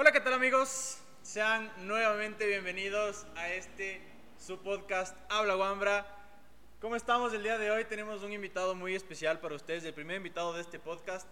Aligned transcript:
Hola, 0.00 0.12
¿qué 0.12 0.20
tal 0.20 0.32
amigos? 0.34 0.98
Sean 1.22 1.72
nuevamente 1.88 2.46
bienvenidos 2.46 3.26
a 3.34 3.48
este 3.48 4.00
su 4.38 4.62
podcast 4.62 5.16
Habla 5.28 5.54
Guambra. 5.54 6.06
¿Cómo 6.80 6.94
estamos 6.94 7.32
el 7.34 7.42
día 7.42 7.58
de 7.58 7.72
hoy? 7.72 7.84
Tenemos 7.84 8.22
un 8.22 8.32
invitado 8.32 8.76
muy 8.76 8.94
especial 8.94 9.40
para 9.40 9.56
ustedes, 9.56 9.82
el 9.82 9.92
primer 9.94 10.18
invitado 10.18 10.52
de 10.52 10.60
este 10.60 10.78
podcast. 10.78 11.26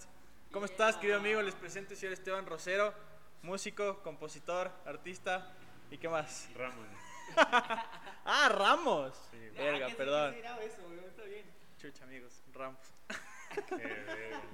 ¿Cómo 0.51 0.67
estás, 0.67 0.97
querido 0.97 1.19
amigo? 1.19 1.41
Les 1.43 1.55
presento 1.55 1.93
el 1.93 1.97
señor 1.97 2.15
Esteban 2.15 2.45
Rosero, 2.45 2.93
músico, 3.43 4.03
compositor, 4.03 4.73
artista 4.85 5.49
y 5.93 5.99
qué 5.99 6.09
más. 6.09 6.49
Ramón. 6.57 6.89
ah, 7.37 8.49
Ramos. 8.51 9.15
Sí, 9.31 9.39
Verga, 9.57 9.87
Ah, 9.87 9.89
¿qué- 9.91 9.95
perdón. 9.95 10.35
qué 10.35 10.41
será 10.41 10.61
eso? 10.65 10.83
Está 11.07 11.23
bien. 11.23 11.45
Chucha, 11.79 12.03
amigos, 12.03 12.43
Ramos. 12.53 12.81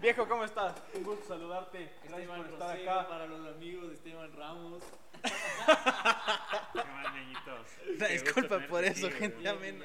Viejo, 0.01 0.27
¿cómo 0.29 0.45
estás? 0.45 0.83
Un 0.95 1.05
gusto 1.05 1.25
saludarte. 1.27 1.79
Gracias 2.05 2.21
Esteban 2.21 2.43
por 2.43 2.53
estar 2.53 2.71
Rosero, 2.77 2.91
acá. 2.93 3.09
para 3.09 3.27
los 3.27 3.47
amigos 3.55 3.89
de 3.89 3.95
Esteban 3.95 4.33
Ramos. 4.37 4.83
Qué 5.23 6.85
mal, 6.85 7.15
niñitos. 7.15 7.67
Disculpa 8.11 8.59
por 8.67 8.85
eso, 8.85 9.07
aquí, 9.07 9.17
gente. 9.17 9.39
Bien, 9.39 9.61
bien, 9.61 9.79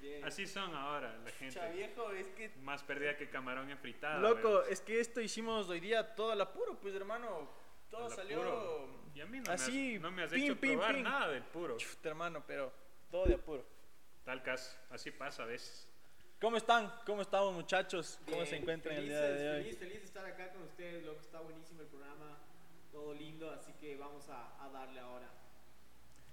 bien. 0.00 0.24
Así 0.24 0.46
son 0.46 0.74
ahora 0.74 1.16
la 1.24 1.30
gente. 1.30 1.60
Viejo, 1.72 2.10
es 2.10 2.26
que 2.28 2.50
Más 2.62 2.82
perdida 2.82 3.16
que 3.16 3.28
camarón 3.30 3.70
en 3.70 3.78
fritada. 3.78 4.18
Loco, 4.18 4.60
güey. 4.60 4.72
es 4.72 4.80
que 4.80 4.98
esto 4.98 5.20
hicimos 5.20 5.68
hoy 5.68 5.78
día 5.80 6.14
todo 6.16 6.32
al 6.32 6.40
apuro, 6.40 6.78
pues 6.80 6.94
hermano. 6.94 7.48
Todo 7.90 8.06
Al 8.06 8.10
salió 8.10 8.40
apuro. 8.42 9.06
Y 9.14 9.20
a 9.20 9.26
mí 9.26 9.38
no 9.40 9.52
así. 9.52 9.72
me 9.72 9.94
has, 9.96 10.02
no 10.02 10.10
me 10.10 10.22
has 10.24 10.30
pim, 10.32 10.44
hecho 10.44 10.56
pim, 10.60 10.72
probar 10.72 10.94
pim. 10.94 11.04
nada 11.04 11.28
del 11.28 11.44
puro. 11.44 11.76
Chuta, 11.76 12.08
hermano, 12.08 12.42
pero 12.44 12.72
todo 13.10 13.26
de 13.26 13.34
apuro. 13.34 13.64
Tal 14.24 14.42
caso, 14.42 14.76
así 14.90 15.12
pasa 15.12 15.44
a 15.44 15.46
veces. 15.46 15.88
¿Cómo 16.40 16.58
están? 16.58 16.92
¿Cómo 17.06 17.22
estamos, 17.22 17.54
muchachos? 17.54 18.18
¿Cómo 18.26 18.36
Bien, 18.36 18.46
se 18.46 18.56
encuentran 18.56 18.96
el 18.96 19.08
día 19.08 19.20
felices, 19.20 19.40
de 19.40 19.50
hoy? 19.50 19.62
Feliz, 19.62 19.78
feliz 19.78 19.98
de 20.00 20.04
estar 20.04 20.26
acá 20.26 20.52
con 20.52 20.62
ustedes, 20.64 21.04
loco. 21.04 21.20
Está 21.20 21.40
buenísimo 21.40 21.80
el 21.80 21.88
programa. 21.88 22.38
Todo 22.92 23.14
lindo, 23.14 23.50
así 23.50 23.72
que 23.80 23.96
vamos 23.96 24.28
a, 24.28 24.62
a 24.62 24.68
darle 24.68 25.00
ahora. 25.00 25.30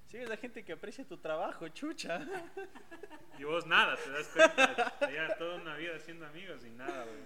Sí, 0.07 0.17
es 0.17 0.27
la 0.27 0.35
gente 0.35 0.63
que 0.63 0.73
aprecia 0.73 1.05
tu 1.05 1.17
trabajo, 1.17 1.67
chucha. 1.69 2.19
Y 3.39 3.45
vos 3.45 3.65
nada, 3.65 3.97
te 3.97 4.11
das 4.11 4.27
cuenta. 4.27 5.09
Ya 5.11 5.35
toda 5.37 5.55
una 5.55 5.75
vida 5.75 5.97
siendo 5.97 6.27
amigos 6.27 6.63
y 6.63 6.69
nada, 6.69 7.03
güey. 7.05 7.17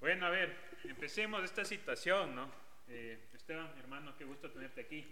Bueno, 0.00 0.24
a 0.24 0.30
ver, 0.30 0.56
empecemos 0.84 1.44
esta 1.44 1.62
situación, 1.62 2.34
¿no? 2.34 2.50
Eh, 2.88 3.18
Esteban, 3.34 3.70
hermano, 3.78 4.14
qué 4.16 4.24
gusto 4.24 4.50
tenerte 4.50 4.80
aquí. 4.80 5.06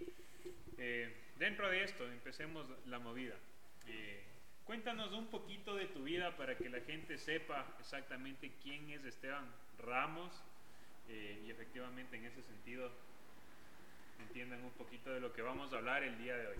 Eh, 0.79 1.15
dentro 1.37 1.69
de 1.69 1.83
esto, 1.83 2.05
empecemos 2.05 2.65
la 2.87 2.97
movida. 2.97 3.35
Eh, 3.85 4.23
cuéntanos 4.65 5.11
un 5.13 5.27
poquito 5.27 5.75
de 5.75 5.87
tu 5.87 6.03
vida 6.03 6.35
para 6.37 6.55
que 6.57 6.69
la 6.69 6.81
gente 6.81 7.17
sepa 7.17 7.65
exactamente 7.79 8.51
quién 8.61 8.89
es 8.91 9.03
Esteban 9.03 9.45
Ramos 9.79 10.31
eh, 11.09 11.43
y 11.45 11.51
efectivamente 11.51 12.17
en 12.17 12.25
ese 12.25 12.41
sentido 12.43 12.89
entiendan 14.19 14.63
un 14.63 14.71
poquito 14.71 15.11
de 15.11 15.19
lo 15.19 15.33
que 15.33 15.41
vamos 15.41 15.73
a 15.73 15.77
hablar 15.77 16.03
el 16.03 16.17
día 16.17 16.35
de 16.37 16.47
hoy. 16.47 16.55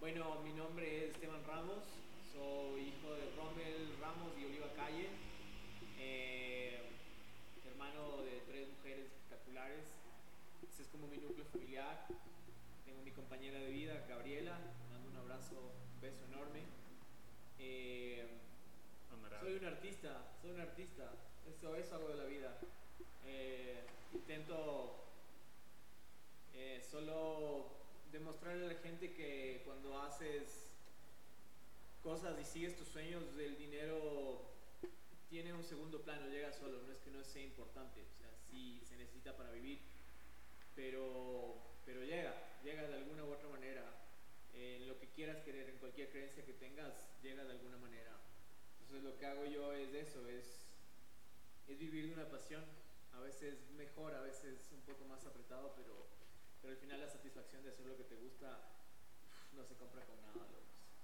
Bueno, 0.00 0.40
mi 0.42 0.52
nombre 0.52 1.06
es 1.06 1.14
Esteban 1.14 1.42
Ramos. 1.46 1.84
Soy 2.32 2.82
hijo 2.88 3.14
de 3.14 3.30
Rommel 3.36 3.96
Ramos 4.00 4.32
y 4.38 4.44
Oliva 4.44 4.66
Calle. 4.76 5.08
eh, 5.98 6.80
hermano 7.66 8.22
de 8.22 8.42
tres 8.46 8.68
mujeres 8.68 9.06
espectaculares. 9.06 9.84
Ese 10.68 10.82
es 10.82 10.88
como 10.88 11.06
mi 11.06 11.16
núcleo 11.16 11.44
familiar. 11.46 12.06
Tengo 12.84 13.00
mi 13.02 13.10
compañera 13.12 13.58
de 13.58 13.70
vida, 13.70 14.04
Gabriela. 14.08 14.58
Mando 14.90 15.08
un 15.10 15.16
abrazo, 15.16 15.72
beso 16.04 16.22
enorme. 16.26 16.60
Eh, 17.58 18.26
soy 19.40 19.54
un 19.54 19.64
artista, 19.64 20.22
soy 20.42 20.50
un 20.50 20.60
artista. 20.60 21.10
Eso 21.48 21.74
es 21.76 21.90
algo 21.92 22.08
de 22.08 22.16
la 22.16 22.24
vida. 22.24 22.58
Eh, 23.26 23.86
intento 24.12 24.96
eh, 26.54 26.82
solo 26.90 27.70
demostrarle 28.12 28.66
a 28.66 28.72
la 28.74 28.80
gente 28.80 29.14
que 29.14 29.62
cuando 29.64 29.98
haces 30.02 30.68
cosas 32.02 32.38
y 32.38 32.44
sigues 32.44 32.76
tus 32.76 32.88
sueños, 32.88 33.24
el 33.38 33.56
dinero 33.56 34.42
tiene 35.30 35.54
un 35.54 35.64
segundo 35.64 36.02
plano, 36.02 36.28
llega 36.28 36.52
solo. 36.52 36.82
No 36.82 36.92
es 36.92 36.98
que 36.98 37.10
no 37.12 37.24
sea 37.24 37.42
importante, 37.42 38.02
o 38.02 38.18
sea, 38.18 38.28
sí 38.50 38.82
se 38.86 38.98
necesita 38.98 39.34
para 39.38 39.52
vivir, 39.52 39.78
pero, 40.76 41.54
pero 41.86 42.04
llega, 42.04 42.34
llega 42.62 42.82
de 42.88 42.94
alguna 42.94 43.24
u 43.24 43.32
otra 43.32 43.48
manera. 43.48 44.03
En 44.54 44.86
lo 44.88 44.98
que 44.98 45.08
quieras 45.08 45.42
querer, 45.42 45.68
en 45.68 45.78
cualquier 45.78 46.10
creencia 46.10 46.44
que 46.44 46.52
tengas, 46.54 46.94
llega 47.22 47.44
de 47.44 47.52
alguna 47.52 47.76
manera. 47.76 48.12
Entonces 48.80 49.02
lo 49.04 49.18
que 49.18 49.26
hago 49.26 49.44
yo 49.46 49.72
es 49.72 49.92
eso, 49.94 50.26
es, 50.28 50.66
es 51.68 51.78
vivir 51.78 52.06
de 52.08 52.14
una 52.14 52.28
pasión. 52.28 52.64
A 53.14 53.20
veces 53.20 53.58
mejor, 53.76 54.14
a 54.14 54.20
veces 54.20 54.68
un 54.72 54.80
poco 54.82 55.04
más 55.06 55.24
apretado, 55.26 55.72
pero, 55.76 56.06
pero 56.62 56.72
al 56.74 56.78
final 56.78 57.00
la 57.00 57.08
satisfacción 57.08 57.62
de 57.64 57.70
hacer 57.70 57.86
lo 57.86 57.96
que 57.96 58.04
te 58.04 58.16
gusta 58.16 58.58
no 59.54 59.64
se 59.64 59.74
compra 59.74 60.02
con 60.04 60.16
nada. 60.22 60.46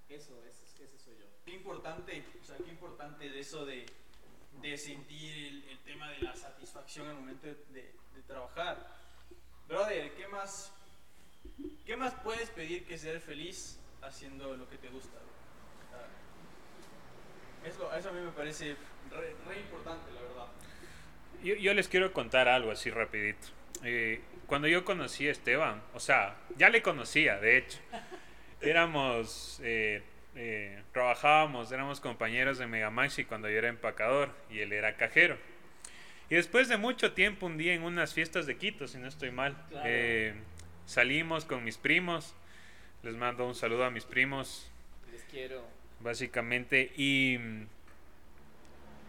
Eso, 0.09 0.43
ese, 0.45 0.85
ese 0.85 0.99
soy 0.99 1.15
yo. 1.19 1.27
Qué 1.45 1.53
importante, 1.53 2.25
o 2.41 2.45
sea, 2.45 2.57
qué 2.57 2.69
importante 2.71 3.29
de 3.31 3.39
eso 3.41 3.65
de, 3.65 3.87
de 4.61 4.77
sentir 4.77 5.47
el, 5.47 5.65
el 5.71 5.79
tema 5.81 6.11
de 6.11 6.19
la 6.21 6.35
satisfacción 6.35 7.07
al 7.09 7.15
momento 7.17 7.47
de, 7.47 7.55
de- 7.73 7.95
de 8.15 8.23
trabajar. 8.27 8.97
Brother, 9.69 10.13
¿qué 10.17 10.27
más, 10.27 10.73
¿qué 11.87 11.97
más 11.97 12.15
puedes 12.23 12.51
pedir 12.51 12.85
que 12.85 12.99
ser 12.99 13.21
feliz 13.21 13.79
haciendo 14.03 14.57
lo 14.57 14.69
que 14.69 14.77
te 14.79 14.89
gusta? 14.89 15.19
sea, 15.91 17.71
Eso, 17.71 17.95
eso 17.95 18.09
a 18.09 18.13
mí 18.13 18.21
me 18.21 18.33
parece 18.33 18.77
re, 19.11 19.35
re 19.47 19.61
importante, 19.61 20.13
la 20.13 20.21
verdad. 20.23 20.47
Yo, 21.43 21.55
yo 21.55 21.75
les 21.75 21.89
quiero 21.89 22.13
contar 22.13 22.49
algo 22.49 22.71
así 22.71 22.91
rapidito. 22.91 23.49
Eh, 23.83 24.21
cuando 24.47 24.69
yo 24.69 24.85
conocí 24.85 25.29
a 25.29 25.33
Esteban, 25.33 25.83
o 25.95 26.01
sea, 26.01 26.37
ya 26.57 26.69
le 26.69 26.83
conocía, 26.83 27.39
de 27.39 27.59
hecho. 27.59 27.79
Éramos, 28.61 29.59
eh, 29.63 30.03
eh, 30.37 30.83
trabajábamos, 30.93 31.73
éramos 31.73 31.99
compañeros 31.99 32.59
de 32.59 32.67
Megamaxi 32.67 33.25
cuando 33.25 33.49
yo 33.49 33.57
era 33.57 33.69
empacador 33.69 34.35
y 34.51 34.59
él 34.59 34.75
era 34.75 34.97
cajero. 34.97 35.39
Y 36.29 36.35
después 36.35 36.69
de 36.69 36.77
mucho 36.77 37.13
tiempo, 37.13 37.47
un 37.47 37.57
día 37.57 37.73
en 37.73 37.83
unas 37.83 38.13
fiestas 38.13 38.45
de 38.45 38.59
Quito, 38.59 38.87
si 38.87 38.99
no 38.99 39.09
estoy 39.09 39.31
mal, 39.31 39.57
Claro. 39.71 39.89
Salimos 40.91 41.45
con 41.45 41.63
mis 41.65 41.79
primos. 41.79 42.35
Les 43.03 43.15
mando 43.15 43.47
un 43.47 43.55
saludo 43.55 43.85
a 43.85 43.91
mis 43.91 44.05
primos, 44.05 44.69
Les 45.13 45.23
quiero. 45.25 45.63
básicamente. 46.01 46.93
Y 46.97 47.39
mm, 47.39 47.67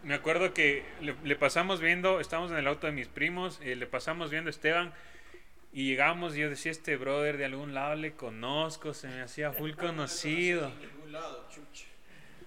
me 0.04 0.14
acuerdo 0.14 0.54
que 0.54 0.84
le, 1.00 1.14
le 1.24 1.36
pasamos 1.36 1.80
viendo, 1.80 2.20
estábamos 2.20 2.50
en 2.52 2.58
el 2.58 2.66
auto 2.68 2.86
de 2.86 2.92
mis 2.92 3.08
primos, 3.08 3.60
eh, 3.62 3.76
le 3.76 3.86
pasamos 3.86 4.30
viendo 4.30 4.48
a 4.48 4.52
Esteban 4.52 4.92
y 5.74 5.86
llegamos 5.88 6.36
y 6.36 6.40
yo 6.40 6.48
decía, 6.50 6.72
este 6.72 6.96
brother 6.96 7.36
de 7.36 7.44
algún 7.44 7.74
lado 7.74 7.94
le 7.96 8.12
conozco, 8.12 8.94
se 8.94 9.08
me 9.08 9.20
hacía 9.20 9.52
full 9.52 9.72
conocido. 9.76 10.68
En 10.68 10.80
ningún 10.80 11.12
lado, 11.12 11.46
chucha. 11.50 11.86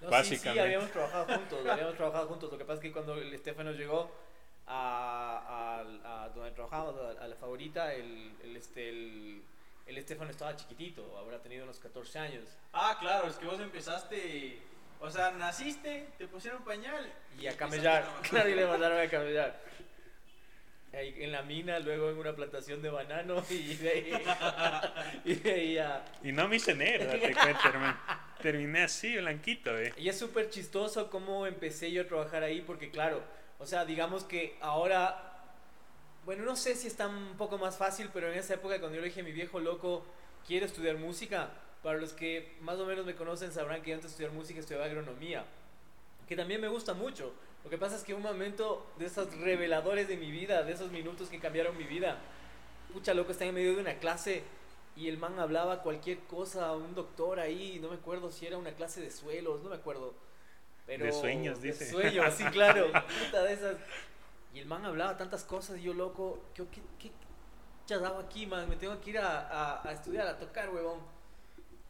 sí, 0.00 0.06
sí, 0.08 0.10
Básicamente. 0.10 0.60
habíamos 0.60 0.90
trabajado 0.90 1.24
juntos, 1.36 1.66
habíamos 1.66 1.94
trabajado 1.96 2.26
juntos. 2.28 2.52
Lo 2.52 2.58
que 2.58 2.64
pasa 2.64 2.74
es 2.74 2.80
que 2.80 2.92
cuando 2.92 3.14
el 3.20 3.32
Estefano 3.32 3.72
llegó 3.72 4.14
a, 4.66 5.80
a- 6.04 6.24
a 6.24 6.28
donde 6.30 6.50
trabajábamos, 6.52 7.00
a, 7.18 7.24
a 7.24 7.28
la 7.28 7.36
favorita, 7.36 7.94
el, 7.94 8.32
el, 8.42 8.56
este, 8.56 8.88
el, 8.88 9.42
el 9.86 9.98
Estefano 9.98 10.30
estaba 10.30 10.56
chiquitito, 10.56 11.16
habrá 11.18 11.38
tenido 11.38 11.64
unos 11.64 11.78
14 11.78 12.18
años. 12.18 12.44
Ah, 12.72 12.96
claro, 13.00 13.28
es 13.28 13.36
que 13.36 13.46
vos 13.46 13.60
empezaste, 13.60 14.58
o 15.00 15.10
sea, 15.10 15.30
naciste, 15.32 16.08
te 16.18 16.26
pusieron 16.26 16.62
pañal 16.64 17.12
Y 17.40 17.46
a 17.46 17.56
camellar, 17.56 18.04
claro, 18.28 18.48
y 18.48 18.54
le 18.54 18.66
mandaron 18.68 18.98
a 19.00 19.08
camellar. 19.08 19.60
Ahí 20.92 21.14
en 21.18 21.30
la 21.32 21.42
mina, 21.42 21.78
luego 21.78 22.08
en 22.10 22.16
una 22.16 22.34
plantación 22.34 22.80
de 22.80 22.88
banano 22.88 23.44
y 23.50 23.74
de 23.74 23.90
ahí, 23.90 24.12
y 25.26 25.34
de 25.34 25.52
ahí 25.52 25.78
a... 25.78 26.02
Y 26.22 26.32
no 26.32 26.48
me 26.48 26.56
hice 26.56 26.74
negro, 26.74 27.10
te 27.10 27.34
cuento, 27.34 27.68
hermano. 27.68 27.98
Terminé 28.40 28.84
así, 28.84 29.16
blanquito, 29.18 29.78
eh. 29.78 29.92
Y 29.98 30.08
es 30.08 30.18
súper 30.18 30.48
chistoso 30.48 31.10
cómo 31.10 31.46
empecé 31.46 31.90
yo 31.92 32.02
a 32.02 32.06
trabajar 32.06 32.42
ahí, 32.44 32.62
porque 32.62 32.90
claro, 32.90 33.20
o 33.58 33.66
sea, 33.66 33.84
digamos 33.84 34.24
que 34.24 34.56
ahora, 34.60 35.44
bueno, 36.24 36.44
no 36.44 36.56
sé 36.56 36.74
si 36.74 36.86
está 36.86 37.08
un 37.08 37.36
poco 37.36 37.58
más 37.58 37.76
fácil, 37.76 38.10
pero 38.12 38.30
en 38.30 38.38
esa 38.38 38.54
época 38.54 38.78
cuando 38.78 38.96
yo 38.96 39.02
le 39.02 39.08
dije 39.08 39.20
a 39.20 39.24
mi 39.24 39.32
viejo 39.32 39.60
loco, 39.60 40.04
quiero 40.46 40.66
estudiar 40.66 40.96
música, 40.96 41.50
para 41.82 41.98
los 41.98 42.12
que 42.12 42.56
más 42.62 42.78
o 42.78 42.86
menos 42.86 43.06
me 43.06 43.14
conocen 43.14 43.52
sabrán 43.52 43.82
que 43.82 43.92
antes 43.92 44.04
de 44.04 44.10
estudiar 44.10 44.32
música 44.32 44.60
estudiaba 44.60 44.86
agronomía, 44.86 45.44
que 46.28 46.36
también 46.36 46.60
me 46.60 46.68
gusta 46.68 46.94
mucho. 46.94 47.32
Lo 47.64 47.70
que 47.70 47.78
pasa 47.78 47.96
es 47.96 48.02
que 48.02 48.14
un 48.14 48.22
momento 48.22 48.86
de 48.98 49.06
esos 49.06 49.34
reveladores 49.38 50.08
de 50.08 50.16
mi 50.16 50.30
vida, 50.30 50.62
de 50.62 50.72
esos 50.72 50.90
minutos 50.90 51.28
que 51.28 51.40
cambiaron 51.40 51.76
mi 51.76 51.84
vida, 51.84 52.18
pucha 52.92 53.14
loco, 53.14 53.32
está 53.32 53.44
en 53.44 53.54
medio 53.54 53.74
de 53.74 53.80
una 53.80 53.98
clase 53.98 54.42
y 54.96 55.08
el 55.08 55.18
man 55.18 55.38
hablaba 55.38 55.82
cualquier 55.82 56.18
cosa, 56.20 56.72
un 56.72 56.94
doctor 56.94 57.38
ahí, 57.38 57.78
no 57.80 57.88
me 57.88 57.96
acuerdo 57.96 58.32
si 58.32 58.46
era 58.46 58.56
una 58.56 58.72
clase 58.72 59.00
de 59.00 59.10
suelos, 59.10 59.62
no 59.62 59.70
me 59.70 59.76
acuerdo. 59.76 60.14
Pero 60.86 61.04
De 61.06 61.12
sueños, 61.12 61.60
de 61.60 61.68
dice. 61.72 61.90
sueños, 61.90 62.34
sí, 62.38 62.44
claro. 62.44 62.86
puta 62.86 63.42
de 63.42 63.52
esas. 63.52 63.76
Y 64.54 64.60
el 64.60 64.66
man 64.66 64.84
hablaba 64.84 65.16
tantas 65.16 65.44
cosas 65.44 65.78
y 65.78 65.82
yo 65.82 65.92
loco, 65.94 66.44
¿qué, 66.54 66.64
qué, 66.68 66.80
qué 66.98 67.10
chadaba 67.86 68.20
aquí, 68.20 68.46
man? 68.46 68.68
Me 68.68 68.76
tengo 68.76 68.98
que 69.00 69.10
ir 69.10 69.18
a, 69.18 69.48
a, 69.48 69.88
a 69.88 69.92
estudiar, 69.92 70.26
a 70.26 70.38
tocar, 70.38 70.70
huevón. 70.70 71.00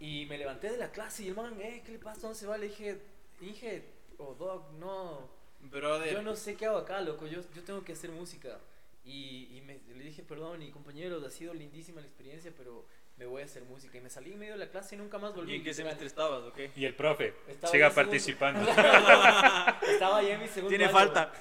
Y 0.00 0.26
me 0.26 0.36
levanté 0.36 0.70
de 0.70 0.78
la 0.78 0.90
clase 0.90 1.22
y 1.24 1.28
el 1.28 1.34
man, 1.34 1.58
eh, 1.60 1.82
¿qué 1.84 1.92
le 1.92 1.98
pasa? 1.98 2.22
¿Dónde 2.22 2.36
se 2.38 2.46
va? 2.46 2.58
Le 2.58 2.66
dije, 2.68 3.00
dije, 3.40 3.84
oh, 4.18 4.34
dog, 4.34 4.72
no, 4.74 5.28
Brother. 5.60 6.12
yo 6.12 6.22
no 6.22 6.34
sé 6.36 6.56
qué 6.56 6.66
hago 6.66 6.78
acá, 6.78 7.00
loco. 7.00 7.26
Yo, 7.26 7.40
yo 7.54 7.62
tengo 7.64 7.82
que 7.84 7.92
hacer 7.92 8.10
música. 8.10 8.58
Y, 9.04 9.56
y 9.56 9.60
me, 9.60 9.74
le 9.74 9.94
dije, 9.94 10.04
dije, 10.04 10.22
perdón, 10.24 10.62
y 10.62 10.70
compañeros, 10.70 11.22
ha 11.24 11.30
sido 11.30 11.54
lindísima 11.54 12.00
la 12.00 12.06
experiencia, 12.08 12.52
pero 12.56 12.84
me 13.18 13.26
voy 13.26 13.42
a 13.42 13.46
hacer 13.46 13.64
música. 13.64 13.98
Y 13.98 14.00
me 14.00 14.10
salí 14.10 14.32
en 14.32 14.38
medio 14.38 14.52
de 14.52 14.58
la 14.58 14.68
clase 14.70 14.94
y 14.94 14.98
nunca 14.98 15.18
más 15.18 15.34
volví. 15.34 15.52
¿Y 15.52 15.56
en 15.56 15.64
qué 15.64 15.74
semestre 15.74 16.06
estabas 16.06 16.42
o 16.42 16.52
qué? 16.52 16.70
Y 16.76 16.84
el 16.84 16.94
profe, 16.94 17.34
Estaba 17.48 17.72
siga 17.72 17.90
participando. 17.90 18.60
Estaba 18.70 20.22
ya 20.22 20.34
en 20.34 20.40
mi 20.40 20.48
segundo 20.48 20.68
Tiene 20.68 20.84
año. 20.84 20.92
falta. 20.92 21.32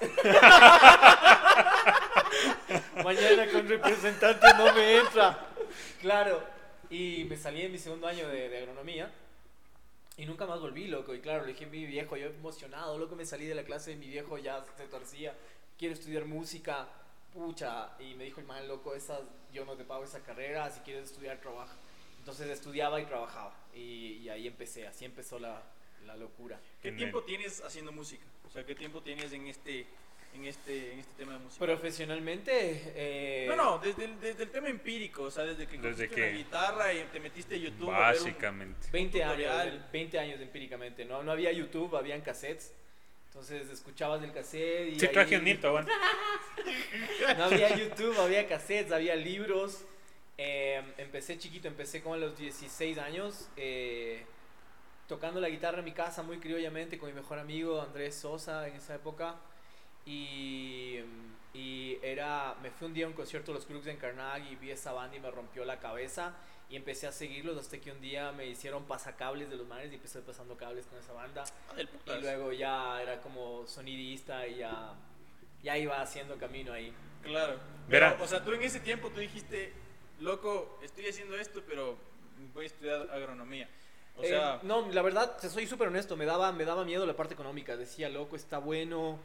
Mañana 3.04 3.48
con 3.51 3.68
representante 3.68 4.48
no 4.57 4.74
me 4.74 4.98
entra. 4.98 5.48
Claro. 6.01 6.42
Y 6.89 7.25
me 7.30 7.38
salí 7.38 7.62
en 7.63 7.72
mi 7.72 7.78
segundo 7.78 8.07
año 8.07 8.28
de, 8.28 8.50
de 8.50 8.57
agronomía. 8.60 9.12
Y 10.18 10.25
nunca 10.25 10.45
más 10.45 10.60
volví, 10.62 10.88
loco. 10.88 11.13
Y 11.13 11.19
claro, 11.19 11.45
le 11.45 11.54
dije 11.54 11.66
a 11.66 11.68
mi 11.68 11.86
viejo, 11.86 12.16
yo 12.16 12.28
emocionado, 12.28 12.98
loco, 12.98 13.16
me 13.16 13.25
salí 13.25 13.45
de 13.45 13.56
la 13.56 13.63
clase 13.63 13.92
de 13.92 13.95
mi 13.98 14.07
viejo, 14.07 14.38
ya 14.38 14.63
se 14.78 14.86
torcía. 14.88 15.33
Quiero 15.78 15.94
estudiar 15.94 16.25
música. 16.25 16.88
Pucha. 17.36 17.90
Y 18.00 18.16
me 18.16 18.24
dijo 18.24 18.40
el 18.40 18.48
man, 18.48 18.68
loco, 18.68 18.96
esa, 18.96 19.20
yo 19.54 19.66
no 19.66 19.76
te 19.76 19.84
pago 19.84 20.04
esa 20.04 20.22
carrera, 20.22 20.70
si 20.72 20.80
quieres 20.80 21.12
estudiar, 21.12 21.38
trabaja. 21.40 21.74
Entonces 22.20 22.48
estudiaba 22.50 23.00
y 23.02 23.06
trabajaba. 23.06 23.54
Y, 23.76 24.14
y 24.24 24.30
ahí 24.30 24.48
empecé, 24.48 24.88
así 24.88 25.06
empezó 25.06 25.38
la, 25.38 25.62
la 26.06 26.16
locura. 26.16 26.60
¿Qué 26.82 26.90
Bien. 26.90 26.98
tiempo 26.98 27.24
tienes 27.24 27.62
haciendo 27.62 27.92
música? 27.92 28.26
O 28.48 28.50
sea, 28.50 28.64
¿qué 28.66 28.74
tiempo 28.74 29.02
tienes 29.02 29.32
en 29.34 29.48
este, 29.48 29.86
en 30.34 30.46
este, 30.46 30.94
en 30.94 31.00
este 31.00 31.14
tema 31.18 31.34
de 31.34 31.40
música? 31.40 31.64
Profesionalmente... 31.66 32.82
eh, 32.96 33.46
no, 33.50 33.56
no, 33.56 33.78
desde 33.80 34.06
el, 34.06 34.20
desde 34.20 34.44
el 34.44 34.50
tema 34.50 34.70
empírico, 34.70 35.24
o 35.24 35.31
sea, 35.31 35.44
desde 35.44 35.68
que 35.68 35.78
Desde 35.78 36.08
cogiste 36.08 36.16
que- 36.16 36.30
una 36.30 36.38
guitarra 36.38 36.94
y 36.94 37.04
te 37.12 37.20
metiste 37.20 37.56
a 37.56 37.58
YouTube. 37.58 37.92
a 37.92 38.12
ver 38.12 38.18
un- 38.20 38.24
Básicamente. 38.26 38.88
20 38.92 39.24
años, 39.24 39.36
tutorial. 39.36 39.90
20 39.92 40.20
años 40.20 40.40
empíricamente, 40.42 41.06
¿no? 41.06 41.22
No 41.22 41.31
había 41.31 41.52
YouTube, 41.52 41.96
habían 41.98 42.22
cassettes. 42.22 42.74
Entonces 43.36 43.70
escuchabas 43.70 44.24
el 44.24 44.32
cassette 44.32 44.94
y 44.94 44.98
Sí, 45.00 45.08
ahí- 45.08 45.12
traje 45.12 45.38
un 45.38 45.46
hito, 45.46 45.70
bueno. 45.74 45.90
No 47.38 47.44
había 47.44 47.76
YouTube, 47.76 48.18
había 48.18 48.48
cassettes, 48.48 48.94
había 48.94 49.14
libros. 49.18 49.82
Eh, 50.38 50.82
empecé 50.98 51.38
chiquito, 51.38 51.68
empecé 51.68 52.02
como 52.02 52.16
a 52.16 52.18
los 52.18 52.38
16 52.38 52.98
años, 52.98 53.50
eh, 53.58 54.24
tocando 55.10 55.42
la 55.42 55.50
guitarra 55.50 55.80
en 55.80 55.86
mi 55.86 55.92
casa 55.92 56.24
muy 56.24 56.38
criollamente 56.40 56.98
con 56.98 57.10
mi 57.10 57.14
mejor 57.16 57.38
amigo 57.40 57.82
Andrés 57.82 58.16
Sosa 58.16 58.70
en 58.70 58.76
esa 58.76 58.96
época. 58.96 59.36
Y, 60.06 61.02
y 61.54 61.98
era, 62.02 62.56
me 62.64 62.72
fui 62.72 62.88
un 62.88 62.94
día 62.94 63.06
a 63.06 63.10
un 63.10 63.14
concierto 63.16 63.52
de 63.52 63.58
los 63.60 63.66
Crooks 63.68 63.88
en 63.88 63.98
Carnegie 63.98 64.54
y 64.54 64.56
vi 64.56 64.72
esa 64.72 64.94
banda 64.94 65.18
y 65.18 65.20
me 65.20 65.30
rompió 65.30 65.66
la 65.66 65.78
cabeza. 65.80 66.34
Y 66.70 66.76
empecé 66.76 67.06
a 67.08 67.12
seguirlos 67.12 67.58
hasta 67.58 67.78
que 67.80 67.92
un 67.92 68.02
día 68.02 68.32
me 68.32 68.48
hicieron 68.48 68.86
pasacables 68.86 69.50
de 69.50 69.56
los 69.56 69.68
manes 69.68 69.92
y 69.92 69.96
empecé 69.96 70.22
pasando 70.22 70.58
cables 70.58 70.88
con 70.88 70.98
esa 70.98 71.14
banda. 71.14 71.44
Ah. 71.70 71.82
Y 72.18 72.22
luego 72.22 72.52
ya 72.54 73.02
era 73.02 73.22
como 73.22 73.68
sonidista 73.68 74.48
y 74.48 74.58
ya, 74.58 74.94
ya 75.62 75.78
iba 75.78 76.02
haciendo 76.02 76.38
camino 76.38 76.74
ahí. 76.74 76.92
Claro. 77.24 77.60
Pero, 77.88 78.18
o 78.22 78.28
sea, 78.28 78.44
tú 78.44 78.52
en 78.54 78.64
ese 78.64 78.80
tiempo 78.80 79.10
tú 79.10 79.20
dijiste, 79.20 79.74
loco, 80.20 80.80
estoy 80.82 81.08
haciendo 81.08 81.36
esto, 81.38 81.62
pero 81.68 81.98
voy 82.54 82.64
a 82.64 82.68
estudiar 82.68 83.10
agronomía. 83.12 83.70
O 84.18 84.24
Eh, 84.24 84.30
sea, 84.30 84.60
no, 84.64 84.90
la 84.92 85.02
verdad, 85.04 85.38
te 85.38 85.50
soy 85.50 85.68
súper 85.68 85.90
honesto, 85.90 86.16
me 86.18 86.26
daba, 86.26 86.52
me 86.52 86.66
daba 86.66 86.84
miedo 86.84 87.06
la 87.06 87.16
parte 87.16 87.34
económica. 87.36 87.78
Decía, 87.78 88.10
loco, 88.10 88.36
está 88.36 88.58
bueno, 88.58 89.20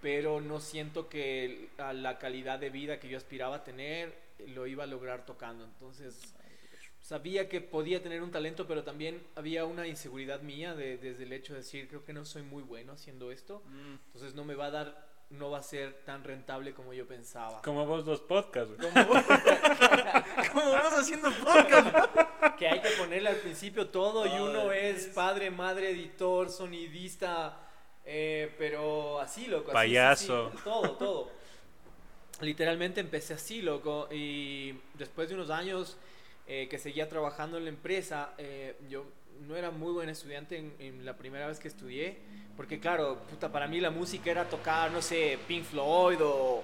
pero 0.00 0.40
no 0.40 0.60
siento 0.60 1.08
que 1.08 1.70
a 1.78 1.92
la 1.92 2.18
calidad 2.18 2.58
de 2.58 2.70
vida 2.70 3.00
que 3.00 3.08
yo 3.08 3.16
aspiraba 3.16 3.56
a 3.56 3.64
tener 3.64 4.22
lo 4.48 4.66
iba 4.66 4.84
a 4.84 4.86
lograr 4.86 5.24
tocando. 5.24 5.64
Entonces, 5.64 6.34
sabía 7.04 7.50
que 7.50 7.60
podía 7.60 8.02
tener 8.02 8.22
un 8.22 8.30
talento, 8.30 8.66
pero 8.66 8.82
también 8.82 9.22
había 9.34 9.66
una 9.66 9.86
inseguridad 9.86 10.40
mía 10.40 10.74
de- 10.74 10.96
desde 10.96 11.24
el 11.24 11.34
hecho 11.34 11.52
de 11.52 11.58
decir, 11.58 11.86
creo 11.86 12.02
que 12.02 12.14
no 12.14 12.24
soy 12.24 12.40
muy 12.42 12.62
bueno 12.62 12.92
haciendo 12.94 13.30
esto. 13.30 13.62
mm, 13.66 13.94
Entonces, 14.06 14.34
no 14.34 14.42
me 14.46 14.54
va 14.54 14.66
a 14.66 14.70
dar, 14.70 15.06
no 15.28 15.50
va 15.50 15.58
a 15.58 15.62
ser 15.62 15.92
tan 16.06 16.24
rentable 16.24 16.72
como 16.72 16.94
yo 16.94 17.06
pensaba. 17.06 17.60
Como 17.60 17.84
vos 17.84 18.06
dos 18.06 18.22
podcasts. 18.22 18.74
güey. 18.78 18.90
¿cómo 20.50 20.70
vamos 20.70 20.92
haciendo 20.98 21.30
podcast? 21.30 21.94
que 22.58 22.68
hay 22.68 22.80
que 22.80 22.88
ponerle 22.98 23.28
al 23.28 23.36
principio 23.36 23.88
todo 23.90 24.24
y 24.24 24.30
Ay, 24.30 24.40
uno 24.40 24.72
es 24.72 25.06
padre, 25.08 25.50
madre, 25.50 25.90
editor, 25.90 26.48
sonidista, 26.48 27.60
eh, 28.06 28.54
pero 28.56 29.20
así, 29.20 29.46
loco. 29.46 29.66
así, 29.72 29.74
Payaso. 29.74 30.50
sí, 30.52 30.56
sí, 30.56 30.64
todo, 30.64 30.90
todo. 30.92 31.30
Literalmente 32.40 33.00
empecé 33.00 33.34
así, 33.34 33.60
loco, 33.62 34.08
y 34.10 34.72
después 34.94 35.28
de 35.28 35.34
unos 35.34 35.50
años 35.50 35.96
eh, 36.46 36.68
que 36.68 36.78
seguía 36.78 37.08
trabajando 37.08 37.56
en 37.56 37.64
la 37.64 37.70
empresa, 37.70 38.34
eh, 38.36 38.76
yo 38.88 39.06
no 39.46 39.56
era 39.56 39.70
muy 39.70 39.92
buen 39.92 40.08
estudiante 40.08 40.72
en, 40.78 41.04
la 41.04 41.16
primera 41.16 41.46
vez 41.46 41.58
que 41.58 41.68
estudié, 41.68 42.18
porque 42.56 42.78
claro, 42.78 43.18
puta, 43.30 43.50
para 43.50 43.66
mí 43.66 43.80
la 43.80 43.90
música 43.90 44.30
era 44.30 44.48
tocar, 44.48 44.90
no 44.90 45.00
sé, 45.00 45.38
Pink 45.48 45.64
Floyd 45.64 46.18
o 46.22 46.62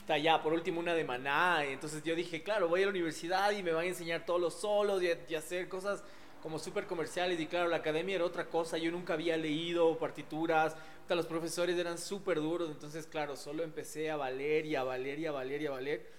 puta, 0.00 0.18
ya, 0.18 0.42
por 0.42 0.52
último 0.52 0.80
una 0.80 0.94
de 0.94 1.04
Maná. 1.04 1.64
Entonces 1.64 2.02
yo 2.02 2.14
dije, 2.14 2.42
claro, 2.42 2.68
voy 2.68 2.82
a 2.82 2.86
la 2.86 2.90
universidad 2.90 3.50
y 3.52 3.62
me 3.62 3.72
van 3.72 3.84
a 3.84 3.88
enseñar 3.88 4.24
todos 4.24 4.40
los 4.40 4.54
solos 4.54 5.02
y, 5.02 5.34
hacer 5.34 5.68
cosas 5.68 6.02
como 6.42 6.58
súper 6.58 6.86
comerciales. 6.86 7.40
Y 7.40 7.46
claro, 7.46 7.68
la 7.68 7.78
academia 7.78 8.16
era 8.16 8.24
otra 8.24 8.46
cosa. 8.46 8.78
Yo 8.78 8.90
nunca 8.90 9.14
había 9.14 9.36
leído 9.36 9.98
partituras. 9.98 10.76
los 11.08 11.26
profesores 11.26 11.76
eran 11.76 11.98
súper 11.98 12.40
duros. 12.40 12.70
Entonces, 12.70 13.06
claro, 13.06 13.36
solo 13.36 13.62
empecé 13.62 14.10
a 14.10 14.16
valer 14.16 14.64
y 14.66 14.76
a 14.76 14.82
valer 14.82 15.18
y 15.18 15.26
a 15.26 15.32
valer 15.32 15.62
y 15.62 15.66
a 15.66 15.70
valer. 15.70 16.11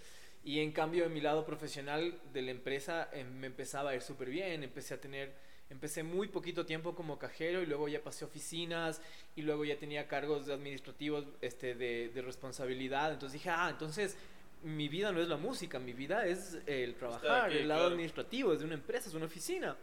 Y 0.44 0.60
en 0.60 0.72
cambio, 0.72 1.06
en 1.06 1.14
mi 1.14 1.22
lado 1.22 1.46
profesional 1.46 2.20
de 2.34 2.42
la 2.42 2.52
empresa 2.52 3.10
eh, 3.14 3.24
me 3.24 3.48
empezaba 3.48 3.92
a 3.92 3.96
ir 3.96 4.02
súper 4.02 4.30
bien. 4.30 4.64
Empecé 4.64 4.94
a 4.94 5.02
tener, 5.02 5.34
empecé 5.70 6.04
muy 6.04 6.28
poquito 6.28 6.66
tiempo 6.66 6.96
como 6.96 7.18
cajero 7.18 7.62
y 7.62 7.66
luego 7.66 7.88
ya 7.88 8.02
pasé 8.04 8.26
a 8.26 8.28
oficinas 8.28 9.02
y 9.36 9.42
luego 9.42 9.64
ya 9.64 9.78
tenía 9.78 10.08
cargos 10.08 10.50
administrativos 10.50 11.26
este, 11.42 11.76
de, 11.76 12.10
de 12.10 12.22
responsabilidad. 12.22 13.14
Entonces 13.14 13.34
dije, 13.40 13.50
ah, 13.50 13.70
entonces 13.72 14.18
mi 14.64 14.88
vida 14.88 15.12
no 15.12 15.22
es 15.22 15.28
la 15.28 15.38
música, 15.38 15.80
mi 15.80 15.94
vida 15.94 16.26
es 16.26 16.58
el 16.66 16.96
trabajar, 16.96 17.50
aquí, 17.50 17.58
el 17.58 17.68
lado 17.68 17.82
claro. 17.82 17.94
administrativo, 17.94 18.54
es 18.54 18.60
de 18.60 18.66
una 18.66 18.76
empresa, 18.76 19.10
es 19.10 19.16
una 19.16 19.26
oficina. 19.26 19.78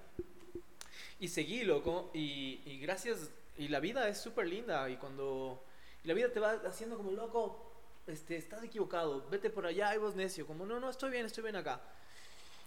Y 1.18 1.28
seguí, 1.28 1.64
loco, 1.64 2.10
y, 2.14 2.60
y 2.64 2.78
gracias, 2.80 3.30
y 3.58 3.68
la 3.68 3.78
vida 3.78 4.08
es 4.08 4.18
súper 4.18 4.46
linda, 4.46 4.88
y 4.88 4.96
cuando 4.96 5.62
y 6.02 6.08
la 6.08 6.14
vida 6.14 6.30
te 6.30 6.40
va 6.40 6.52
haciendo 6.66 6.96
como 6.96 7.10
loco, 7.10 7.69
este, 8.06 8.36
estás 8.36 8.62
equivocado, 8.64 9.26
vete 9.30 9.50
por 9.50 9.66
allá 9.66 9.94
y 9.94 9.98
vos 9.98 10.14
necio, 10.14 10.46
como 10.46 10.66
no, 10.66 10.80
no, 10.80 10.90
estoy 10.90 11.10
bien, 11.10 11.26
estoy 11.26 11.42
bien 11.44 11.56
acá. 11.56 11.80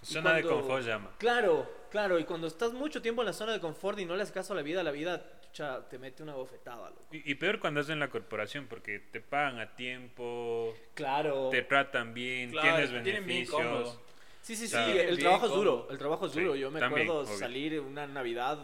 Zona 0.02 0.34
de 0.34 0.42
cuando- 0.44 0.62
confort 0.62 0.86
llama. 0.86 1.12
Claro, 1.18 1.70
claro, 1.90 2.20
y 2.20 2.26
cuando 2.26 2.48
estás 2.48 2.74
mucho 2.74 3.02
tiempo 3.02 3.22
en 3.22 3.28
la 3.28 3.34
zona 3.34 3.54
de 3.54 3.60
confort 3.62 3.98
y 4.00 4.06
no 4.06 4.16
le 4.16 4.24
haces 4.24 4.34
caso 4.34 4.52
a 4.54 4.56
la 4.58 4.62
vida, 4.62 4.84
la 4.84 4.92
vida 4.92 5.26
chucha, 5.42 5.88
te 5.88 5.98
mete 5.98 6.24
una 6.24 6.34
bofetada, 6.34 6.90
loco. 6.90 7.04
Y, 7.12 7.32
y 7.32 7.36
peor 7.36 7.60
cuando 7.60 7.80
estás 7.80 7.94
en 7.94 8.00
la 8.00 8.10
corporación, 8.10 8.68
porque 8.68 9.00
te 9.00 9.22
pagan 9.22 9.60
a 9.60 9.76
tiempo, 9.76 10.74
Claro. 10.94 11.50
te 11.50 11.62
tratan 11.62 12.14
bien, 12.14 12.52
Claro, 12.52 12.70
tienes 12.70 12.92
beneficios. 12.92 14.00
Sí, 14.42 14.58
sí, 14.58 14.68
sí, 14.68 14.74
Claro. 14.74 14.92
el 15.00 15.20
trabajo 15.20 15.46
es 15.46 15.52
duro, 15.54 15.88
el 15.90 15.98
trabajo 15.98 16.26
es 16.26 16.34
Sí, 16.34 16.42
duro. 16.42 16.56
Yo 16.56 16.70
me 16.70 16.82
también, 16.82 17.08
acuerdo 17.08 17.24
obvio. 17.30 17.40
salir 17.40 17.80
una 17.80 18.06
Navidad 18.06 18.60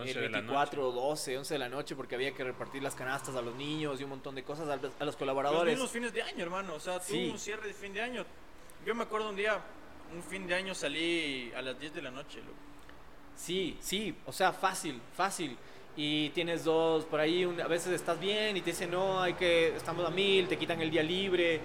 11 0.00 0.10
el 0.10 0.14
de 0.22 0.28
la 0.30 0.38
24, 0.38 0.92
12, 0.92 1.38
11 1.38 1.54
de 1.54 1.58
la 1.58 1.68
noche 1.68 1.96
porque 1.96 2.14
había 2.14 2.32
que 2.32 2.44
repartir 2.44 2.82
las 2.82 2.94
canastas 2.94 3.34
a 3.36 3.42
los 3.42 3.54
niños 3.54 4.00
y 4.00 4.04
un 4.04 4.10
montón 4.10 4.34
de 4.34 4.42
cosas 4.42 4.68
a, 4.68 4.72
a 4.74 4.76
los 4.76 4.92
Los 5.00 5.16
colaboradores. 5.16 5.74
mismos 5.74 5.90
fines 5.90 6.12
de 6.12 6.22
año, 6.22 6.42
hermano. 6.44 6.74
O 6.74 6.80
sea, 6.80 6.98
tú 7.00 7.12
Sí. 7.12 7.28
un 7.32 7.38
cierre 7.38 7.66
de 7.68 7.74
fin 7.74 7.92
de 7.92 8.00
año. 8.02 8.24
Yo 8.84 8.94
me 8.94 9.02
acuerdo 9.04 9.28
un 9.30 9.36
día, 9.36 9.58
un 10.14 10.22
fin 10.22 10.46
de 10.46 10.54
año 10.54 10.74
salí 10.74 11.52
a 11.56 11.62
las 11.62 11.78
10 11.80 11.94
de 11.94 12.02
la 12.02 12.10
noche, 12.10 12.38
loco. 12.40 12.52
Sí, 13.34 13.76
sí, 13.80 14.14
o 14.26 14.32
sea, 14.32 14.52
fácil, 14.52 15.00
fácil. 15.16 15.56
Y 15.96 16.28
tienes 16.30 16.64
dos, 16.64 17.04
por 17.04 17.20
ahí 17.20 17.44
un- 17.44 17.60
a 17.60 17.66
veces 17.66 17.92
estás 17.92 18.18
bien 18.20 18.56
y 18.56 18.60
te 18.60 18.70
dicen, 18.70 18.90
no, 18.90 19.20
hay 19.20 19.34
que, 19.34 19.74
estamos 19.76 20.06
a 20.06 20.10
mil, 20.10 20.46
te 20.48 20.56
quitan 20.58 20.80
el 20.80 20.90
día 20.90 21.02
libre. 21.02 21.60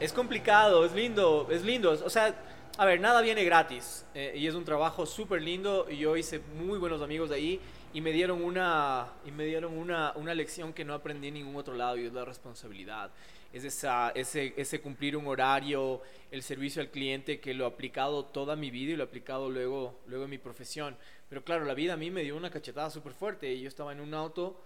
Es 0.00 0.12
complicado, 0.12 0.84
es 0.84 0.92
lindo, 0.92 1.46
es 1.50 1.62
lindo. 1.62 1.92
O 2.04 2.10
sea, 2.10 2.34
a 2.78 2.84
ver, 2.86 3.00
nada 3.00 3.20
viene 3.20 3.44
gratis. 3.44 4.06
eh, 4.14 4.32
y 4.36 4.46
es 4.46 4.54
un 4.54 4.64
trabajo 4.64 5.04
súper 5.06 5.42
lindo 5.42 5.86
y 5.90 5.98
yo 5.98 6.16
hice 6.16 6.40
muy 6.56 6.78
buenos 6.78 7.02
amigos 7.02 7.28
de 7.28 7.36
ahí 7.36 7.60
y 7.92 8.00
me 8.00 8.12
dieron 8.12 8.42
una, 8.42 9.08
y 9.26 9.30
me 9.30 9.44
dieron 9.44 9.76
una, 9.76 10.12
una 10.16 10.34
lección 10.34 10.72
que 10.72 10.84
no 10.84 10.94
aprendí 10.94 11.28
en 11.28 11.34
ningún 11.34 11.56
otro 11.56 11.74
lado 11.74 11.98
y 11.98 12.06
es 12.06 12.12
la 12.12 12.24
responsabilidad. 12.24 13.10
Es 13.52 13.64
esa, 13.64 14.10
ese, 14.14 14.54
ese 14.56 14.80
cumplir 14.80 15.14
un 15.14 15.26
horario, 15.26 16.00
el 16.30 16.42
servicio 16.42 16.80
al 16.80 16.88
cliente 16.88 17.38
que 17.38 17.52
lo 17.52 17.64
he 17.64 17.66
aplicado 17.66 18.24
toda 18.24 18.56
mi 18.56 18.70
vida 18.70 18.92
y 18.92 18.96
lo 18.96 19.04
he 19.04 19.06
aplicado 19.06 19.50
luego, 19.50 20.00
luego 20.06 20.24
en 20.24 20.30
mi 20.30 20.38
profesión. 20.38 20.96
Pero 21.28 21.44
claro, 21.44 21.66
la 21.66 21.74
vida 21.74 21.92
a 21.92 21.96
mí 21.98 22.10
me 22.10 22.22
dio 22.22 22.34
una 22.34 22.50
cachetada 22.50 22.88
súper 22.88 23.12
fuerte 23.12 23.52
y 23.52 23.60
yo 23.60 23.68
estaba 23.68 23.92
en 23.92 24.00
un 24.00 24.14
auto 24.14 24.58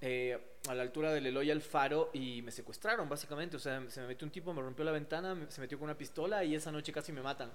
eh, 0.00 0.38
a 0.68 0.74
la 0.74 0.82
altura 0.82 1.12
del 1.12 1.26
Eloy 1.26 1.50
al 1.50 1.62
faro 1.62 2.10
y 2.12 2.42
me 2.42 2.50
secuestraron 2.50 3.08
básicamente. 3.08 3.56
O 3.56 3.60
sea, 3.60 3.82
se 3.88 4.00
me 4.00 4.08
metió 4.08 4.26
un 4.26 4.32
tipo, 4.32 4.52
me 4.52 4.62
rompió 4.62 4.84
la 4.84 4.92
ventana, 4.92 5.46
se 5.48 5.60
metió 5.60 5.78
con 5.78 5.86
una 5.86 5.98
pistola 5.98 6.44
y 6.44 6.54
esa 6.54 6.72
noche 6.72 6.92
casi 6.92 7.12
me 7.12 7.22
matan. 7.22 7.50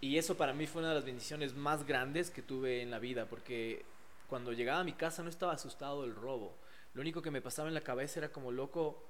Y 0.00 0.18
eso 0.18 0.36
para 0.36 0.52
mí 0.52 0.66
fue 0.66 0.82
una 0.82 0.90
de 0.90 0.96
las 0.96 1.04
bendiciones 1.04 1.54
más 1.54 1.86
grandes 1.86 2.30
que 2.30 2.42
tuve 2.42 2.82
en 2.82 2.90
la 2.90 2.98
vida 2.98 3.26
porque 3.26 3.84
cuando 4.28 4.52
llegaba 4.52 4.80
a 4.80 4.84
mi 4.84 4.92
casa 4.92 5.22
no 5.22 5.30
estaba 5.30 5.52
asustado 5.52 6.02
del 6.02 6.14
robo. 6.14 6.56
Lo 6.94 7.00
único 7.00 7.22
que 7.22 7.30
me 7.30 7.40
pasaba 7.40 7.68
en 7.68 7.74
la 7.74 7.82
cabeza 7.82 8.20
era 8.20 8.30
como 8.30 8.52
loco, 8.52 9.02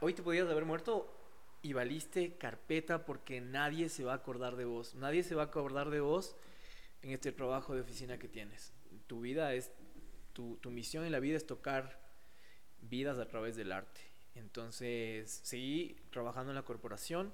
hoy 0.00 0.14
te 0.14 0.22
podías 0.22 0.48
haber 0.48 0.64
muerto 0.64 1.10
y 1.62 1.72
valiste 1.72 2.36
carpeta 2.36 3.06
porque 3.06 3.40
nadie 3.40 3.88
se 3.88 4.04
va 4.04 4.12
a 4.12 4.16
acordar 4.16 4.56
de 4.56 4.64
vos. 4.64 4.94
Nadie 4.94 5.22
se 5.22 5.34
va 5.34 5.42
a 5.42 5.46
acordar 5.46 5.90
de 5.90 6.00
vos 6.00 6.36
en 7.02 7.10
este 7.12 7.32
trabajo 7.32 7.74
de 7.74 7.80
oficina 7.80 8.18
que 8.18 8.28
tienes. 8.28 8.72
Tu 9.06 9.20
vida 9.20 9.54
es, 9.54 9.70
tu, 10.34 10.56
tu 10.56 10.70
misión 10.70 11.04
en 11.04 11.12
la 11.12 11.20
vida 11.20 11.36
es 11.36 11.46
tocar 11.46 11.98
vidas 12.82 13.18
a 13.18 13.26
través 13.26 13.56
del 13.56 13.72
arte. 13.72 14.00
Entonces 14.34 15.40
seguí 15.42 15.96
trabajando 16.10 16.50
en 16.50 16.56
la 16.56 16.62
corporación 16.62 17.32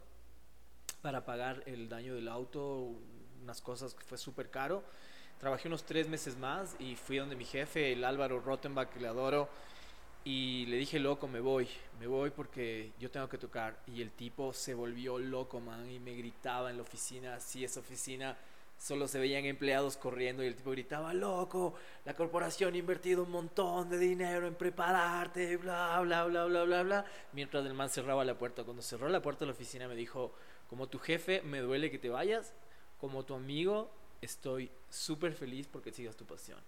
para 1.03 1.25
pagar 1.25 1.63
el 1.67 1.89
daño 1.89 2.15
del 2.15 2.29
auto, 2.29 2.93
unas 3.43 3.61
cosas 3.61 3.95
que 3.95 4.05
fue 4.05 4.19
súper 4.19 4.51
caro. 4.51 4.85
Trabajé 5.39 5.69
unos 5.69 5.85
tres 5.85 6.09
meses 6.09 6.37
más 6.37 6.77
y 6.79 6.97
fui 6.97 7.17
donde 7.17 7.35
mi 7.35 7.47
jefe, 7.47 7.93
el 7.93 8.05
Álvaro 8.05 8.41
Rottenbach, 8.41 8.91
que 8.91 9.01
le 9.01 9.09
adoro, 9.09 9.49
y 10.23 10.67
le 10.67 10.77
dije, 10.77 10.99
loco, 10.99 11.27
me 11.27 11.41
voy, 11.41 11.67
me 11.99 12.07
voy 12.07 12.29
porque 12.29 12.93
yo 12.99 13.11
tengo 13.11 13.29
que 13.29 13.39
tocar. 13.39 13.83
Y 13.87 14.03
el 14.03 14.11
tipo 14.13 14.53
se 14.53 14.75
volvió 14.75 15.19
loco, 15.19 15.61
man, 15.61 15.91
y 15.91 15.99
me 15.99 16.15
gritaba 16.15 16.71
en 16.71 16.77
la 16.77 16.83
oficina, 16.83 17.37
así 17.37 17.65
esa 17.65 17.81
oficina 17.81 18.37
solo 18.81 19.07
se 19.07 19.19
veían 19.19 19.45
empleados 19.45 19.99
corriendo 19.99 20.43
y 20.43 20.47
el 20.47 20.57
tipo 20.57 20.71
gritaba, 20.71 21.13
loco, 21.13 21.75
la 22.07 22.15
corporación 22.15 22.73
ha 22.73 22.79
invertido 22.79 23.25
un 23.25 23.31
montón 23.31 23.91
de 23.91 23.99
dinero 23.99 24.47
en 24.47 24.55
prepararte, 24.55 25.59
bla, 25.59 26.01
bla, 26.01 26.25
bla, 26.25 26.47
bla, 26.47 26.65
bla, 26.65 26.83
bla. 26.83 27.05
Mientras 27.35 27.67
el 27.67 27.75
man 27.75 27.91
cerraba 27.91 28.25
la 28.25 28.39
puerta. 28.39 28.65
Cuando 28.65 28.83
cerró 28.83 29.11
la 29.11 29.21
puerta 29.21 29.45
la 29.45 29.53
oficina 29.53 29.87
me 29.87 29.95
dijo, 29.95 30.33
como 30.71 30.89
tu 30.89 30.99
jefe, 30.99 31.43
me 31.43 31.61
duele 31.61 31.91
que 31.91 31.99
te 31.99 32.09
vayas, 32.09 32.55
como 32.99 33.23
tu 33.23 33.35
amigo, 33.35 33.91
estoy 34.23 34.71
súper 34.89 35.35
feliz 35.35 35.69
porque 35.71 35.93
sigas 35.93 36.17
tu 36.17 36.25
pasión. 36.25 36.59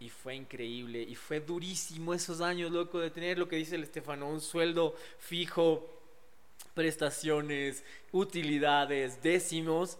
Y 0.00 0.08
fue 0.08 0.34
increíble, 0.34 1.00
y 1.00 1.14
fue 1.14 1.38
durísimo 1.38 2.12
esos 2.12 2.40
años, 2.40 2.72
loco, 2.72 2.98
de 2.98 3.10
tener 3.10 3.38
lo 3.38 3.46
que 3.46 3.56
dice 3.56 3.76
el 3.76 3.84
Estefano, 3.84 4.28
un 4.28 4.40
sueldo 4.40 4.96
fijo, 5.18 5.88
prestaciones, 6.74 7.84
utilidades, 8.10 9.22
décimos, 9.22 9.98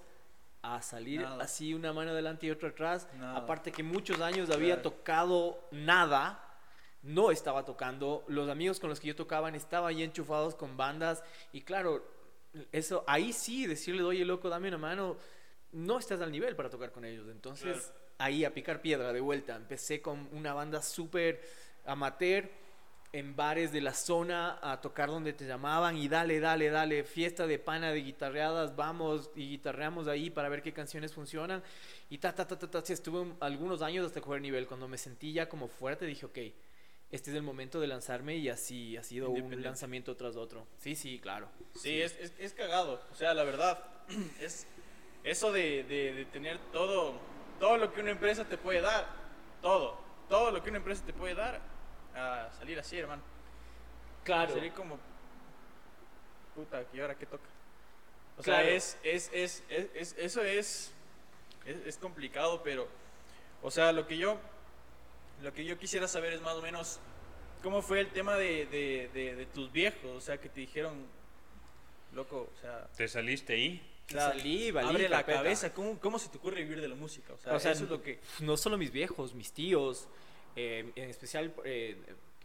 a 0.62 0.82
salir 0.82 1.22
Nada. 1.22 1.42
así 1.44 1.72
una 1.74 1.92
mano 1.92 2.10
adelante 2.10 2.46
y 2.46 2.50
otra 2.50 2.68
atrás. 2.70 3.08
Nada. 3.18 3.36
Aparte 3.38 3.72
que 3.72 3.82
muchos 3.82 4.20
años 4.20 4.50
había 4.50 4.74
Claro. 4.74 4.90
tocado 4.90 5.68
nada, 5.70 6.44
no 7.02 7.30
estaba 7.30 7.64
tocando. 7.64 8.24
Los 8.28 8.48
amigos 8.50 8.78
con 8.78 8.90
los 8.90 9.00
que 9.00 9.08
yo 9.08 9.16
tocaban 9.16 9.54
estaban 9.54 9.96
ya 9.96 10.04
enchufados 10.04 10.54
con 10.54 10.76
bandas 10.76 11.22
y 11.52 11.62
claro, 11.62 12.04
eso 12.72 13.04
ahí 13.06 13.32
sí 13.32 13.66
decirle, 13.66 14.02
oye 14.02 14.24
loco, 14.24 14.48
dame 14.48 14.68
una 14.68 14.78
mano, 14.78 15.16
no 15.72 15.98
estás 15.98 16.20
al 16.20 16.30
nivel 16.32 16.56
para 16.56 16.68
tocar 16.68 16.92
con 16.92 17.04
ellos. 17.04 17.28
Entonces 17.30 17.78
Claro. 17.78 18.00
ahí 18.18 18.44
a 18.44 18.52
picar 18.52 18.82
piedra 18.82 19.12
de 19.12 19.20
vuelta. 19.20 19.56
Empecé 19.56 20.02
con 20.02 20.28
una 20.32 20.52
banda 20.52 20.82
súper 20.82 21.40
amateur 21.86 22.50
en 23.12 23.34
bares 23.34 23.72
de 23.72 23.80
la 23.80 23.92
zona 23.92 24.58
a 24.62 24.80
tocar 24.80 25.08
donde 25.08 25.32
te 25.32 25.44
llamaban 25.44 25.96
y 25.96 26.08
dale, 26.08 26.38
dale, 26.38 26.70
dale, 26.70 27.02
fiesta 27.02 27.46
de 27.46 27.58
pana 27.58 27.90
de 27.90 28.02
guitarreadas, 28.02 28.76
vamos 28.76 29.30
y 29.34 29.48
guitarreamos 29.48 30.06
ahí 30.06 30.30
para 30.30 30.48
ver 30.48 30.62
qué 30.62 30.72
canciones 30.72 31.12
funcionan. 31.12 31.62
Y 32.08 32.18
ta, 32.18 32.32
ta, 32.34 32.46
ta, 32.46 32.56
ta, 32.58 32.70
ta, 32.70 32.82
sí, 32.84 32.92
estuve 32.92 33.18
un- 33.20 33.36
algunos 33.40 33.82
años 33.82 34.06
hasta 34.06 34.20
coger 34.20 34.40
nivel. 34.40 34.66
Cuando 34.68 34.86
me 34.86 34.96
sentí 34.96 35.32
ya 35.32 35.48
como 35.48 35.66
fuerte, 35.66 36.06
dije, 36.06 36.26
ok, 36.26 36.38
este 37.10 37.30
es 37.30 37.36
el 37.36 37.42
momento 37.42 37.80
de 37.80 37.88
lanzarme 37.88 38.36
y 38.36 38.48
así 38.48 38.96
ha 38.96 39.02
sido 39.02 39.30
un 39.30 39.60
lanzamiento 39.62 40.16
tras 40.16 40.36
otro. 40.36 40.68
Sí, 40.78 40.94
sí, 40.94 41.18
claro. 41.18 41.48
Sí, 41.74 42.00
Es, 42.00 42.16
es, 42.20 42.32
es 42.38 42.52
cagado. 42.54 43.02
O 43.10 43.14
sea, 43.16 43.34
la 43.34 43.42
verdad, 43.42 43.82
es 44.40 44.66
eso 45.24 45.50
de, 45.50 45.82
de, 45.82 46.12
de 46.14 46.24
tener 46.26 46.58
todo, 46.72 47.14
todo 47.58 47.76
lo 47.76 47.92
que 47.92 48.00
una 48.02 48.12
empresa 48.12 48.44
te 48.44 48.56
puede 48.56 48.80
dar, 48.80 49.08
todo, 49.60 49.98
todo 50.28 50.52
lo 50.52 50.62
que 50.62 50.68
una 50.70 50.78
empresa 50.78 51.04
te 51.04 51.12
puede 51.12 51.34
dar, 51.34 51.60
a 52.14 52.50
salir 52.58 52.78
así, 52.78 52.98
hermano. 52.98 53.22
Claro. 54.24 54.52
Salir 54.54 54.72
como, 54.72 54.98
puta, 56.54 56.84
¿y 56.92 57.00
ahora 57.00 57.14
qué 57.16 57.26
toca? 57.26 57.44
O 58.38 58.42
Claro. 58.42 58.64
sea, 58.64 58.74
es, 58.74 58.98
es, 59.02 59.30
es, 59.32 59.62
es, 59.68 59.86
es- 59.94 60.14
eso 60.18 60.42
es, 60.42 60.92
es, 61.66 61.76
es 61.86 61.96
complicado, 61.98 62.62
pero, 62.62 62.88
o 63.62 63.70
sea, 63.70 63.92
lo 63.92 64.06
que 64.06 64.16
yo, 64.16 64.38
lo 65.42 65.52
que 65.52 65.64
yo 65.64 65.78
quisiera 65.78 66.08
saber 66.08 66.32
es 66.32 66.40
más 66.42 66.54
o 66.54 66.62
menos, 66.62 66.98
¿cómo 67.62 67.82
fue 67.82 68.00
el 68.00 68.08
tema 68.08 68.36
de, 68.36 68.66
de, 68.66 69.10
de, 69.12 69.36
de 69.36 69.46
tus 69.46 69.70
viejos? 69.72 70.04
O 70.16 70.20
sea, 70.20 70.38
que 70.38 70.48
te 70.48 70.60
dijeron, 70.60 71.06
loco, 72.14 72.50
o 72.54 72.60
sea, 72.60 72.86
¿Te 72.96 73.06
saliste 73.08 73.54
ahí? 73.54 73.86
Salí, 74.08 74.72
valí 74.72 74.88
abre 74.88 75.08
la 75.08 75.18
carpeta. 75.18 75.38
cabeza, 75.38 75.72
¿cómo, 75.72 75.98
¿cómo 76.00 76.18
se 76.18 76.28
te 76.30 76.38
ocurre 76.38 76.62
vivir 76.64 76.80
de 76.80 76.88
la 76.88 76.96
música? 76.96 77.32
O 77.32 77.38
sea, 77.38 77.54
O 77.54 77.60
sea, 77.60 77.70
eso 77.72 77.84
es 77.84 77.90
lo 77.90 78.02
que... 78.02 78.18
no 78.40 78.56
solo 78.56 78.76
mis 78.76 78.90
viejos, 78.90 79.34
mis 79.34 79.52
tíos, 79.52 80.08
eh, 80.56 80.92
en 80.94 81.10
especial 81.10 81.54
eh, 81.64 81.96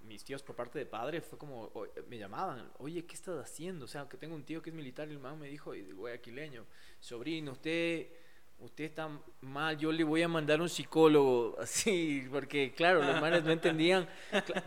mis 0.07 0.23
tíos 0.23 0.43
por 0.43 0.55
parte 0.55 0.79
de 0.79 0.85
padre, 0.85 1.21
fue 1.21 1.37
como, 1.37 1.71
me 2.07 2.17
llamaban, 2.17 2.69
oye, 2.79 3.05
¿qué 3.05 3.15
estás 3.15 3.37
haciendo? 3.43 3.85
O 3.85 3.87
sea, 3.87 4.07
que 4.07 4.17
tengo 4.17 4.35
un 4.35 4.43
tío 4.43 4.61
que 4.61 4.69
es 4.69 4.75
militar 4.75 5.07
y 5.07 5.11
el 5.11 5.19
man 5.19 5.39
me 5.39 5.47
dijo, 5.47 5.73
guayaquileño, 5.95 6.65
sobrino, 6.99 7.53
usted, 7.53 8.07
usted 8.59 8.85
está 8.85 9.09
mal, 9.41 9.77
yo 9.77 9.91
le 9.91 10.03
voy 10.03 10.21
a 10.21 10.27
mandar 10.27 10.61
un 10.61 10.69
psicólogo, 10.69 11.57
así, 11.61 12.27
porque 12.31 12.73
claro, 12.73 13.01
los 13.01 13.19
manes 13.19 13.43
no 13.43 13.51
entendían, 13.51 14.07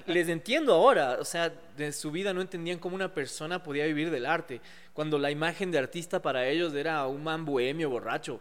les 0.07 0.29
entiendo 0.29 0.75
ahora, 0.75 1.19
o 1.21 1.25
sea, 1.25 1.51
de 1.77 1.93
su 1.93 2.11
vida 2.11 2.33
no 2.33 2.41
entendían 2.41 2.79
cómo 2.79 2.95
una 2.95 3.15
persona 3.15 3.63
podía 3.63 3.87
vivir 3.87 4.11
del 4.11 4.27
arte, 4.27 4.61
cuando 4.93 5.19
la 5.19 5.31
imagen 5.31 5.71
de 5.71 5.79
artista 5.79 6.21
para 6.21 6.49
ellos 6.49 6.75
era 6.75 7.07
un 7.07 7.23
man 7.23 7.45
bohemio, 7.45 7.91
borracho. 7.91 8.41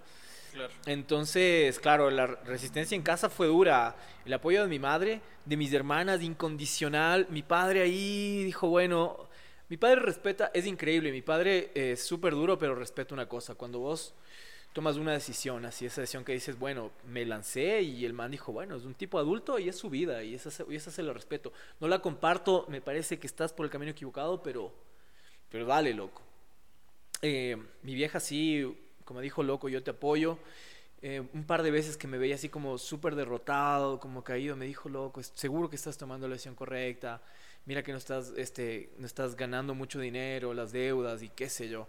Entonces, 0.85 1.79
claro, 1.79 2.09
la 2.09 2.27
resistencia 2.27 2.95
en 2.95 3.01
casa 3.01 3.29
fue 3.29 3.47
dura. 3.47 3.95
El 4.25 4.33
apoyo 4.33 4.61
de 4.61 4.67
mi 4.67 4.79
madre, 4.79 5.21
de 5.45 5.57
mis 5.57 5.73
hermanas, 5.73 6.21
incondicional. 6.21 7.27
Mi 7.29 7.43
padre 7.43 7.81
ahí 7.81 8.43
dijo, 8.43 8.67
bueno, 8.67 9.27
mi 9.69 9.77
padre 9.77 10.01
respeta, 10.01 10.51
es 10.53 10.65
increíble. 10.65 11.11
Mi 11.11 11.21
padre 11.21 11.71
es 11.73 12.03
súper 12.03 12.33
duro, 12.33 12.57
pero 12.57 12.75
respeta 12.75 13.13
una 13.13 13.27
cosa. 13.27 13.55
Cuando 13.55 13.79
vos 13.79 14.13
tomas 14.73 14.97
una 14.97 15.13
decisión, 15.13 15.65
así 15.65 15.85
esa 15.85 16.01
decisión 16.01 16.23
que 16.23 16.33
dices, 16.33 16.57
bueno, 16.59 16.91
me 17.07 17.25
lancé 17.25 17.81
y 17.81 18.05
el 18.05 18.13
man 18.13 18.31
dijo, 18.31 18.51
bueno, 18.51 18.75
es 18.75 18.83
un 18.83 18.93
tipo 18.93 19.17
adulto 19.17 19.57
y 19.57 19.69
es 19.69 19.75
su 19.75 19.89
vida 19.89 20.23
y 20.23 20.35
esa, 20.35 20.51
y 20.69 20.75
esa 20.75 20.91
se 20.91 21.03
la 21.03 21.13
respeto. 21.13 21.51
No 21.79 21.87
la 21.87 21.99
comparto, 21.99 22.65
me 22.69 22.79
parece 22.79 23.17
que 23.17 23.27
estás 23.27 23.53
por 23.53 23.65
el 23.65 23.71
camino 23.71 23.91
equivocado, 23.91 24.43
pero, 24.43 24.71
pero 25.49 25.65
dale, 25.65 25.93
loco. 25.93 26.21
Eh, 27.23 27.57
mi 27.81 27.95
vieja 27.95 28.19
sí, 28.19 28.77
como 29.07 29.21
dijo 29.21 29.41
loco, 29.41 29.69
yo 29.69 29.81
te 29.81 29.91
apoyo. 29.91 30.37
Eh, 31.01 31.23
un 31.33 31.45
par 31.45 31.63
de 31.63 31.71
veces 31.71 31.95
que 31.95 32.07
me 32.07 32.17
veía 32.17 32.35
así 32.35 32.49
como 32.49 32.77
súper 32.77 33.15
derrotado, 33.15 33.99
como 33.99 34.23
caído, 34.23 34.55
me 34.55 34.65
dijo 34.65 34.89
loco, 34.89 35.21
"es- 35.21 35.31
seguro 35.35 35.69
que 35.69 35.75
estás 35.77 35.97
tomando 35.97 36.27
la 36.27 36.33
decisión 36.33 36.55
correcta. 36.55 37.21
Mira 37.65 37.83
que 37.83 37.91
no 37.91 37.97
estás, 37.97 38.33
este, 38.35 38.89
no 38.97 39.05
estás 39.05 39.35
ganando 39.35 39.73
mucho 39.75 39.99
dinero, 39.99 40.53
las 40.53 40.71
deudas 40.71 41.21
y 41.23 41.29
qué 41.29 41.49
sé 41.49 41.69
yo. 41.69 41.87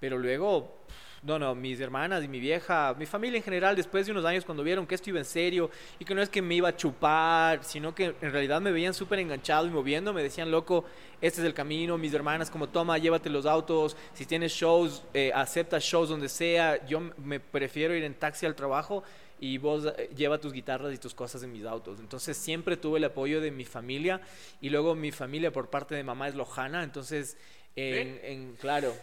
Pero 0.00 0.18
luego, 0.18 0.86
no, 1.24 1.38
no, 1.38 1.54
mis 1.54 1.80
hermanas 1.80 2.22
y 2.22 2.28
mi 2.28 2.38
vieja, 2.38 2.94
mi 2.98 3.06
familia 3.06 3.38
en 3.38 3.42
general, 3.42 3.74
después 3.76 4.04
de 4.06 4.12
unos 4.12 4.24
años 4.24 4.44
cuando 4.44 4.62
vieron 4.62 4.86
que 4.86 4.94
esto 4.94 5.08
iba 5.10 5.18
en 5.18 5.24
serio 5.24 5.70
y 5.98 6.04
que 6.04 6.14
no 6.14 6.20
es 6.20 6.28
que 6.28 6.42
me 6.42 6.54
iba 6.54 6.68
a 6.68 6.76
chupar, 6.76 7.64
sino 7.64 7.94
que 7.94 8.14
en 8.20 8.30
realidad 8.32 8.60
me 8.60 8.70
veían 8.72 8.92
súper 8.92 9.18
enganchado 9.20 9.66
y 9.66 9.70
moviendo, 9.70 10.12
me 10.12 10.22
decían, 10.22 10.50
loco, 10.50 10.84
este 11.22 11.40
es 11.40 11.46
el 11.46 11.54
camino, 11.54 11.96
mis 11.96 12.12
hermanas 12.12 12.50
como, 12.50 12.68
toma, 12.68 12.98
llévate 12.98 13.30
los 13.30 13.46
autos, 13.46 13.96
si 14.12 14.26
tienes 14.26 14.52
shows, 14.52 15.02
eh, 15.14 15.32
acepta 15.34 15.78
shows 15.80 16.10
donde 16.10 16.28
sea, 16.28 16.84
yo 16.86 17.00
me 17.00 17.40
prefiero 17.40 17.94
ir 17.94 18.04
en 18.04 18.14
taxi 18.14 18.44
al 18.44 18.54
trabajo 18.54 19.02
y 19.40 19.56
vos 19.58 19.86
eh, 19.96 20.10
lleva 20.14 20.38
tus 20.38 20.52
guitarras 20.52 20.92
y 20.92 20.98
tus 20.98 21.14
cosas 21.14 21.42
en 21.42 21.52
mis 21.52 21.64
autos. 21.64 22.00
Entonces 22.00 22.36
siempre 22.36 22.76
tuve 22.76 22.98
el 22.98 23.04
apoyo 23.04 23.40
de 23.40 23.50
mi 23.50 23.64
familia 23.64 24.20
y 24.60 24.68
luego 24.68 24.94
mi 24.94 25.10
familia 25.10 25.50
por 25.50 25.70
parte 25.70 25.94
de 25.94 26.04
mamá 26.04 26.28
es 26.28 26.34
lojana, 26.34 26.82
entonces 26.82 27.36
en, 27.76 28.20
en- 28.22 28.56
claro, 28.56 28.94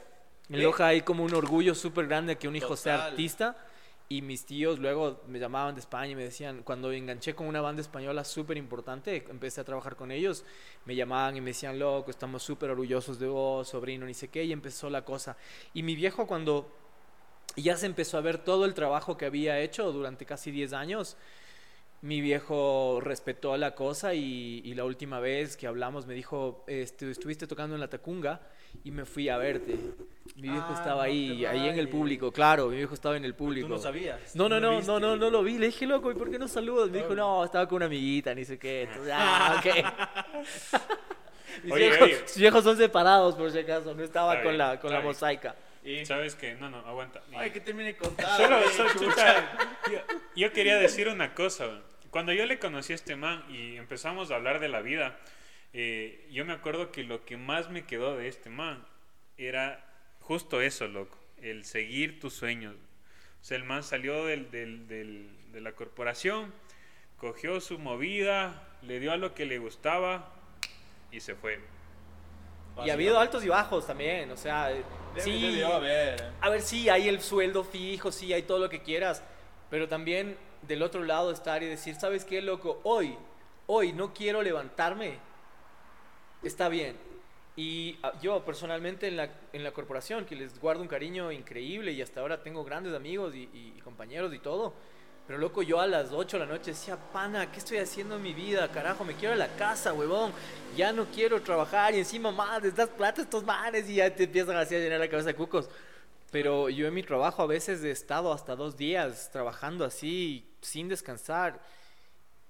en. 0.58 0.64
Loja 0.64 0.88
hay 0.88 1.02
como 1.02 1.24
un 1.24 1.34
orgullo 1.34 1.76
súper 1.76 2.08
grande 2.08 2.38
que 2.38 2.48
un 2.48 2.56
hijo 2.56 2.76
sea 2.76 2.96
Total. 2.96 3.12
artista 3.12 3.58
y 4.12 4.22
mis 4.22 4.46
tíos 4.46 4.78
luego 4.78 5.22
me 5.28 5.40
llamaban 5.40 5.74
de 5.74 5.80
España 5.80 6.12
y 6.12 6.16
me 6.16 6.24
decían, 6.26 6.64
cuando 6.64 6.92
enganché 6.92 7.34
con 7.34 7.48
una 7.48 7.62
banda 7.62 7.82
española 7.82 8.26
súper 8.26 8.58
importante, 8.58 9.26
empecé 9.30 9.62
a 9.62 9.64
trabajar 9.64 9.96
con 9.96 10.12
ellos, 10.12 10.44
me 10.84 10.98
llamaban 10.98 11.38
y 11.38 11.40
me 11.40 11.52
decían, 11.52 11.80
loco, 11.80 12.12
estamos 12.12 12.44
súper 12.44 12.72
orgullosos 12.72 13.20
de 13.20 13.28
vos, 13.28 13.70
sobrino, 13.70 14.06
ni 14.06 14.14
sé 14.14 14.28
qué, 14.28 14.44
y 14.44 14.52
empezó 14.52 14.90
la 14.90 15.06
cosa. 15.06 15.38
Y 15.74 15.82
mi 15.84 15.96
viejo 15.96 16.28
cuando 16.28 16.70
ya 17.56 17.78
se 17.78 17.86
empezó 17.86 18.18
a 18.18 18.22
ver 18.22 18.38
todo 18.38 18.66
el 18.66 18.74
trabajo 18.74 19.18
que 19.18 19.26
había 19.26 19.60
hecho 19.62 19.90
durante 19.94 20.26
casi 20.26 20.52
10 20.52 20.74
años, 20.74 21.16
mi 22.02 22.20
viejo 22.20 23.00
respetó 23.02 23.56
la 23.56 23.76
cosa 23.76 24.14
y, 24.14 24.62
y 24.66 24.74
la 24.74 24.84
última 24.84 25.22
vez 25.22 25.56
que 25.56 25.68
hablamos 25.68 26.06
me 26.06 26.16
dijo, 26.16 26.66
este, 26.68 27.10
estuviste 27.10 27.48
tocando 27.48 27.76
en 27.76 27.80
la 27.80 27.90
Tacunga 27.90 28.42
y 28.84 28.92
me 28.92 29.06
fui 29.06 29.30
a 29.30 29.38
verte. 29.38 29.76
Mi 30.36 30.50
viejo 30.50 30.68
Ah, 30.70 30.74
estaba 30.74 30.96
no 30.96 31.02
ahí, 31.02 31.40
te 31.42 31.48
ahí 31.48 31.68
en 31.68 31.78
el 31.78 31.90
público, 31.90 32.32
claro, 32.32 32.68
mi 32.70 32.78
viejo 32.78 32.94
estaba 32.94 33.18
en 33.18 33.26
el 33.26 33.36
público. 33.36 33.68
Tú 33.68 33.74
no 33.74 33.80
sabías. 33.80 34.36
No, 34.36 34.48
no, 34.50 34.60
no, 34.60 34.82
no, 34.82 35.00
no, 35.00 35.16
no 35.18 35.30
lo 35.30 35.44
vi. 35.44 35.58
Le 35.58 35.68
dije, 35.68 35.86
loco, 35.86 36.12
¿y 36.12 36.16
por 36.16 36.32
qué 36.32 36.40
no 36.40 36.48
saludas? 36.48 36.90
Me 36.90 37.00
dijo, 37.00 37.14
no, 37.14 37.44
estaba 37.44 37.68
con 37.68 37.78
una 37.78 37.86
amiguita, 37.88 38.34
ni 38.34 38.46
sé 38.46 38.58
qué. 38.58 38.84
Entonces, 38.84 39.14
ah, 39.16 39.60
ok. 39.60 40.86
mis, 41.64 41.74
Oye, 41.74 41.90
viejos, 41.90 42.02
oye. 42.08 42.22
mis 42.22 42.38
viejos 42.38 42.64
son 42.64 42.78
separados, 42.78 43.36
por 43.36 43.52
si 43.52 43.60
acaso. 43.60 43.94
No 43.94 44.04
estaba 44.04 44.34
Está 44.34 44.44
con 44.44 44.52
bien, 44.54 44.58
la, 44.58 44.80
con 44.80 44.92
la 44.92 44.98
bien. 44.98 45.08
mosaica. 45.08 45.56
Y- 45.84 46.06
¿Sabes 46.06 46.36
qué? 46.36 46.56
No, 46.56 46.70
no, 46.70 46.78
aguanta. 46.78 47.22
Y- 47.32 47.36
Ay, 47.36 47.52
que 47.52 47.60
termine 47.60 47.96
contar. 47.96 48.38
Solo, 48.72 48.90
chucha. 48.98 49.50
yo, 49.92 50.00
yo 50.36 50.54
quería 50.54 50.78
decir 50.78 51.08
una 51.10 51.34
cosa. 51.34 51.82
Cuando 52.10 52.34
yo 52.34 52.46
le 52.46 52.60
conocí 52.60 52.94
a 52.94 52.96
este 52.96 53.16
man 53.16 53.44
y 53.50 53.78
empezamos 53.78 54.32
a 54.32 54.36
hablar 54.36 54.60
de 54.60 54.70
la 54.70 54.82
vida, 54.82 55.18
eh, 55.74 56.28
yo 56.32 56.46
me 56.46 56.54
acuerdo 56.54 56.92
que 56.92 57.04
lo 57.04 57.26
que 57.26 57.38
más 57.38 57.70
me 57.70 57.86
quedó 57.86 58.18
de 58.18 58.28
este 58.28 58.50
man 58.50 58.86
era 59.38 59.84
justo 60.20 60.62
eso, 60.62 60.88
loco, 60.88 61.18
el 61.42 61.66
seguir 61.66 62.20
tus 62.20 62.34
sueños. 62.34 62.76
O 63.42 63.44
sea, 63.44 63.58
el 63.58 63.64
man 63.64 63.84
salió 63.84 64.26
del, 64.26 64.52
del- 64.52 64.88
del- 64.88 65.52
de 65.52 65.62
la 65.62 65.72
corporación, 65.74 66.54
cogió 67.18 67.60
su 67.60 67.80
movida, 67.80 68.68
le 68.82 69.00
dio 69.00 69.12
a 69.12 69.18
lo 69.18 69.34
que 69.34 69.46
le 69.46 69.58
gustaba 69.58 70.32
y 71.12 71.20
se 71.20 71.36
fue. 71.36 71.60
Y 72.86 72.90
ha 72.90 72.94
habido 72.94 73.20
altos 73.20 73.44
y 73.44 73.50
bajos 73.50 73.86
también, 73.86 74.32
o 74.32 74.38
sea, 74.38 74.70
Debe- 74.70 74.84
sí. 75.24 75.62
haber, 75.62 76.22
¿eh? 76.22 76.26
A 76.40 76.50
ver, 76.50 76.62
sí, 76.62 76.88
hay 76.90 77.10
el 77.10 77.20
sueldo 77.22 77.64
fijo, 77.64 78.12
sí, 78.12 78.32
hay 78.32 78.44
todo 78.44 78.60
lo 78.60 78.70
que 78.70 78.82
quieras, 78.82 79.22
pero 79.70 79.88
también 79.90 80.38
del 80.62 80.82
otro 80.84 81.04
lado 81.04 81.32
estar 81.32 81.62
y 81.64 81.66
decir, 81.66 81.96
¿sabes 81.96 82.24
qué, 82.24 82.42
loco? 82.42 82.80
Hoy, 82.84 83.18
hoy 83.68 83.92
no 83.94 84.14
quiero 84.14 84.42
levantarme. 84.42 85.18
Está 86.44 86.70
bien. 86.70 86.96
Y 87.56 88.00
ah, 88.02 88.14
yo 88.22 88.44
personalmente 88.44 89.08
en 89.08 89.18
la, 89.18 89.30
en 89.54 89.64
la 89.64 89.72
corporación, 89.72 90.26
que 90.26 90.36
les 90.36 90.60
guardo 90.60 90.82
un 90.82 90.88
cariño 90.88 91.32
increíble 91.32 91.92
y 91.92 92.02
hasta 92.02 92.22
ahora 92.22 92.42
tengo 92.42 92.64
grandes 92.64 92.94
amigos 92.94 93.36
y, 93.36 93.80
compañeros 93.84 94.34
y 94.34 94.40
todo, 94.40 94.74
pero 95.28 95.38
loco, 95.38 95.62
yo 95.62 95.80
a 95.80 95.88
las 95.88 96.12
8 96.12 96.40
de 96.40 96.46
la 96.46 96.52
noche 96.52 96.72
decía, 96.72 96.98
pana, 97.14 97.52
¿qué 97.52 97.60
estoy 97.60 97.78
haciendo 97.78 98.16
en 98.16 98.24
mi 98.24 98.34
vida? 98.34 98.70
Carajo, 98.72 99.04
me 99.04 99.14
quiero 99.14 99.34
a 99.34 99.38
la 99.38 99.48
casa, 99.56 99.94
huevón. 99.94 100.32
Ya 100.76 100.92
no 100.92 101.06
quiero 101.06 101.42
trabajar 101.42 101.94
y 101.94 102.00
encima 102.00 102.32
más, 102.32 102.62
les 102.64 102.76
das 102.76 102.90
plata 102.90 103.22
a 103.22 103.24
estos 103.24 103.44
manes 103.44 103.88
y 103.90 103.96
ya 103.96 104.14
te 104.14 104.24
empiezan 104.24 104.58
así 104.58 104.76
a 104.76 104.80
llenar 104.80 105.00
la 105.00 105.10
cabeza 105.10 105.28
de 105.28 105.36
cucos. 105.36 105.70
Pero 106.32 106.70
yo 106.70 106.88
en 106.88 106.94
mi 106.94 107.04
trabajo 107.04 107.44
a 107.44 107.46
veces 107.46 107.84
he 107.84 107.92
estado 107.92 108.34
hasta 108.34 108.56
dos 108.56 108.78
días 108.78 109.30
trabajando 109.32 109.86
así, 109.86 110.50
sin 110.62 110.88
descansar. 110.88 111.62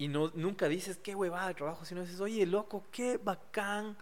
Y 0.02 0.08
no, 0.08 0.32
nunca 0.34 0.68
dices, 0.68 0.98
qué 0.98 1.14
huevada 1.14 1.50
de 1.50 1.54
trabajo, 1.54 1.86
sino 1.86 2.02
dices, 2.02 2.20
oye, 2.20 2.44
loco, 2.48 2.84
qué 2.92 3.18
bacán. 3.18 3.96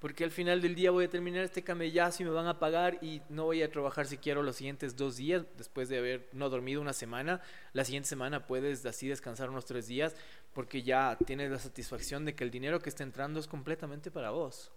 Porque 0.00 0.24
al 0.24 0.32
final 0.32 0.60
del 0.60 0.74
día 0.74 0.90
voy 0.90 1.04
a 1.04 1.08
terminar 1.08 1.44
este 1.44 1.62
camellazo 1.62 2.24
y 2.24 2.26
me 2.26 2.32
van 2.32 2.48
a 2.48 2.58
pagar 2.58 2.98
y 3.00 3.22
no 3.28 3.44
voy 3.44 3.62
a 3.62 3.70
trabajar 3.70 4.06
si 4.06 4.18
quiero 4.18 4.42
los 4.42 4.56
siguientes 4.56 4.96
dos 4.96 5.18
días 5.18 5.44
después 5.56 5.88
de 5.88 5.98
haber 5.98 6.28
no 6.32 6.50
dormido 6.50 6.80
una 6.80 6.92
semana. 6.92 7.40
La 7.74 7.84
siguiente 7.84 8.08
semana 8.08 8.44
puedes 8.48 8.84
así 8.86 9.06
descansar 9.06 9.48
unos 9.48 9.66
tres 9.66 9.86
días 9.86 10.16
porque 10.52 10.82
ya 10.82 11.16
tienes 11.24 11.48
la 11.52 11.60
satisfacción 11.60 12.24
de 12.24 12.34
que 12.34 12.42
el 12.42 12.50
dinero 12.50 12.80
que 12.80 12.88
está 12.88 13.04
entrando 13.04 13.38
es 13.38 13.46
completamente 13.46 14.10
para 14.10 14.30
vos. 14.30 14.72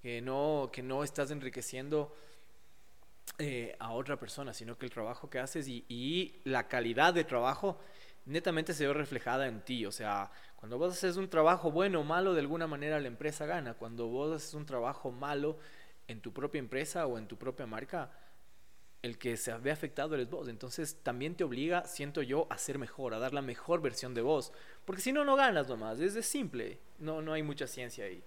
Que 0.00 0.22
no, 0.22 0.70
que 0.72 0.82
no 0.82 1.04
estás 1.04 1.30
enriqueciendo 1.30 2.16
eh, 3.36 3.76
a 3.78 3.92
otra 3.92 4.18
persona, 4.18 4.54
sino 4.54 4.78
que 4.78 4.86
el 4.86 4.90
trabajo 4.90 5.28
que 5.28 5.38
haces 5.38 5.68
y, 5.68 5.84
y 5.86 6.40
la 6.44 6.66
calidad 6.66 7.12
de 7.12 7.24
trabajo 7.24 7.78
netamente 8.24 8.74
se 8.74 8.86
ve 8.86 8.92
reflejada 8.92 9.46
en 9.46 9.60
ti. 9.60 9.86
O 9.86 9.92
sea, 9.92 10.30
cuando 10.56 10.78
vos 10.78 10.92
haces 10.92 11.16
un 11.16 11.28
trabajo 11.28 11.70
bueno 11.70 12.00
o 12.00 12.04
malo, 12.04 12.34
de 12.34 12.40
alguna 12.40 12.66
manera 12.66 13.00
la 13.00 13.08
empresa 13.08 13.46
gana. 13.46 13.74
Cuando 13.74 14.08
vos 14.08 14.36
haces 14.36 14.54
un 14.54 14.66
trabajo 14.66 15.10
malo 15.10 15.58
en 16.08 16.20
tu 16.20 16.32
propia 16.32 16.58
empresa 16.58 17.06
o 17.06 17.18
en 17.18 17.26
tu 17.26 17.36
propia 17.36 17.66
marca, 17.66 18.10
el 19.02 19.18
que 19.18 19.36
se 19.36 19.52
ve 19.58 19.72
afectado 19.72 20.14
eres 20.14 20.30
vos. 20.30 20.48
Entonces 20.48 20.96
también 21.02 21.34
te 21.34 21.44
obliga, 21.44 21.84
siento 21.86 22.22
yo, 22.22 22.46
a 22.50 22.58
ser 22.58 22.78
mejor, 22.78 23.14
a 23.14 23.18
dar 23.18 23.34
la 23.34 23.42
mejor 23.42 23.82
versión 23.82 24.14
de 24.14 24.22
vos. 24.22 24.52
Porque 24.84 25.02
si 25.02 25.12
no, 25.12 25.24
no 25.24 25.36
ganas 25.36 25.68
nomás. 25.68 25.98
Es 25.98 26.14
de 26.14 26.22
simple. 26.22 26.78
No, 26.98 27.20
no 27.20 27.32
hay 27.32 27.42
mucha 27.42 27.66
ciencia 27.66 28.04
ahí. 28.04 28.22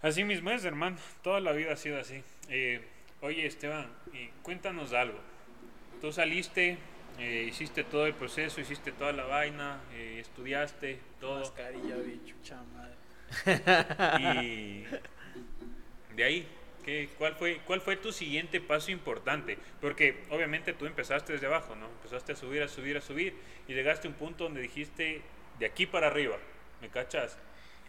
Así 0.00 0.22
mismo 0.22 0.50
es, 0.50 0.64
hermano. 0.64 0.96
Toda 1.22 1.40
la 1.40 1.50
vida 1.52 1.72
ha 1.72 1.76
sido 1.76 1.98
así. 1.98 2.22
Eh, 2.48 2.80
oye, 3.20 3.46
Esteban, 3.46 3.92
eh, 4.14 4.30
cuéntanos 4.42 4.92
algo. 4.92 5.18
Tú 6.00 6.12
saliste, 6.12 6.78
eh, 7.18 7.46
hiciste 7.48 7.82
todo 7.82 8.06
el 8.06 8.14
proceso, 8.14 8.60
hiciste 8.60 8.92
toda 8.92 9.12
la 9.12 9.24
vaina, 9.24 9.80
eh, 9.92 10.18
estudiaste 10.20 11.00
todo. 11.20 11.40
Mascarilla, 11.40 11.96
bicho, 11.96 12.36
chamadre. 12.42 12.94
Y 16.10 16.14
de 16.16 16.24
ahí, 16.24 16.48
¿qué, 16.84 17.08
cuál, 17.18 17.34
fue, 17.34 17.60
¿cuál 17.66 17.80
fue 17.80 17.96
tu 17.96 18.12
siguiente 18.12 18.60
paso 18.60 18.90
importante? 18.90 19.58
Porque 19.80 20.24
obviamente 20.30 20.72
tú 20.72 20.86
empezaste 20.86 21.32
desde 21.32 21.46
abajo, 21.46 21.74
¿no? 21.74 21.86
Empezaste 21.86 22.32
a 22.32 22.36
subir, 22.36 22.62
a 22.62 22.68
subir, 22.68 22.96
a 22.96 23.00
subir 23.00 23.34
y 23.66 23.74
llegaste 23.74 24.06
a 24.06 24.10
un 24.10 24.16
punto 24.16 24.44
donde 24.44 24.60
dijiste, 24.60 25.20
de 25.58 25.66
aquí 25.66 25.86
para 25.86 26.06
arriba, 26.06 26.36
¿me 26.80 26.88
cachas? 26.88 27.36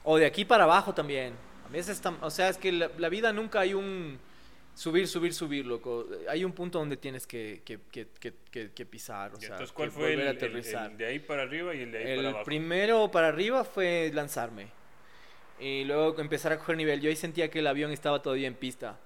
O 0.03 0.17
de 0.17 0.25
aquí 0.25 0.43
para 0.43 0.63
abajo 0.63 0.93
también. 0.93 1.33
A 1.67 1.71
veces, 1.71 2.01
o 2.21 2.29
sea, 2.31 2.49
es 2.49 2.57
que 2.57 2.71
la, 2.71 2.89
la 2.97 3.09
vida 3.09 3.31
nunca 3.31 3.59
hay 3.59 3.75
un 3.75 4.19
subir, 4.79 5.07
subir, 5.07 5.33
subir, 5.33 5.65
loco. 5.65 6.07
Hay 6.29 6.43
un 6.45 6.53
punto 6.53 6.79
donde 6.79 6.95
tienes 6.95 7.27
que, 7.27 7.61
que, 7.65 7.79
que, 7.91 8.07
que, 8.19 8.33
que- 8.51 8.71
que 8.71 8.85
pisar, 8.85 9.33
o 9.33 9.37
Y 9.37 9.41
sea, 9.41 9.49
entonces, 9.51 9.73
¿cuál 9.73 9.91
fue 9.91 10.13
el, 10.13 10.19
a 10.21 10.23
el- 10.31 10.37
aterrizar. 10.37 10.91
el 10.91 10.97
de 10.97 11.05
ahí 11.05 11.19
para 11.19 11.43
arriba 11.43 11.75
y 11.75 11.81
el 11.81 11.91
de 11.91 11.97
ahí 11.97 12.07
El 12.11 12.15
para 12.17 12.29
abajo? 12.29 12.45
primero 12.45 13.11
para 13.11 13.27
arriba 13.27 13.63
fue 13.65 14.09
lanzarme. 14.13 14.67
Y 15.59 15.83
luego 15.83 16.17
empezar 16.21 16.53
a 16.53 16.57
coger 16.59 16.77
nivel. 16.77 17.01
Yo 17.01 17.09
ahí 17.09 17.15
sentía 17.17 17.49
que 17.51 17.59
el 17.59 17.67
avión 17.67 17.91
estaba 17.91 18.21
todavía 18.21 18.47
en 18.47 18.55
pista. 18.55 18.97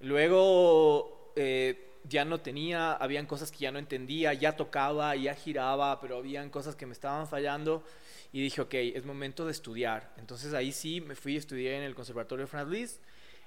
Luego 0.00 1.32
eh, 1.36 1.78
ya 2.08 2.24
no 2.24 2.40
tenía, 2.40 2.92
habían 2.92 3.26
cosas 3.26 3.50
que 3.52 3.58
ya 3.58 3.70
no 3.70 3.78
entendía, 3.78 4.32
ya 4.34 4.56
tocaba, 4.56 5.14
ya 5.16 5.34
giraba, 5.34 6.00
pero 6.00 6.16
habían 6.18 6.50
cosas 6.50 6.74
que 6.76 6.86
me 6.86 6.92
estaban 6.92 7.26
fallando. 7.28 7.84
Y 8.32 8.42
dije, 8.42 8.60
ok, 8.60 8.74
es 8.74 9.04
momento 9.04 9.46
de 9.46 9.52
estudiar. 9.52 10.12
Entonces 10.18 10.52
ahí 10.54 10.72
sí 10.72 11.00
me 11.00 11.14
fui 11.14 11.36
a 11.36 11.38
estudiar 11.38 11.74
en 11.74 11.82
el 11.84 11.94
Conservatorio 11.94 12.46
Franz 12.46 12.68
Liszt 12.68 13.00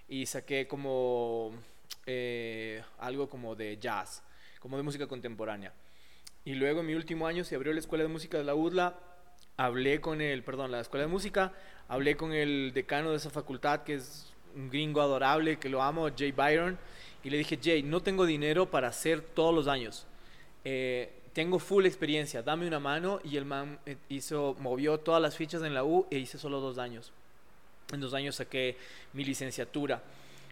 y 0.09 0.25
saqué 0.25 0.67
como 0.67 1.51
eh, 2.05 2.83
algo 2.97 3.29
como 3.29 3.55
de 3.55 3.77
jazz, 3.77 4.23
como 4.59 4.75
de 4.75 4.83
música 4.83 5.07
contemporánea. 5.07 5.71
Y 6.43 6.55
luego 6.55 6.79
en 6.79 6.87
mi 6.87 6.95
último 6.95 7.27
año 7.27 7.43
se 7.43 7.55
abrió 7.55 7.71
la 7.73 7.79
Escuela 7.79 8.03
de 8.03 8.09
Música 8.09 8.37
de 8.37 8.43
la 8.43 8.55
UDLA. 8.55 8.99
Hablé 9.57 10.01
con 10.01 10.19
el, 10.21 10.43
perdón, 10.43 10.71
la 10.71 10.79
Escuela 10.79 11.05
de 11.05 11.11
Música. 11.11 11.53
Hablé 11.87 12.17
con 12.17 12.33
el 12.33 12.71
decano 12.73 13.11
de 13.11 13.17
esa 13.17 13.29
facultad, 13.29 13.83
que 13.83 13.95
es 13.95 14.33
un 14.55 14.69
gringo 14.69 15.01
adorable, 15.01 15.59
que 15.59 15.69
lo 15.69 15.83
amo, 15.83 16.09
Jay 16.17 16.31
Byron. 16.31 16.79
Y 17.23 17.29
le 17.29 17.37
dije, 17.37 17.59
Jay, 17.61 17.83
no 17.83 18.01
tengo 18.01 18.25
dinero 18.25 18.71
para 18.71 18.87
hacer 18.87 19.21
todos 19.21 19.53
los 19.53 19.67
años. 19.67 20.07
Eh, 20.63 21.21
tengo 21.33 21.59
full 21.59 21.85
experiencia, 21.85 22.41
dame 22.41 22.65
una 22.65 22.79
mano. 22.79 23.19
Y 23.23 23.37
el 23.37 23.45
man 23.45 23.79
eh, 23.85 23.97
hizo, 24.07 24.55
movió 24.59 24.99
todas 24.99 25.21
las 25.21 25.35
fichas 25.35 25.61
en 25.61 25.75
la 25.75 25.83
U 25.83 26.07
e 26.09 26.17
hice 26.17 26.39
solo 26.39 26.61
dos 26.61 26.79
años. 26.79 27.13
En 27.91 27.99
dos 27.99 28.13
años 28.13 28.35
saqué 28.35 28.77
mi 29.13 29.25
licenciatura. 29.25 30.01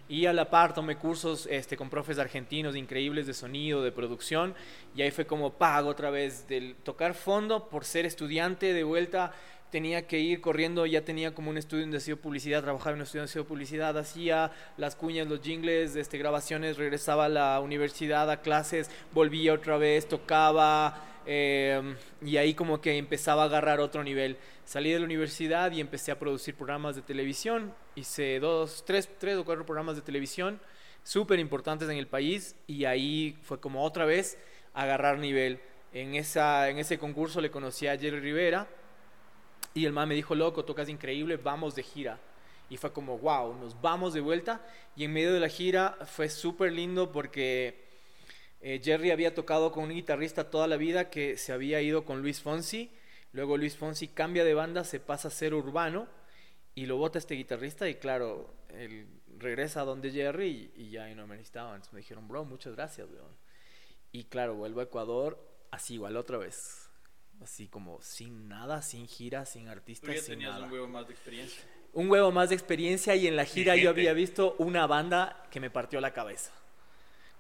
Y 0.10 0.26
a 0.26 0.34
la 0.34 0.50
par 0.50 0.74
tomé 0.74 0.96
cursos 0.96 1.48
este, 1.52 1.76
con 1.76 1.90
profes 1.90 2.18
argentinos 2.18 2.76
increíbles 2.76 3.28
de 3.28 3.34
sonido, 3.34 3.84
de 3.84 3.92
producción. 3.92 4.56
Y 4.96 5.02
ahí 5.02 5.12
fue 5.12 5.26
como 5.26 5.54
pago 5.54 5.90
otra 5.90 6.10
vez 6.10 6.48
del 6.48 6.76
tocar 6.84 7.14
fondo 7.14 7.68
por 7.68 7.84
ser 7.86 8.06
estudiante 8.06 8.74
de 8.74 8.84
vuelta. 8.84 9.34
Tenía 9.70 10.08
que 10.08 10.20
ir 10.20 10.40
corriendo, 10.40 10.86
ya 10.86 11.04
tenía 11.04 11.36
como 11.36 11.50
un 11.50 11.58
estudio 11.58 11.86
de 11.86 12.16
publicidad, 12.16 12.64
trabajaba 12.64 12.92
en 12.92 12.96
un 12.98 13.04
estudio 13.04 13.26
de 13.26 13.44
publicidad, 13.44 13.98
hacía 13.98 14.50
las 14.78 14.96
cuñas, 14.96 15.28
los 15.28 15.42
jingles, 15.42 15.98
este, 15.98 16.18
grabaciones, 16.18 16.78
regresaba 16.78 17.26
a 17.26 17.30
la 17.30 17.60
universidad 17.60 18.32
a 18.32 18.42
clases, 18.42 18.90
volvía 19.14 19.54
otra 19.54 19.78
vez, 19.78 20.08
tocaba, 20.08 21.04
eh, 21.26 21.82
y 22.22 22.38
ahí 22.38 22.54
como 22.54 22.80
que 22.80 22.98
empezaba 22.98 23.44
a 23.44 23.46
agarrar 23.48 23.82
otro 23.82 24.02
nivel. 24.02 24.38
Salí 24.68 24.92
de 24.92 25.00
la 25.00 25.06
universidad 25.06 25.72
y 25.72 25.80
empecé 25.80 26.12
a 26.12 26.20
producir 26.20 26.54
programas 26.54 26.98
de 26.98 27.02
televisión. 27.02 27.74
Hice 27.96 28.38
dos, 28.42 28.84
tres, 28.86 29.08
tres 29.18 29.38
o 29.38 29.46
cuatro 29.46 29.66
programas 29.66 29.96
de 29.96 30.02
televisión 30.02 30.60
súper 31.04 31.40
importantes 31.40 31.88
en 31.88 31.96
el 31.96 32.08
país 32.08 32.54
y 32.68 32.84
ahí 32.84 33.38
fue 33.44 33.62
como 33.62 33.86
otra 33.86 34.04
vez 34.04 34.38
agarrar 34.74 35.20
nivel. 35.20 35.62
En, 35.94 36.16
esa, 36.16 36.68
en 36.68 36.80
ese 36.80 36.98
concurso 36.98 37.40
le 37.40 37.50
conocí 37.50 37.88
a 37.88 37.98
Jerry 37.98 38.20
Rivera 38.20 38.68
y 39.74 39.86
el 39.86 39.94
man 39.94 40.10
me 40.10 40.16
dijo, 40.16 40.36
loco, 40.36 40.66
tocas 40.66 40.90
increíble, 40.90 41.38
vamos 41.38 41.74
de 41.74 41.84
gira. 41.84 42.20
Y 42.70 42.76
fue 42.76 42.92
como, 42.92 43.18
wow, 43.20 43.56
nos 43.58 43.80
vamos 43.80 44.14
de 44.14 44.20
vuelta. 44.20 44.62
Y 44.98 45.06
en 45.06 45.14
medio 45.14 45.34
de 45.34 45.40
la 45.40 45.48
gira 45.48 45.98
fue 46.06 46.28
súper 46.28 46.74
lindo 46.74 47.14
porque 47.14 47.86
eh, 48.60 48.82
Jerry 48.84 49.12
había 49.12 49.34
tocado 49.34 49.72
con 49.72 49.86
un 49.86 49.92
guitarrista 49.92 50.50
toda 50.50 50.68
la 50.68 50.76
vida 50.76 51.10
que 51.10 51.38
se 51.38 51.54
había 51.54 51.80
ido 51.80 52.04
con 52.04 52.22
Luis 52.22 52.42
Fonsi. 52.42 52.92
Luego 53.38 53.56
Luis 53.56 53.78
Fonsi 53.78 54.08
cambia 54.08 54.44
de 54.44 54.56
banda, 54.56 54.84
se 54.84 55.00
pasa 55.00 55.28
a 55.28 55.32
ser 55.32 55.54
urbano 55.54 56.08
y 56.74 56.88
lo 56.88 56.98
bota 56.98 57.20
este 57.20 57.36
guitarrista 57.36 57.88
y 57.88 57.94
claro, 57.94 58.52
él 58.70 59.06
regresa 59.38 59.82
a 59.82 59.84
donde 59.84 60.10
Jerry 60.10 60.72
y, 60.76 60.86
y 60.86 60.90
ya 60.90 61.08
no 61.14 61.28
me 61.28 61.36
necesitaban. 61.36 61.76
Entonces 61.76 61.94
me 61.94 62.00
dijeron, 62.00 62.28
bro, 62.28 62.46
muchas 62.46 62.74
gracias, 62.76 63.08
weón. 63.08 63.38
Y 64.12 64.24
claro, 64.24 64.56
vuelvo 64.56 64.80
a 64.80 64.86
Ecuador, 64.86 65.40
así 65.70 65.94
igual 65.94 66.18
otra 66.18 66.40
vez. 66.40 66.90
Así 67.40 67.68
como 67.68 68.02
sin 68.02 68.48
nada, 68.48 68.82
sin 68.82 69.08
gira, 69.08 69.46
sin 69.46 69.66
Tú 69.66 69.70
artistas, 69.70 70.16
ya 70.16 70.22
sin 70.22 70.34
tenías 70.34 70.54
nada 70.54 70.66
un 70.66 70.72
huevo 70.72 70.88
más 70.88 71.08
de 71.08 71.14
experiencia. 71.14 71.64
un 71.94 72.10
huevo 72.10 72.32
más 72.32 72.50
de 72.50 72.56
experiencia 72.56 73.16
y 73.16 73.28
en 73.28 73.36
la 73.36 73.46
gira 73.46 73.76
yo 73.76 73.92
había 73.92 74.14
visto 74.14 74.56
una 74.58 74.88
banda 74.88 75.46
que 75.52 75.60
me 75.60 75.70
partió 75.70 76.02
la 76.02 76.12
cabeza. 76.12 76.52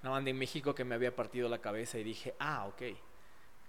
Una 0.04 0.12
banda 0.12 0.30
en 0.30 0.38
México 0.38 0.76
que 0.76 0.84
me 0.84 0.94
había 0.94 1.16
partido 1.16 1.50
la 1.50 1.58
cabeza 1.58 1.98
y 1.98 2.04
dije, 2.04 2.36
ah, 2.38 2.68
ok, 2.68 2.84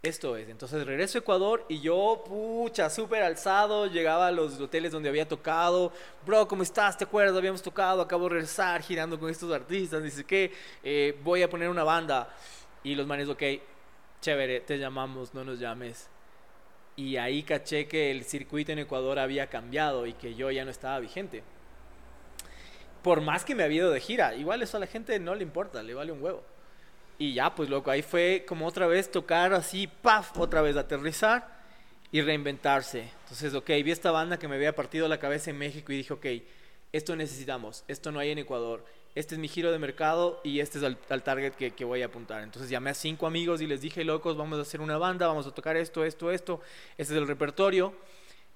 esto 0.02 0.36
es. 0.36 0.48
Entonces 0.48 0.86
regreso 0.86 1.18
a 1.18 1.20
Ecuador 1.20 1.64
y 1.68 1.80
yo, 1.80 2.22
pucha, 2.26 2.88
súper 2.90 3.22
alzado, 3.22 3.86
llegaba 3.86 4.28
a 4.28 4.32
los 4.32 4.60
hoteles 4.60 4.92
donde 4.92 5.08
había 5.08 5.26
tocado. 5.26 5.92
Bro, 6.24 6.46
¿cómo 6.48 6.62
estás? 6.62 6.96
¿Te 6.96 7.04
acuerdas? 7.04 7.36
Habíamos 7.36 7.62
tocado, 7.62 8.00
acabo 8.02 8.24
de 8.24 8.30
regresar 8.30 8.82
girando 8.82 9.18
con 9.18 9.30
estos 9.30 9.52
artistas. 9.52 10.02
Dice 10.02 10.24
que 10.24 10.52
eh, 10.82 11.18
voy 11.22 11.42
a 11.42 11.50
poner 11.50 11.68
una 11.68 11.84
banda. 11.84 12.34
Y 12.84 12.94
los 12.94 13.06
manes, 13.06 13.28
ok, 13.28 13.42
chévere, 14.20 14.60
te 14.60 14.78
llamamos, 14.78 15.34
no 15.34 15.44
nos 15.44 15.58
llames. 15.58 16.08
Y 16.96 17.16
ahí 17.16 17.42
caché 17.42 17.86
que 17.86 18.10
el 18.10 18.24
circuito 18.24 18.72
en 18.72 18.80
Ecuador 18.80 19.18
había 19.18 19.48
cambiado 19.48 20.06
y 20.06 20.14
que 20.14 20.34
yo 20.34 20.50
ya 20.50 20.64
no 20.64 20.70
estaba 20.70 20.98
vigente. 21.00 21.42
Por 23.02 23.20
más 23.20 23.44
que 23.44 23.54
me 23.54 23.62
había 23.62 23.78
ido 23.78 23.90
de 23.90 24.00
gira, 24.00 24.34
igual 24.34 24.62
eso 24.62 24.76
a 24.76 24.80
la 24.80 24.86
gente 24.86 25.18
no 25.20 25.34
le 25.34 25.42
importa, 25.42 25.82
le 25.82 25.94
vale 25.94 26.12
un 26.12 26.22
huevo. 26.22 26.42
Y 27.18 27.34
ya, 27.34 27.54
pues 27.54 27.68
loco, 27.68 27.90
ahí 27.90 28.02
fue 28.02 28.44
como 28.46 28.66
otra 28.66 28.86
vez 28.86 29.10
tocar 29.10 29.52
así, 29.52 29.88
paf, 29.88 30.38
otra 30.38 30.62
vez 30.62 30.76
aterrizar 30.76 31.58
y 32.12 32.22
reinventarse. 32.22 33.10
Entonces, 33.24 33.54
ok, 33.54 33.68
vi 33.84 33.90
esta 33.90 34.10
banda 34.10 34.38
que 34.38 34.46
me 34.46 34.54
había 34.54 34.74
partido 34.74 35.08
la 35.08 35.18
cabeza 35.18 35.50
en 35.50 35.58
México 35.58 35.92
y 35.92 35.96
dije, 35.96 36.12
ok, 36.12 36.26
esto 36.92 37.16
necesitamos, 37.16 37.84
esto 37.88 38.12
no 38.12 38.20
hay 38.20 38.30
en 38.30 38.38
Ecuador, 38.38 38.84
este 39.14 39.34
es 39.34 39.40
mi 39.40 39.48
giro 39.48 39.72
de 39.72 39.78
mercado 39.78 40.40
y 40.44 40.60
este 40.60 40.78
es 40.78 40.84
al 40.84 41.22
target 41.22 41.54
que, 41.54 41.72
que 41.72 41.84
voy 41.84 42.02
a 42.02 42.06
apuntar. 42.06 42.42
Entonces 42.42 42.70
llamé 42.70 42.90
a 42.90 42.94
cinco 42.94 43.26
amigos 43.26 43.60
y 43.60 43.66
les 43.66 43.80
dije, 43.80 44.04
locos, 44.04 44.36
vamos 44.36 44.58
a 44.58 44.62
hacer 44.62 44.80
una 44.80 44.96
banda, 44.96 45.26
vamos 45.26 45.46
a 45.46 45.50
tocar 45.50 45.76
esto, 45.76 46.04
esto, 46.04 46.30
esto, 46.30 46.60
este 46.96 47.14
es 47.14 47.18
el 47.18 47.26
repertorio. 47.26 47.94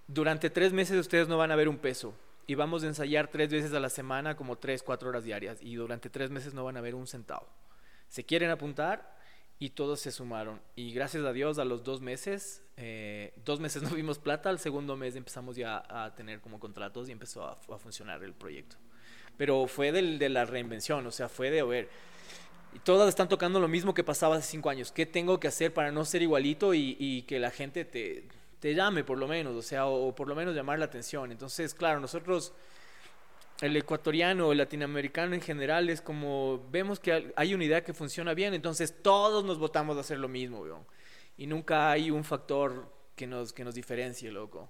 Durante 0.07 0.51
tres 0.51 0.73
meses 0.73 0.99
ustedes 0.99 1.27
no 1.27 1.37
van 1.37 1.51
a 1.51 1.57
ver 1.57 1.69
un 1.69 1.79
peso 1.79 2.15
y 2.47 2.55
vamos 2.55 2.85
a 2.85 2.87
ensayar 2.87 3.29
tres 3.29 3.51
veces 3.51 3.73
a 3.73 3.81
la 3.81 3.89
semana, 3.89 4.37
como 4.37 4.57
tres, 4.57 4.83
cuatro 4.83 5.09
horas 5.09 5.25
diarias 5.25 5.59
y 5.61 5.75
durante 5.75 6.11
tres 6.11 6.31
meses 6.31 6.55
no 6.55 6.65
van 6.65 6.77
a 6.77 6.81
ver 6.81 6.95
un 6.95 7.07
centavo. 7.07 7.47
Se 8.13 8.25
quieren 8.25 8.51
apuntar 8.51 9.17
y 9.59 9.71
todos 9.71 9.99
se 9.99 10.13
sumaron. 10.13 10.61
Y 10.77 10.93
gracias 10.93 11.25
a 11.25 11.33
Dios, 11.33 11.59
a 11.59 11.65
los 11.65 11.83
dos 11.83 12.03
meses, 12.03 12.63
eh, 12.77 13.33
dos 13.43 13.59
meses 13.59 13.83
no 13.83 13.89
vimos 13.89 14.19
plata, 14.19 14.51
al 14.51 14.59
segundo 14.59 14.99
mes 14.99 15.17
empezamos 15.17 15.57
ya 15.57 15.83
a 15.89 16.15
tener 16.15 16.43
como 16.43 16.61
contratos 16.61 17.09
y 17.09 17.13
empezó 17.13 17.43
a, 17.43 17.79
funcionar 17.79 18.23
el 18.23 18.35
proyecto. 18.35 18.77
Pero 19.39 19.67
fue 19.67 19.93
del, 19.93 20.19
de 20.19 20.29
la 20.29 20.45
reinvención, 20.45 21.07
o 21.07 21.11
sea, 21.11 21.31
fue 21.31 21.51
de, 21.51 21.61
a 21.61 21.65
ver, 21.65 21.89
y 22.75 22.81
todas 22.81 23.09
están 23.09 23.31
tocando 23.31 23.59
lo 23.61 23.69
mismo 23.69 23.95
que 23.95 24.05
pasaba 24.05 24.37
hace 24.37 24.51
cinco 24.51 24.69
años. 24.69 24.93
¿Qué 24.93 25.07
tengo 25.07 25.41
que 25.41 25.49
hacer 25.49 25.73
para 25.73 25.91
no 25.91 26.05
ser 26.05 26.21
igualito 26.21 26.75
y, 26.75 26.99
y 27.01 27.23
que 27.23 27.39
la 27.39 27.51
gente 27.51 27.87
te, 27.87 28.29
te 28.61 28.75
llame 28.75 29.05
por 29.05 29.17
lo 29.17 29.27
menos, 29.27 29.57
o 29.57 29.63
sea, 29.63 29.87
o 29.87 30.15
por 30.15 30.29
lo 30.29 30.35
menos 30.35 30.55
llamar 30.55 30.79
la 30.79 30.85
atención? 30.85 31.33
Entonces, 31.33 31.73
claro, 31.73 31.99
nosotros 31.99 32.53
el 33.63 33.77
ecuatoriano, 33.77 34.53
el 34.53 34.59
latinoamericano 34.59 35.35
en 35.35 35.41
general 35.41 35.89
es 35.89 36.03
como 36.03 36.67
vemos 36.71 37.01
que 37.01 37.33
hay- 37.37 37.55
una 37.55 37.65
idea 37.65 37.83
que 37.85 37.95
funciona 37.95 38.35
bien, 38.35 38.53
entonces 38.55 38.95
todos 39.03 39.45
nos 39.45 39.59
votamos 39.59 39.97
a 39.97 40.01
hacer 40.01 40.19
lo 40.19 40.29
mismo, 40.29 40.61
weón. 40.61 40.85
Y 41.39 41.47
nunca 41.47 41.91
hay 41.91 42.11
un 42.11 42.25
factor 42.25 42.93
que 43.17 43.27
nos, 43.27 43.53
que 43.53 43.65
nos 43.65 43.75
diferencie, 43.75 44.31
loco. 44.31 44.69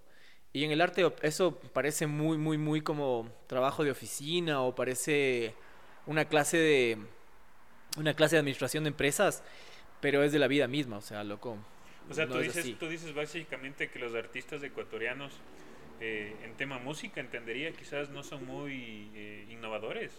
Y 0.53 0.65
en 0.65 0.71
el 0.73 0.81
arte 0.83 1.11
eso 1.23 1.59
parece 1.73 2.07
muy, 2.07 2.37
muy, 2.37 2.59
muy 2.59 2.83
como 2.83 3.29
trabajo 3.47 3.83
de 3.83 3.91
oficina 3.91 4.61
o 4.61 4.75
parece 4.75 5.55
una 6.07 6.27
clase 6.27 6.59
de 6.59 6.99
una 7.97 8.15
clase 8.15 8.37
de 8.37 8.41
administración 8.41 8.85
de 8.85 8.89
empresas, 8.89 9.43
pero 10.01 10.23
es 10.23 10.33
de 10.33 10.39
la 10.39 10.49
vida 10.49 10.67
misma, 10.69 10.99
o 10.99 11.03
sea, 11.03 11.25
loco. 11.25 11.57
O 12.11 12.15
sea, 12.15 12.27
no 12.27 12.33
tú, 12.35 12.39
es 12.41 12.49
dices, 12.49 12.65
así. 12.65 12.75
tú 12.75 12.89
dices 12.89 13.15
básicamente 13.15 13.89
que 13.91 13.99
los 13.99 14.15
artistas 14.15 14.63
ecuatorianos 14.63 15.33
eh, 16.01 16.35
en 16.45 16.55
tema 16.57 16.79
música, 16.79 17.21
entendería, 17.21 17.73
quizás 17.73 18.09
no 18.11 18.23
son 18.23 18.45
muy 18.47 19.11
eh, 19.15 19.47
innovadores. 19.51 20.13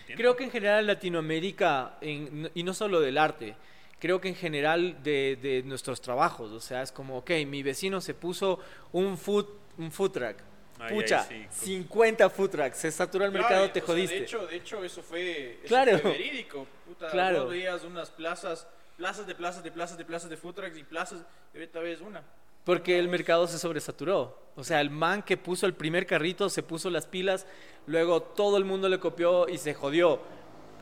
¿entiendes? 0.00 0.16
Creo 0.16 0.36
que 0.36 0.44
en 0.44 0.50
general 0.50 0.86
Latinoamérica, 0.86 1.96
en- 2.00 2.50
y 2.54 2.62
no 2.62 2.74
solo 2.74 3.00
del 3.00 3.18
arte, 3.18 3.56
creo 3.98 4.20
que 4.20 4.28
en 4.28 4.34
general 4.34 5.02
de, 5.02 5.38
de 5.40 5.62
nuestros 5.62 6.00
trabajos, 6.00 6.50
o 6.52 6.60
sea, 6.60 6.82
es 6.82 6.92
como, 6.92 7.18
ok, 7.18 7.30
mi 7.46 7.62
vecino 7.62 8.00
se 8.00 8.14
puso 8.14 8.60
un 8.92 9.16
food, 9.16 9.46
un 9.78 9.90
food 9.90 10.10
truck. 10.10 10.36
Ay, 10.78 10.88
ay, 10.88 10.94
Pucha, 10.94 11.22
sí, 11.22 11.46
co- 11.48 11.54
50 11.54 12.30
food 12.30 12.50
trucks, 12.50 12.76
se 12.76 12.90
saturó 12.90 13.24
el 13.24 13.30
Claro, 13.30 13.44
mercado, 13.48 13.70
te 13.70 13.80
o 13.80 13.86
sea, 13.86 13.94
jodiste. 13.94 14.16
de, 14.16 14.22
hecho, 14.24 14.46
de 14.46 14.56
hecho, 14.56 14.84
eso 14.84 15.02
fue, 15.02 15.52
eso 15.60 15.68
Claro. 15.68 15.98
fue 16.00 16.10
verídico. 16.10 16.66
Puta, 16.84 17.10
Claro. 17.10 17.42
Vos 17.44 17.50
veías 17.50 17.84
unas 17.84 18.10
plazas, 18.10 18.66
plazas 18.96 19.26
de 19.26 19.34
plazas 19.34 19.62
de 19.62 19.70
plazas 19.70 19.96
de 19.96 20.04
plazas 20.04 20.28
de 20.30 20.36
food 20.36 20.54
trucks 20.54 20.76
y 20.76 20.82
plazas, 20.82 21.24
y 21.54 21.58
ahorita 21.58 21.78
ves 21.78 22.00
una. 22.00 22.22
Porque 22.64 22.98
el 22.98 23.08
mercado 23.08 23.46
se 23.46 23.58
sobresaturó. 23.58 24.42
O 24.56 24.64
sea, 24.64 24.80
el 24.80 24.90
man 24.90 25.22
que 25.22 25.36
puso 25.36 25.66
el 25.66 25.74
primer 25.74 26.06
carrito 26.06 26.48
se 26.48 26.62
puso 26.62 26.88
las 26.90 27.06
pilas, 27.06 27.46
luego 27.86 28.22
todo 28.22 28.56
el 28.56 28.64
mundo 28.64 28.88
le 28.88 28.98
copió 28.98 29.48
y 29.48 29.58
se 29.58 29.74
jodió. 29.74 30.20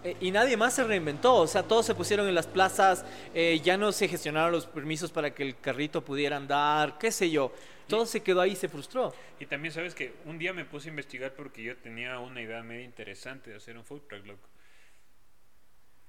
Eh, 0.04 0.16
y 0.20 0.30
nadie 0.30 0.56
más 0.56 0.74
se 0.74 0.84
reinventó. 0.84 1.36
O 1.36 1.46
sea, 1.46 1.62
todos 1.62 1.86
se 1.86 1.94
pusieron 1.94 2.28
en 2.28 2.34
las 2.34 2.46
plazas, 2.46 3.04
eh, 3.34 3.60
ya 3.62 3.76
no 3.76 3.92
se 3.92 4.08
gestionaron 4.08 4.52
los 4.52 4.66
permisos 4.66 5.10
para 5.10 5.34
que 5.34 5.42
el 5.42 5.58
carrito 5.58 6.04
pudiera 6.04 6.36
andar, 6.36 6.98
qué 6.98 7.10
sé 7.10 7.30
yo. 7.30 7.52
Todo 7.88 8.06
se 8.06 8.22
quedó 8.22 8.40
ahí 8.40 8.52
y 8.52 8.56
se 8.56 8.68
frustró. 8.68 9.14
Y 9.40 9.46
también 9.46 9.72
sabes 9.72 9.94
que 9.94 10.14
un 10.24 10.38
día 10.38 10.52
me 10.52 10.64
puse 10.64 10.88
a 10.88 10.90
investigar 10.90 11.34
porque 11.34 11.62
yo 11.62 11.76
tenía 11.76 12.18
una 12.18 12.40
idea 12.40 12.62
medio 12.62 12.84
interesante 12.84 13.50
de 13.50 13.56
hacer 13.56 13.76
un 13.76 13.84
food 13.84 14.02
truck, 14.08 14.26
loco. 14.26 14.48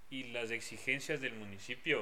Y 0.10 0.26
las 0.26 0.52
exigencias 0.52 1.22
del 1.22 1.34
municipio 1.34 2.00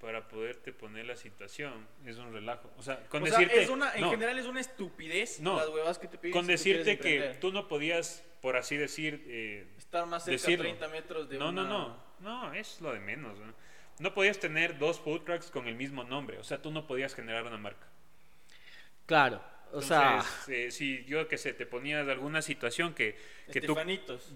para 0.00 0.26
poderte 0.28 0.72
poner 0.72 1.06
la 1.06 1.16
situación 1.16 1.86
es 2.06 2.16
un 2.16 2.32
relajo. 2.32 2.70
O 2.78 2.82
sea, 2.82 3.06
con 3.08 3.22
o 3.22 3.26
sea, 3.26 3.38
decirte... 3.38 3.62
es 3.62 3.68
una, 3.68 3.94
en 3.94 4.00
no, 4.00 4.10
general 4.10 4.38
es 4.38 4.46
una 4.46 4.60
estupidez 4.60 5.40
No. 5.40 5.56
las 5.56 5.68
huevas 5.68 5.98
que 5.98 6.08
te 6.08 6.16
piden. 6.18 6.32
con 6.32 6.46
si 6.46 6.52
decirte 6.52 6.98
que 6.98 7.36
tú 7.40 7.52
no 7.52 7.68
podías, 7.68 8.24
por 8.40 8.56
así 8.56 8.76
decir, 8.76 9.22
eh, 9.28 9.66
Estar 9.78 10.06
más 10.06 10.24
cerca 10.24 10.40
decirlo. 10.40 10.64
de 10.64 10.70
30 10.70 10.88
metros 10.88 11.28
de 11.28 11.38
no, 11.38 11.50
una... 11.50 11.62
no, 11.64 12.02
no, 12.20 12.46
no, 12.48 12.54
es 12.54 12.80
lo 12.80 12.92
de 12.92 13.00
menos. 13.00 13.38
¿no? 13.38 13.54
No 13.98 14.14
podías 14.14 14.38
tener 14.38 14.78
dos 14.78 14.98
food 14.98 15.22
trucks 15.24 15.50
con 15.50 15.68
el 15.68 15.74
mismo 15.74 16.02
nombre, 16.04 16.38
o 16.38 16.44
sea, 16.44 16.62
tú 16.62 16.70
no 16.70 16.86
podías 16.86 17.14
generar 17.14 17.44
una 17.44 17.58
marca. 17.58 17.86
Claro. 19.06 19.42
O 19.72 19.82
sea, 19.82 20.16
Entonces, 20.16 20.48
eh, 20.48 20.70
si 20.72 21.04
yo 21.04 21.28
que 21.28 21.38
sé, 21.38 21.52
te 21.52 21.64
ponías 21.66 22.08
alguna 22.08 22.42
situación 22.42 22.92
que, 22.94 23.16
que 23.52 23.60
tú, 23.60 23.76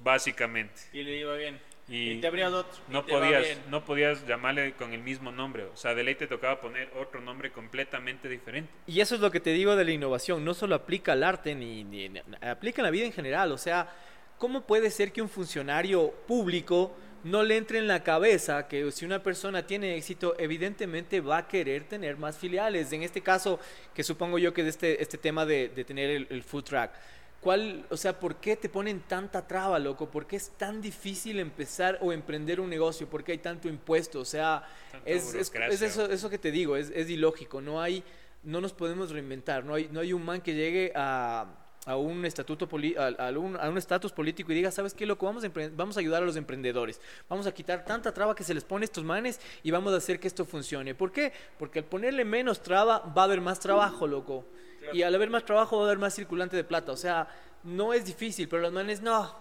básicamente, 0.03 0.81
Y 0.92 1.03
le 1.03 1.16
iba 1.16 1.35
bien. 1.35 1.59
Y 1.88 2.12
Y, 2.12 2.20
te 2.20 2.26
abrías 2.28 2.50
otro. 2.52 2.72
y 2.88 2.92
no 2.92 3.04
te 3.04 3.12
podías, 3.12 3.46
no 3.68 3.84
podías 3.84 4.26
llamarle 4.26 4.72
con 4.72 4.92
el 4.94 5.02
mismo 5.02 5.30
nombre, 5.32 5.64
o 5.64 5.76
sea, 5.76 5.94
de 5.94 6.02
ley 6.02 6.14
te 6.14 6.26
tocaba 6.26 6.60
poner 6.60 6.90
otro 6.98 7.20
nombre 7.20 7.52
completamente 7.52 8.28
diferente. 8.28 8.70
Y 8.86 9.00
eso 9.00 9.14
es 9.16 9.20
lo 9.20 9.30
que 9.30 9.40
te 9.40 9.50
digo 9.50 9.76
de 9.76 9.84
la 9.84 9.90
innovación. 9.92 10.44
No 10.44 10.54
solo 10.54 10.74
aplica 10.74 11.12
al 11.12 11.22
arte, 11.22 11.54
ni, 11.54 11.84
ni- 11.84 12.08
ni- 12.08 12.20
aplica 12.40 12.80
en 12.80 12.84
la 12.84 12.90
vida 12.90 13.04
en 13.04 13.12
general. 13.12 13.52
O 13.52 13.58
sea, 13.58 13.88
¿cómo 14.38 14.62
puede 14.66 14.90
ser 14.90 15.12
que 15.12 15.20
un 15.20 15.28
funcionario 15.28 16.10
público 16.26 16.96
no 17.22 17.42
le 17.42 17.56
entre 17.58 17.78
en 17.78 17.86
la 17.86 18.02
cabeza 18.02 18.66
que 18.68 18.90
si 18.90 19.04
una 19.04 19.22
persona 19.22 19.66
tiene 19.66 19.96
éxito, 19.96 20.36
evidentemente 20.38 21.20
va 21.20 21.38
a 21.38 21.48
querer 21.48 21.84
tener 21.84 22.16
más 22.16 22.38
filiales? 22.38 22.92
En 22.92 23.02
este 23.02 23.20
caso, 23.20 23.60
que 23.94 24.02
supongo 24.02 24.38
yo 24.38 24.54
que 24.54 24.62
es 24.62 24.68
este, 24.68 25.02
este 25.02 25.18
tema 25.18 25.44
de, 25.44 25.68
de 25.68 25.84
tener 25.84 26.08
el, 26.10 26.26
el 26.30 26.42
food 26.42 26.64
truck. 26.64 26.90
¿Cuál, 27.44 27.85
o 27.90 27.96
sea, 27.98 28.18
¿por 28.18 28.37
qué 28.37 28.57
te 28.57 28.70
ponen 28.70 29.00
tanta 29.00 29.46
traba, 29.46 29.78
loco? 29.78 30.09
¿Por 30.11 30.26
qué 30.26 30.37
es 30.37 30.48
tan 30.57 30.80
difícil 30.80 31.38
empezar 31.38 31.98
o 32.00 32.11
emprender 32.11 32.59
un 32.59 32.70
negocio? 32.70 33.07
¿Por 33.07 33.22
qué 33.22 33.33
hay 33.33 33.38
tanto 33.38 33.68
impuesto? 33.68 34.18
O 34.20 34.24
sea, 34.24 34.66
es, 35.04 35.26
es- 35.28 35.35
es 35.35 35.50
burocracia. 35.50 35.87
eso, 35.87 36.07
eso 36.11 36.30
que 36.30 36.38
te 36.38 36.50
digo, 36.50 36.74
es, 36.76 36.90
es 36.90 37.11
ilógico. 37.11 37.61
No 37.61 37.83
hay, 37.83 38.02
no 38.42 38.62
nos 38.62 38.72
podemos 38.72 39.11
reinventar. 39.11 39.62
No 39.62 39.74
hay, 39.74 39.88
no 39.92 40.00
hay 40.00 40.14
un 40.14 40.24
man 40.24 40.40
que 40.40 40.54
llegue 40.54 40.90
a, 40.96 41.46
a 41.85 41.96
un 41.98 42.24
estatuto 42.24 42.66
a, 42.98 43.07
a 43.28 43.30
un 43.38 43.57
a 43.61 43.68
un 43.68 43.76
estatus 43.76 44.11
político 44.11 44.50
y 44.50 44.54
diga, 44.54 44.70
¿sabes 44.70 44.94
qué, 44.94 45.04
loco? 45.04 45.26
Vamos 45.26 45.44
a, 45.44 45.50
vamos 45.76 45.98
a 45.98 46.00
ayudar 46.00 46.22
a 46.22 46.26
los 46.26 46.37
emprendedores. 46.37 46.98
Vamos 47.28 47.46
a 47.46 47.52
quitar 47.52 47.85
tanta 47.85 48.14
traba 48.14 48.35
que 48.35 48.42
se 48.42 48.54
les 48.54 48.64
pone 48.64 48.85
a 48.85 48.87
estos 48.87 49.04
manes 49.04 49.38
y 49.62 49.70
vamos 49.70 49.92
a 49.92 49.98
hacer 49.98 50.18
que 50.18 50.28
esto 50.28 50.46
funcione. 50.46 50.94
¿Por 50.94 51.12
qué? 51.12 51.30
Porque 51.59 51.80
al 51.80 51.85
ponerle 51.85 52.24
menos 52.24 52.62
traba 52.62 53.00
va 53.00 53.20
a 53.20 53.24
haber 53.26 53.42
más 53.42 53.61
trabajo, 53.61 54.07
loco. 54.07 54.46
Y 54.92 55.02
al 55.02 55.14
haber 55.14 55.30
más 55.30 55.44
trabajo 55.44 55.76
va 55.76 55.84
a 55.84 55.86
haber 55.86 55.98
más 55.98 56.14
circulante 56.14 56.56
de 56.56 56.64
plata. 56.64 56.92
O 56.92 56.96
sea, 56.96 57.28
no 57.62 57.92
es 57.92 58.04
difícil, 58.04 58.48
pero 58.48 58.62
los 58.62 58.72
manes, 58.72 59.00
no. 59.00 59.34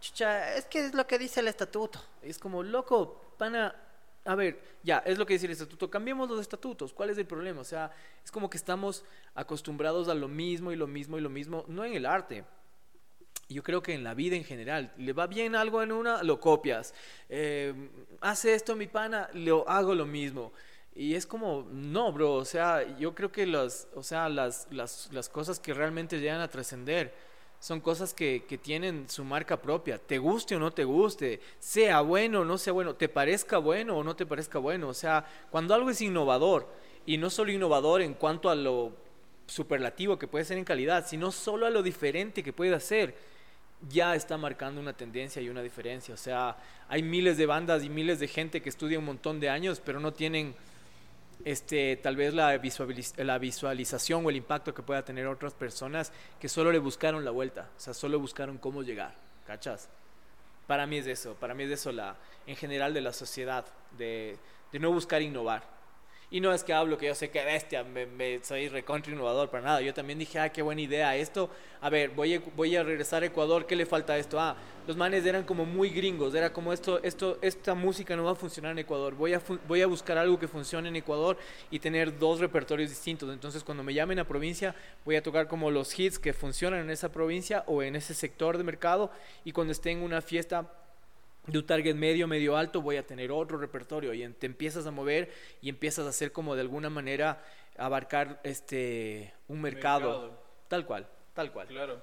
Chucha, 0.00 0.54
es 0.56 0.66
que 0.66 0.86
es 0.86 0.94
lo 0.94 1.06
que 1.06 1.18
dice 1.18 1.40
el 1.40 1.48
estatuto. 1.48 2.00
Es 2.22 2.38
como, 2.38 2.62
loco, 2.62 3.34
pana, 3.36 3.74
a 4.24 4.34
ver, 4.34 4.60
ya, 4.82 4.98
es 4.98 5.16
lo 5.18 5.24
que 5.24 5.34
dice 5.34 5.46
el 5.46 5.52
estatuto. 5.52 5.90
Cambiemos 5.90 6.28
los 6.28 6.40
estatutos. 6.40 6.92
¿Cuál 6.92 7.10
es 7.10 7.18
el 7.18 7.26
problema? 7.26 7.60
O 7.60 7.64
sea, 7.64 7.90
es 8.24 8.30
como 8.30 8.50
que 8.50 8.58
estamos 8.58 9.04
acostumbrados 9.34 10.08
a 10.08 10.14
lo 10.14 10.28
mismo 10.28 10.70
y 10.70 10.76
lo 10.76 10.86
mismo 10.86 11.18
y 11.18 11.20
lo 11.20 11.30
mismo, 11.30 11.64
no 11.68 11.84
en 11.84 11.94
el 11.94 12.04
arte. 12.04 12.44
Yo 13.48 13.62
creo 13.62 13.82
que 13.82 13.94
en 13.94 14.04
la 14.04 14.12
vida 14.12 14.36
en 14.36 14.44
general, 14.44 14.92
le 14.98 15.14
va 15.14 15.26
bien 15.26 15.56
algo 15.56 15.82
en 15.82 15.92
una, 15.92 16.22
lo 16.22 16.38
copias. 16.38 16.92
Eh, 17.30 17.72
hace 18.20 18.52
esto 18.52 18.76
mi 18.76 18.86
pana, 18.86 19.30
lo 19.32 19.66
hago 19.66 19.94
lo 19.94 20.04
mismo. 20.04 20.52
Y 20.98 21.14
es 21.14 21.26
como, 21.26 21.64
no, 21.70 22.10
bro, 22.10 22.34
o 22.34 22.44
sea, 22.44 22.98
yo 22.98 23.14
creo 23.14 23.30
que 23.30 23.46
las, 23.46 23.86
o 23.94 24.02
sea, 24.02 24.28
las, 24.28 24.66
las, 24.72 25.08
las 25.12 25.28
cosas 25.28 25.60
que 25.60 25.72
realmente 25.72 26.18
llegan 26.18 26.40
a 26.40 26.48
trascender 26.48 27.14
son 27.60 27.80
cosas 27.80 28.12
que, 28.12 28.44
que 28.48 28.58
tienen 28.58 29.08
su 29.08 29.22
marca 29.22 29.62
propia, 29.62 29.98
te 29.98 30.18
guste 30.18 30.56
o 30.56 30.58
no 30.58 30.72
te 30.72 30.82
guste, 30.82 31.40
sea 31.60 32.00
bueno 32.00 32.40
o 32.40 32.44
no 32.44 32.58
sea 32.58 32.72
bueno, 32.72 32.96
te 32.96 33.08
parezca 33.08 33.58
bueno 33.58 33.96
o 33.96 34.02
no 34.02 34.16
te 34.16 34.26
parezca 34.26 34.58
bueno. 34.58 34.88
O 34.88 34.94
sea, 34.94 35.24
cuando 35.52 35.72
algo 35.72 35.88
es 35.88 36.00
innovador, 36.00 36.68
y 37.06 37.16
no 37.16 37.30
solo 37.30 37.52
innovador 37.52 38.02
en 38.02 38.14
cuanto 38.14 38.50
a 38.50 38.56
lo 38.56 38.90
superlativo 39.46 40.18
que 40.18 40.26
puede 40.26 40.44
ser 40.44 40.58
en 40.58 40.64
calidad, 40.64 41.06
sino 41.06 41.30
solo 41.30 41.66
a 41.66 41.70
lo 41.70 41.84
diferente 41.84 42.42
que 42.42 42.52
puede 42.52 42.74
hacer, 42.74 43.14
ya 43.88 44.16
está 44.16 44.36
marcando 44.36 44.80
una 44.80 44.94
tendencia 44.94 45.40
y 45.40 45.48
una 45.48 45.62
diferencia. 45.62 46.12
O 46.12 46.18
sea, 46.18 46.56
hay 46.88 47.04
miles 47.04 47.36
de 47.36 47.46
bandas 47.46 47.84
y 47.84 47.88
miles 47.88 48.18
de 48.18 48.26
gente 48.26 48.60
que 48.60 48.68
estudia 48.68 48.98
un 48.98 49.04
montón 49.04 49.38
de 49.38 49.48
años, 49.48 49.80
pero 49.80 50.00
no 50.00 50.12
tienen 50.12 50.56
este, 51.44 51.96
tal 51.96 52.16
vez 52.16 52.34
la, 52.34 52.56
visualiz- 52.56 53.16
la 53.22 53.38
visualización 53.38 54.24
o 54.26 54.30
el 54.30 54.36
impacto 54.36 54.74
que 54.74 54.82
pueda 54.82 55.04
tener 55.04 55.26
otras 55.26 55.54
personas 55.54 56.12
que 56.40 56.48
solo 56.48 56.72
le 56.72 56.78
buscaron 56.78 57.24
la 57.24 57.30
vuelta, 57.30 57.68
o 57.76 57.80
sea, 57.80 57.94
solo 57.94 58.18
buscaron 58.18 58.58
cómo 58.58 58.82
llegar, 58.82 59.14
¿cachas? 59.46 59.88
Para 60.66 60.86
mí 60.86 60.98
es 60.98 61.06
eso, 61.06 61.34
para 61.34 61.54
mí 61.54 61.64
es 61.64 61.70
eso 61.70 61.92
la, 61.92 62.16
en 62.46 62.56
general 62.56 62.92
de 62.92 63.00
la 63.00 63.12
sociedad, 63.12 63.64
de, 63.96 64.36
de 64.72 64.78
no 64.78 64.92
buscar 64.92 65.22
innovar. 65.22 65.62
Y 66.30 66.40
no 66.40 66.52
es 66.52 66.62
que 66.62 66.74
hablo 66.74 66.98
que 66.98 67.06
yo 67.06 67.14
sé 67.14 67.30
que 67.30 67.42
bestia, 67.42 67.84
me, 67.84 68.44
soy 68.44 68.68
recontra 68.68 69.10
innovador 69.10 69.48
para 69.48 69.64
nada. 69.64 69.80
Yo 69.80 69.94
también 69.94 70.18
dije, 70.18 70.38
ah, 70.38 70.50
qué 70.50 70.60
buena 70.60 70.82
idea 70.82 71.16
esto. 71.16 71.48
A 71.80 71.88
ver, 71.88 72.10
voy 72.10 72.34
a, 72.34 72.42
voy 72.54 72.76
a 72.76 72.82
regresar 72.82 73.22
a 73.22 73.26
Ecuador, 73.26 73.64
¿qué 73.64 73.74
le 73.74 73.86
falta 73.86 74.12
a 74.12 74.18
esto? 74.18 74.38
Ah, 74.38 74.54
los 74.86 74.94
manes 74.94 75.24
eran 75.24 75.44
como 75.44 75.64
muy 75.64 75.88
gringos, 75.88 76.34
era 76.34 76.52
como 76.52 76.74
esto, 76.74 77.02
esto, 77.02 77.38
esta 77.40 77.74
música 77.74 78.14
no 78.14 78.24
va 78.24 78.32
a 78.32 78.34
funcionar 78.34 78.72
en 78.72 78.80
Ecuador. 78.80 79.14
Voy 79.14 79.32
a, 79.32 79.42
voy 79.66 79.80
a 79.80 79.86
buscar 79.86 80.18
algo 80.18 80.38
que 80.38 80.48
funcione 80.48 80.90
en 80.90 80.96
Ecuador 80.96 81.38
y 81.70 81.78
tener 81.78 82.18
dos 82.18 82.40
repertorios 82.40 82.90
distintos. 82.90 83.32
Entonces, 83.32 83.64
cuando 83.64 83.82
me 83.82 83.94
llamen 83.94 84.18
a 84.18 84.24
provincia, 84.24 84.74
voy 85.06 85.16
a 85.16 85.22
tocar 85.22 85.48
como 85.48 85.70
los 85.70 85.98
hits 85.98 86.18
que 86.18 86.34
funcionan 86.34 86.80
en 86.80 86.90
esa 86.90 87.10
provincia 87.10 87.64
o 87.66 87.82
en 87.82 87.96
ese 87.96 88.12
sector 88.12 88.58
de 88.58 88.64
mercado. 88.64 89.10
Y 89.44 89.52
cuando 89.52 89.72
esté 89.72 89.92
en 89.92 90.02
una 90.02 90.20
fiesta 90.20 90.70
de 91.48 91.58
un 91.58 91.66
target 91.66 91.94
medio, 91.94 92.26
medio 92.28 92.56
alto, 92.56 92.82
voy 92.82 92.96
a 92.96 93.06
tener 93.06 93.32
otro 93.32 93.58
repertorio 93.58 94.14
y 94.14 94.26
te 94.34 94.46
empiezas 94.46 94.86
a 94.86 94.90
mover 94.90 95.32
y 95.60 95.68
empiezas 95.68 96.06
a 96.06 96.10
hacer 96.10 96.32
como 96.32 96.54
de 96.54 96.60
alguna 96.62 96.90
manera 96.90 97.42
abarcar 97.76 98.40
este 98.44 99.32
un 99.48 99.60
mercado, 99.60 100.08
Mercado. 100.10 100.42
tal 100.68 100.86
cual, 100.86 101.08
tal 101.34 101.52
cual. 101.52 101.68
Claro. 101.68 102.02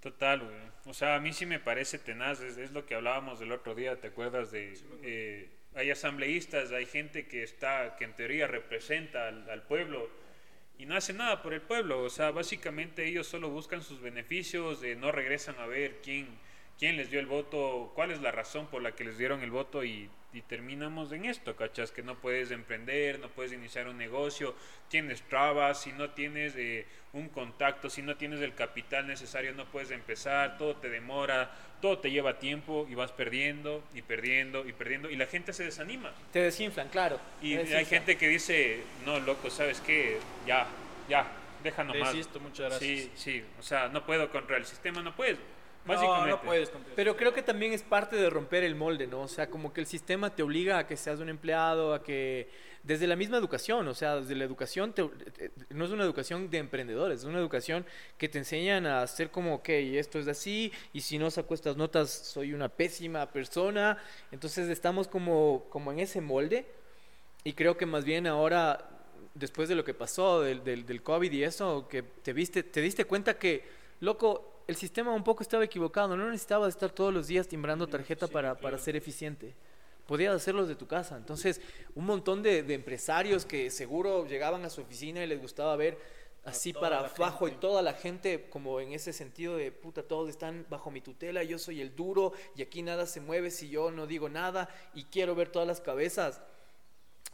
Total, 0.00 0.40
güey. 0.40 0.56
O 0.86 0.94
sea, 0.94 1.16
a 1.16 1.20
mí 1.20 1.32
sí 1.32 1.46
me 1.46 1.58
parece 1.58 1.98
tenaz. 1.98 2.40
Es, 2.40 2.58
es 2.58 2.70
lo 2.72 2.86
que 2.86 2.94
hablábamos 2.94 3.40
del 3.40 3.52
otro 3.52 3.74
día, 3.74 4.00
¿te 4.00 4.08
acuerdas 4.08 4.50
de...? 4.52 4.78
eh, 5.02 5.50
hay 5.74 5.90
asambleístas, 5.90 6.72
hay 6.72 6.86
gente 6.86 7.26
que 7.28 7.42
está, 7.42 7.96
que 7.96 8.04
en 8.04 8.14
teoría 8.14 8.46
representa 8.46 9.28
al, 9.28 9.48
al 9.50 9.62
pueblo 9.64 10.08
y 10.78 10.86
no 10.86 10.96
hace 10.96 11.12
nada 11.12 11.42
por 11.42 11.52
el 11.52 11.60
pueblo. 11.60 12.02
O 12.02 12.08
sea, 12.10 12.30
básicamente 12.30 13.04
ellos 13.06 13.26
solo 13.26 13.50
buscan 13.50 13.82
sus 13.82 14.00
beneficios, 14.00 14.82
eh, 14.82 14.96
no 14.96 15.12
regresan 15.12 15.56
a 15.58 15.66
ver 15.66 16.00
quién, 16.02 16.28
quién 16.78 16.96
les 16.96 17.10
dio 17.10 17.20
el 17.20 17.26
voto, 17.26 17.92
cuál 17.94 18.10
es 18.10 18.20
la 18.20 18.32
razón 18.32 18.66
por 18.66 18.82
la 18.82 18.92
que 18.92 19.04
les 19.04 19.18
dieron 19.18 19.42
el 19.42 19.50
voto 19.50 19.84
y, 19.84 20.08
y 20.32 20.42
terminamos 20.42 21.12
en 21.12 21.24
esto, 21.24 21.56
¿cachas? 21.56 21.90
Que 21.90 22.02
no 22.02 22.16
puedes 22.16 22.50
emprender, 22.50 23.18
no 23.18 23.28
puedes 23.28 23.52
iniciar 23.52 23.88
un 23.88 23.96
negocio, 23.96 24.54
tienes 24.88 25.22
trabas, 25.22 25.80
si 25.80 25.92
no 25.92 26.10
tienes 26.10 26.54
eh, 26.56 26.86
un 27.14 27.28
contacto, 27.28 27.88
si 27.88 28.02
no 28.02 28.16
tienes 28.16 28.40
el 28.40 28.54
capital 28.54 29.06
necesario, 29.06 29.54
no 29.54 29.64
puedes 29.66 29.90
empezar, 29.90 30.58
todo 30.58 30.76
te 30.76 30.90
demora, 30.90 31.50
todo 31.80 31.98
te 31.98 32.10
lleva 32.10 32.38
tiempo 32.38 32.86
y 32.90 32.94
vas 32.94 33.12
perdiendo 33.12 33.82
y 33.94 34.02
perdiendo 34.02 34.66
y 34.68 34.72
perdiendo 34.72 35.10
y 35.10 35.16
la 35.16 35.26
gente 35.26 35.54
se 35.54 35.64
desanima. 35.64 36.12
Te 36.32 36.40
desinflan, 36.40 36.88
claro. 36.88 37.18
Y 37.40 37.54
hay 37.56 37.86
gente 37.86 38.16
que 38.18 38.28
dice, 38.28 38.82
no, 39.06 39.18
loco, 39.20 39.48
¿sabes 39.48 39.80
qué? 39.80 40.18
Ya, 40.46 40.66
ya, 41.08 41.26
deja 41.62 41.82
nomás. 41.82 42.12
Desisto, 42.12 42.40
muchas 42.40 42.70
gracias. 42.70 42.80
Sí, 42.80 43.10
sí, 43.14 43.44
o 43.58 43.62
sea, 43.62 43.88
no 43.88 44.04
puedo 44.04 44.30
contra 44.30 44.58
el 44.58 44.66
sistema, 44.66 45.00
no 45.00 45.16
puedes. 45.16 45.38
No, 45.86 45.92
Básicamente. 45.94 46.30
no 46.30 46.42
puedes 46.42 46.68
contra 46.70 46.88
eso. 46.88 46.96
Pero 46.96 47.16
creo 47.16 47.32
que 47.32 47.42
también 47.42 47.72
es 47.72 47.82
parte 47.82 48.16
de 48.16 48.28
romper 48.28 48.64
el 48.64 48.74
molde, 48.74 49.06
¿no? 49.06 49.20
O 49.22 49.28
sea, 49.28 49.48
como 49.48 49.72
que 49.72 49.80
el 49.80 49.86
sistema 49.86 50.34
te 50.34 50.42
obliga 50.42 50.78
a 50.78 50.86
que 50.86 50.96
seas 50.96 51.20
un 51.20 51.28
empleado, 51.28 51.94
a 51.94 52.02
que 52.02 52.48
desde 52.82 53.06
la 53.06 53.16
misma 53.16 53.36
educación, 53.36 53.86
o 53.88 53.94
sea, 53.94 54.16
desde 54.20 54.34
la 54.36 54.44
educación, 54.44 54.92
te- 54.92 55.08
no 55.70 55.84
es 55.84 55.90
una 55.90 56.04
educación 56.04 56.50
de 56.50 56.58
emprendedores, 56.58 57.20
es 57.20 57.24
una 57.24 57.38
educación 57.38 57.84
que 58.18 58.28
te 58.28 58.38
enseñan 58.38 58.86
a 58.86 59.02
hacer 59.02 59.30
como, 59.30 59.54
ok, 59.56 59.68
esto 59.68 60.18
es 60.18 60.28
así, 60.28 60.72
y 60.92 61.00
si 61.00 61.18
no 61.18 61.30
saco 61.30 61.54
estas 61.54 61.76
notas 61.76 62.10
soy 62.10 62.52
una 62.52 62.68
pésima 62.68 63.26
persona. 63.30 63.98
Entonces 64.32 64.68
estamos 64.68 65.08
como, 65.08 65.66
como 65.70 65.90
en 65.92 65.98
ese 66.00 66.20
molde, 66.20 66.66
y 67.44 67.52
creo 67.54 67.76
que 67.76 67.86
más 67.86 68.04
bien 68.04 68.26
ahora, 68.26 68.88
después 69.34 69.68
de 69.68 69.74
lo 69.76 69.84
que 69.84 69.94
pasó 69.94 70.40
del, 70.42 70.62
del, 70.64 70.84
del 70.86 71.02
COVID 71.02 71.30
y 71.32 71.44
eso, 71.44 71.86
que 71.88 72.02
te, 72.02 72.32
viste, 72.32 72.62
te 72.62 72.80
diste 72.80 73.04
cuenta 73.04 73.38
que, 73.38 73.64
loco, 74.00 74.52
el 74.66 74.76
sistema 74.76 75.12
un 75.12 75.24
poco 75.24 75.42
estaba 75.42 75.64
equivocado. 75.64 76.16
No 76.16 76.28
necesitabas 76.30 76.70
estar 76.70 76.90
todos 76.90 77.12
los 77.12 77.26
días 77.26 77.48
timbrando 77.48 77.86
tarjeta 77.86 78.26
para, 78.26 78.54
para 78.56 78.78
ser 78.78 78.96
eficiente. 78.96 79.54
Podías 80.06 80.34
hacerlo 80.34 80.66
de 80.66 80.76
tu 80.76 80.86
casa. 80.86 81.16
Entonces, 81.16 81.60
un 81.94 82.06
montón 82.06 82.42
de, 82.42 82.62
de 82.62 82.74
empresarios 82.74 83.44
que 83.44 83.70
seguro 83.70 84.26
llegaban 84.26 84.64
a 84.64 84.70
su 84.70 84.80
oficina 84.80 85.22
y 85.22 85.26
les 85.26 85.40
gustaba 85.40 85.74
ver 85.76 85.98
así 86.44 86.72
para 86.72 87.00
abajo 87.00 87.48
y 87.48 87.52
toda 87.52 87.82
la 87.82 87.92
gente 87.92 88.48
como 88.48 88.80
en 88.80 88.92
ese 88.92 89.12
sentido 89.12 89.56
de 89.56 89.72
puta, 89.72 90.04
todos 90.04 90.30
están 90.30 90.64
bajo 90.70 90.92
mi 90.92 91.00
tutela, 91.00 91.42
yo 91.42 91.58
soy 91.58 91.80
el 91.80 91.96
duro 91.96 92.32
y 92.54 92.62
aquí 92.62 92.82
nada 92.82 93.06
se 93.06 93.20
mueve 93.20 93.50
si 93.50 93.68
yo 93.68 93.90
no 93.90 94.06
digo 94.06 94.28
nada 94.28 94.68
y 94.94 95.04
quiero 95.04 95.34
ver 95.34 95.48
todas 95.48 95.66
las 95.66 95.80
cabezas 95.80 96.40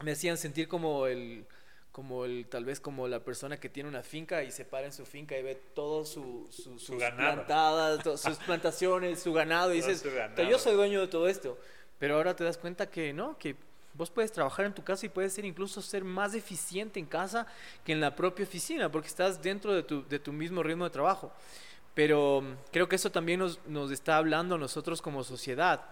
me 0.01 0.13
hacían 0.13 0.37
sentir 0.37 0.67
como 0.67 1.05
el 1.05 1.45
como 1.93 2.25
el 2.25 2.47
tal 2.47 2.65
vez 2.65 2.81
como 2.81 3.07
la 3.07 3.21
persona 3.21 3.57
que 3.57 3.69
tiene 3.69 3.87
una 3.87 4.03
finca 4.03 4.43
y 4.43 4.51
se 4.51 4.65
para 4.65 4.87
en 4.87 4.91
su 4.91 5.05
finca 5.05 5.37
y 5.37 5.43
ve 5.43 5.55
todo 5.73 6.03
su, 6.03 6.47
su- 6.49 6.77
sus 6.79 7.01
plantadas, 7.01 8.03
to- 8.03 8.17
sus 8.17 8.37
plantaciones, 8.47 9.21
su 9.21 9.31
ganado 9.31 9.73
y 9.73 9.79
Todo 9.79 9.89
dices, 9.89 10.13
ganado. 10.13 10.35
"Ta, 10.35 10.43
yo 10.43 10.59
soy 10.59 10.73
dueño 10.75 10.99
de 10.99 11.07
todo 11.07 11.27
esto. 11.29 11.57
Pero 11.99 12.15
ahora 12.15 12.35
te 12.35 12.43
das 12.43 12.57
cuenta 12.57 12.89
que 12.89 13.13
no, 13.13 13.37
que 13.37 13.55
vos 13.93 14.09
puedes 14.09 14.31
trabajar 14.31 14.65
en 14.65 14.73
tu 14.73 14.83
casa 14.83 15.05
y 15.05 15.09
puedes 15.09 15.31
ser 15.33 15.45
incluso 15.45 15.81
ser 15.83 16.03
más 16.03 16.33
eficiente 16.33 16.99
en 16.99 17.05
casa 17.05 17.45
que 17.85 17.91
en 17.93 18.01
la 18.01 18.15
propia 18.15 18.43
oficina 18.43 18.91
porque 18.91 19.07
estás 19.07 19.41
dentro 19.41 19.71
de 19.73 19.83
tu, 19.83 20.03
de 20.07 20.17
tu 20.19 20.33
mismo 20.33 20.63
ritmo 20.63 20.83
de 20.85 20.89
trabajo. 20.89 21.31
Pero 21.93 22.41
mm, 22.41 22.55
creo 22.71 22.89
que 22.89 22.95
eso 22.95 23.11
también 23.11 23.39
nos, 23.39 23.59
nos 23.67 23.91
está 23.91 24.17
hablando 24.17 24.55
a 24.55 24.57
nosotros 24.57 24.99
como 24.99 25.23
sociedad, 25.23 25.85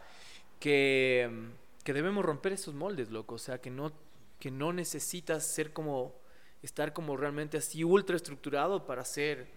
que, 0.59 1.29
mm, 1.31 1.83
que 1.83 1.93
debemos 1.93 2.25
romper 2.25 2.53
esos 2.53 2.73
moldes, 2.73 3.11
loco. 3.11 3.35
O 3.35 3.39
sea, 3.39 3.59
que 3.61 3.69
no, 3.69 3.91
que 4.41 4.51
no 4.51 4.73
necesitas 4.73 5.45
ser 5.45 5.71
como, 5.71 6.13
estar 6.63 6.91
como 6.93 7.15
realmente 7.15 7.57
así 7.57 7.85
ultra 7.85 8.17
estructurado 8.17 8.85
para 8.85 9.05
ser, 9.05 9.47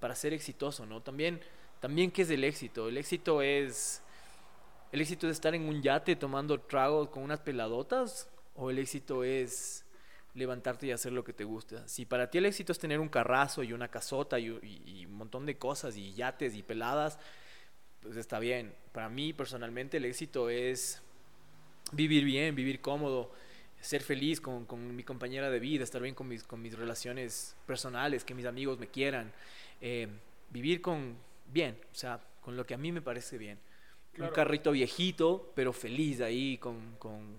para 0.00 0.16
ser 0.16 0.32
exitoso, 0.32 0.86
¿no? 0.86 1.02
También, 1.02 1.40
también 1.78 2.10
¿qué 2.10 2.22
es 2.22 2.30
el 2.30 2.42
éxito? 2.42 2.88
El 2.88 2.96
éxito 2.98 3.42
es, 3.42 4.02
el 4.92 5.00
éxito 5.02 5.28
es 5.28 5.34
estar 5.34 5.54
en 5.54 5.68
un 5.68 5.82
yate 5.82 6.16
tomando 6.16 6.58
tragos 6.60 7.10
con 7.10 7.22
unas 7.22 7.40
peladotas 7.40 8.28
o 8.56 8.70
el 8.70 8.78
éxito 8.78 9.22
es 9.24 9.84
levantarte 10.34 10.86
y 10.86 10.92
hacer 10.92 11.12
lo 11.12 11.22
que 11.24 11.32
te 11.34 11.44
gusta. 11.44 11.86
Si 11.86 12.06
para 12.06 12.30
ti 12.30 12.38
el 12.38 12.46
éxito 12.46 12.72
es 12.72 12.78
tener 12.78 12.98
un 13.00 13.08
carrazo 13.08 13.62
y 13.62 13.72
una 13.72 13.88
casota 13.88 14.38
y, 14.38 14.48
y- 14.62 14.82
y 15.02 15.06
un 15.06 15.14
montón 15.14 15.46
de 15.46 15.58
cosas 15.58 15.96
y 15.96 16.14
yates 16.14 16.54
y 16.54 16.62
peladas, 16.62 17.18
pues 18.00 18.16
está 18.16 18.38
bien. 18.38 18.74
Para 18.92 19.08
mí 19.08 19.32
personalmente 19.32 19.98
el 19.98 20.06
éxito 20.06 20.48
es 20.50 21.02
vivir 21.92 22.24
bien, 22.24 22.54
vivir 22.54 22.80
cómodo, 22.80 23.32
ser 23.80 24.02
feliz 24.02 24.40
con, 24.40 24.66
con 24.66 24.94
mi 24.94 25.02
compañera 25.02 25.50
de 25.50 25.58
vida, 25.58 25.84
estar 25.84 26.02
bien 26.02 26.14
con 26.14 26.28
mis, 26.28 26.42
con 26.44 26.60
mis 26.60 26.76
relaciones 26.76 27.56
personales, 27.66 28.24
que 28.24 28.34
mis 28.34 28.46
amigos 28.46 28.78
me 28.78 28.88
quieran, 28.88 29.32
eh, 29.80 30.08
vivir 30.50 30.80
con 30.82 31.16
bien, 31.46 31.78
o 31.90 31.94
sea, 31.94 32.20
con 32.42 32.56
lo 32.56 32.66
que 32.66 32.74
a 32.74 32.78
mí 32.78 32.92
me 32.92 33.00
parece 33.02 33.38
bien. 33.38 33.58
Claro. 34.12 34.30
Un 34.30 34.34
carrito 34.34 34.72
viejito, 34.72 35.52
pero 35.54 35.72
feliz 35.72 36.20
ahí, 36.20 36.58
con, 36.58 36.96
con- 36.98 37.36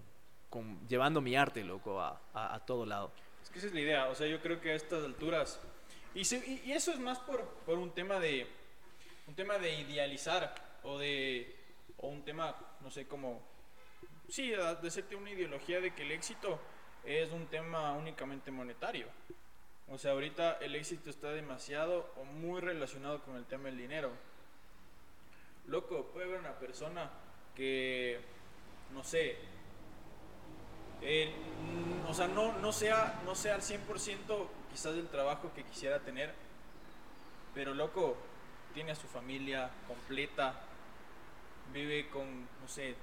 con- 0.49 0.79
llevando 0.87 1.21
mi 1.21 1.35
arte, 1.35 1.63
loco, 1.63 1.99
a, 2.01 2.21
a- 2.33 2.55
a 2.55 2.59
todo 2.65 2.85
lado. 2.85 3.11
Es 3.43 3.49
que 3.49 3.59
esa 3.59 3.67
es 3.67 3.73
la 3.73 3.81
idea, 3.81 4.07
o 4.09 4.15
sea, 4.15 4.27
yo 4.27 4.41
creo 4.41 4.59
que 4.61 4.71
a 4.71 4.75
estas 4.75 5.03
alturas, 5.03 5.59
y, 6.15 6.23
se- 6.25 6.37
y- 6.45 6.69
y 6.69 6.71
eso 6.73 6.91
es 6.91 6.99
más 6.99 7.19
por, 7.19 7.45
por 7.65 7.77
un 7.77 7.91
tema 7.93 8.19
de, 8.19 8.47
un 9.27 9.35
tema 9.35 9.57
de 9.57 9.81
idealizar, 9.81 10.55
o 10.83 10.97
de, 10.97 11.55
o 11.97 12.07
un 12.07 12.23
tema, 12.23 12.55
no 12.81 12.89
sé, 12.89 13.05
como, 13.07 13.41
sí, 14.31 14.49
de 14.49 15.15
una 15.15 15.29
ideología 15.29 15.81
de 15.81 15.93
que 15.93 16.03
el 16.03 16.11
éxito 16.11 16.57
es 17.03 17.31
un 17.31 17.47
tema 17.47 17.91
únicamente 17.93 18.49
monetario. 18.49 19.07
O 19.89 19.97
sea, 19.97 20.11
ahorita 20.11 20.53
el 20.61 20.73
éxito 20.75 21.09
está 21.09 21.31
demasiado 21.31 22.13
o 22.15 22.23
muy 22.23 22.61
relacionado 22.61 23.21
con 23.23 23.35
el 23.35 23.45
tema 23.45 23.65
del 23.65 23.77
dinero. 23.77 24.11
Loco, 25.67 26.05
puede 26.13 26.27
haber 26.27 26.39
una 26.39 26.57
persona 26.57 27.09
que, 27.55 28.21
no 28.93 29.03
sé, 29.03 29.37
mm, 31.01 32.09
o 32.09 32.13
sea, 32.13 32.27
no, 32.27 32.57
no, 32.59 32.71
sea, 32.71 33.21
no 33.25 33.35
sea 33.35 33.55
al 33.55 33.61
100% 33.61 34.47
quizás 34.71 34.95
del 34.95 35.09
trabajo 35.09 35.51
que 35.53 35.63
quisiera 35.65 35.99
tener, 35.99 36.33
pero 37.53 37.73
loco, 37.73 38.15
tiene 38.73 38.91
a 38.91 38.95
su 38.95 39.07
familia 39.07 39.69
completa, 39.87 40.53
vive 41.73 42.09
con, 42.09 42.47
no 42.61 42.67
sé, 42.67 42.95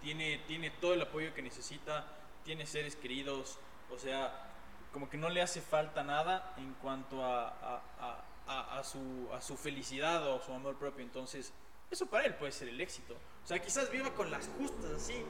tiene, 0.00 0.38
tiene 0.46 0.70
todo 0.70 0.94
el 0.94 1.02
apoyo 1.02 1.32
que 1.34 1.42
necesita, 1.42 2.06
tiene 2.44 2.66
seres 2.66 2.96
queridos, 2.96 3.58
o 3.90 3.98
sea, 3.98 4.50
como 4.92 5.10
que 5.10 5.16
no 5.16 5.28
le 5.28 5.42
hace 5.42 5.60
falta 5.60 6.02
nada 6.02 6.54
en 6.58 6.72
cuanto 6.74 7.24
a, 7.24 7.48
a, 7.48 7.82
a- 8.46 8.78
a- 8.78 8.84
su, 8.84 9.28
a 9.34 9.40
su 9.40 9.56
felicidad 9.56 10.24
o 10.28 10.36
a 10.40 10.42
su 10.44 10.52
amor 10.52 10.76
propio. 10.78 11.04
Entonces, 11.04 11.52
eso 11.90 12.06
para 12.06 12.24
él 12.26 12.34
puede 12.34 12.52
ser 12.52 12.68
el 12.68 12.80
éxito. 12.80 13.14
O 13.44 13.46
sea, 13.46 13.58
quizás 13.60 13.90
viva 13.90 14.12
con 14.14 14.30
las 14.30 14.48
justas, 14.58 14.90
así, 14.92 15.24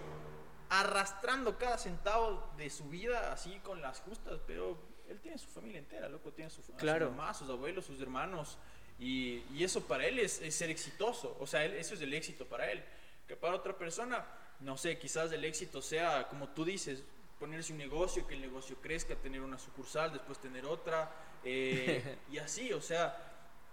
arrastrando 0.69 1.59
cada 1.59 1.79
centavo 1.79 2.51
de 2.57 2.71
su 2.71 2.85
vida, 2.89 3.33
así 3.33 3.59
con 3.61 3.81
las 3.81 4.01
justas, 4.01 4.41
pero 4.47 4.79
él 5.09 5.21
tiene 5.21 5.39
su 5.39 5.49
familia 5.49 5.79
entera, 5.79 6.09
loco, 6.09 6.33
tiene 6.33 6.51
su, 6.51 6.63
Claro. 6.77 7.07
su 7.07 7.13
mamá, 7.13 7.35
sus 7.35 7.49
abuelos, 7.49 7.85
sus 7.87 8.01
hermanos, 8.01 8.59
y, 8.99 9.45
y 9.55 9.63
eso 9.63 9.83
para 9.87 10.07
él 10.07 10.19
es, 10.19 10.41
es 10.41 10.55
ser 10.57 10.71
exitoso, 10.71 11.37
o 11.41 11.47
sea, 11.47 11.65
él- 11.65 11.75
eso 11.75 11.95
es 11.95 12.01
el 12.01 12.13
éxito 12.15 12.47
para 12.47 12.71
él. 12.71 12.85
Que 13.29 13.37
para 13.37 13.55
otra 13.57 13.77
persona, 13.77 14.25
no 14.61 14.77
sé, 14.77 14.99
quizás 14.99 15.31
el 15.33 15.45
éxito 15.45 15.83
sea, 15.83 16.29
como 16.29 16.49
tú 16.49 16.65
dices, 16.65 17.03
ponerse 17.39 17.73
un 17.73 17.79
negocio, 17.79 18.27
que 18.27 18.35
el 18.35 18.41
negocio 18.41 18.77
crezca, 18.81 19.15
tener 19.17 19.43
una 19.43 19.59
sucursal, 19.59 20.13
después 20.13 20.39
tener 20.39 20.65
otra, 20.65 21.11
eh, 21.45 22.19
y 22.31 22.39
así, 22.39 22.73
o 22.73 22.81
sea, 22.81 23.27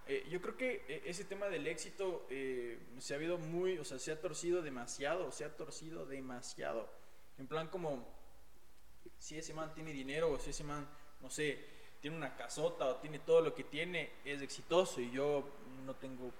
eh, 0.05 0.27
yo 0.29 0.41
creo 0.41 0.57
que 0.57 0.83
eh, 0.87 1.03
ese 1.05 1.23
tema 1.23 1.47
del 1.47 1.65
éxito 1.65 2.27
eh, 2.29 2.77
se 2.99 3.13
ha 3.13 3.17
habido 3.17 3.37
muy, 3.37 3.77
o 3.77 3.85
sea, 3.85 3.99
se 3.99 4.11
ha 4.11 4.19
torcido 4.19 4.61
demasiado, 4.61 5.31
se 5.31 5.45
ha 5.45 5.55
torcido 5.55 6.05
demasiado. 6.05 6.89
En 7.37 7.47
plan 7.47 7.69
como, 7.69 8.05
si 9.17 9.37
ese 9.37 9.53
man 9.53 9.73
tiene 9.73 9.93
dinero 9.93 10.29
o 10.31 10.39
si 10.39 10.49
ese 10.49 10.65
man, 10.65 10.85
no 11.21 11.29
sé, 11.29 11.57
tiene 12.01 12.17
una 12.17 12.35
casota 12.35 12.85
o 12.87 12.95
tiene 12.97 13.19
todo 13.19 13.39
lo 13.39 13.55
que 13.55 13.63
tiene, 13.63 14.11
es 14.25 14.41
exitoso 14.41 14.99
y 14.99 15.09
yo 15.09 15.47
no 15.85 15.95
tengo 15.95 16.31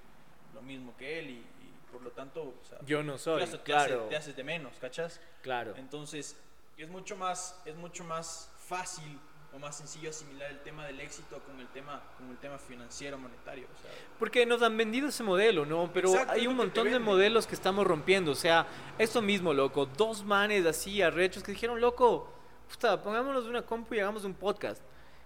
lo 0.54 0.62
mismo 0.62 0.96
que 0.98 1.20
él 1.20 1.30
y 1.30 1.46
por 1.94 2.02
lo 2.02 2.10
tanto, 2.12 2.42
o 2.42 2.66
sea, 2.68 2.80
Yo 2.86 3.04
no 3.04 3.18
soy, 3.18 3.46
te, 3.46 3.60
claro. 3.60 4.08
te 4.10 4.18
haces 4.18 4.36
de 4.36 4.44
menos, 4.44 4.74
¿cachas? 4.82 5.22
Claro. 5.44 5.76
Entonces, 5.78 6.36
es 6.76 6.90
mucho 6.90 7.16
más, 7.16 7.62
es 7.66 7.76
mucho 7.76 8.04
más 8.04 8.52
fácil 8.58 9.20
o 9.54 9.60
más 9.60 9.78
sencillo 9.78 10.10
asimilar 10.10 10.50
el 10.50 10.60
tema 10.62 10.88
del 10.88 11.00
éxito 11.00 11.40
con 11.46 11.60
el 11.60 11.68
tema, 11.68 12.02
con 12.18 12.28
el 12.32 12.38
tema 12.38 12.58
financiero, 12.58 13.20
monetario. 13.20 13.68
O 13.72 13.82
sea, 13.82 13.92
Porque 14.18 14.44
nos 14.48 14.64
han 14.64 14.76
vendido 14.76 15.10
ese 15.10 15.22
modelo, 15.22 15.64
¿no? 15.64 15.92
Pero 15.94 16.10
Exacto, 16.10 16.34
hay 16.34 16.48
un 16.48 16.56
montón 16.56 16.90
de 16.90 16.98
modelos 16.98 17.46
que 17.46 17.54
estamos 17.54 17.86
rompiendo. 17.86 18.32
O 18.32 18.36
sea, 18.36 18.66
esto 18.98 19.22
mismo, 19.22 19.54
loco. 19.54 19.86
Dos 19.86 20.26
manes 20.26 20.66
así, 20.66 21.04
arrechos, 21.04 21.44
que 21.44 21.52
dijeron, 21.52 21.80
loco, 21.80 22.34
puta, 22.68 23.00
pongámonos 23.00 23.46
una 23.46 23.62
compu 23.62 23.94
y 23.94 24.00
hagamos 24.00 24.24
un 24.24 24.34
podcast. 24.34 24.82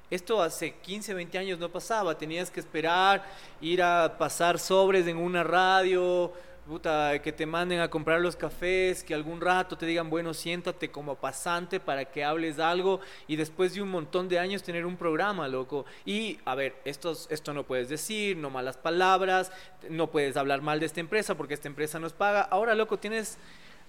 Esto 0.10 0.41
hace 0.41 0.73
15, 0.75 1.13
20 1.13 1.38
años 1.38 1.60
no 1.60 1.69
pasaba. 1.69 2.17
Tenías 2.17 2.49
que 2.49 2.60
esperar, 2.60 3.25
ir 3.60 3.82
a 3.82 4.17
pasar 4.17 4.58
sobres 4.58 5.06
en 5.08 5.17
una 5.17 5.43
radio, 5.43 6.34
puta, 6.67 7.19
que 7.21 7.32
te 7.32 7.45
manden 7.45 7.80
a 7.80 7.89
comprar 7.89 8.19
los 8.19 8.36
cafés, 8.36 9.03
que 9.03 9.13
algún 9.15 9.39
rato 9.39 9.77
te 9.77 9.86
digan, 9.86 10.10
bueno, 10.10 10.34
siéntate 10.34 10.91
como 10.91 11.15
pasante 11.15 11.80
para 11.80 12.06
que 12.06 12.23
hables 12.23 12.60
algo 12.60 12.99
y 13.27 13.38
después 13.38 13.73
de 13.73 13.82
un 13.82 13.89
montón 13.89 14.27
de 14.27 14.38
años 14.38 14.63
tener 14.63 14.86
un 14.86 14.97
programa, 14.97 15.47
loco. 15.47 15.86
Y, 16.06 16.39
a 16.45 16.56
ver, 16.56 16.75
esto, 16.84 17.17
esto 17.30 17.53
no 17.53 17.63
puedes 17.63 17.89
decir, 17.89 18.38
no 18.38 18.49
malas 18.49 18.77
palabras, 18.77 19.51
no 19.89 20.12
puedes 20.12 20.36
hablar 20.36 20.62
mal 20.62 20.80
de 20.80 20.86
esta 20.88 20.99
empresa 20.99 21.36
porque 21.36 21.53
esta 21.53 21.69
empresa 21.69 21.99
nos 21.99 22.13
paga. 22.13 22.41
Ahora, 22.41 22.75
loco, 22.75 22.99
tienes 22.99 23.38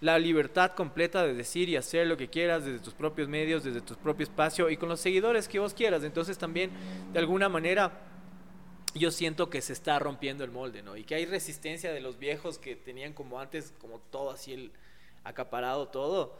la 0.00 0.18
libertad 0.18 0.72
completa 0.72 1.24
de 1.24 1.34
decir 1.34 1.68
y 1.68 1.76
hacer 1.76 2.06
lo 2.06 2.16
que 2.16 2.28
quieras 2.28 2.64
desde 2.64 2.78
tus 2.78 2.94
propios 2.94 3.28
medios, 3.28 3.64
desde 3.64 3.80
tu 3.80 3.96
propio 3.96 4.22
espacio 4.24 4.70
y 4.70 4.76
con 4.76 4.88
los 4.88 5.00
seguidores 5.00 5.48
que 5.48 5.58
vos 5.58 5.74
quieras. 5.74 6.04
Entonces 6.04 6.38
también, 6.38 6.70
de 7.12 7.18
alguna 7.18 7.48
manera, 7.48 7.90
yo 8.98 9.10
siento 9.10 9.48
que 9.50 9.60
se 9.62 9.72
está 9.72 9.98
rompiendo 9.98 10.44
el 10.44 10.50
molde, 10.50 10.82
¿no? 10.82 10.96
Y 10.96 11.04
que 11.04 11.14
hay 11.14 11.24
resistencia 11.26 11.92
de 11.92 12.00
los 12.00 12.18
viejos 12.18 12.58
que 12.58 12.76
tenían 12.76 13.12
como 13.12 13.40
antes, 13.40 13.72
como 13.80 13.98
todo 14.10 14.30
así, 14.30 14.52
el 14.52 14.72
acaparado 15.24 15.88
todo, 15.88 16.38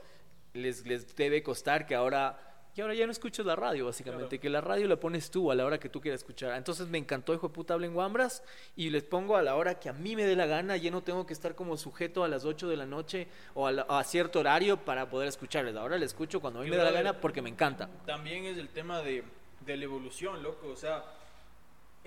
les, 0.55 0.87
les 0.87 1.15
debe 1.17 1.43
costar 1.43 1.87
que 1.87 1.95
ahora, 1.95 2.39
que 2.75 2.83
ahora 2.83 2.95
ya 2.95 3.07
no 3.07 3.13
escuches 3.13 3.45
la 3.45 3.57
radio, 3.57 3.87
básicamente, 3.87 4.29
Claro. 4.39 4.43
que 4.43 4.51
la 4.51 4.61
radio 4.61 4.87
la 4.89 4.97
pones 4.97 5.31
tú 5.31 5.51
a 5.51 5.55
la 5.55 5.65
hora 5.67 5.79
que 5.79 5.89
tú 5.89 6.01
quieras 6.01 6.21
escuchar. 6.21 6.57
Entonces 6.57 6.87
me 6.89 6.97
encantó, 6.99 7.35
hijo 7.35 7.49
de 7.49 7.55
puta, 7.55 7.75
hablen 7.75 7.93
guambras, 7.93 8.43
y 8.77 8.91
les 8.91 9.03
pongo 9.03 9.37
a 9.37 9.43
la 9.43 9.57
hora 9.57 9.79
que 9.79 9.89
a 9.89 9.93
mí 9.93 10.17
me 10.17 10.25
dé 10.25 10.37
la 10.37 10.47
gana, 10.47 10.77
ya 10.77 10.91
no 10.91 11.03
tengo 11.03 11.27
que 11.27 11.33
estar 11.35 11.55
como 11.55 11.77
sujeto 11.77 12.25
a 12.25 12.29
las 12.29 12.45
8 12.45 12.69
de 12.69 12.77
la 12.77 12.87
noche 12.87 13.29
o 13.55 13.67
a, 13.67 13.73
la- 13.73 13.83
a 13.89 14.03
cierto 14.05 14.41
horario 14.41 14.79
para 14.85 15.11
poder 15.11 15.29
escucharles. 15.29 15.77
Ahora 15.77 15.99
les 15.99 16.09
escucho 16.13 16.41
cuando 16.41 16.61
a 16.61 16.63
mí 16.63 16.69
Y 16.69 16.71
me 16.71 16.77
da 16.77 16.85
la 16.85 16.93
gana 16.93 17.21
porque 17.21 17.43
me 17.43 17.51
encanta. 17.51 17.89
también 18.07 18.45
es 18.47 18.57
el 18.59 18.69
tema 18.69 19.03
de, 19.03 19.23
de 19.67 19.77
la 19.77 19.85
evolución, 19.85 20.43
loco. 20.43 20.69
O 20.69 20.77
sea, 20.77 21.05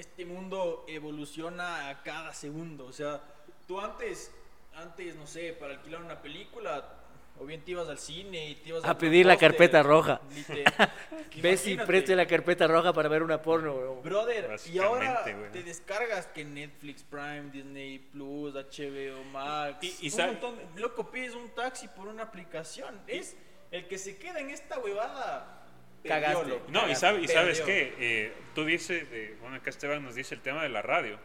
este 0.02 0.26
mundo 0.26 0.84
evoluciona 0.88 1.90
a 1.90 2.04
cada 2.04 2.34
segundo. 2.34 2.86
O 2.86 2.92
sea, 2.94 3.22
tú 3.68 3.80
antes, 3.80 4.32
antes, 4.76 5.16
no 5.16 5.26
sé, 5.28 5.54
para 5.54 5.74
alquilar 5.76 6.02
una 6.02 6.22
película, 6.22 6.98
o 7.40 7.46
bien 7.46 7.62
te 7.64 7.72
ibas 7.72 7.88
al 7.88 7.98
cine 7.98 8.50
y 8.50 8.56
te 8.56 8.70
ibas 8.70 8.84
A 8.84 8.90
al 8.90 8.98
pedir 8.98 9.26
la 9.26 9.38
carpeta 9.38 9.82
roja. 9.82 10.20
Ves 11.42 11.66
y 11.68 11.78
preste 11.78 12.16
la 12.16 12.26
carpeta 12.28 12.68
roja 12.68 12.92
para 12.94 13.08
ver 13.10 13.24
una 13.24 13.42
porno, 13.42 13.74
bro. 13.76 14.02
Brother, 14.02 14.60
y 14.72 14.80
ahora 14.80 15.24
te 15.24 15.64
descargas 15.64 16.28
que 16.28 16.44
Netflix, 16.44 17.04
Prime, 17.04 17.50
Disney 17.52 18.00
Plus, 18.00 18.54
HBO 18.54 19.24
Max. 19.32 19.78
Y- 19.84 19.96
y 20.02 20.06
un 20.08 20.12
sabe- 20.12 20.32
montón, 20.34 20.60
loco, 20.76 21.10
pides 21.10 21.34
un 21.36 21.50
taxi 21.52 21.88
por 21.88 22.08
una 22.08 22.24
aplicación. 22.24 23.00
Es 23.08 23.36
el 23.72 23.88
que 23.88 23.98
se 23.98 24.18
queda 24.18 24.40
en 24.40 24.50
esta 24.50 24.80
huevada. 24.80 25.58
Cagaste. 26.04 26.60
No, 26.70 26.90
y, 26.90 26.96
sabe- 26.96 27.22
y 27.22 27.28
sabes 27.28 27.62
qué, 27.62 27.94
Eh, 28.00 28.34
tú 28.56 28.66
dices, 28.66 29.06
eh, 29.12 29.36
bueno, 29.42 29.56
acá 29.58 29.70
Esteban 29.70 30.04
nos 30.04 30.16
dice 30.16 30.36
el 30.36 30.42
tema 30.42 30.64
de 30.64 30.70
la 30.70 30.82
radio. 30.82 31.20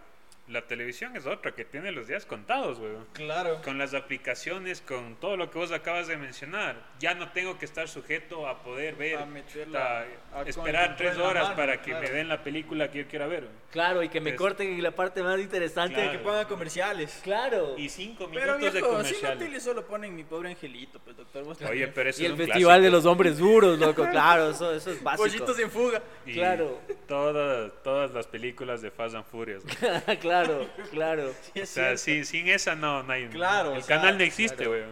La 0.49 0.63
televisión 0.63 1.17
es 1.17 1.27
otra 1.27 1.53
que 1.57 1.65
tiene 1.65 1.91
los 1.91 2.07
días 2.07 2.25
contados, 2.25 2.79
güey. 2.79 2.93
Claro. 3.15 3.61
Con 3.65 3.79
las 3.79 3.95
aplicaciones, 3.95 4.81
con 4.81 5.17
todo 5.17 5.37
lo 5.37 5.51
que 5.51 5.59
vos 5.59 5.73
acabas 5.73 6.07
de 6.07 6.17
mencionar, 6.17 6.77
ya 7.01 7.15
no 7.15 7.33
tengo 7.33 7.59
que 7.59 7.65
estar 7.65 7.89
sujeto 7.89 8.47
a 8.47 8.63
poder 8.63 8.95
ver, 8.95 9.19
A 9.19 9.27
meterla- 9.27 10.05
hasta 10.33 10.39
a- 10.39 10.39
con 10.39 10.49
esperar 10.49 10.97
tres 10.97 11.19
horas 11.19 11.45
mano, 11.45 11.57
para 11.57 11.83
que 11.83 11.91
claro. 11.91 12.07
me 12.07 12.11
den 12.15 12.29
la 12.29 12.45
película 12.45 12.91
que 12.93 12.99
yo 13.03 13.09
quiera 13.09 13.27
ver. 13.27 13.49
Claro, 13.73 14.03
y 14.05 14.09
que 14.09 14.21
me 14.21 14.37
corten 14.37 14.81
la 14.83 14.93
parte 14.93 15.23
más 15.23 15.39
interesante. 15.41 15.95
Claro. 15.97 16.13
Que 16.13 16.19
pongan 16.19 16.47
comerciales. 16.47 17.21
Claro. 17.25 17.75
Y 17.77 17.89
cinco 17.89 18.29
Pero 18.33 18.57
minutos 18.57 18.73
de 18.75 18.81
viejo, 18.81 19.05
si 19.05 19.49
no 19.51 19.61
solo 19.61 19.87
ponen 19.87 20.15
mi 20.15 20.23
pobre 20.25 20.51
angelito, 20.51 21.01
pues 21.01 21.17
doctor. 21.17 21.45
vos 21.45 21.61
Oye, 21.63 21.89
pero 21.89 22.09
eso 22.11 22.23
Y 22.23 22.25
es 22.25 22.27
el 22.27 22.33
un 22.33 22.39
festival 22.39 22.63
clásico. 22.63 22.83
de 22.85 22.91
los 22.91 23.05
hombres 23.05 23.39
duros, 23.39 23.79
loco. 23.79 24.07
Claro, 24.09 24.51
eso, 24.51 24.73
eso 24.73 24.93
es 24.93 25.03
básico. 25.03 25.25
Pollitos 25.25 25.59
en 25.59 25.71
fuga. 25.71 26.01
Y 26.25 26.35
claro. 26.35 26.79
Todas, 27.09 27.73
todas 27.83 28.13
las 28.13 28.27
películas 28.29 28.81
de 28.81 28.91
Fast 28.91 29.15
and 29.17 29.25
Furious. 29.27 29.65
güey. 30.07 30.19
Claro, 30.45 30.69
claro. 30.91 31.35
Sí, 31.55 31.61
O 31.61 31.67
sea, 31.67 31.97
sin, 31.97 32.25
sin 32.25 32.49
esa 32.49 32.75
no, 32.75 33.03
no 33.03 33.13
hay. 33.13 33.29
Claro, 33.29 33.73
El 33.73 33.79
o 33.79 33.83
sea, 33.83 33.97
canal 33.97 34.19
no 34.19 34.25
existe, 34.25 34.57
claro. 34.65 34.71
güey. 34.71 34.85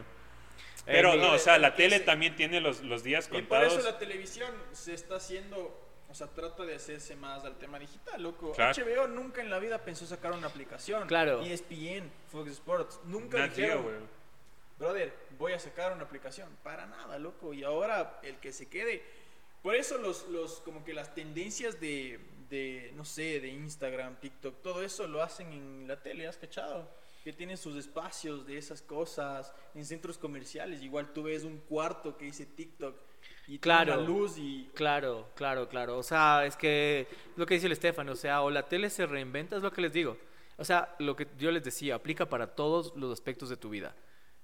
Pero 0.87 1.15
Eh, 1.15 1.17
no, 1.19 1.33
o 1.33 1.39
sea, 1.39 1.59
la 1.59 1.75
tele 1.75 1.99
se- 1.99 2.05
también 2.05 2.37
tiene 2.37 2.61
los, 2.61 2.83
los 2.83 3.03
días 3.03 3.27
Y 3.27 3.29
por 3.31 3.41
contados. 3.41 3.73
eso 3.79 3.83
la 3.91 3.99
televisión 3.99 4.53
se 4.73 4.93
está 4.93 5.17
haciendo, 5.17 5.81
o 6.11 6.15
sea, 6.15 6.27
trata 6.29 6.65
de 6.65 6.75
hacerse 6.75 7.17
más 7.17 7.45
al 7.45 7.57
tema 7.57 7.79
digital, 7.79 8.23
loco. 8.23 8.53
Claro. 8.53 8.75
HBO 8.85 9.07
nunca 9.09 9.41
en 9.41 9.49
la 9.51 9.59
vida 9.59 9.79
pensó 9.79 10.07
sacar 10.07 10.33
una 10.33 10.47
aplicación. 10.49 11.07
Claro. 11.09 11.41
ESPN, 11.43 12.11
Fox 12.31 12.51
Sports, 12.51 13.01
nunca 13.05 13.39
Geo, 13.39 13.49
dijeron, 13.49 13.83
güey. 13.83 13.95
brother, 14.79 15.15
voy 15.39 15.53
a 15.55 15.59
sacar 15.59 15.93
una 15.93 16.03
aplicación. 16.05 16.49
Para 16.63 16.85
nada, 16.87 17.19
loco. 17.19 17.55
Y 17.55 17.65
ahora 17.65 18.21
el 18.23 18.37
que 18.37 18.53
se 18.53 18.69
quede. 18.69 19.03
Por 19.63 19.75
eso 19.77 19.97
los, 19.97 20.29
los 20.29 20.61
como 20.61 20.85
que 20.85 20.93
las 20.93 21.15
tendencias 21.15 21.81
de, 21.81 22.21
de, 22.55 22.93
no 22.95 23.05
sé, 23.05 23.41
de 23.41 23.49
Instagram, 23.49 24.17
TikTok, 24.21 24.63
todo 24.63 24.83
eso 24.83 25.07
lo 25.09 25.23
hacen 25.23 25.53
en 25.53 25.89
la 25.89 26.01
tele, 26.01 26.29
¿has 26.29 26.37
cachado? 26.37 26.89
Que 27.25 27.33
tienen 27.33 27.57
sus 27.57 27.75
espacios 27.77 28.47
de 28.47 28.57
esas 28.59 28.81
cosas 28.81 29.53
en 29.75 29.85
centros 29.85 30.19
comerciales. 30.19 30.83
Igual 30.83 31.13
tú 31.13 31.25
ves 31.25 31.43
un 31.43 31.59
cuarto 31.59 32.17
que 32.17 32.27
dice 32.27 32.47
TikTok 32.47 32.95
y 33.49 33.59
Claro. 33.59 34.01
luz 34.03 34.39
y 34.39 34.71
Claro, 34.75 35.29
claro, 35.35 35.69
claro. 35.69 35.99
O 35.99 36.03
sea, 36.03 36.47
es 36.47 36.57
que 36.57 37.07
lo 37.37 37.45
que 37.45 37.55
dice 37.55 37.67
el 37.67 37.73
Estefano, 37.73 38.13
o 38.13 38.17
sea, 38.17 38.43
o 38.43 38.51
la 38.51 38.69
tele 38.69 38.89
se 38.89 39.07
reinventa, 39.07 39.57
es 39.57 39.63
lo 39.63 39.73
que 39.73 39.81
les 39.81 39.93
digo. 39.93 40.17
O 40.57 40.65
sea, 40.65 40.95
lo 41.01 41.17
que 41.17 41.27
yo 41.39 41.51
les 41.51 41.65
decía, 41.65 41.97
aplica 41.97 42.29
para 42.29 42.55
todos 42.55 42.93
los 42.95 43.13
aspectos 43.13 43.49
de 43.49 43.57
tu 43.57 43.71
vida. 43.71 43.97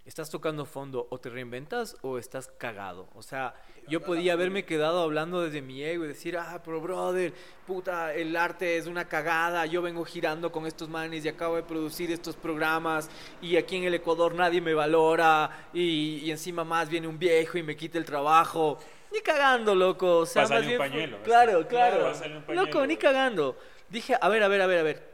¿Estás 0.07 0.31
tocando 0.31 0.65
fondo 0.65 1.07
o 1.11 1.19
te 1.21 1.29
reinventas 1.29 1.97
o 2.03 2.19
estás 2.19 2.49
cagado? 2.59 3.09
O 3.15 3.23
sea, 3.23 3.55
yo 3.87 4.01
podía 4.01 4.33
haberme 4.33 4.65
quedado 4.65 5.03
hablando 5.03 5.43
desde 5.43 5.61
mi 5.63 5.83
ego 5.85 6.05
y 6.05 6.09
decir, 6.09 6.37
ah, 6.39 6.61
pero 6.65 6.81
brother, 6.81 7.33
puta, 7.67 8.13
el 8.15 8.35
arte 8.35 8.77
es 8.79 8.87
una 8.87 9.07
cagada, 9.09 9.67
yo 9.67 9.83
vengo 9.83 10.05
girando 10.05 10.51
con 10.51 10.67
estos 10.67 10.89
manes 10.89 11.25
y 11.25 11.29
acabo 11.29 11.57
de 11.57 11.63
producir 11.63 12.11
estos 12.11 12.35
programas 12.35 13.11
y 13.43 13.57
aquí 13.57 13.77
en 13.77 13.85
el 13.85 13.95
Ecuador 13.95 14.35
nadie 14.35 14.61
me 14.61 14.75
valora 14.75 15.69
y, 15.75 16.17
y 16.25 16.31
encima 16.31 16.65
más 16.65 16.89
viene 16.89 17.07
un 17.07 17.19
viejo 17.19 17.59
y 17.59 17.63
me 17.63 17.77
quita 17.77 17.99
el 17.99 18.05
trabajo. 18.07 18.79
Ni 19.13 19.21
cagando, 19.21 19.75
loco. 19.75 20.19
O 20.19 20.27
sea, 20.27 20.43
Pásale 20.43 20.61
más 20.61 20.65
un 20.65 20.69
bien 20.69 20.79
pañuelo. 20.79 21.23
Claro, 21.23 21.69
Claro, 21.69 21.69
claro. 21.69 22.05
pásale 22.05 22.37
un 22.39 22.43
pañuelo, 22.45 22.67
Loco, 22.67 22.87
ni 22.87 22.97
cagando. 22.97 23.57
Dije, 23.89 24.17
a 24.21 24.29
ver, 24.29 24.43
a 24.43 24.49
ver, 24.49 24.63
a 24.63 24.67
ver, 24.67 24.79
a 24.79 24.83
ver. 24.83 25.11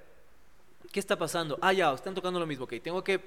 ¿Qué 0.92 1.00
está 1.00 1.16
pasando? 1.18 1.58
Ah, 1.60 1.72
ya, 1.72 1.92
están 1.92 2.14
tocando 2.14 2.38
lo 2.38 2.46
mismo. 2.46 2.64
Ok, 2.64 2.74
tengo 2.82 3.02
que 3.02 3.20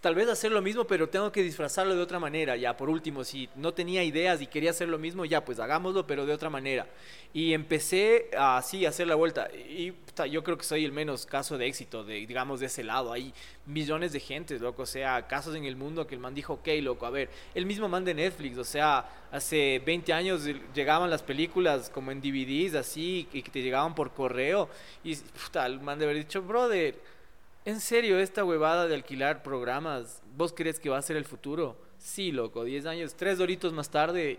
tal 0.00 0.14
vez 0.14 0.28
hacer 0.28 0.52
lo 0.52 0.62
mismo, 0.62 0.84
pero 0.86 1.08
tengo 1.08 1.32
que 1.32 1.42
disfrazarlo 1.42 1.94
de 1.94 2.02
otra 2.02 2.18
manera. 2.20 2.56
Ya, 2.56 2.76
por 2.76 2.88
último, 2.88 3.24
si 3.24 3.48
no 3.56 3.74
tenía 3.74 4.04
ideas 4.04 4.40
y 4.40 4.46
quería 4.46 4.70
hacer 4.70 4.88
lo 4.88 4.98
mismo, 4.98 5.24
ya, 5.24 5.44
pues 5.44 5.58
hagámoslo, 5.58 6.06
pero 6.06 6.24
de 6.24 6.32
otra 6.32 6.50
manera. 6.50 6.86
Y 7.32 7.52
empecé 7.52 8.30
así 8.38 8.86
a 8.86 8.90
hacer 8.90 9.08
la 9.08 9.16
vuelta. 9.16 9.48
Y 9.52 9.92
yo 10.30 10.44
creo 10.44 10.56
que 10.56 10.64
soy 10.64 10.84
el 10.84 10.92
menos 10.92 11.26
caso 11.26 11.58
de 11.58 11.66
éxito, 11.66 12.04
de, 12.04 12.14
digamos, 12.26 12.60
de 12.60 12.66
ese 12.66 12.84
lado. 12.84 13.12
Hay 13.12 13.34
millones 13.66 14.12
de 14.12 14.20
gente, 14.20 14.58
loco. 14.58 14.82
O 14.82 14.86
sea, 14.86 15.26
casos 15.26 15.56
en 15.56 15.64
el 15.64 15.74
mundo 15.74 16.06
que 16.06 16.14
el 16.14 16.20
man 16.20 16.34
dijo, 16.34 16.54
ok, 16.54 16.68
loco, 16.80 17.04
a 17.04 17.10
ver, 17.10 17.28
el 17.54 17.66
mismo 17.66 17.88
man 17.88 18.04
de 18.04 18.14
Netflix, 18.14 18.56
o 18.56 18.64
sea, 18.64 19.04
hace 19.32 19.82
20 19.84 20.12
años 20.12 20.48
llegaban 20.74 21.10
las 21.10 21.22
películas 21.22 21.90
como 21.90 22.12
en 22.12 22.20
DVDs, 22.20 22.74
así, 22.76 23.28
y 23.32 23.42
que 23.42 23.50
te 23.50 23.62
llegaban 23.62 23.94
por 23.94 24.12
correo. 24.12 24.68
Y 25.02 25.16
puta, 25.16 25.66
el 25.66 25.80
man 25.80 25.98
de 25.98 26.04
haber 26.04 26.18
dicho, 26.18 26.40
brother. 26.42 27.17
¿En 27.64 27.80
serio 27.80 28.18
esta 28.18 28.44
huevada 28.44 28.86
de 28.86 28.94
alquilar 28.94 29.42
programas? 29.42 30.22
¿Vos 30.36 30.52
crees 30.56 30.80
que 30.80 30.88
va 30.88 30.98
a 30.98 31.02
ser 31.02 31.16
el 31.16 31.24
futuro? 31.24 31.76
Sí, 31.98 32.32
loco, 32.32 32.64
10 32.64 32.86
años, 32.86 33.14
3 33.14 33.38
doritos 33.38 33.72
más 33.72 33.90
tarde, 33.90 34.38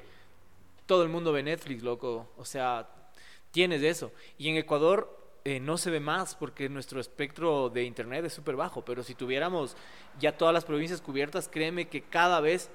todo 0.85 1.03
el 1.03 1.09
mundo 1.09 1.31
ve 1.31 1.43
Netflix, 1.43 1.83
loco. 1.83 2.31
O 2.37 2.45
sea, 2.45 2.87
tienes 3.51 3.83
eso. 3.83 4.11
Y 4.37 4.49
en 4.49 4.57
Ecuador 4.57 5.15
eh, 5.45 5.59
no 5.59 5.77
se 5.77 5.91
ve 5.91 5.99
más 5.99 6.35
porque 6.35 6.69
nuestro 6.69 6.99
espectro 6.99 7.69
de 7.69 7.83
internet 7.83 8.25
es 8.25 8.33
súper 8.33 8.55
bajo, 8.55 8.83
pero 8.83 9.03
si 9.03 9.13
tuviéramos 9.15 9.75
ya 10.19 10.35
todas 10.37 10.53
las 10.53 10.65
provincias 10.65 11.01
cubiertas, 11.01 11.47
créeme 11.47 11.87
que 11.87 12.01
cada 12.01 12.39
vez 12.41 12.69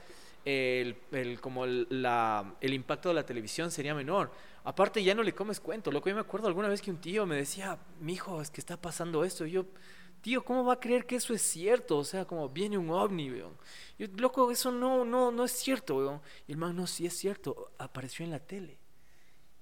el, 0.45 0.97
el- 1.13 1.41
como 1.41 1.65
el, 1.65 1.87
la- 1.91 2.55
el 2.61 2.75
impacto 2.75 3.09
de 3.09 3.15
la 3.17 3.27
televisión 3.27 3.71
sería 3.71 3.95
menor. 3.95 4.31
Aparte 4.65 5.03
ya 5.03 5.15
no 5.15 5.23
le 5.23 5.35
comes 5.35 5.59
cuento, 5.61 5.91
loco. 5.91 6.09
Yo 6.09 6.15
me 6.15 6.21
acuerdo 6.21 6.47
alguna 6.49 6.69
vez 6.69 6.81
que 6.81 6.91
un 6.91 6.99
tío 6.99 7.27
me 7.27 7.37
decía, 7.37 7.79
mijo, 8.01 8.41
es 8.41 8.51
que 8.51 8.61
está 8.61 8.77
pasando 8.77 9.25
esto. 9.25 9.45
Y 9.47 9.53
yo, 9.53 9.65
tío, 10.25 10.43
¿cómo 10.43 10.65
va 10.65 10.73
a 10.73 10.81
creer 10.81 11.05
que 11.05 11.17
eso 11.17 11.35
es 11.35 11.43
cierto? 11.43 11.99
O 11.99 12.05
sea, 12.05 12.25
como 12.25 12.49
viene 12.49 12.79
un 12.79 12.89
ovni, 12.89 13.31
weón. 13.31 13.53
Yo, 13.99 14.07
loco, 14.17 14.51
eso 14.51 14.73
no, 14.73 15.05
no, 15.05 15.31
no 15.31 15.45
es 15.45 15.53
cierto, 15.53 15.97
weón. 15.97 16.23
Y 16.47 16.53
el 16.53 16.57
man, 16.59 16.75
no, 16.75 16.87
sí 16.87 17.05
es 17.05 17.13
cierto, 17.15 17.73
apareció 17.77 18.25
en 18.25 18.31
la 18.31 18.39
tele. 18.41 18.79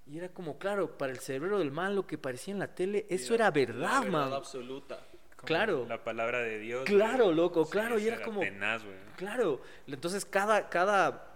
Y 0.07 0.19
era 0.19 0.29
como, 0.29 0.59
claro, 0.59 0.97
para 0.97 1.11
el 1.13 1.19
cerebro 1.19 1.59
del 1.59 1.73
man 1.73 1.97
lo 1.97 2.07
que 2.07 2.17
parecía 2.17 2.53
en 2.55 2.61
la 2.61 2.73
tele, 2.73 3.07
eso 3.11 3.35
era 3.35 3.51
verdad, 3.51 4.05
La 4.05 4.11
man. 4.11 4.33
absoluta. 4.33 5.05
Como 5.37 5.47
Claro. 5.49 5.85
La 5.89 6.05
palabra 6.05 6.39
de 6.39 6.61
Dios. 6.61 6.85
Claro, 6.85 7.25
güey. 7.25 7.37
loco, 7.37 7.65
Sí, 7.65 7.73
claro, 7.73 7.99
y 7.99 8.03
eso 8.07 8.15
era 8.15 8.25
como- 8.25 8.41
tenaz. 8.41 8.83
Claro, 9.17 9.61
entonces 9.89 10.25
cada, 10.25 10.69
cada 10.69 11.29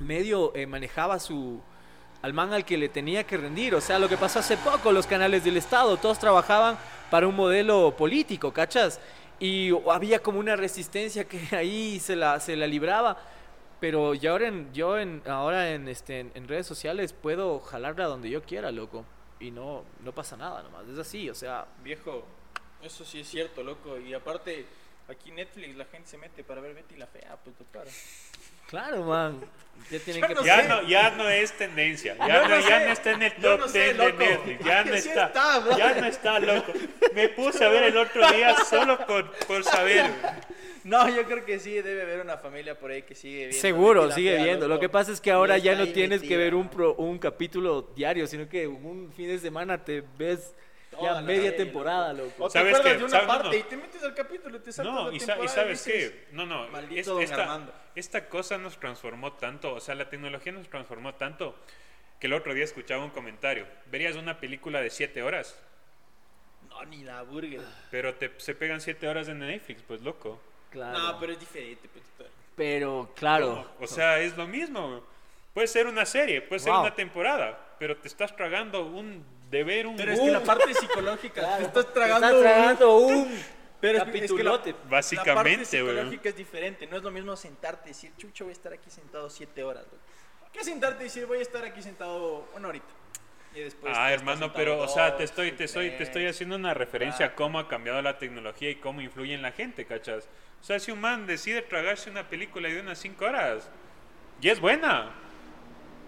medio 0.00 0.54
eh, 0.54 0.66
manejaba 0.66 1.18
su 1.18 1.62
al 2.26 2.34
man 2.34 2.52
al 2.52 2.64
que 2.64 2.76
le 2.76 2.88
tenía 2.88 3.24
que 3.24 3.36
rendir. 3.36 3.72
O 3.76 3.80
sea, 3.80 4.00
lo 4.00 4.08
que 4.08 4.16
pasó 4.16 4.40
hace 4.40 4.56
poco, 4.56 4.90
los 4.90 5.06
canales 5.06 5.44
del 5.44 5.56
Estado, 5.56 5.96
todos 5.96 6.18
trabajaban 6.18 6.76
para 7.08 7.28
un 7.28 7.36
modelo 7.36 7.94
político, 7.96 8.52
¿cachas? 8.52 8.98
Y 9.38 9.70
había 9.88 10.18
como 10.18 10.40
una 10.40 10.56
resistencia 10.56 11.28
que 11.28 11.40
ahí 11.56 12.00
se 12.00 12.16
la, 12.16 12.40
se 12.40 12.56
la 12.56 12.66
libraba. 12.66 13.16
Pero 13.78 14.14
yo 14.14 14.32
ahora 14.32 14.48
en, 14.48 14.72
yo 14.72 14.98
en, 14.98 15.22
ahora 15.26 15.70
en, 15.70 15.86
este, 15.86 16.18
en 16.18 16.48
redes 16.48 16.66
sociales 16.66 17.12
puedo 17.12 17.60
jalarla 17.60 18.06
donde 18.06 18.28
yo 18.28 18.42
quiera, 18.42 18.72
loco. 18.72 19.04
Y 19.38 19.52
no, 19.52 19.84
no 20.02 20.12
pasa 20.12 20.36
nada 20.36 20.64
nomás. 20.64 20.88
Es 20.88 20.98
así, 20.98 21.30
o 21.30 21.34
sea, 21.34 21.64
Viejo, 21.84 22.24
eso 22.82 23.04
sí 23.04 23.20
es 23.20 23.28
cierto, 23.28 23.62
loco. 23.62 24.00
Y 24.00 24.14
aparte, 24.14 24.66
aquí 25.08 25.30
Netflix 25.30 25.76
la 25.76 25.84
gente 25.84 26.08
se 26.08 26.18
mete 26.18 26.42
para 26.42 26.60
ver 26.60 26.74
Betty 26.74 26.96
la 26.96 27.06
Fea, 27.06 27.38
pues 27.44 27.54
claro. 27.70 27.90
Claro, 28.68 29.04
man. 29.04 29.40
Ya 29.90 30.00
tienen 30.00 30.22
Yo 30.22 30.28
que 30.28 30.34
no 30.34 30.44
Ya 30.44 30.62
no, 30.62 30.82
ya 30.82 31.10
no 31.10 31.28
es 31.28 31.52
tendencia. 31.52 32.16
Ya, 32.18 32.42
no, 32.42 32.48
no 32.48 32.60
ya 32.60 32.78
sé. 32.80 32.86
no 32.86 32.92
está 32.92 33.10
en 33.12 33.22
el 33.22 33.32
top 33.34 33.60
no 33.60 33.68
sé, 33.68 33.94
10 33.94 33.98
de. 33.98 34.12
Netflix. 34.14 34.64
Ya 34.64 34.84
no 34.84 34.96
sí 34.96 35.08
está. 35.08 35.32
ya 35.78 35.94
no 36.00 36.06
está, 36.06 36.38
loco. 36.40 36.72
Me 37.14 37.28
puse 37.28 37.64
a 37.64 37.68
ver 37.68 37.84
el 37.84 37.96
otro 37.96 38.28
día 38.32 38.56
solo 38.68 38.98
por, 39.06 39.30
por 39.46 39.62
saber. 39.62 40.06
No, 40.82 41.08
yo 41.08 41.24
creo 41.24 41.44
que 41.44 41.58
sí, 41.60 41.74
debe 41.82 42.02
haber 42.02 42.20
una 42.20 42.36
familia 42.36 42.76
por 42.78 42.90
ahí 42.90 43.02
que 43.02 43.14
sigue 43.14 43.38
viendo. 43.48 43.56
Seguro, 43.58 44.10
sigue 44.12 44.34
Fea, 44.36 44.44
viendo. 44.44 44.66
Lo 44.68 44.80
que 44.80 44.88
pasa 44.88 45.12
es 45.12 45.20
que 45.20 45.30
ahora 45.30 45.58
ya 45.58 45.74
no 45.76 45.86
tienes 45.88 46.22
que 46.22 46.36
ver 46.36 46.54
un, 46.54 46.68
pro- 46.68 46.94
un 46.94 47.18
capítulo 47.18 47.90
diario, 47.94 48.26
sino 48.26 48.48
que 48.48 48.66
un 48.66 49.12
fin 49.12 49.28
de 49.28 49.38
semana 49.38 49.84
te 49.84 50.02
ves 50.16 50.54
ya 51.02 51.12
la 51.12 51.20
media 51.22 51.50
serie, 51.50 51.64
temporada, 51.64 52.12
loco. 52.12 52.24
loco. 52.30 52.44
O 52.44 52.48
te 52.48 52.52
¿Sabes 52.58 52.74
acuerdas 52.74 52.92
qué? 52.92 52.98
de 52.98 53.04
una 53.04 53.10
¿Sabes? 53.10 53.26
No, 53.28 53.32
parte 53.34 53.48
no. 53.48 53.54
y 53.54 53.62
te 53.62 53.76
metes 53.76 54.02
al 54.02 54.14
capítulo 54.14 54.56
y 54.56 54.60
te 54.60 54.72
saltas 54.72 54.94
No, 54.94 55.08
la 55.10 55.14
y, 55.16 55.20
sa- 55.20 55.24
y 55.24 55.26
temporada 55.28 55.54
sabes 55.54 55.84
dices, 55.84 56.10
qué, 56.12 56.26
no, 56.32 56.46
no, 56.46 56.68
"Maldito 56.68 57.00
es- 57.00 57.06
don 57.06 57.22
esta, 57.22 57.42
Armando". 57.42 57.72
esta 57.94 58.28
cosa 58.28 58.58
nos 58.58 58.78
transformó 58.78 59.32
tanto, 59.34 59.74
o 59.74 59.80
sea, 59.80 59.94
la 59.94 60.08
tecnología 60.08 60.52
nos 60.52 60.68
transformó 60.68 61.14
tanto 61.14 61.56
que 62.20 62.26
el 62.28 62.32
otro 62.32 62.54
día 62.54 62.64
escuchaba 62.64 63.04
un 63.04 63.10
comentario. 63.10 63.66
Verías 63.86 64.16
una 64.16 64.38
película 64.40 64.80
de 64.80 64.90
7 64.90 65.22
horas, 65.22 65.58
No, 66.68 66.84
ni 66.86 67.04
la 67.04 67.22
burger. 67.22 67.60
pero 67.90 68.14
te, 68.14 68.32
se 68.38 68.54
pegan 68.54 68.80
7 68.80 69.06
horas 69.08 69.28
en 69.28 69.38
Netflix, 69.40 69.82
pues 69.82 70.00
loco. 70.02 70.40
Claro. 70.70 70.98
No, 70.98 71.20
pero 71.20 71.32
es 71.32 71.40
diferente, 71.40 71.88
pues. 71.92 72.04
Pero, 72.56 73.12
claro. 73.14 73.66
¿Cómo? 73.76 73.84
O 73.84 73.86
sea, 73.86 74.18
es 74.20 74.34
lo 74.36 74.46
mismo. 74.46 75.02
Puede 75.52 75.66
ser 75.68 75.86
una 75.86 76.04
serie, 76.06 76.40
puede 76.42 76.58
ser 76.58 76.72
Wow. 76.72 76.80
una 76.82 76.94
temporada, 76.94 77.58
pero 77.78 77.96
te 77.98 78.08
estás 78.08 78.34
tragando 78.34 78.84
un 78.86 79.24
deber, 79.50 79.86
un 79.86 79.96
Pero 79.96 80.12
es 80.12 80.20
que 80.20 80.30
la 80.30 80.42
parte 80.42 80.74
psicológica, 80.74 81.56
te 81.58 81.64
estás 81.64 81.92
tragando. 81.92 82.26
Estás 82.26 82.42
tragando 82.42 82.96
un 82.98 83.38
Pero 83.80 83.98
es 83.98 84.04
que- 84.04 84.10
es 84.10 84.32
que 84.32 84.42
la- 84.42 84.52
capitulote. 84.52 84.70
La 84.70 84.76
parte 84.76 84.88
Básicamente, 84.90 85.82
güey. 85.82 85.94
psicológica 85.94 86.28
es 86.30 86.36
diferente. 86.36 86.86
No 86.86 86.96
es 86.96 87.02
lo 87.02 87.10
mismo 87.10 87.36
sentarte 87.36 87.90
y 87.90 87.92
decir, 87.92 88.12
chucho, 88.16 88.44
voy 88.44 88.50
a 88.50 88.52
estar 88.52 88.72
aquí 88.72 88.90
sentado 88.90 89.28
siete 89.30 89.62
horas. 89.62 89.84
loco. 89.84 89.96
Que 90.52 90.64
sentarte 90.64 91.02
y 91.02 91.04
decir, 91.04 91.26
voy 91.26 91.38
a 91.38 91.42
estar 91.42 91.64
aquí 91.64 91.82
sentado 91.82 92.48
una 92.54 92.68
horita. 92.68 92.86
Y 93.54 93.60
después. 93.60 93.92
Ah, 93.96 94.12
hermano, 94.12 94.52
pero, 94.52 94.72
sentado 94.72 94.90
o 94.90 94.94
sea, 94.94 95.08
dos, 95.10 95.18
te 95.18 95.24
estoy, 95.24 95.52
te 95.52 95.64
estoy, 95.64 95.90
te 95.90 96.02
estoy 96.02 96.26
haciendo 96.26 96.56
una 96.56 96.74
referencia 96.74 97.26
a 97.26 97.34
cómo 97.34 97.58
ha 97.58 97.68
cambiado 97.68 98.00
la 98.02 98.18
tecnología 98.18 98.70
y 98.70 98.76
cómo 98.76 99.00
influye 99.00 99.34
en 99.34 99.42
la 99.42 99.52
gente, 99.52 99.84
¿cachas? 99.86 100.28
O 100.60 100.64
sea, 100.64 100.78
si 100.78 100.90
un 100.90 101.00
man 101.00 101.26
decide 101.26 101.62
tragarse 101.62 102.10
una 102.10 102.28
película 102.28 102.68
de 102.68 102.80
unas 102.80 102.98
5 102.98 103.24
horas, 103.26 103.68
y 104.40 104.48
es 104.48 104.60
buena, 104.60 105.10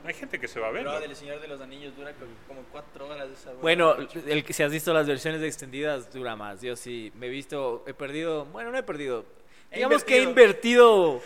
hay 0.09 0.15
gente 0.15 0.41
que 0.41 0.49
se 0.49 0.59
va 0.59 0.69
a 0.69 0.71
ver. 0.71 0.83
Pero 0.85 0.95
¿no? 0.95 1.01
del 1.01 1.15
Señor 1.17 1.41
de 1.41 1.49
los 1.49 1.61
Anillos 1.61 1.95
dura 1.97 2.13
co- 2.13 2.27
como 2.47 2.63
cuatro 2.73 3.09
horas 3.09 3.29
esa. 3.31 3.53
Bueno, 3.55 3.95
el 4.27 4.45
que 4.45 4.53
si 4.53 4.63
has 4.63 4.73
visto 4.73 4.93
las 4.93 5.07
versiones 5.07 5.43
extendidas 5.43 6.13
dura 6.13 6.35
más. 6.37 6.61
Yo 6.63 6.75
sí 6.77 7.13
me 7.17 7.27
he 7.27 7.31
visto, 7.31 7.85
he 7.87 7.95
perdido, 7.95 8.45
bueno, 8.47 8.71
no 8.73 8.79
he 8.79 8.83
perdido. 8.83 9.25
He 9.71 9.77
Digamos 9.77 10.03
que 10.05 10.19
he 10.19 10.23
invertido. 10.23 11.21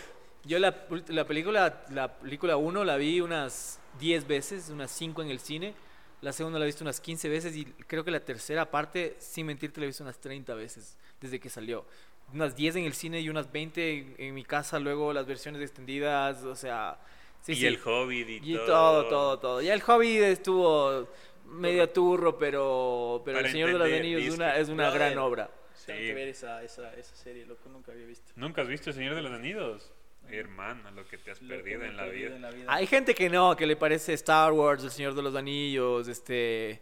Yo 0.45 0.59
la, 0.59 0.75
la 1.07 1.25
película 1.25 1.83
la 1.89 2.13
película 2.17 2.57
1 2.57 2.83
la 2.83 2.97
vi 2.97 3.21
unas 3.21 3.79
10 3.99 4.27
veces, 4.27 4.69
unas 4.69 4.91
5 4.91 5.21
en 5.21 5.29
el 5.29 5.39
cine. 5.39 5.73
La 6.21 6.33
segunda 6.33 6.59
la 6.59 6.65
he 6.65 6.67
visto 6.67 6.83
unas 6.83 6.99
15 7.01 7.29
veces 7.29 7.55
y 7.55 7.65
creo 7.65 8.03
que 8.03 8.11
la 8.11 8.19
tercera 8.19 8.69
parte, 8.69 9.15
sin 9.19 9.45
mentirte, 9.45 9.79
la 9.79 9.85
he 9.85 9.87
visto 9.87 10.03
unas 10.03 10.19
30 10.19 10.53
veces 10.55 10.97
desde 11.21 11.39
que 11.39 11.49
salió. 11.49 11.85
Unas 12.33 12.55
10 12.55 12.77
en 12.77 12.85
el 12.85 12.93
cine 12.93 13.19
y 13.21 13.29
unas 13.29 13.51
20 13.51 13.91
en, 13.93 14.15
en 14.17 14.33
mi 14.33 14.43
casa, 14.43 14.79
luego 14.79 15.11
las 15.13 15.25
versiones 15.25 15.61
extendidas, 15.61 16.43
o 16.43 16.55
sea... 16.55 16.97
sí, 17.43 17.51
y 17.51 17.55
sí. 17.55 17.65
el 17.67 17.79
Hobbit 17.83 18.29
y, 18.29 18.53
Y 18.53 18.55
todo, 18.55 19.05
todo, 19.07 19.37
todo. 19.39 19.61
Ya 19.61 19.73
el 19.75 19.81
hobby 19.81 20.17
estuvo 20.17 21.07
medio 21.45 21.87
turro, 21.89 22.37
pero, 22.39 23.21
pero 23.23 23.37
Para 23.37 23.47
El 23.47 23.51
Señor 23.53 23.71
de 23.71 23.77
los 23.77 23.87
Anillos 23.91 24.21
es 24.23 24.33
una, 24.33 24.57
es 24.57 24.69
una 24.69 24.89
gran 24.89 25.17
obra. 25.19 25.49
Tengo 25.85 25.99
Sí. 25.99 26.05
que 26.07 26.13
ver 26.13 26.27
esa, 26.29 26.63
esa, 26.63 26.93
esa 26.95 27.15
serie, 27.15 27.45
loco, 27.45 27.67
nunca 27.69 27.91
había 27.91 28.05
visto. 28.05 28.31
¿Nunca 28.37 28.61
has 28.61 28.67
visto 28.67 28.89
El 28.89 28.95
Señor 28.95 29.15
de 29.15 29.21
los 29.21 29.31
Anillos? 29.31 29.91
Hermano, 30.29 30.89
lo 30.91 31.05
que 31.05 31.17
te 31.17 31.31
has 31.31 31.39
perdido 31.39 31.79
me 31.79 31.85
he 31.85 31.89
en 31.89 31.97
la 31.97 32.03
perdido 32.05 32.25
vida. 32.27 32.35
en 32.37 32.41
la 32.41 32.49
vida. 32.51 32.65
Hay 32.73 32.87
gente 32.87 33.13
que 33.13 33.29
no, 33.29 33.55
que 33.57 33.65
le 33.67 33.75
parece 33.75 34.13
Star 34.13 34.53
Wars, 34.53 34.81
El 34.83 34.91
Señor 34.91 35.13
de 35.13 35.21
los 35.21 35.35
Anillos, 35.35 36.07
este, 36.07 36.81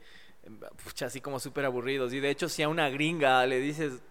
pucha, 0.84 1.08
así 1.08 1.20
como 1.20 1.40
súper 1.40 1.66
aburridos. 1.66 2.14
Y 2.14 2.20
de 2.20 2.30
hecho, 2.30 2.48
si 2.48 2.62
a 2.62 2.70
una 2.70 2.90
gringa 2.92 3.44
le 3.48 3.60
dices, 3.60 4.04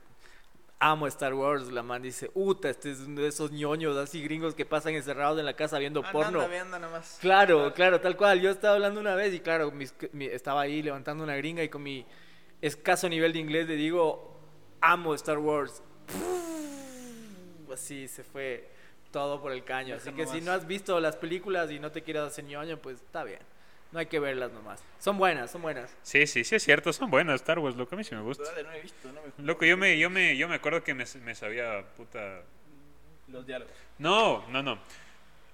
amo 0.82 1.06
Star 1.06 1.34
Wars, 1.34 1.70
la 1.70 1.82
man 1.82 2.00
dice, 2.02 2.30
uta, 2.34 2.70
este 2.70 2.90
es 2.90 3.00
uno 3.00 3.20
de 3.20 3.28
esos 3.28 3.52
ñoños 3.52 3.96
así 3.98 4.22
gringos 4.22 4.54
que 4.54 4.64
pasan 4.64 4.94
encerrados 4.94 5.38
en 5.38 5.44
la 5.44 5.54
casa 5.54 5.78
viendo 5.78 6.02
Ah, 6.04 6.10
porno. 6.10 6.38
Anda, 6.40 6.46
ve, 6.48 6.58
anda 6.58 6.78
nomás. 6.78 7.18
Claro, 7.20 7.72
claro, 7.74 8.00
tal 8.00 8.16
cual. 8.16 8.40
Yo 8.40 8.50
estaba 8.50 8.74
hablando 8.74 8.98
una 8.98 9.14
vez 9.14 9.34
y 9.34 9.40
claro, 9.40 9.70
mis- 9.70 9.94
mi- 10.12 10.24
estaba 10.26 10.62
ahí 10.62 10.82
levantando 10.82 11.22
una 11.22 11.36
gringa 11.36 11.62
y 11.62 11.68
con 11.68 11.82
mi 11.82 12.06
escaso 12.62 13.08
nivel 13.10 13.32
de 13.34 13.38
inglés 13.40 13.68
le 13.68 13.76
digo, 13.76 14.38
amo 14.80 15.14
Star 15.14 15.38
Wars. 15.38 15.82
Así 17.72 18.08
se 18.08 18.24
fue 18.24 18.68
todo 19.12 19.40
por 19.40 19.52
el 19.52 19.64
caño. 19.64 19.94
Así 19.96 20.12
que 20.12 20.26
si 20.26 20.40
no 20.40 20.52
has 20.52 20.66
visto 20.66 20.98
las 20.98 21.16
películas 21.16 21.70
y 21.70 21.78
no 21.78 21.90
te 21.92 22.02
quieres 22.02 22.22
hacer 22.22 22.44
ñoño, 22.44 22.78
pues 22.78 22.96
está 23.00 23.22
bien. 23.22 23.38
No 23.92 23.98
hay 23.98 24.06
que 24.06 24.20
verlas 24.20 24.52
nomás. 24.52 24.82
Son 25.00 25.18
buenas, 25.18 25.50
son 25.50 25.62
buenas. 25.62 25.90
Sí, 26.02 26.26
sí, 26.26 26.44
sí 26.44 26.54
es 26.54 26.62
cierto, 26.62 26.92
son 26.92 27.10
buenas 27.10 27.36
Star 27.40 27.58
Wars, 27.58 27.74
loco, 27.76 27.94
a 27.94 27.98
mí 27.98 28.04
sí 28.04 28.14
me 28.14 28.20
gusta. 28.22 28.44
No 28.62 28.72
he 28.72 28.80
visto, 28.80 29.08
no 29.12 29.20
me 29.36 29.44
Loco, 29.44 29.64
yo 29.64 29.76
me, 29.76 29.98
yo 29.98 30.10
me, 30.10 30.36
yo 30.36 30.48
me 30.48 30.54
acuerdo 30.54 30.84
que 30.84 30.94
me, 30.94 31.04
me 31.24 31.34
sabía, 31.34 31.84
puta... 31.96 32.42
los 33.28 33.46
diálogos. 33.46 33.74
No, 33.98 34.46
no, 34.48 34.62
no. 34.62 34.78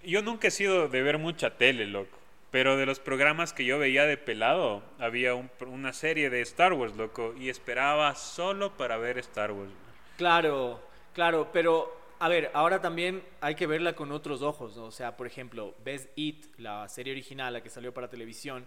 Yo 0.02 0.22
nunca 0.22 0.48
he 0.48 0.50
sido 0.50 0.88
de 0.88 1.02
ver 1.02 1.18
mucha 1.18 1.56
tele, 1.56 1.86
loco. 1.86 2.18
Pero 2.50 2.76
de 2.76 2.86
los 2.86 3.00
programas 3.00 3.52
que 3.52 3.64
yo 3.64 3.78
veía 3.78 4.04
de 4.04 4.16
pelado, 4.16 4.82
había 4.98 5.34
un- 5.34 5.50
una 5.66 5.92
serie 5.92 6.30
de 6.30 6.40
Star 6.42 6.72
Wars, 6.74 6.94
loco. 6.96 7.34
Y 7.38 7.48
esperaba 7.48 8.14
solo 8.14 8.72
para 8.76 8.98
ver 8.98 9.18
Star 9.18 9.50
Wars. 9.52 9.70
Claro, 10.16 10.80
claro, 11.14 11.48
pero 11.52 11.94
a 12.18 12.28
ver, 12.28 12.50
ahora 12.54 12.80
también 12.80 13.22
hay 13.40 13.54
que 13.54 13.66
verla 13.66 13.94
con 13.94 14.12
otros 14.12 14.42
ojos, 14.42 14.76
¿no? 14.76 14.84
O 14.84 14.90
sea, 14.90 15.16
por 15.16 15.26
ejemplo, 15.26 15.74
ves 15.84 16.08
It, 16.16 16.46
la 16.58 16.88
serie 16.88 17.12
original, 17.12 17.52
la 17.52 17.62
que 17.62 17.70
salió 17.70 17.92
para 17.92 18.08
televisión, 18.08 18.66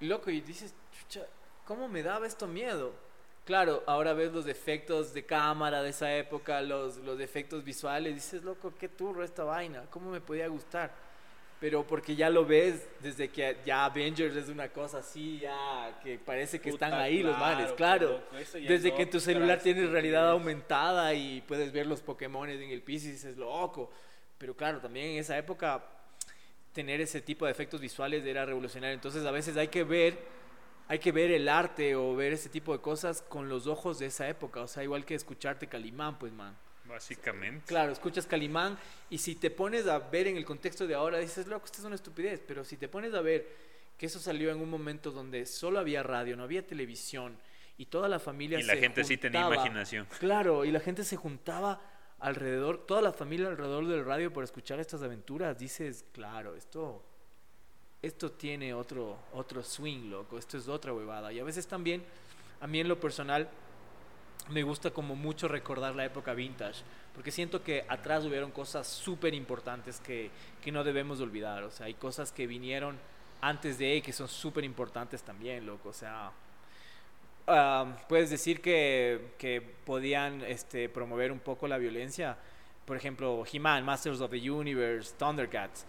loco, 0.00 0.30
y 0.30 0.40
dices, 0.40 0.74
chucha, 0.98 1.26
¿cómo 1.64 1.88
me 1.88 2.02
daba 2.02 2.26
esto 2.26 2.46
miedo? 2.46 2.92
Claro, 3.44 3.82
ahora 3.86 4.12
ves 4.12 4.32
los 4.32 4.46
efectos 4.46 5.14
de 5.14 5.24
cámara 5.24 5.82
de 5.82 5.90
esa 5.90 6.14
época, 6.14 6.60
los, 6.60 6.98
los 6.98 7.18
efectos 7.20 7.64
visuales, 7.64 8.14
dices, 8.14 8.42
loco, 8.44 8.72
qué 8.78 8.88
turro 8.88 9.24
esta 9.24 9.44
vaina, 9.44 9.84
¿cómo 9.90 10.10
me 10.10 10.20
podía 10.20 10.48
gustar? 10.48 10.92
Pero 11.60 11.86
porque 11.86 12.16
ya 12.16 12.30
lo 12.30 12.46
ves 12.46 12.88
desde 13.00 13.28
que 13.28 13.58
ya 13.66 13.84
Avengers 13.84 14.34
es 14.34 14.48
una 14.48 14.70
cosa 14.70 14.98
así, 14.98 15.40
ya 15.40 16.00
que 16.02 16.18
parece 16.18 16.58
que 16.58 16.70
están 16.70 16.94
ahí 16.94 17.22
los 17.22 17.38
manes, 17.38 17.70
claro. 17.72 18.22
Desde 18.32 18.88
es 18.88 18.94
que 18.94 19.02
en 19.02 19.10
tu 19.10 19.20
celular 19.20 19.60
tienes 19.60 19.90
realidad 19.90 20.30
aumentada 20.30 21.12
y 21.12 21.42
puedes 21.42 21.70
ver 21.70 21.86
los 21.86 22.00
Pokémon 22.00 22.48
en 22.48 22.62
el 22.62 22.80
piso 22.80 23.08
y 23.08 23.12
dices, 23.12 23.36
loco. 23.36 23.90
Pero 24.38 24.56
claro, 24.56 24.80
también 24.80 25.10
en 25.10 25.18
esa 25.18 25.36
época 25.36 25.84
tener 26.72 27.02
ese 27.02 27.20
tipo 27.20 27.44
de 27.44 27.50
efectos 27.50 27.78
visuales 27.78 28.24
era 28.24 28.46
revolucionario. 28.46 28.94
Entonces 28.94 29.26
a 29.26 29.30
veces 29.30 29.58
hay 29.58 29.68
que 29.68 29.84
ver, 29.84 30.18
hay 30.88 30.98
que 30.98 31.12
ver 31.12 31.30
el 31.30 31.46
arte 31.46 31.94
o 31.94 32.16
ver 32.16 32.32
ese 32.32 32.48
tipo 32.48 32.72
de 32.72 32.80
cosas 32.80 33.20
con 33.20 33.50
los 33.50 33.66
ojos 33.66 33.98
de 33.98 34.06
esa 34.06 34.26
época. 34.30 34.62
O 34.62 34.66
sea, 34.66 34.82
igual 34.82 35.04
que 35.04 35.14
escucharte 35.14 35.66
Calimán, 35.66 36.18
pues 36.18 36.32
man. 36.32 36.56
Básicamente. 36.90 37.66
Claro, 37.66 37.92
escuchas 37.92 38.26
Calimán 38.26 38.76
y 39.08 39.18
si 39.18 39.36
te 39.36 39.50
pones 39.50 39.86
a 39.86 39.98
ver 40.00 40.26
en 40.26 40.36
el 40.36 40.44
contexto 40.44 40.86
de 40.86 40.94
ahora, 40.94 41.18
dices, 41.18 41.46
loco, 41.46 41.64
esto 41.64 41.78
es 41.78 41.84
una 41.84 41.94
estupidez. 41.94 42.42
Pero 42.46 42.64
si 42.64 42.76
te 42.76 42.88
pones 42.88 43.14
a 43.14 43.20
ver 43.20 43.46
que 43.96 44.06
eso 44.06 44.18
salió 44.18 44.50
en 44.50 44.60
un 44.60 44.68
momento 44.68 45.10
donde 45.10 45.46
solo 45.46 45.78
había 45.78 46.02
radio, 46.02 46.36
no 46.36 46.42
había 46.42 46.66
televisión 46.66 47.38
y 47.78 47.86
toda 47.86 48.08
la 48.08 48.18
familia 48.18 48.58
Y 48.58 48.64
la 48.64 48.74
se 48.74 48.80
gente 48.80 49.04
sí 49.04 49.16
tenía 49.16 49.46
imaginación. 49.46 50.06
Claro, 50.18 50.64
y 50.64 50.70
la 50.70 50.80
gente 50.80 51.04
se 51.04 51.16
juntaba 51.16 51.80
alrededor, 52.18 52.86
toda 52.86 53.00
la 53.02 53.12
familia 53.12 53.48
alrededor 53.48 53.86
del 53.86 54.04
radio 54.04 54.32
por 54.32 54.44
escuchar 54.44 54.80
estas 54.80 55.02
aventuras. 55.02 55.58
Dices, 55.58 56.04
claro, 56.12 56.56
esto, 56.56 57.02
esto 58.02 58.32
tiene 58.32 58.74
otro, 58.74 59.18
otro 59.32 59.62
swing, 59.62 60.10
loco, 60.10 60.38
esto 60.38 60.58
es 60.58 60.68
otra 60.68 60.92
huevada. 60.92 61.32
Y 61.32 61.38
a 61.38 61.44
veces 61.44 61.66
también, 61.66 62.02
a 62.60 62.66
mí 62.66 62.80
en 62.80 62.88
lo 62.88 63.00
personal, 63.00 63.48
me 64.50 64.62
gusta 64.62 64.90
como 64.90 65.16
mucho 65.16 65.48
recordar 65.48 65.94
la 65.94 66.04
época 66.04 66.34
vintage, 66.34 66.82
porque 67.14 67.30
siento 67.30 67.62
que 67.62 67.84
atrás 67.88 68.24
hubieron 68.24 68.50
cosas 68.50 68.86
súper 68.86 69.34
importantes 69.34 70.00
que, 70.00 70.30
que 70.62 70.72
no 70.72 70.84
debemos 70.84 71.20
olvidar, 71.20 71.62
o 71.64 71.70
sea, 71.70 71.86
hay 71.86 71.94
cosas 71.94 72.32
que 72.32 72.46
vinieron 72.46 72.98
antes 73.40 73.78
de 73.78 73.96
y 73.96 74.02
que 74.02 74.12
son 74.12 74.28
súper 74.28 74.64
importantes 74.64 75.22
también, 75.22 75.64
loco, 75.66 75.90
o 75.90 75.92
sea, 75.92 76.32
ah, 77.46 77.96
puedes 78.08 78.30
decir 78.30 78.60
que, 78.60 79.32
que 79.38 79.60
podían 79.60 80.42
este, 80.42 80.88
promover 80.88 81.32
un 81.32 81.40
poco 81.40 81.66
la 81.68 81.78
violencia, 81.78 82.36
por 82.84 82.96
ejemplo, 82.96 83.44
He-Man, 83.50 83.84
Masters 83.84 84.20
of 84.20 84.30
the 84.30 84.50
Universe, 84.50 85.14
Thundercats, 85.16 85.86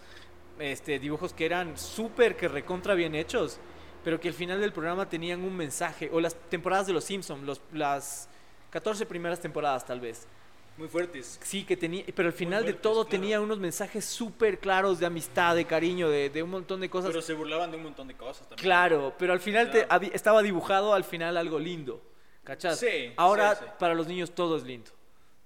este, 0.58 0.98
dibujos 0.98 1.32
que 1.32 1.46
eran 1.46 1.76
súper 1.76 2.36
que 2.36 2.48
recontra 2.48 2.94
bien 2.94 3.14
hechos, 3.14 3.58
pero 4.04 4.20
que 4.20 4.28
al 4.28 4.34
final 4.34 4.60
del 4.60 4.72
programa 4.72 5.08
tenían 5.08 5.42
un 5.42 5.56
mensaje, 5.56 6.10
o 6.12 6.20
las 6.20 6.34
temporadas 6.48 6.86
de 6.86 6.92
Los 6.92 7.04
Simpsons, 7.04 7.42
los, 7.44 7.60
las 7.72 8.28
14 8.72 9.06
primeras 9.06 9.38
temporadas 9.40 9.84
tal 9.86 10.00
vez. 10.00 10.26
Muy 10.78 10.88
fuertes. 10.88 11.38
Sí, 11.42 11.64
que 11.64 11.76
tenía, 11.76 12.02
pero 12.16 12.28
al 12.28 12.32
final 12.32 12.64
de 12.64 12.72
todo 12.72 13.04
claro. 13.04 13.08
tenía 13.10 13.40
unos 13.42 13.58
mensajes 13.58 14.06
súper 14.06 14.58
claros 14.58 14.98
de 14.98 15.04
amistad, 15.06 15.54
de 15.54 15.66
cariño, 15.66 16.08
de, 16.08 16.30
de 16.30 16.42
un 16.42 16.48
montón 16.50 16.80
de 16.80 16.88
cosas. 16.88 17.10
Pero 17.10 17.20
se 17.20 17.34
burlaban 17.34 17.70
de 17.70 17.76
un 17.76 17.82
montón 17.84 18.08
de 18.08 18.14
cosas 18.14 18.48
también. 18.48 18.64
Claro, 18.64 19.14
pero 19.18 19.34
al 19.34 19.40
final 19.40 19.70
Claro. 19.70 20.06
estaba 20.14 20.42
dibujado 20.42 20.94
al 20.94 21.04
final 21.04 21.36
algo 21.36 21.58
lindo. 21.58 22.02
¿Cachas? 22.42 22.78
Sí, 22.80 23.12
Ahora 23.16 23.54
sí, 23.54 23.64
sí. 23.64 23.70
para 23.78 23.94
los 23.94 24.08
niños 24.08 24.30
todo 24.32 24.56
es 24.56 24.64
lindo. 24.64 24.90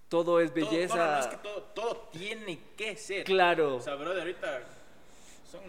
Todo 0.09 0.41
es 0.41 0.55
Todo- 0.55 0.70
belleza. 0.70 0.97
no, 0.97 1.12
no, 1.12 1.18
es 1.18 1.27
que 1.27 1.37
todo, 1.39 1.62
todo 1.74 2.09
tiene 2.12 2.61
que 2.77 2.97
ser. 2.97 3.24
Claro. 3.24 3.77
O 3.77 3.81
sea, 3.83 3.97
bro, 3.97 4.14
de 4.14 4.20
ahorita 4.20 4.61
son 5.51 5.61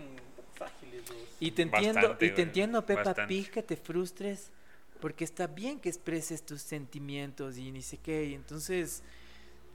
frágiles 0.53 1.01
los... 1.09 1.17
Y 1.39 1.49
te 1.51 1.63
entiendo, 1.63 1.95
Bastante, 2.01 2.25
y 2.27 2.31
te 2.31 2.41
entiendo, 2.43 2.85
Peppa 2.85 3.03
bastante. 3.03 3.27
Pig, 3.27 3.49
que 3.51 3.63
te 3.63 3.75
frustres, 3.75 4.51
porque 4.99 5.23
está 5.23 5.47
bien 5.47 5.79
que 5.79 5.89
expreses 5.89 6.45
tus 6.45 6.61
sentimientos 6.61 7.57
y 7.57 7.71
ni 7.71 7.81
sé 7.81 7.97
qué, 7.97 8.25
y 8.25 8.33
entonces 8.33 9.03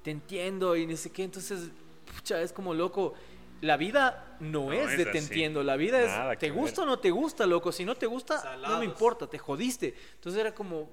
te 0.03 0.11
entiendo 0.11 0.75
y 0.77 0.87
ni 0.87 0.97
sé 0.97 1.11
qué, 1.11 1.25
entonces, 1.25 1.71
pucha, 2.15 2.41
es 2.43 2.53
como 2.53 2.75
loco. 2.75 3.15
La 3.61 3.77
vida 3.77 4.37
no, 4.41 4.65
No 4.67 4.73
es 4.73 4.91
es 4.91 4.99
de 4.99 5.05
te 5.05 5.11
así. 5.11 5.19
entiendo, 5.19 5.63
la 5.63 5.77
vida 5.77 6.01
Nada 6.05 6.33
es 6.33 6.39
te 6.41 6.51
gusta 6.51 6.81
ver. 6.81 6.89
o 6.89 6.91
no 6.91 6.99
te 6.99 7.11
gusta, 7.13 7.47
loco, 7.47 7.71
si 7.71 7.85
no 7.85 7.95
te 7.95 8.07
gusta, 8.07 8.57
no 8.57 8.79
me 8.81 8.85
importa, 8.85 9.29
te 9.29 9.39
jodiste. 9.39 9.95
Entonces 10.15 10.41
era 10.41 10.53
como, 10.53 10.91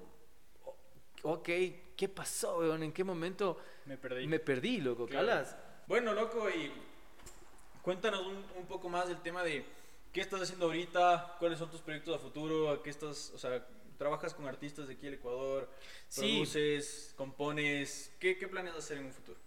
ok, 1.23 1.49
¿qué 1.95 2.09
pasó, 2.13 2.59
weón? 2.59 2.83
¿En 2.83 2.91
qué 2.91 3.03
momento 3.03 3.57
Me 3.85 3.97
perdí. 3.97 4.27
me 4.27 4.39
perdí, 4.39 4.81
loco? 4.81 5.07
Claro. 5.07 5.25
¿Calas? 5.27 5.57
Bueno, 5.87 6.13
loco, 6.13 6.47
y 6.47 6.71
cuéntanos 7.81 8.21
un, 8.27 8.43
un 8.57 8.65
poco 8.67 8.87
más 8.87 9.07
del 9.07 9.17
tema 9.21 9.43
de 9.43 9.65
qué 10.13 10.21
estás 10.21 10.41
haciendo 10.41 10.67
ahorita, 10.67 11.37
cuáles 11.39 11.57
son 11.57 11.71
tus 11.71 11.81
proyectos 11.81 12.15
a 12.15 12.19
futuro, 12.19 12.69
a 12.69 12.83
qué 12.83 12.91
estás, 12.91 13.31
o 13.33 13.39
sea, 13.39 13.65
trabajas 13.99 14.33
con 14.33 14.47
artistas 14.47 14.87
de 14.87 14.93
aquí 14.95 15.05
del 15.05 15.15
Ecuador, 15.15 15.69
Sí. 16.07 16.21
produces, 16.21 17.13
compones, 17.17 18.11
¿qué, 18.19 18.37
qué 18.37 18.47
planeas 18.47 18.75
hacer 18.77 18.97
en 18.97 19.05
un 19.07 19.13
futuro? 19.13 19.37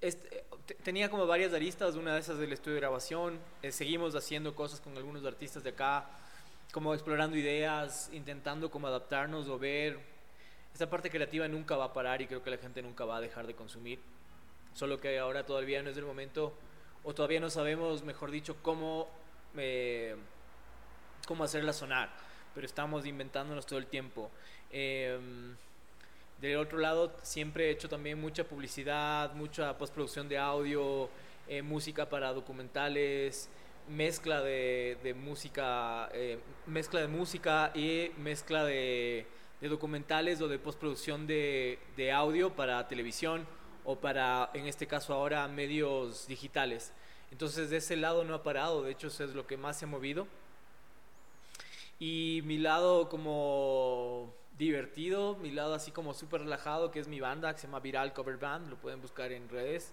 Este, 0.00 0.44
te- 0.66 0.74
tenía 0.74 1.10
como 1.10 1.26
varias 1.26 1.52
aristas, 1.54 1.96
una 1.96 2.14
de 2.14 2.20
esas 2.20 2.38
del 2.38 2.52
estudio 2.52 2.74
de 2.74 2.80
grabación. 2.82 3.40
eh, 3.62 3.72
seguimos 3.72 4.14
haciendo 4.14 4.54
cosas 4.54 4.80
con 4.80 4.96
algunos 4.96 5.24
artistas 5.24 5.64
de 5.64 5.70
acá, 5.70 6.08
como 6.70 6.92
explorando 6.94 7.36
ideas, 7.36 8.10
intentando 8.12 8.70
como 8.70 8.86
adaptarnos 8.86 9.48
o 9.48 9.58
ver. 9.58 9.98
Esta 10.74 10.88
parte 10.88 11.10
creativa 11.10 11.48
nunca 11.48 11.74
va 11.76 11.86
a 11.86 11.92
parar 11.94 12.20
y 12.20 12.26
creo 12.26 12.42
que 12.42 12.50
la 12.50 12.58
gente 12.58 12.82
nunca 12.82 13.06
va 13.06 13.16
a 13.16 13.20
dejar 13.22 13.46
de 13.46 13.54
consumir. 13.54 13.98
Solo 14.74 15.00
que 15.00 15.18
ahora 15.18 15.46
todavía 15.46 15.82
no 15.82 15.88
es 15.90 15.96
el 15.96 16.04
momento, 16.04 16.52
o 17.04 17.14
todavía 17.14 17.40
no 17.40 17.48
sabemos, 17.48 18.04
mejor 18.04 18.30
dicho, 18.30 18.54
cómo, 18.62 19.08
eh, 19.56 20.14
cómo 21.26 21.42
hacerla 21.42 21.72
sonar. 21.72 22.27
Pero 22.58 22.66
estamos 22.66 23.06
inventándonos 23.06 23.66
todo 23.66 23.78
el 23.78 23.86
tiempo. 23.86 24.32
Em, 24.72 25.54
del 26.40 26.56
otro 26.56 26.78
lado, 26.78 27.14
siempre 27.22 27.68
he 27.68 27.70
hecho 27.70 27.88
también 27.88 28.20
mucha 28.20 28.42
publicidad, 28.42 29.32
mucha 29.34 29.78
postproducción 29.78 30.28
de 30.28 30.38
audio, 30.38 31.08
eh, 31.46 31.62
música 31.62 32.10
para 32.10 32.32
documentales, 32.32 33.48
mezcla 33.88 34.42
de, 34.42 35.14
música, 35.16 36.08
eh, 36.12 36.40
mezcla 36.66 37.00
de 37.00 37.06
música 37.06 37.70
y 37.76 38.10
mezcla 38.18 38.64
de, 38.64 39.24
de 39.60 39.68
documentales 39.68 40.40
o 40.40 40.48
de 40.48 40.58
postproducción 40.58 41.28
de, 41.28 41.78
de 41.96 42.10
audio 42.10 42.52
para 42.56 42.88
televisión 42.88 43.46
o 43.84 43.94
para, 43.94 44.50
en 44.52 44.66
este 44.66 44.88
caso 44.88 45.14
ahora, 45.14 45.46
medios 45.46 46.26
digitales. 46.26 46.92
Entonces, 47.30 47.70
de 47.70 47.76
ese 47.76 47.94
lado 47.94 48.24
no 48.24 48.34
ha 48.34 48.42
parado, 48.42 48.82
de 48.82 48.90
hecho, 48.90 49.06
eso 49.06 49.22
es 49.22 49.32
lo 49.32 49.46
que 49.46 49.56
más 49.56 49.78
se 49.78 49.84
ha 49.84 49.88
movido. 49.88 50.26
Y 51.98 52.42
mi 52.44 52.58
lado 52.58 53.08
como 53.08 54.34
divertido, 54.56 55.36
mi 55.36 55.50
lado 55.50 55.74
así 55.74 55.90
como 55.90 56.14
súper 56.14 56.42
relajado, 56.42 56.90
que 56.90 57.00
es 57.00 57.08
mi 57.08 57.20
banda, 57.20 57.52
que 57.54 57.60
se 57.60 57.66
llama 57.66 57.80
Viral 57.80 58.12
Cover 58.12 58.36
Band, 58.36 58.68
lo 58.68 58.76
pueden 58.76 59.00
buscar 59.00 59.32
en 59.32 59.48
redes. 59.48 59.92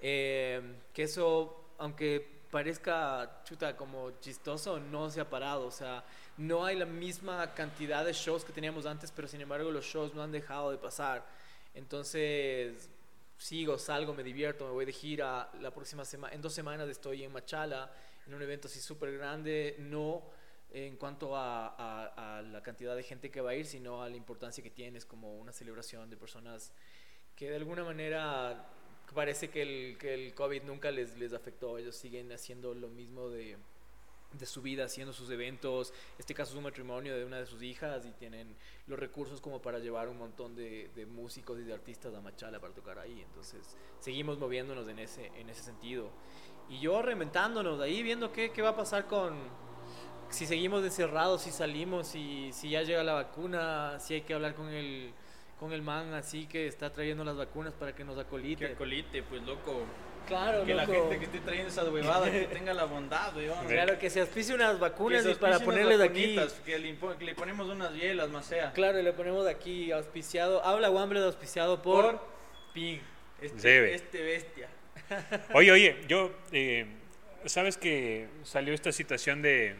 Eh, 0.00 0.60
que 0.92 1.04
eso, 1.04 1.70
aunque 1.78 2.36
parezca 2.50 3.42
chuta 3.44 3.76
como 3.76 4.12
chistoso, 4.20 4.80
no 4.80 5.10
se 5.10 5.20
ha 5.20 5.28
parado. 5.28 5.66
O 5.66 5.70
sea, 5.70 6.04
no 6.36 6.64
hay 6.64 6.76
la 6.76 6.86
misma 6.86 7.54
cantidad 7.54 8.04
de 8.04 8.12
shows 8.12 8.44
que 8.44 8.52
teníamos 8.52 8.86
antes, 8.86 9.12
pero 9.12 9.28
sin 9.28 9.40
embargo 9.40 9.70
los 9.70 9.84
shows 9.84 10.14
no 10.14 10.22
han 10.22 10.32
dejado 10.32 10.70
de 10.70 10.78
pasar. 10.78 11.26
Entonces, 11.74 12.88
sigo, 13.36 13.78
salgo, 13.78 14.14
me 14.14 14.22
divierto, 14.22 14.64
me 14.64 14.72
voy 14.72 14.84
de 14.84 14.92
gira. 14.92 15.50
La 15.60 15.70
próxima 15.70 16.04
semana, 16.04 16.34
en 16.34 16.42
dos 16.42 16.54
semanas 16.54 16.88
estoy 16.88 17.22
en 17.24 17.32
Machala, 17.32 17.92
en 18.26 18.34
un 18.34 18.42
evento 18.42 18.68
así 18.68 18.80
súper 18.80 19.16
grande, 19.16 19.76
no 19.78 20.22
en 20.84 20.96
cuanto 20.96 21.34
a, 21.34 21.68
a- 21.68 22.38
a 22.38 22.42
la 22.42 22.62
cantidad 22.62 22.94
de 22.94 23.02
gente 23.02 23.30
que 23.30 23.40
va 23.40 23.50
a 23.50 23.54
ir, 23.54 23.64
sino 23.66 24.02
a 24.02 24.10
la 24.10 24.16
importancia 24.16 24.62
que 24.62 24.70
tiene, 24.70 24.98
es 24.98 25.06
como 25.06 25.38
una 25.38 25.52
celebración 25.52 26.10
de 26.10 26.16
personas 26.18 26.72
que 27.34 27.48
de 27.50 27.56
alguna 27.56 27.82
manera 27.82 28.68
parece 29.14 29.48
que 29.48 29.62
el, 29.62 29.96
que 29.98 30.12
el 30.12 30.34
COVID 30.34 30.64
nunca 30.64 30.90
les, 30.90 31.16
les 31.16 31.32
afectó, 31.32 31.78
ellos 31.78 31.96
siguen 31.96 32.30
haciendo 32.32 32.74
lo 32.74 32.88
mismo 32.88 33.30
de, 33.30 33.56
de 34.32 34.46
su 34.46 34.60
vida, 34.60 34.84
haciendo 34.84 35.14
sus 35.14 35.30
eventos, 35.30 35.94
este 36.18 36.34
caso 36.34 36.50
es 36.52 36.56
un 36.58 36.64
matrimonio 36.64 37.16
de 37.16 37.24
una 37.24 37.38
de 37.38 37.46
sus 37.46 37.62
hijas 37.62 38.04
y 38.04 38.10
tienen 38.10 38.54
los 38.86 38.98
recursos 38.98 39.40
como 39.40 39.62
para 39.62 39.78
llevar 39.78 40.08
un 40.08 40.18
montón 40.18 40.54
de, 40.56 40.90
de 40.94 41.06
músicos 41.06 41.58
y 41.58 41.62
de 41.62 41.72
artistas 41.72 42.14
a 42.14 42.20
Machala 42.20 42.60
para 42.60 42.74
tocar 42.74 42.98
ahí, 42.98 43.22
entonces 43.22 43.76
seguimos 43.98 44.38
moviéndonos 44.38 44.86
en 44.88 44.98
ese, 44.98 45.26
en 45.36 45.48
ese 45.48 45.62
sentido. 45.62 46.10
Y 46.68 46.80
yo 46.80 47.00
reventándonos 47.00 47.80
ahí, 47.80 48.02
viendo 48.02 48.32
qué, 48.32 48.50
qué 48.50 48.60
va 48.60 48.70
a 48.70 48.76
pasar 48.76 49.06
con, 49.06 49.38
si 50.30 50.46
seguimos 50.46 50.84
encerrados, 50.84 51.42
si 51.42 51.50
salimos, 51.50 52.08
si, 52.08 52.50
si 52.52 52.70
ya 52.70 52.82
llega 52.82 53.02
la 53.02 53.14
vacuna, 53.14 53.98
si 54.00 54.14
hay 54.14 54.20
que 54.22 54.34
hablar 54.34 54.54
con 54.54 54.68
el, 54.68 55.12
con 55.58 55.72
el 55.72 55.82
man 55.82 56.12
así 56.14 56.46
que 56.46 56.66
está 56.66 56.92
trayendo 56.92 57.24
las 57.24 57.36
vacunas 57.36 57.72
para 57.74 57.94
que 57.94 58.04
nos 58.04 58.18
acolite. 58.18 58.66
Que 58.66 58.72
acolite, 58.74 59.22
pues 59.22 59.42
loco. 59.42 59.84
Claro, 60.26 60.64
Que 60.64 60.74
la 60.74 60.86
gente 60.86 61.20
que 61.20 61.24
esté 61.26 61.38
trayendo 61.38 61.68
esas 61.68 61.88
huevadas, 61.88 62.30
que 62.30 62.46
tenga 62.46 62.74
la 62.74 62.84
bondad, 62.84 63.34
weón. 63.36 63.64
Claro, 63.68 63.96
que 63.96 64.10
se 64.10 64.20
auspicie 64.20 64.54
unas 64.56 64.78
vacunas 64.80 65.24
y 65.24 65.34
para 65.34 65.60
ponerles 65.60 65.96
unas 65.98 66.08
aquí. 66.08 66.36
Que 66.64 66.78
le, 66.80 66.98
impo- 66.98 67.16
que 67.16 67.24
le 67.24 67.34
ponemos 67.36 67.68
unas 67.68 67.92
bielas, 67.92 68.28
más 68.30 68.44
sea. 68.46 68.72
Claro, 68.72 68.98
y 68.98 69.04
le 69.04 69.12
ponemos 69.12 69.46
aquí 69.46 69.92
auspiciado. 69.92 70.64
Habla 70.64 70.90
Wamble 70.90 71.20
de 71.20 71.26
auspiciado 71.26 71.80
por. 71.80 72.04
Por 72.16 72.20
Ping. 72.74 72.98
Este, 73.40 73.94
este 73.94 74.22
bestia. 74.22 74.68
Oye, 75.54 75.70
oye, 75.70 75.96
yo, 76.08 76.32
eh, 76.50 76.86
¿sabes 77.44 77.76
que 77.76 78.28
salió 78.42 78.74
esta 78.74 78.90
situación 78.90 79.42
de 79.42 79.76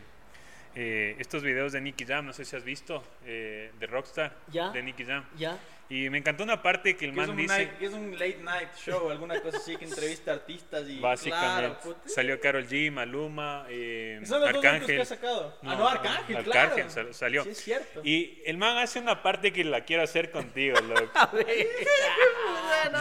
eh, 0.76 1.16
estos 1.18 1.42
videos 1.42 1.72
de 1.72 1.80
Nicky 1.80 2.04
Jam? 2.04 2.24
No 2.26 2.32
sé 2.32 2.44
si 2.44 2.54
has 2.54 2.62
visto, 2.64 3.02
eh, 3.24 3.72
de 3.80 3.86
Rockstar, 3.86 4.32
Ya. 4.52 4.70
de 4.70 4.82
Nicky 4.82 5.04
Jam. 5.04 5.24
¿Ya? 5.36 5.58
Y 5.88 6.10
me 6.10 6.18
encantó 6.18 6.42
una 6.42 6.62
parte 6.62 6.96
que 6.96 7.04
el 7.04 7.12
es, 7.12 7.16
man 7.16 7.30
un 7.30 7.36
dice, 7.36 7.54
night- 7.66 7.80
es 7.80 7.92
un 7.92 8.10
late 8.12 8.38
night 8.42 8.68
show, 8.76 9.08
alguna 9.08 9.40
cosa 9.40 9.58
así 9.58 9.76
que 9.76 9.84
entrevista 9.84 10.32
artistas 10.32 10.88
y. 10.88 10.98
básicamente, 10.98 11.78
Claro, 11.80 11.96
salió 12.06 12.40
Carol 12.40 12.66
G, 12.66 12.90
Maluma, 12.90 13.66
eh, 13.68 14.20
Son 14.24 14.40
los 14.40 14.52
dos 14.52 14.58
únicos 14.58 14.60
que 14.62 14.68
Arcángel. 14.68 15.00
ha 15.00 15.04
sacado. 15.04 15.58
No, 15.62 15.70
ah, 15.70 15.74
no, 15.76 15.88
Arcángel, 15.88 16.36
Arcángel 16.38 16.86
claro. 16.88 17.12
salió. 17.12 17.44
Sí, 17.44 17.50
es 17.50 17.58
cierto. 17.62 18.00
Y 18.02 18.42
el 18.46 18.56
man 18.58 18.76
hace 18.78 18.98
una 18.98 19.22
parte 19.22 19.52
que 19.52 19.62
la 19.62 19.82
quiero 19.84 20.02
hacer 20.02 20.32
contigo, 20.32 20.76
loco. 20.80 21.08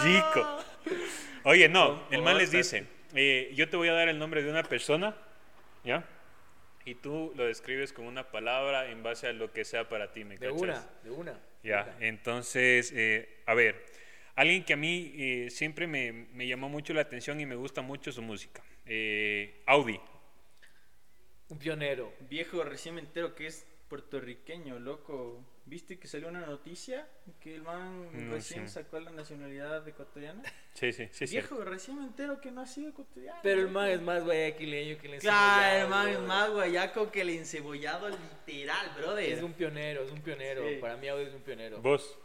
Chico. 0.03 0.59
Oye, 1.43 1.69
no, 1.69 2.03
el 2.11 2.21
man 2.21 2.37
les 2.37 2.51
dice, 2.51 2.85
eh, 3.13 3.51
yo 3.55 3.69
te 3.69 3.77
voy 3.77 3.87
a 3.87 3.93
dar 3.93 4.09
el 4.09 4.17
nombre 4.19 4.43
de 4.43 4.49
una 4.51 4.63
persona, 4.63 5.15
¿ya? 5.83 6.03
Y 6.85 6.95
tú 6.95 7.33
lo 7.35 7.45
describes 7.45 7.91
con 7.93 8.05
una 8.05 8.31
palabra 8.31 8.89
en 8.91 9.01
base 9.03 9.27
a 9.27 9.33
lo 9.33 9.51
que 9.51 9.65
sea 9.65 9.89
para 9.89 10.11
ti, 10.13 10.23
¿me 10.23 10.37
De 10.37 10.51
cachas? 10.51 10.61
una, 10.61 10.89
de 11.03 11.11
una. 11.11 11.39
Ya, 11.63 11.97
entonces, 11.99 12.91
eh, 12.95 13.41
a 13.47 13.55
ver, 13.55 13.83
alguien 14.35 14.63
que 14.63 14.73
a 14.73 14.77
mí 14.77 15.13
eh, 15.17 15.49
siempre 15.49 15.87
me, 15.87 16.11
me 16.11 16.47
llamó 16.47 16.69
mucho 16.69 16.93
la 16.93 17.01
atención 17.01 17.39
y 17.41 17.45
me 17.47 17.55
gusta 17.55 17.81
mucho 17.81 18.11
su 18.11 18.21
música, 18.21 18.63
eh, 18.85 19.63
Audi. 19.65 19.99
Un 21.49 21.57
pionero. 21.59 22.13
Viejo 22.29 22.63
recién 22.63 22.95
me 22.95 23.01
entero 23.01 23.35
que 23.35 23.47
es 23.47 23.65
puertorriqueño, 23.87 24.79
loco. 24.79 25.43
¿Viste 25.67 25.97
que 25.97 26.07
salió 26.07 26.27
una 26.27 26.45
noticia? 26.45 27.07
Que 27.41 27.55
el 27.55 27.63
man 27.63 28.07
No 28.27 28.35
recién 28.35 28.69
sacó 28.69 28.99
la 28.99 29.09
nacionalidad 29.09 29.87
ecuatoriana. 29.87 30.43
Sí, 30.75 30.93
sí, 30.93 31.07
sí, 31.11 31.25
sí. 31.25 31.33
Viejo, 31.35 31.63
recién 31.63 31.97
me 31.97 32.03
entero 32.03 32.39
que 32.39 32.51
no 32.51 32.61
ha 32.61 32.67
sido 32.67 32.89
ecuatoriano. 32.89 33.39
Pero 33.41 33.61
el 33.61 33.69
man 33.69 33.89
es 33.89 33.99
más 34.01 34.23
guayaquileño 34.23 34.97
que 34.99 35.13
el 35.15 35.19
Claro, 35.21 35.65
el 35.65 35.81
encebollado, 35.81 35.89
man 35.89 36.09
es 36.09 36.19
más 36.27 36.49
guayaco 36.51 37.11
que 37.11 37.21
el 37.21 37.29
encebollado 37.31 38.09
literal, 38.09 38.91
brother. 38.95 39.23
Es 39.33 39.41
un 39.41 39.53
pionero, 39.53 40.03
es 40.03 40.11
un 40.11 40.21
pionero. 40.21 40.69
Sí. 40.69 40.75
Para 40.75 40.97
mí 40.97 41.07
Audio 41.07 41.27
es 41.27 41.33
un 41.33 41.41
pionero. 41.41 41.81
Vos. 41.81 42.15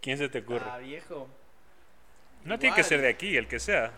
¿Quién 0.00 0.18
se 0.18 0.28
te 0.28 0.38
ocurre? 0.38 0.64
Ah, 0.64 0.78
viejo. 0.78 1.28
no 2.44 2.58
tiene 2.58 2.74
que 2.76 2.84
ser 2.84 3.00
de 3.00 3.08
aquí, 3.08 3.36
el 3.36 3.46
que 3.48 3.58
sea. 3.58 3.92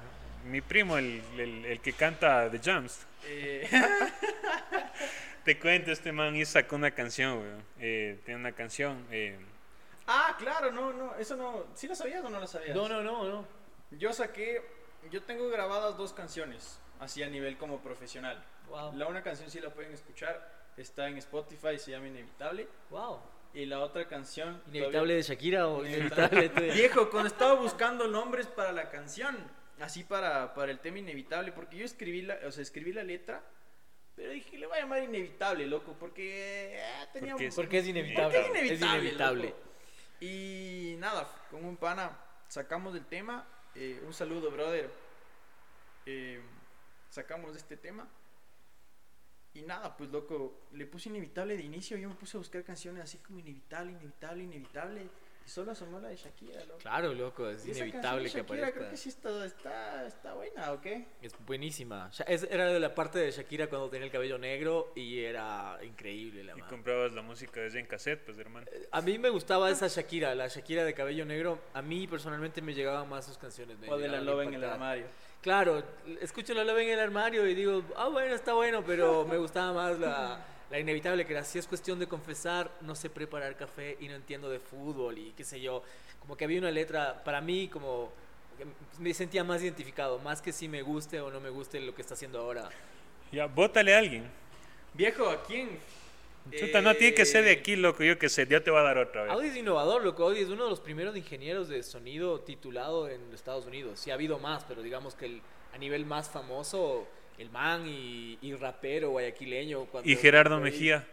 Mi 0.47 0.61
primo, 0.61 0.97
el, 0.97 1.21
el- 1.37 1.65
el 1.67 1.81
que 1.81 1.93
canta 1.93 2.51
The 2.51 2.59
Jams. 2.59 3.07
Eh, 3.27 3.69
Te 5.49 5.59
cuento, 5.59 5.91
este 5.91 6.13
man 6.13 6.37
y 6.37 6.45
sacó 6.45 6.77
una 6.77 6.91
canción, 6.91 7.39
weón. 7.39 7.65
Eh, 7.81 8.21
tiene 8.27 8.39
una 8.39 8.53
canción. 8.53 9.07
eh, 9.11 9.39
ah, 10.07 10.37
claro, 10.39 10.71
no, 10.71 10.93
no, 10.93 11.15
eso 11.15 11.37
no. 11.37 11.65
¿Sí 11.75 11.89
lo 11.89 11.95
sabías 11.95 12.23
o 12.23 12.29
no 12.29 12.39
lo 12.39 12.47
sabías? 12.47 12.77
No, 12.77 12.87
no, 12.87 13.03
no, 13.03 13.25
no. 13.25 13.47
Yo 13.93 14.13
saqué, 14.13 14.61
yo 15.11 15.23
tengo 15.23 15.49
grabadas 15.49 15.97
dos 15.97 16.13
canciones, 16.13 16.79
así 17.01 17.23
a 17.23 17.31
nivel 17.31 17.57
como 17.57 17.81
profesional. 17.81 18.45
Wow. 18.69 18.95
La 18.95 19.07
una 19.07 19.23
canción 19.23 19.51
sí 19.51 19.59
la 19.59 19.71
pueden 19.71 19.95
escuchar, 19.95 20.53
está 20.77 21.09
en 21.09 21.17
Spotify, 21.17 21.79
se 21.79 21.93
llama 21.93 22.09
Inevitable. 22.09 22.69
Wow. 22.91 23.19
Y 23.55 23.65
la 23.65 23.81
otra 23.81 24.07
canción... 24.07 24.61
¿Inevitable 24.67 25.15
de 25.15 25.23
Shakira 25.23 25.67
o 25.67 25.83
Inevitable. 25.83 26.45
inevitable 26.45 26.67
de... 26.67 26.75
Viejo, 26.79 27.09
cuando 27.09 27.29
estaba 27.29 27.55
buscando 27.55 28.07
nombres 28.07 28.49
para 28.49 28.71
la 28.71 28.91
canción, 28.91 29.35
así 29.81 30.05
para, 30.05 30.53
para 30.53 30.71
el 30.71 30.79
tema 30.79 30.99
Inevitable, 30.99 31.53
porque 31.53 31.79
yo 31.79 31.87
escribí 31.87 32.21
la, 32.21 32.39
o 32.47 32.53
sea, 32.53 32.63
escribí 32.63 32.93
la 32.93 33.03
letra, 33.03 33.43
pero 34.19 34.33
dije, 34.33 34.59
le 34.59 34.67
voy 34.67 34.77
a 34.77 34.81
llamar 34.81 35.05
Inevitable, 35.05 35.65
loco, 35.67 35.95
porque 35.99 36.77
eh, 36.77 36.83
tenía 37.13 37.35
Porque 37.35 37.51
Porque 37.55 37.79
es 37.79 37.87
inevitable. 37.87 38.41
porque 38.41 38.59
es 38.59 38.81
inevitable. 38.81 38.99
Es 38.99 39.05
inevitable. 39.05 39.55
Y 40.21 40.97
nada, 40.99 41.31
con 41.53 41.65
un 41.65 41.77
pana 41.77 42.19
sacamos 42.49 42.95
del 42.95 43.07
tema. 43.07 43.47
eh, 43.77 44.03
un 44.05 44.13
saludo, 44.13 44.51
brother. 44.51 44.91
Eh, 46.05 46.41
sacamos 47.11 47.53
de 47.53 47.59
este 47.59 47.77
tema. 47.77 48.09
Y 49.55 49.63
nada, 49.63 49.97
pues 49.97 50.11
loco, 50.11 50.63
le 50.73 50.85
puse 50.87 51.11
inevitable 51.11 51.57
de 51.57 51.63
inicio. 51.63 51.97
Yo 51.97 52.09
me 52.09 52.17
puse 52.17 52.37
a 52.37 52.39
buscar 52.39 52.65
canciones 52.65 53.05
así 53.05 53.19
como 53.19 53.39
inevitable, 53.39 53.93
inevitable, 53.93 54.43
inevitable. 54.43 55.09
Y 55.49 55.51
solo 55.51 55.73
asomó 55.73 55.99
la 55.99 56.09
de 56.09 56.17
Shakira, 56.17 56.63
loco. 56.67 56.77
Claro, 56.79 57.15
loco, 57.15 57.49
es 57.49 57.67
inevitable 57.67 57.91
que 57.91 58.03
canción 58.03 58.23
de 58.23 58.29
Shakira 58.29 58.43
aparezca. 58.69 58.79
creo 58.81 58.91
que 58.91 58.97
sí 58.99 59.09
está, 59.09 59.47
está, 59.47 60.07
está 60.07 60.35
buena, 60.35 60.73
¿o 60.73 60.81
qué? 60.83 61.07
Es 61.23 61.33
buenísima. 61.47 62.11
Es- 62.27 62.43
era 62.51 62.67
de 62.67 62.79
la 62.79 62.95
parte 62.95 63.19
de 63.19 63.31
Shakira 63.31 63.67
cuando 63.69 63.89
tenía 63.89 64.05
el 64.05 64.13
cabello 64.13 64.37
negro 64.37 64.93
y 64.95 65.21
era 65.21 65.79
increíble 65.83 66.45
la 66.45 66.53
y 66.53 66.61
man. 66.61 66.69
comprabas 66.69 67.15
la 67.15 67.23
música 67.23 67.63
desde 67.63 67.81
en 67.81 67.87
cassette, 67.87 68.23
pues, 68.27 68.37
hermano. 68.37 68.67
A 68.91 69.01
mí 69.01 69.19
me 69.19 69.31
gustaba 69.31 69.71
esa 69.71 69.89
Shakira, 69.89 70.35
la 70.35 70.49
Shakira 70.49 70.85
de 70.85 70.93
cabello 70.93 71.25
negro. 71.25 71.59
A 71.73 71.81
mí 71.81 72.07
personalmente 72.07 72.61
me 72.61 72.75
llegaban 72.75 73.09
más 73.09 73.25
sus 73.25 73.39
canciones. 73.39 73.79
me 73.79 73.89
O 73.89 73.97
de 73.97 74.07
la 74.09 74.21
loba 74.21 74.45
en 74.45 74.53
el 74.53 74.63
armario. 74.65 75.07
Claro, 75.41 75.83
escucho 76.21 76.53
la 76.53 76.63
loba 76.63 76.83
en 76.83 76.91
el 76.91 77.01
armario 77.01 77.47
y 77.47 77.55
digo, 77.55 77.83
ah, 77.97 78.09
bueno, 78.09 78.35
está 78.35 78.53
bueno, 78.53 78.85
pero 78.87 79.25
me 79.25 79.39
gustaba 79.39 79.73
más 79.73 79.99
la, 79.99 80.45
la 80.71 80.79
inevitable, 80.79 81.27
que 81.27 81.33
era, 81.33 81.45
si 81.45 81.59
es 81.59 81.67
cuestión 81.67 81.99
de 81.99 82.07
confesar, 82.07 82.71
no 82.83 82.95
sé 82.95 83.09
preparar 83.09 83.57
café 83.57 83.97
y 84.01 84.09
no 84.09 84.15
entiendo 84.15 84.51
de 84.51 84.61
fútbol 84.61 85.17
y 85.19 85.33
qué 85.33 85.45
sé 85.45 85.61
yo. 85.61 85.83
Como 86.21 86.37
que 86.37 86.45
había 86.45 86.59
una 86.59 86.71
letra, 86.71 87.23
para 87.25 87.41
mí, 87.41 87.69
como 87.69 88.13
me 88.99 89.15
sentía 89.15 89.45
más 89.45 89.63
identificado, 89.63 90.19
más 90.19 90.43
que 90.43 90.53
si 90.53 90.69
me 90.69 90.83
guste 90.83 91.21
o 91.21 91.31
no 91.31 91.41
me 91.41 91.51
guste 91.51 91.81
lo 91.81 91.95
que 91.95 92.03
está 92.03 92.15
haciendo 92.15 92.41
ahora. 92.41 92.69
Ya, 93.33 93.47
bótale 93.47 93.95
a 93.95 93.99
alguien. 93.99 94.31
Viejo, 94.95 95.29
¿a 95.29 95.43
quién? 95.43 95.79
Chuta, 96.57 96.81
no 96.81 96.95
tiene 96.95 97.15
que 97.15 97.27
ser 97.27 97.45
de 97.45 97.53
Eh, 97.53 97.59
aquí, 97.59 97.77
loco. 97.77 98.03
Yo 98.03 98.19
que 98.19 98.29
sé, 98.29 98.47
yo 98.47 98.63
te 98.63 98.71
voy 98.71 98.81
a 98.81 98.83
dar 98.83 98.99
otra 98.99 99.25
vez. 99.25 99.33
Audi 99.33 99.49
es 99.49 99.57
innovador, 99.57 100.03
loco. 100.03 100.25
Audi 100.25 100.41
es 100.41 100.49
uno 100.49 100.65
de 100.65 100.71
los 100.71 100.81
primeros 100.81 101.17
ingenieros 101.17 101.69
de 101.69 101.83
sonido 101.83 102.41
titulado 102.41 103.09
en 103.09 103.21
Estados 103.35 103.67
Unidos. 103.67 104.01
Sí 104.01 104.11
ha 104.11 104.15
habido 104.15 104.39
más, 104.39 104.65
pero 104.65 104.83
digamos 104.83 105.15
que 105.15 105.27
el, 105.27 105.43
a 105.75 105.79
nivel 105.79 106.07
más 106.07 106.31
famoso, 106.31 107.07
el 107.39 107.51
man 107.51 107.87
y, 107.87 108.39
y 108.43 108.55
rapero 108.55 109.11
guayaquileño. 109.11 109.87
cuando- 109.87 110.09
Y 110.11 110.17
Gerardo 110.17 110.59
Mejía. 110.61 111.07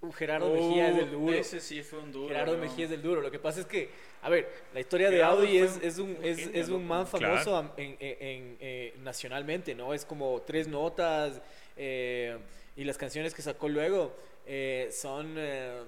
Uh, 0.00 0.10
Gerardo 0.10 0.52
Mejía 0.52 0.88
es 0.88 0.96
del 0.96 1.10
duro. 1.12 1.32
Ese 1.36 1.60
sí 1.60 1.82
fue 1.82 2.00
un 2.00 2.10
duro. 2.10 2.28
Gerardo. 2.28 2.58
Mejía 2.58 2.84
es 2.84 2.90
del 2.90 3.02
duro. 3.02 3.20
Lo 3.20 3.30
que 3.30 3.38
pasa 3.38 3.60
es 3.60 3.66
que, 3.66 3.88
a 4.22 4.28
ver, 4.28 4.48
la 4.74 4.80
historia 4.80 5.10
de 5.10 5.22
Audi 5.22 5.58
es, 5.58 5.76
un- 5.76 5.82
es 5.84 5.98
un, 5.98 6.10
un 6.10 6.24
es, 6.24 6.68
un 6.68 6.86
man 6.86 7.06
famoso 7.06 7.56
am- 7.56 7.70
en- 7.76 7.96
en- 8.00 8.16
en, 8.20 8.56
eh, 8.60 8.94
nacionalmente, 9.02 9.74
¿no? 9.76 9.94
Es 9.94 10.04
como 10.04 10.42
tres 10.42 10.66
notas 10.66 11.40
eh, 11.76 12.36
y 12.76 12.82
las 12.84 12.98
canciones 12.98 13.32
que 13.34 13.42
sacó 13.42 13.68
luego 13.68 14.16
eh, 14.46 14.88
son... 14.92 15.34
eh, 15.38 15.82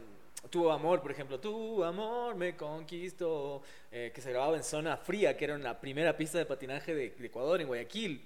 tu 0.51 0.71
amor, 0.71 1.01
por 1.01 1.11
ejemplo, 1.11 1.41
tu 1.41 1.83
amor 1.83 2.35
me 2.37 2.55
conquistó, 2.55 3.63
eh, 3.91 4.13
que 4.15 4.21
se 4.21 4.31
grababa 4.31 4.57
en 4.57 4.63
Zona 4.63 4.99
Fría, 4.99 5.35
que 5.39 5.47
era 5.47 5.57
la 5.57 5.81
primera 5.81 6.15
pista 6.17 6.37
de 6.37 6.45
patinaje 6.45 6.95
de, 6.95 7.11
de 7.11 7.27
Ecuador, 7.27 7.63
en 7.63 7.67
Guayaquil, 7.67 8.21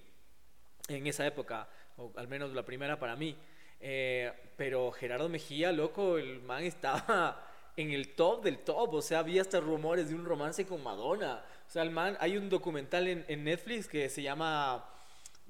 en 0.89 1.07
esa 1.07 1.27
época, 1.27 1.69
o 1.97 2.13
al 2.17 2.29
menos 2.29 2.53
la 2.53 2.65
primera 2.65 2.99
para 2.99 3.17
mí. 3.17 3.37
Eh, 3.81 4.33
pero 4.57 4.91
Gerardo 4.91 5.29
Mejía, 5.29 5.71
loco, 5.71 6.19
el 6.19 6.41
man 6.43 6.65
estaba 6.65 7.47
en 7.77 7.93
el 7.93 8.15
top 8.15 8.43
del 8.43 8.59
top, 8.59 8.95
o 8.95 9.03
sea, 9.03 9.21
había 9.21 9.43
hasta 9.43 9.61
rumores 9.61 10.09
de 10.09 10.15
un 10.15 10.25
romance 10.25 10.67
con 10.67 10.83
Madonna. 10.83 11.45
O 11.67 11.71
sea, 11.71 11.83
el 11.83 11.91
man, 11.91 12.17
hay 12.21 12.37
un 12.37 12.49
documental 12.49 13.07
en, 13.07 13.25
en 13.29 13.45
Netflix 13.45 13.87
que 13.87 14.09
se 14.09 14.23
llama 14.23 14.85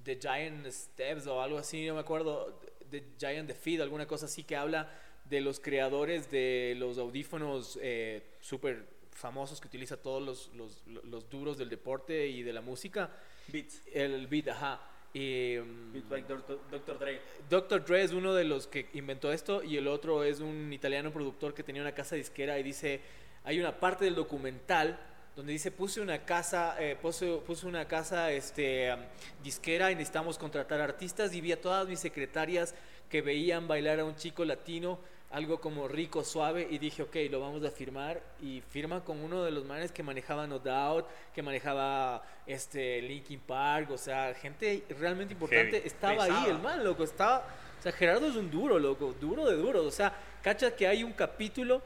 The 0.02 0.18
Giant 0.20 0.66
Steps 0.66 1.26
o 1.26 1.40
algo 1.40 1.58
así, 1.58 1.86
no 1.86 1.94
me 1.94 2.00
acuerdo, 2.00 2.60
The 2.90 3.04
Giant 3.18 3.48
Defeat, 3.48 3.80
alguna 3.80 4.06
cosa 4.06 4.26
así 4.26 4.44
que 4.44 4.56
habla 4.56 4.90
de 5.24 5.40
los 5.40 5.60
creadores 5.60 6.30
de 6.30 6.74
los 6.78 6.98
audífonos 6.98 7.78
eh, 7.82 8.22
súper 8.40 8.98
famosos 9.12 9.60
que 9.60 9.68
utiliza 9.68 9.96
todos 9.96 10.22
los, 10.22 10.54
los, 10.54 11.04
los 11.04 11.28
duros 11.28 11.58
del 11.58 11.68
deporte 11.68 12.28
y 12.28 12.42
de 12.42 12.52
la 12.52 12.60
música. 12.60 13.10
Beats. 13.48 13.82
El 13.92 14.26
beat, 14.26 14.48
ajá. 14.48 14.80
Y, 15.14 15.56
Beats 15.56 16.08
by 16.08 16.22
Dr. 16.22 16.58
Dr. 16.70 16.98
Dre. 16.98 17.20
Dr. 17.48 17.84
Dre 17.84 18.02
es 18.02 18.12
uno 18.12 18.34
de 18.34 18.44
los 18.44 18.66
que 18.66 18.88
inventó 18.92 19.32
esto 19.32 19.62
y 19.62 19.76
el 19.76 19.88
otro 19.88 20.22
es 20.22 20.40
un 20.40 20.72
italiano 20.72 21.10
productor 21.10 21.54
que 21.54 21.62
tenía 21.62 21.82
una 21.82 21.92
casa 21.92 22.14
disquera 22.16 22.58
y 22.58 22.62
dice, 22.62 23.00
hay 23.44 23.58
una 23.58 23.80
parte 23.80 24.04
del 24.04 24.14
documental 24.14 24.98
donde 25.38 25.52
dice, 25.52 25.70
puse 25.70 26.00
una 26.00 26.24
casa, 26.24 26.74
eh, 26.80 26.96
puse, 27.00 27.38
puse 27.46 27.64
una 27.64 27.86
casa 27.86 28.32
este, 28.32 28.92
um, 28.92 29.00
disquera 29.40 29.92
y 29.92 29.94
necesitamos 29.94 30.36
contratar 30.36 30.80
artistas 30.80 31.32
y 31.32 31.40
vi 31.40 31.52
a 31.52 31.60
todas 31.60 31.86
mis 31.86 32.00
secretarias 32.00 32.74
que 33.08 33.22
veían 33.22 33.68
bailar 33.68 34.00
a 34.00 34.04
un 34.04 34.16
chico 34.16 34.44
latino, 34.44 34.98
algo 35.30 35.60
como 35.60 35.88
rico, 35.88 36.24
suave, 36.24 36.66
y 36.70 36.78
dije, 36.78 37.02
ok, 37.02 37.16
lo 37.30 37.40
vamos 37.40 37.64
a 37.64 37.70
firmar. 37.70 38.22
Y 38.40 38.62
firma 38.70 39.04
con 39.04 39.20
uno 39.20 39.44
de 39.44 39.50
los 39.50 39.64
manes 39.64 39.92
que 39.92 40.02
manejaba 40.02 40.46
No 40.46 40.58
Doubt, 40.58 41.06
que 41.34 41.42
manejaba 41.42 42.22
este, 42.46 43.02
Linkin 43.02 43.40
Park, 43.40 43.90
o 43.90 43.98
sea, 43.98 44.34
gente 44.34 44.84
realmente 44.98 45.34
importante. 45.34 45.76
Heavy. 45.76 45.86
Estaba 45.86 46.24
ahí 46.24 46.50
el 46.50 46.58
man, 46.58 46.82
loco, 46.82 47.04
estaba... 47.04 47.46
O 47.78 47.82
sea, 47.82 47.92
Gerardo 47.92 48.26
es 48.26 48.34
un 48.34 48.50
duro, 48.50 48.78
loco, 48.78 49.14
duro 49.20 49.46
de 49.46 49.56
duro. 49.56 49.84
O 49.84 49.90
sea, 49.90 50.12
cacha 50.42 50.74
que 50.74 50.88
hay 50.88 51.04
un 51.04 51.12
capítulo 51.12 51.80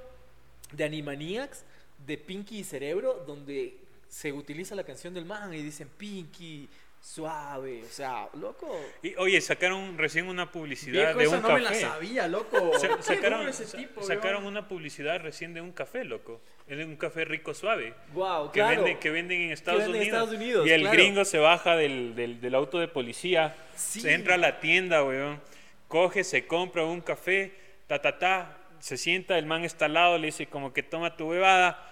de 0.73 0.85
Animaniacs 0.85 1.65
de 2.07 2.17
Pinky 2.17 2.61
y 2.61 2.65
Cerebro 2.65 3.25
donde 3.27 3.77
se 4.09 4.33
utiliza 4.33 4.75
la 4.75 4.85
canción 4.85 5.15
del 5.15 5.25
man 5.25 5.53
y 5.55 5.63
dicen 5.63 5.89
Pinky, 5.97 6.69
suave, 7.03 7.83
o 7.83 7.89
sea, 7.93 8.29
loco. 8.41 8.81
Y, 9.03 9.15
oye, 9.17 9.41
sacaron 9.41 9.99
recién 9.99 10.29
una 10.29 10.53
publicidad 10.53 11.15
Viejo, 11.17 11.19
de 11.19 11.29
un 11.37 11.43
no 11.43 11.49
café. 11.49 11.55
me 11.55 11.61
la 11.61 11.75
sabía, 11.75 12.29
loco. 12.29 12.79
Sa- 12.79 13.03
sacaron 13.03 13.49
ese 13.49 13.65
tipo, 13.77 14.03
sacaron 14.05 14.47
una 14.47 14.69
publicidad 14.69 15.21
recién 15.21 15.53
de 15.53 15.61
un 15.61 15.73
café, 15.73 16.05
loco. 16.05 16.41
Es 16.69 16.83
un 16.87 16.97
café 16.97 17.25
rico 17.25 17.55
suave. 17.55 17.93
Wow, 18.15 18.53
Que, 18.53 18.61
claro. 18.61 18.77
venden, 18.83 18.99
que 19.01 19.11
venden 19.11 19.41
en 19.43 19.51
Estados, 19.51 19.81
venden 19.83 19.97
en 19.97 20.01
Unidos. 20.09 20.21
Estados 20.23 20.41
Unidos, 20.41 20.67
Y 20.67 20.71
el 20.71 20.81
claro. 20.83 20.97
gringo 20.97 21.25
se 21.25 21.39
baja 21.39 21.77
del, 21.77 22.15
del, 22.15 22.41
del 22.41 22.55
auto 22.55 22.79
de 22.79 22.87
policía, 22.87 23.57
Sí. 23.75 24.01
se 24.01 24.15
entra 24.15 24.35
a 24.37 24.39
la 24.39 24.61
tienda, 24.61 25.03
weón. 25.05 25.41
Coge, 25.89 26.23
se 26.25 26.47
compra 26.47 26.85
un 26.85 27.01
café, 27.01 27.53
ta, 27.89 28.01
ta, 28.01 28.19
ta. 28.19 28.59
Se 28.79 28.97
sienta, 28.97 29.37
el 29.39 29.47
man 29.47 29.65
está 29.65 29.85
al 29.87 29.95
lado, 29.95 30.19
le 30.19 30.27
dice 30.27 30.47
como 30.47 30.73
que 30.73 30.83
toma 30.83 31.17
tu 31.17 31.29
bebada. 31.29 31.92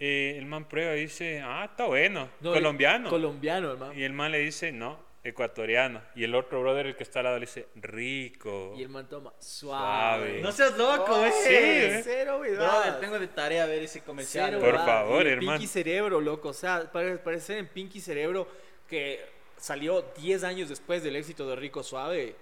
Eh, 0.00 0.36
el 0.38 0.46
man 0.46 0.64
prueba 0.66 0.96
y 0.96 1.00
dice, 1.02 1.40
ah, 1.44 1.66
está 1.70 1.84
bueno, 1.84 2.30
No, 2.40 2.52
colombiano. 2.54 3.10
Colombiano, 3.10 3.72
hermano. 3.72 3.92
y 3.92 4.02
el 4.02 4.12
man 4.14 4.32
le 4.32 4.38
dice, 4.38 4.72
no, 4.72 4.98
ecuatoriano. 5.22 6.00
Y 6.14 6.24
el 6.24 6.34
otro 6.34 6.62
brother, 6.62 6.86
el 6.86 6.96
que 6.96 7.02
está 7.02 7.18
al 7.20 7.24
lado, 7.26 7.36
le 7.38 7.44
dice, 7.44 7.68
rico. 7.76 8.72
Y 8.78 8.82
el 8.82 8.88
man 8.88 9.06
toma 9.10 9.32
Suave. 9.38 10.26
suave. 10.26 10.40
No 10.42 10.52
seas 10.52 10.78
loco, 10.78 11.04
Oh, 11.20 11.24
eh. 11.26 11.30
Sí, 11.32 11.48
eh. 11.54 12.00
Cero, 12.02 12.38
Brother, 12.40 12.98
tengo 12.98 13.18
de 13.18 13.28
tarea 13.28 13.66
ver 13.66 13.82
ese 13.82 14.00
comercial. 14.00 14.46
Cero, 14.48 14.60
Por 14.60 14.68
weón. 14.70 14.78
¿verdad? 14.86 14.86
favor, 15.02 15.22
Y 15.22 15.26
el 15.26 15.32
hermano. 15.34 15.58
Pinky 15.58 15.66
Cerebro, 15.70 16.20
loco. 16.20 16.48
O 16.48 16.54
sea, 16.54 16.90
pare- 16.90 17.18
parece 17.18 17.58
en 17.58 17.66
Pinky 17.68 18.00
Cerebro 18.00 18.48
que 18.88 19.20
salió 19.58 20.00
10 20.16 20.44
años 20.44 20.70
después 20.70 21.02
del 21.02 21.16
éxito 21.16 21.46
de 21.46 21.56
Rico 21.56 21.82
Suave 21.82 22.34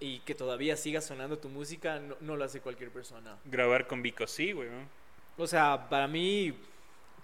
y 0.00 0.18
que 0.20 0.34
todavía 0.34 0.76
siga 0.76 1.00
sonando 1.00 1.38
tu 1.38 1.48
música, 1.48 1.98
no, 1.98 2.16
no 2.20 2.36
lo 2.36 2.44
hace 2.44 2.60
cualquier 2.60 2.90
persona. 2.90 3.38
Grabar 3.46 3.86
con 3.86 4.02
Vico, 4.02 4.26
sí, 4.26 4.52
weón. 4.52 4.86
O 5.38 5.46
sea, 5.46 5.88
para 5.88 6.06
mí, 6.06 6.54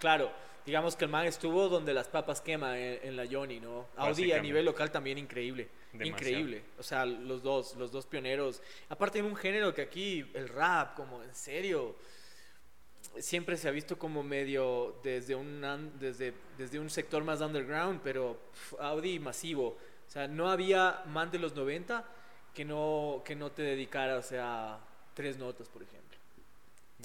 claro, 0.01 0.31
digamos 0.65 0.95
que 0.95 1.05
el 1.05 1.11
man 1.11 1.25
estuvo 1.25 1.69
donde 1.69 1.93
las 1.93 2.07
papas 2.07 2.41
queman 2.41 2.75
en, 2.75 2.99
en 3.03 3.15
la 3.15 3.25
Johnny, 3.29 3.59
¿no? 3.59 3.87
Audi 3.95 4.33
a 4.33 4.41
nivel 4.41 4.65
local 4.65 4.91
también 4.91 5.17
increíble. 5.17 5.69
Demasiado. 5.93 6.17
Increíble. 6.17 6.63
O 6.79 6.83
sea, 6.83 7.05
los 7.05 7.43
dos, 7.43 7.75
los 7.75 7.91
dos 7.91 8.05
pioneros. 8.05 8.61
Aparte 8.89 9.19
en 9.19 9.25
un 9.25 9.35
género 9.35 9.73
que 9.73 9.83
aquí, 9.83 10.25
el 10.33 10.49
rap, 10.49 10.95
como 10.95 11.21
en 11.21 11.35
serio, 11.35 11.95
siempre 13.19 13.57
se 13.57 13.67
ha 13.67 13.71
visto 13.71 13.97
como 13.97 14.23
medio 14.23 14.99
desde 15.03 15.35
un, 15.35 15.91
desde, 15.99 16.33
desde 16.57 16.79
un 16.79 16.89
sector 16.89 17.23
más 17.23 17.41
underground, 17.41 18.01
pero 18.03 18.39
Audi 18.79 19.19
masivo. 19.19 19.77
O 20.07 20.09
sea, 20.09 20.27
no 20.27 20.49
había 20.49 21.03
man 21.07 21.29
de 21.29 21.39
los 21.39 21.55
90 21.55 22.05
que 22.53 22.65
no, 22.65 23.21
que 23.23 23.35
no 23.35 23.51
te 23.51 23.61
dedicara, 23.61 24.17
o 24.17 24.21
sea, 24.21 24.79
tres 25.13 25.37
notas, 25.37 25.69
por 25.69 25.83
ejemplo. 25.83 26.00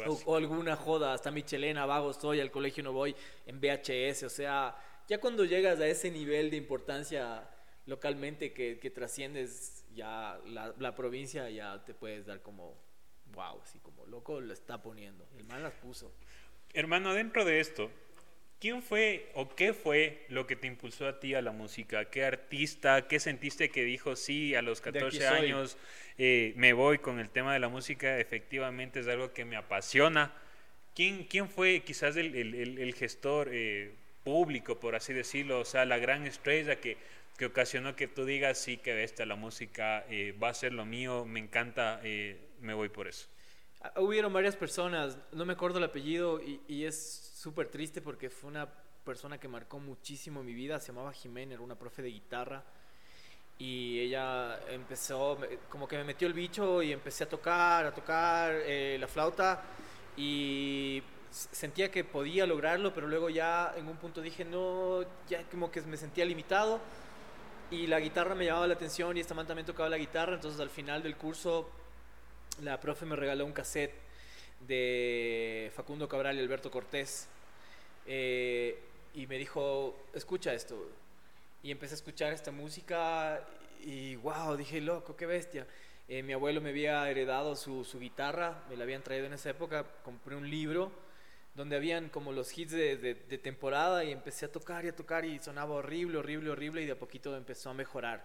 O, 0.07 0.33
o 0.33 0.37
alguna 0.37 0.77
joda, 0.77 1.15
hasta 1.15 1.31
Michelena, 1.31 1.87
vago 1.87 2.13
soy, 2.13 2.41
al 2.41 2.51
colegio 2.51 2.83
no 2.83 2.93
voy, 2.93 3.15
en 3.47 3.61
VHS, 3.61 4.25
o 4.25 4.29
sea, 4.29 4.77
ya 5.09 5.19
cuando 5.19 5.45
llegas 5.45 5.81
a 5.81 5.87
ese 5.87 6.11
nivel 6.11 6.51
de 6.51 6.57
importancia 6.57 7.49
localmente 7.87 8.53
que, 8.53 8.79
que 8.79 8.91
trasciendes 8.91 9.85
ya 9.95 10.39
la, 10.47 10.75
la 10.79 10.95
provincia, 10.95 11.49
ya 11.51 11.85
te 11.85 11.95
puedes 11.95 12.27
dar 12.27 12.43
como, 12.43 12.77
wow, 13.33 13.61
así 13.63 13.79
como 13.79 14.05
loco 14.07 14.41
lo 14.41 14.53
está 14.53 14.83
poniendo. 14.83 15.27
El 15.37 15.45
man 15.45 15.63
las 15.63 15.75
puso. 15.75 16.13
Hermano, 16.75 17.15
dentro 17.15 17.45
de 17.45 17.61
esto, 17.61 17.91
¿quién 18.61 18.83
fue 18.83 19.31
o 19.35 19.55
qué 19.55 19.73
fue 19.73 20.25
lo 20.29 20.47
que 20.47 20.57
te 20.57 20.67
impulsó 20.67 21.07
a 21.09 21.21
ti 21.21 21.35
a 21.35 21.43
la 21.43 21.53
música? 21.53 22.11
¿Qué 22.11 22.25
artista? 22.25 23.07
¿Qué 23.09 23.21
sentiste 23.21 23.71
que 23.71 23.85
dijo 23.85 24.17
sí 24.17 24.55
a 24.55 24.63
los 24.63 24.81
De 24.87 25.01
aquí 25.01 25.21
14 25.21 25.21
soy"? 25.21 25.57
años? 25.57 25.79
eh, 26.19 26.53
me 26.57 26.73
voy 26.73 26.99
con 26.99 27.19
el 27.21 27.31
tema 27.31 27.53
de 27.53 27.59
la 27.61 27.69
música, 27.69 28.19
efectivamente 28.19 29.01
es 29.01 29.09
algo 29.09 29.33
que 29.33 29.45
me 29.45 29.57
apasiona. 29.57 30.33
¿Quién, 30.95 31.25
quién 31.25 31.49
fue 31.49 31.81
quizás 31.85 32.17
el, 32.17 32.35
el- 32.35 32.55
el- 32.55 32.79
el 32.79 32.95
gestor 32.95 33.49
eh, 33.53 33.95
público, 34.25 34.81
por 34.81 34.95
así 34.97 35.13
decirlo? 35.13 35.61
O 35.61 35.65
sea, 35.65 35.85
la 35.85 35.99
gran 35.99 36.27
estrella 36.27 36.81
que, 36.81 36.97
que 37.37 37.47
ocasionó 37.47 37.97
que 37.97 38.09
tú 38.09 38.25
digas, 38.25 38.59
sí, 38.59 38.79
que 38.79 39.03
esta 39.05 39.27
la 39.27 39.37
música 39.37 40.05
eh, 40.11 40.35
va 40.43 40.49
a 40.51 40.55
ser 40.55 40.73
lo 40.73 40.87
mío, 40.87 41.25
me 41.27 41.41
encanta, 41.41 42.01
me 42.61 42.75
voy 42.75 42.89
por 42.89 43.09
eso. 43.09 43.29
Ah, 43.83 43.93
Hubieron 44.01 44.33
varias 44.33 44.57
personas, 44.57 45.19
no 45.33 45.45
me 45.45 45.53
acuerdo 45.53 45.79
el 45.79 45.85
apellido 45.85 46.41
y, 46.41 46.61
y 46.69 46.85
es 46.85 47.33
súper 47.35 47.69
triste 47.69 48.01
porque 48.01 48.31
fue 48.31 48.51
una 48.51 48.69
persona 49.05 49.39
que 49.39 49.49
marcó 49.49 49.79
muchísimo 49.79 50.43
mi 50.43 50.53
vida, 50.53 50.81
se 50.81 50.89
llamaba 50.89 51.13
Jimena, 51.13 51.55
era 51.55 51.63
una 51.63 51.79
profe 51.79 52.03
de 52.03 52.11
guitarra 52.11 52.65
y 53.59 54.01
ella 54.01 54.61
empezó, 54.69 55.39
como 55.69 55.89
que 55.89 55.97
me 55.97 56.05
metió 56.05 56.27
el 56.29 56.35
bicho 56.35 56.83
y 56.83 56.93
empecé 56.93 57.25
a 57.25 57.29
tocar, 57.29 57.87
a 57.87 57.95
tocar 57.95 58.53
eh, 58.65 58.97
la 59.01 59.09
flauta 59.09 59.63
y 60.17 61.03
sentía 61.31 61.91
que 61.91 62.05
podía 62.05 62.47
lograrlo, 62.47 62.93
pero 62.93 63.07
luego 63.07 63.31
ya 63.31 63.75
en 63.77 63.89
un 63.89 63.97
punto 63.97 64.21
dije, 64.21 64.45
no, 64.45 65.03
ya 65.29 65.43
como 65.51 65.71
que 65.71 65.81
me 65.83 65.97
sentía 65.97 66.25
limitado 66.25 66.81
y 67.71 67.87
la 67.87 68.01
guitarra 68.01 68.35
me 68.35 68.45
llamaba 68.45 68.67
la 68.67 68.75
atención 68.75 69.17
y 69.17 69.21
esta 69.21 69.35
man 69.35 69.47
también 69.47 69.67
tocaba 69.67 69.89
la 69.89 69.99
guitarra, 69.99 70.35
entonces 70.35 70.61
al 70.61 70.71
final 70.71 71.03
del 71.03 71.17
curso 71.17 71.69
la 72.63 72.81
profe 72.81 73.05
me 73.07 73.17
regaló 73.17 73.45
un 73.45 73.53
cassette 73.53 73.95
de 74.61 75.71
Facundo 75.75 76.09
Cabral 76.09 76.37
y 76.37 76.41
Alberto 76.41 76.71
Cortés 76.71 77.29
eh, 78.07 78.79
y 79.15 79.27
me 79.27 79.39
dijo, 79.39 79.97
escucha 80.15 80.55
esto. 80.55 80.77
Y 81.63 81.71
empecé 81.71 81.95
a 81.95 81.97
escuchar 81.97 82.33
esta 82.33 82.51
música 82.53 83.47
y 83.85 84.17
wow, 84.17 84.57
dije, 84.57 84.81
loco, 84.81 85.17
qué 85.17 85.27
bestia. 85.27 85.67
Eh, 86.09 86.23
mi 86.23 86.33
abuelo 86.33 86.61
me 86.61 86.71
había 86.71 87.09
heredado 87.11 87.57
su, 87.57 87.85
su 87.85 87.99
guitarra, 87.99 88.63
me 88.71 88.77
la 88.77 88.85
habían 88.85 89.03
traído 89.03 89.27
en 89.27 89.33
esa 89.33 89.51
época, 89.51 89.85
compré 90.05 90.37
un 90.37 90.49
libro 90.49 90.93
donde 91.55 91.77
habían 91.77 92.11
como 92.11 92.33
los 92.33 92.57
hits 92.57 92.73
de, 92.73 92.97
de- 92.97 93.15
de 93.15 93.39
temporada 93.39 94.05
y 94.05 94.13
empecé 94.13 94.45
a 94.47 94.53
tocar 94.53 94.85
y 94.85 94.89
a 94.89 94.97
tocar 94.97 95.25
y 95.25 95.39
sonaba 95.41 95.75
horrible, 95.75 96.19
horrible, 96.19 96.51
horrible 96.51 96.83
y 96.83 96.87
de 96.87 96.93
a 96.93 96.99
poquito 96.99 97.37
empezó 97.37 97.71
a 97.71 97.75
mejorar. 97.75 98.25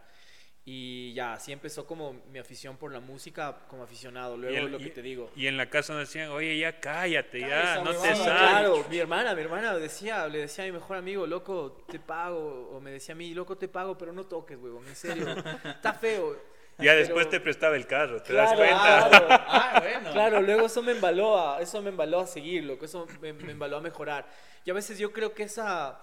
Y 0.64 1.12
ya, 1.14 1.34
así 1.34 1.51
empezó 1.51 1.88
como 1.88 2.14
mi 2.32 2.38
afición 2.38 2.78
por 2.78 2.91
la 2.93 2.99
música 2.99 3.57
como 3.68 3.82
aficionado. 3.84 4.38
Luego 4.38 4.57
el- 4.68 4.72
lo 4.72 4.78
que 4.78 4.91
te 4.91 5.01
digo. 5.01 5.32
Y 5.36 5.47
en 5.47 5.57
la 5.57 5.70
casa 5.72 5.93
nos 5.93 6.07
decían, 6.07 6.30
oye, 6.30 6.57
ya 6.59 6.80
cállate, 6.80 7.39
ya, 7.39 7.78
no 7.84 7.89
te 7.91 7.97
huevada". 7.97 8.16
sales. 8.16 8.26
Claro, 8.26 8.86
mi 8.89 8.97
hermana, 8.99 9.34
mi 9.34 9.41
hermana 9.41 9.74
decía, 9.76 10.28
le 10.28 10.38
decía 10.39 10.64
a 10.64 10.68
mi 10.68 10.74
mejor 10.74 10.97
amigo, 10.97 11.26
loco, 11.26 11.84
te 11.89 11.99
pago, 11.99 12.70
o 12.76 12.80
me 12.80 12.91
decía 12.91 13.14
a 13.14 13.18
mí, 13.18 13.34
loco, 13.34 13.57
te 13.57 13.68
pago, 13.70 13.97
pero 13.97 14.14
no 14.14 14.24
toques, 14.26 14.55
huevón, 14.57 14.88
en 14.88 14.95
serio, 14.95 15.26
está 15.66 15.93
feo. 15.93 16.38
Ya 16.78 16.95
después 16.95 17.30
te 17.30 17.39
prestaba 17.39 17.76
el 17.76 17.86
carro, 17.86 18.24
¿te 18.24 18.30
Claro, 18.34 18.49
das 18.49 18.57
cuenta? 18.57 19.07
Claro, 19.09 19.28
Ah, 19.47 19.80
bueno. 19.84 20.12
claro, 20.14 20.41
luego 20.41 20.66
eso 20.66 20.82
me 20.82 20.93
embaló 20.93 21.38
a, 21.39 21.62
eso 21.62 21.80
me 21.82 21.89
embaló 21.89 22.22
a 22.22 22.26
seguir, 22.28 22.64
loco, 22.64 22.86
eso 22.86 23.07
me, 23.22 23.34
me 23.34 23.51
embaló 23.51 23.78
a 23.78 23.82
mejorar. 23.82 24.28
Y 24.66 24.72
a 24.72 24.74
veces 24.74 24.97
yo 24.97 25.12
creo 25.12 25.32
que 25.36 25.43
esa, 25.43 25.99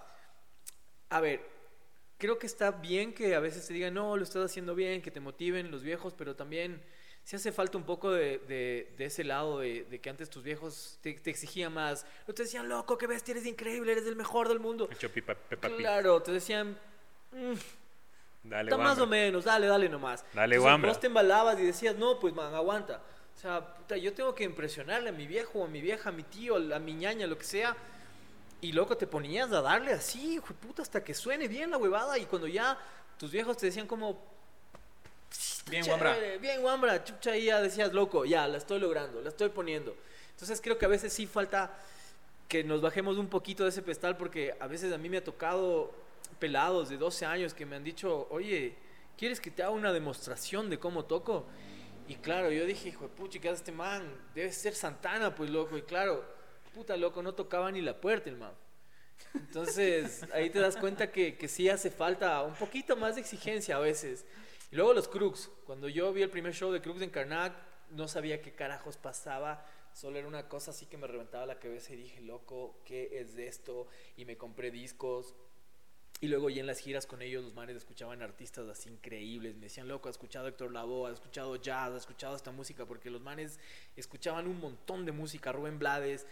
a 1.10 1.20
ver, 1.20 1.40
creo 2.18 2.38
que 2.38 2.46
está 2.46 2.70
bien 2.72 3.14
que 3.14 3.34
a 3.34 3.40
veces 3.40 3.66
te 3.66 3.72
digan, 3.74 3.94
no, 3.94 4.16
lo 4.16 4.22
estás 4.24 4.44
haciendo 4.44 4.74
bien, 4.74 5.00
que 5.02 5.10
te 5.10 5.20
motiven 5.20 5.70
los 5.70 5.82
viejos, 5.82 6.14
pero 6.16 6.34
también 6.36 6.82
sí 7.24 7.36
hace 7.36 7.52
falta 7.52 7.78
un 7.78 7.84
poco 7.84 8.10
de, 8.10 8.38
de- 8.48 8.92
de 8.96 9.04
ese 9.04 9.22
lado 9.24 9.60
de, 9.60 9.84
de 9.84 10.00
que 10.00 10.10
antes 10.10 10.28
tus 10.30 10.42
viejos 10.42 10.98
te, 11.02 11.12
te 11.14 11.30
exigían 11.30 11.72
más. 11.74 12.06
No 12.26 12.34
te 12.34 12.42
decían, 12.44 12.68
loco, 12.68 12.96
qué 12.98 13.06
bestia, 13.06 13.32
eres 13.32 13.46
increíble, 13.46 13.92
eres 13.92 14.06
el 14.06 14.16
mejor 14.16 14.48
del 14.48 14.60
mundo. 14.60 14.88
Pipa-. 15.68 15.68
Claro, 15.76 16.20
te 16.22 16.32
decían, 16.32 16.76
"Mm, 17.32 17.54
Dale, 18.44 18.70
está 18.70 18.76
más 18.82 18.98
o 18.98 19.06
menos, 19.06 19.44
dale, 19.44 19.66
dale 19.66 19.88
nomás. 19.88 20.24
Dale, 20.32 20.56
Entonces. 20.56 20.88
Vos 20.88 21.00
te 21.00 21.06
embalabas 21.08 21.58
y 21.60 21.64
decías, 21.64 21.96
no, 21.96 22.18
pues 22.18 22.34
man, 22.34 22.54
aguanta. 22.54 23.02
O 23.36 23.40
sea, 23.40 23.74
puta, 23.74 23.96
yo 23.96 24.12
tengo 24.14 24.34
que 24.34 24.44
impresionarle 24.44 25.10
a 25.10 25.12
mi 25.12 25.26
viejo, 25.26 25.64
a 25.64 25.68
mi 25.68 25.80
vieja, 25.80 26.08
a 26.08 26.12
mi 26.12 26.22
tío, 26.24 26.56
a 26.56 26.78
mi 26.78 26.94
ñaña, 26.94 27.26
lo 27.26 27.36
que 27.38 27.44
sea. 27.44 27.76
Y 28.60 28.72
loco, 28.72 28.96
te 28.96 29.06
ponías 29.06 29.52
a 29.52 29.62
darle 29.62 29.92
así, 29.92 30.34
hijo 30.34 30.48
de 30.48 30.54
puta, 30.54 30.82
hasta 30.82 31.02
que 31.04 31.14
suene 31.14 31.46
bien 31.46 31.70
la 31.70 31.76
huevada. 31.78 32.18
Y 32.18 32.24
cuando 32.26 32.48
ya 32.48 32.76
tus 33.18 33.30
viejos 33.30 33.56
te 33.56 33.66
decían 33.66 33.86
como... 33.86 34.20
Bien, 35.70 35.84
"Chévere, 35.84 36.02
guambra". 36.10 36.36
Bien, 36.38 36.62
guambra, 36.62 37.04
chucha, 37.04 37.36
y 37.36 37.44
ya 37.46 37.60
decías, 37.60 37.92
loco, 37.92 38.24
ya, 38.24 38.48
la 38.48 38.58
estoy 38.58 38.80
logrando, 38.80 39.20
la 39.20 39.28
estoy 39.28 39.50
poniendo. 39.50 39.94
Entonces 40.30 40.60
creo 40.60 40.78
que 40.78 40.86
a 40.86 40.88
veces 40.88 41.12
sí 41.12 41.26
falta 41.26 41.78
que 42.48 42.64
nos 42.64 42.80
bajemos 42.80 43.18
un 43.18 43.28
poquito 43.28 43.64
de 43.64 43.68
ese 43.68 43.82
pedestal 43.82 44.16
porque 44.16 44.56
a 44.58 44.66
veces 44.66 44.92
a 44.92 44.98
mí 44.98 45.08
me 45.08 45.18
ha 45.18 45.24
tocado 45.24 45.92
pelados 46.38 46.88
de 46.88 46.96
12 46.96 47.26
años 47.26 47.52
que 47.54 47.66
me 47.66 47.76
han 47.76 47.84
dicho, 47.84 48.26
oye, 48.30 48.74
¿quieres 49.18 49.40
que 49.40 49.50
te 49.50 49.62
haga 49.62 49.72
una 49.72 49.92
demostración 49.92 50.70
de 50.70 50.78
cómo 50.78 51.04
toco? 51.04 51.44
Y 52.08 52.14
claro, 52.14 52.50
yo 52.50 52.64
dije, 52.64 52.88
hijo 52.88 53.02
de 53.04 53.10
pucha, 53.10 53.38
¿qué 53.38 53.50
hace 53.50 53.58
este 53.58 53.72
man? 53.72 54.10
Debe 54.34 54.50
ser 54.50 54.74
Santana, 54.74 55.34
pues 55.34 55.50
loco. 55.50 55.76
Y 55.76 55.82
claro, 55.82 56.24
puta 56.78 56.96
loco, 56.96 57.24
no 57.24 57.34
tocaba 57.34 57.72
ni 57.72 57.80
la 57.80 58.00
puerta 58.00 58.30
el 58.30 58.36
man. 58.36 58.52
Entonces 59.34 60.24
ahí 60.32 60.48
te 60.48 60.60
das 60.60 60.76
cuenta 60.76 61.10
que, 61.10 61.36
que 61.36 61.48
sí 61.48 61.68
hace 61.68 61.90
falta 61.90 62.40
un 62.44 62.54
poquito 62.54 62.96
más 62.96 63.16
de 63.16 63.20
exigencia 63.20 63.74
a 63.74 63.80
veces. 63.80 64.24
Y 64.70 64.76
luego 64.76 64.94
los 64.94 65.08
Crux. 65.08 65.50
Cuando 65.66 65.88
yo 65.88 66.12
vi 66.12 66.22
el 66.22 66.30
primer 66.30 66.54
show 66.54 66.70
de 66.70 66.80
Crux 66.80 67.02
en 67.02 67.10
Karnak, 67.10 67.52
no 67.90 68.06
sabía 68.06 68.40
qué 68.40 68.52
carajos 68.52 68.96
pasaba. 68.96 69.66
Solo 69.92 70.18
era 70.18 70.28
una 70.28 70.48
cosa 70.48 70.70
así 70.70 70.86
que 70.86 70.96
me 70.96 71.08
reventaba 71.08 71.46
la 71.46 71.58
cabeza 71.58 71.94
y 71.94 71.96
dije, 71.96 72.20
loco, 72.20 72.80
¿qué 72.84 73.18
es 73.18 73.36
esto? 73.36 73.88
Y 74.16 74.24
me 74.24 74.36
compré 74.36 74.70
discos. 74.70 75.34
Y 76.20 76.26
luego 76.26 76.50
ya 76.50 76.60
en 76.60 76.66
las 76.66 76.80
giras 76.80 77.06
con 77.06 77.22
ellos 77.22 77.44
los 77.44 77.54
manes 77.54 77.76
escuchaban 77.76 78.22
artistas 78.22 78.68
así 78.68 78.88
increíbles. 78.88 79.54
Me 79.54 79.66
decían, 79.66 79.86
loco, 79.86 80.08
has 80.08 80.16
escuchado 80.16 80.48
Héctor 80.48 80.72
Lavoe, 80.72 81.08
has 81.08 81.14
escuchado 81.14 81.54
jazz, 81.56 81.92
has 81.92 82.00
escuchado 82.02 82.34
esta 82.34 82.50
música. 82.50 82.86
Porque 82.86 83.08
los 83.08 83.20
manes 83.20 83.60
escuchaban 83.96 84.48
un 84.48 84.58
montón 84.58 85.06
de 85.06 85.12
música, 85.12 85.52
Rubén 85.52 85.78
Blades. 85.78 86.26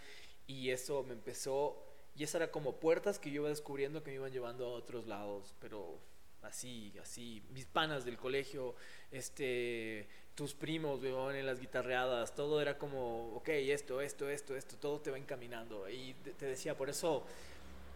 Y 0.47 0.69
eso 0.71 1.03
me 1.03 1.13
empezó... 1.13 1.83
Y 2.15 2.23
esas 2.23 2.35
eran 2.35 2.49
como 2.49 2.77
puertas 2.77 3.19
que 3.19 3.29
yo 3.29 3.41
iba 3.41 3.49
descubriendo 3.49 4.01
que 4.01 4.09
me 4.09 4.15
iban 4.15 4.31
llevando 4.31 4.65
a 4.65 4.69
otros 4.69 5.05
lados. 5.05 5.53
Pero 5.61 5.99
así, 6.41 6.91
así. 6.99 7.43
Mis 7.51 7.65
panas 7.67 8.05
del 8.05 8.17
colegio, 8.17 8.73
este, 9.11 10.07
tus 10.33 10.55
primos, 10.55 10.99
weón, 11.03 11.35
en 11.35 11.45
las 11.45 11.59
guitarreadas. 11.59 12.33
Todo 12.33 12.59
era 12.59 12.77
como, 12.79 13.35
ok, 13.35 13.49
esto, 13.49 14.01
esto, 14.01 14.29
esto, 14.29 14.55
esto. 14.55 14.77
Todo 14.77 14.99
te 14.99 15.11
va 15.11 15.17
encaminando. 15.19 15.87
Y 15.89 16.15
te- 16.39 16.45
decía, 16.47 16.75
por 16.75 16.89
eso 16.89 17.23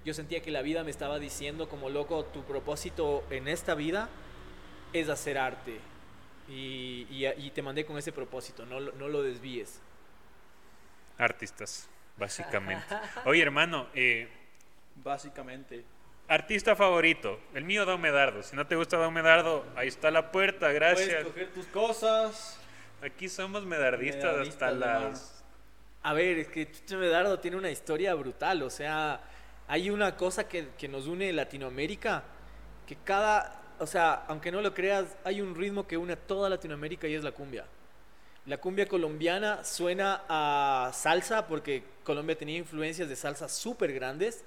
yo 0.06 0.14
sentía 0.14 0.42
que 0.42 0.52
la 0.52 0.62
vida 0.62 0.84
me 0.84 0.92
estaba 0.92 1.18
diciendo 1.18 1.68
como 1.68 1.90
loco, 1.90 2.26
tu 2.26 2.44
propósito 2.44 3.24
en 3.32 3.48
esta 3.48 3.74
vida 3.74 4.08
es 4.94 5.10
hacer 5.10 5.38
arte. 5.40 5.80
Y, 6.48 7.08
y- 7.10 7.26
y 7.26 7.52
te 7.52 7.62
mandé 7.64 7.86
con 7.86 7.98
ese 7.98 8.12
propósito, 8.12 8.66
no, 8.68 8.80
no 8.80 9.08
lo 9.08 9.24
desvíes. 9.24 9.80
Artistas, 11.18 11.88
básicamente. 12.18 12.86
Oye, 13.26 13.42
hermano, 13.42 13.88
eh, 13.94 14.28
Básicamente. 14.96 15.84
artista 16.28 16.76
favorito. 16.76 17.40
El 17.54 17.64
mío, 17.66 17.86
Don 17.86 18.00
Medardo. 18.02 18.44
Si 18.44 18.56
no 18.56 18.68
te 18.68 18.76
gusta 18.76 18.98
Don 18.98 19.14
Medardo, 19.14 19.66
ahí 19.76 19.88
está 19.88 20.12
la 20.12 20.32
puerta, 20.32 20.60
Puedes 20.68 20.76
gracias. 20.76 21.24
coger 21.24 21.52
tus 21.54 21.66
cosas. 21.68 22.60
Aquí 23.02 23.28
somos 23.30 23.66
medardistas 23.66 24.24
Medardistas, 24.32 24.54
hasta 24.54 24.72
las... 24.72 25.44
A 26.04 26.14
ver, 26.14 26.38
es 26.40 26.48
que 26.48 26.72
Chucho 26.72 26.98
Medardo 26.98 27.40
tiene 27.40 27.58
una 27.58 27.70
historia 27.70 28.14
brutal, 28.16 28.62
o 28.64 28.70
sea, 28.70 29.22
hay 29.68 29.90
una 29.90 30.16
cosa 30.18 30.48
que, 30.48 30.70
que 30.78 30.88
nos 30.88 31.06
une 31.08 31.32
Latinoamérica, 31.32 32.24
que 32.88 32.96
cada, 33.04 33.62
o 33.80 33.86
sea, 33.86 34.26
aunque 34.28 34.52
no 34.52 34.62
lo 34.62 34.74
creas, 34.74 35.16
hay 35.24 35.42
un 35.42 35.56
ritmo 35.56 35.88
que 35.88 35.98
une 35.98 36.14
a 36.14 36.16
toda 36.16 36.50
Latinoamérica 36.50 37.08
y 37.08 37.14
es 37.16 37.24
la 37.24 37.32
cumbia. 37.32 37.66
La 38.48 38.58
cumbia 38.58 38.88
colombiana 38.88 39.64
suena 39.64 40.24
a 40.28 40.92
salsa 40.96 41.48
porque 41.48 41.84
Colombia 42.04 42.36
tenía 42.36 42.58
influencias 42.58 43.08
de 43.08 43.16
salsa 43.16 43.48
súper 43.48 43.94
grandes. 43.94 44.44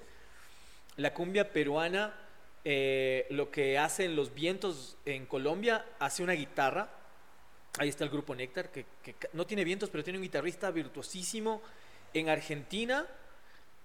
La 0.97 1.13
cumbia 1.13 1.53
peruana, 1.53 2.13
eh, 2.65 3.25
lo 3.29 3.49
que 3.51 3.77
hacen 3.77 4.17
los 4.17 4.33
vientos 4.33 4.97
en 5.05 5.25
Colombia, 5.25 5.85
hace 5.99 6.23
una 6.23 6.33
guitarra. 6.33 6.89
Ahí 7.77 7.87
está 7.87 8.03
el 8.03 8.09
grupo 8.09 8.35
Néctar, 8.35 8.69
que, 8.69 8.85
no 9.31 9.45
tiene 9.45 9.63
vientos, 9.63 9.89
pero 9.89 10.03
tiene 10.03 10.19
un 10.19 10.23
guitarrista 10.23 10.71
virtuosísimo. 10.71 11.61
En 12.13 12.27
Argentina 12.27 13.07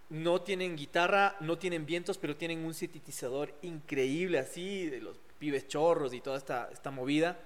no 0.09 0.43
tienen 0.43 0.77
guitarra, 0.77 1.37
no 1.39 1.57
tienen 1.57 1.87
vientos, 1.87 2.19
pero 2.19 2.37
tienen 2.37 2.65
un 2.65 2.75
sintetizador 2.75 3.55
increíble, 3.63 4.41
así, 4.41 4.87
de 4.87 5.01
los 5.01 5.19
pibes 5.39 5.69
chorros 5.69 6.13
y 6.15 6.21
toda 6.21 6.37
esta, 6.37 6.69
esta 6.73 6.91
movida, 6.91 7.39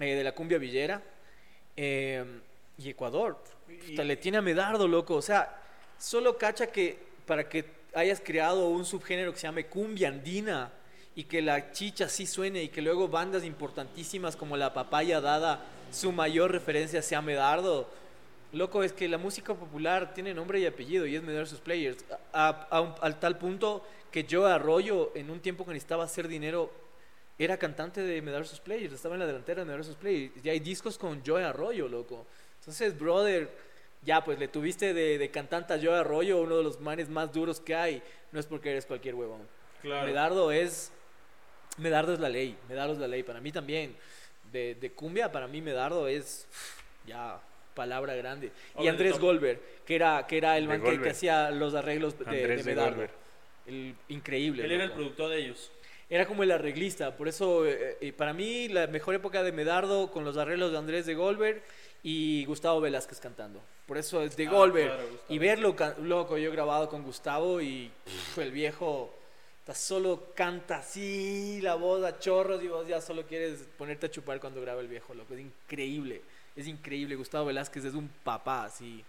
eh, 0.00 0.14
de 0.14 0.22
la 0.22 0.32
cumbia 0.32 0.58
villera. 0.58 1.02
Eh, 1.80 2.24
y 2.76 2.90
Ecuador. 2.90 3.38
Puta, 3.88 4.02
le 4.02 4.16
tiene 4.16 4.38
a 4.38 4.42
Medardo, 4.42 4.88
loco. 4.88 5.14
O 5.14 5.22
sea, 5.22 5.62
solo 5.96 6.36
cacha 6.36 6.66
que 6.66 6.98
para 7.24 7.48
que 7.48 7.64
hayas 7.94 8.20
creado 8.20 8.68
un 8.68 8.84
subgénero 8.84 9.32
que 9.32 9.38
se 9.38 9.46
llame 9.46 9.66
cumbia 9.66 10.08
andina 10.08 10.72
y 11.14 11.24
que 11.24 11.40
la 11.40 11.70
chicha 11.72 12.08
sí 12.08 12.26
suene 12.26 12.64
y 12.64 12.68
que 12.68 12.82
luego 12.82 13.06
bandas 13.08 13.44
importantísimas 13.44 14.34
como 14.34 14.56
la 14.56 14.72
papaya 14.74 15.20
dada 15.20 15.62
su 15.92 16.10
mayor 16.12 16.50
referencia 16.50 17.00
sea 17.00 17.22
Medardo. 17.22 17.88
Loco, 18.52 18.82
es 18.82 18.92
que 18.92 19.08
la 19.08 19.18
música 19.18 19.54
popular 19.54 20.14
tiene 20.14 20.34
nombre 20.34 20.58
y 20.58 20.66
apellido 20.66 21.06
y 21.06 21.14
es 21.14 21.22
Medardo 21.22 21.46
sus 21.46 21.60
players. 21.60 22.04
A- 22.32 22.66
a 22.70 22.80
un- 22.80 22.94
al 23.02 23.20
tal 23.20 23.38
punto 23.38 23.84
que 24.10 24.24
yo 24.24 24.46
Arroyo, 24.46 25.12
en 25.14 25.30
un 25.30 25.38
tiempo 25.40 25.64
que 25.64 25.72
necesitaba 25.72 26.04
hacer 26.04 26.26
dinero, 26.28 26.72
era 27.38 27.56
cantante 27.56 28.02
de 28.02 28.20
Medar 28.20 28.46
sus 28.46 28.60
Players, 28.60 28.92
estaba 28.92 29.14
en 29.14 29.20
la 29.20 29.26
delantera 29.26 29.62
de 29.62 29.66
Medar 29.66 29.84
sus 29.84 29.94
Players. 29.94 30.32
Y 30.42 30.48
hay 30.48 30.58
discos 30.58 30.98
con 30.98 31.22
Joe 31.24 31.44
Arroyo, 31.44 31.88
loco. 31.88 32.26
Entonces, 32.58 32.98
brother, 32.98 33.48
ya 34.02 34.24
pues 34.24 34.38
le 34.38 34.48
tuviste 34.48 34.92
de, 34.92 35.18
de 35.18 35.30
cantante 35.30 35.72
a 35.74 35.78
Joe 35.80 35.96
Arroyo, 35.96 36.40
uno 36.40 36.56
de 36.56 36.64
los 36.64 36.80
manes 36.80 37.08
más 37.08 37.32
duros 37.32 37.60
que 37.60 37.74
hay. 37.74 38.02
No 38.32 38.40
es 38.40 38.46
porque 38.46 38.70
eres 38.70 38.86
cualquier 38.86 39.14
huevón. 39.14 39.46
Medardo 39.82 40.50
es. 40.50 40.92
Medardo 41.76 42.12
es 42.12 42.18
la 42.18 42.28
ley. 42.28 42.56
Medardo 42.68 42.94
es 42.94 42.98
la 42.98 43.06
ley. 43.06 43.22
Para 43.22 43.40
mí 43.40 43.52
también. 43.52 43.94
De, 44.52 44.74
de 44.74 44.92
cumbia, 44.92 45.30
para 45.30 45.46
mí 45.46 45.60
Medardo 45.60 46.08
es. 46.08 46.46
Ya, 47.06 47.40
palabra 47.74 48.14
grande. 48.16 48.50
Y 48.78 48.88
Andrés. 48.88 49.18
Goldberg, 49.18 49.60
que 49.86 49.94
era, 49.94 50.26
que 50.26 50.38
era 50.38 50.58
el 50.58 50.66
De 50.66 50.78
man 50.78 50.82
que, 50.82 51.00
que 51.00 51.10
hacía 51.10 51.50
los 51.50 51.74
arreglos 51.74 52.18
de, 52.18 52.24
de 52.24 52.56
de 52.56 52.64
Medardo. 52.64 52.90
Goldberg. 52.90 53.12
El, 53.66 53.94
increíble. 54.08 54.64
Él 54.64 54.72
era 54.72 54.84
el 54.84 54.88
loco. 54.88 55.00
productor 55.02 55.30
de 55.30 55.38
ellos. 55.38 55.70
Era 56.10 56.26
como 56.26 56.42
el 56.42 56.50
arreglista, 56.50 57.14
por 57.16 57.28
eso 57.28 57.66
eh, 57.66 57.98
eh, 58.00 58.12
para 58.14 58.32
mí 58.32 58.68
la 58.68 58.86
mejor 58.86 59.14
época 59.14 59.42
de 59.42 59.52
Medardo 59.52 60.10
con 60.10 60.24
los 60.24 60.36
arreglos 60.38 60.72
de 60.72 60.78
Andrés 60.78 61.04
de 61.04 61.14
Goldberg 61.14 61.62
y 62.02 62.44
Gustavo 62.46 62.80
Velázquez 62.80 63.20
cantando. 63.20 63.60
Por 63.86 63.98
eso 63.98 64.22
es 64.22 64.34
de 64.36 64.46
Ah, 64.46 64.50
Goldberg. 64.50 64.88
claro, 64.94 65.08
y 65.28 65.38
verlo, 65.38 65.76
loco, 66.02 66.38
yo 66.38 66.48
he 66.48 66.52
grabado 66.52 66.88
con 66.88 67.02
Gustavo 67.02 67.60
y 67.60 67.90
pff, 68.04 68.38
el 68.38 68.52
viejo 68.52 69.14
ta- 69.66 69.74
solo 69.74 70.28
canta 70.34 70.78
así, 70.78 71.60
la 71.60 71.74
voz 71.74 72.02
a 72.04 72.18
chorros 72.18 72.62
y 72.62 72.68
vos 72.68 72.88
ya 72.88 73.02
solo 73.02 73.24
quieres 73.26 73.66
ponerte 73.76 74.06
a 74.06 74.10
chupar 74.10 74.40
cuando 74.40 74.62
graba 74.62 74.80
el 74.80 74.88
viejo, 74.88 75.12
loco. 75.12 75.34
Es 75.34 75.40
increíble, 75.40 76.22
es 76.56 76.66
increíble. 76.66 77.16
Gustavo 77.16 77.46
Velázquez 77.46 77.84
es 77.84 77.92
un 77.94 78.08
papá, 78.24 78.64
así. 78.64 79.04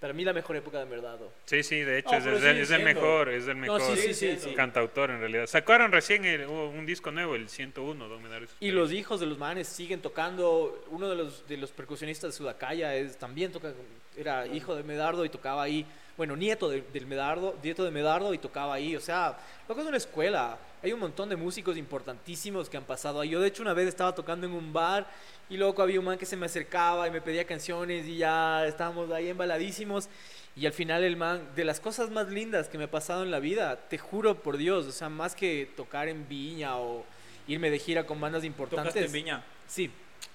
Para 0.00 0.12
mí 0.12 0.24
la 0.24 0.32
mejor 0.32 0.54
época 0.54 0.78
de 0.78 0.86
Medardo. 0.86 1.32
Sí, 1.44 1.64
sí, 1.64 1.80
de 1.80 1.98
hecho 1.98 2.14
es, 2.14 2.24
es 2.24 2.42
el, 2.44 2.58
es 2.58 2.70
mejor, 2.84 3.28
es 3.30 3.48
el 3.48 3.56
mejor 3.56 3.80
sí, 3.80 3.96
sí, 3.96 4.02
sí, 4.08 4.14
siendo. 4.14 4.44
sí. 4.44 4.54
cantautor 4.54 5.10
en 5.10 5.18
realidad. 5.18 5.46
Sacaron 5.46 5.90
recién 5.90 6.24
el- 6.24 6.46
un 6.46 6.86
disco 6.86 7.10
nuevo, 7.10 7.34
el 7.34 7.48
101, 7.48 8.08
Don 8.08 8.22
Y 8.60 8.70
los 8.70 8.92
hijos 8.92 9.18
de 9.18 9.26
los 9.26 9.38
manes 9.38 9.66
siguen 9.66 10.00
tocando. 10.00 10.84
Uno 10.90 11.08
de 11.08 11.16
los, 11.16 11.48
de 11.48 11.56
los 11.56 11.72
percusionistas 11.72 12.30
de 12.32 12.36
Sudacaya 12.36 12.94
es, 12.94 13.18
también 13.18 13.50
toca, 13.50 13.72
era 14.16 14.46
hijo 14.46 14.76
de 14.76 14.84
Medardo 14.84 15.24
y 15.24 15.30
tocaba 15.30 15.64
ahí. 15.64 15.84
Bueno, 16.18 16.34
nieto 16.36 16.68
de- 16.68 16.82
del 16.92 17.06
Medardo, 17.06 17.56
nieto 17.62 17.84
de 17.84 17.92
Medardo 17.92 18.34
y 18.34 18.38
tocaba 18.38 18.74
ahí. 18.74 18.96
O 18.96 19.00
sea, 19.00 19.38
lo 19.68 19.74
que 19.74 19.80
es 19.82 19.86
una 19.86 19.96
escuela. 19.96 20.58
Hay 20.82 20.92
un 20.92 20.98
montón 21.00 21.28
de 21.28 21.36
músicos 21.36 21.76
importantísimos 21.76 22.68
que 22.68 22.76
han 22.76 22.82
pasado 22.84 23.20
ahí. 23.20 23.30
Yo, 23.30 23.40
de 23.40 23.46
hecho, 23.48 23.62
una 23.62 23.72
vez 23.72 23.86
estaba 23.88 24.14
tocando 24.14 24.46
en 24.46 24.52
un 24.52 24.72
bar 24.72 25.06
y 25.48 25.56
luego 25.56 25.80
había 25.80 26.00
un 26.00 26.06
man 26.06 26.18
que 26.18 26.26
se 26.26 26.36
me 26.36 26.46
acercaba 26.46 27.06
y 27.06 27.12
me 27.12 27.20
pedía 27.20 27.44
canciones 27.46 28.04
y 28.06 28.16
ya 28.18 28.66
estábamos 28.66 29.10
ahí 29.12 29.28
embaladísimos. 29.28 30.08
Y 30.56 30.66
al 30.66 30.72
final 30.72 31.04
el 31.04 31.16
man, 31.16 31.40
de 31.54 31.64
las 31.64 31.78
cosas 31.78 32.10
más 32.10 32.28
lindas 32.30 32.68
que 32.68 32.78
me 32.78 32.84
ha 32.84 32.90
pasado 32.90 33.22
en 33.22 33.30
la 33.30 33.38
vida, 33.38 33.76
te 33.88 33.96
juro 33.96 34.42
por 34.42 34.56
Dios, 34.56 34.86
o 34.86 34.92
sea, 34.92 35.08
más 35.08 35.36
que 35.36 35.70
tocar 35.76 36.08
en 36.08 36.28
Viña 36.28 36.78
o 36.78 37.04
irme 37.46 37.70
de 37.70 37.78
gira 37.78 38.04
con 38.06 38.20
bandas 38.20 38.42
importantes. 38.42 38.92
¿Tocaste 38.92 39.06
en 39.06 39.12
Viña? 39.12 39.44
Sí, 39.68 39.88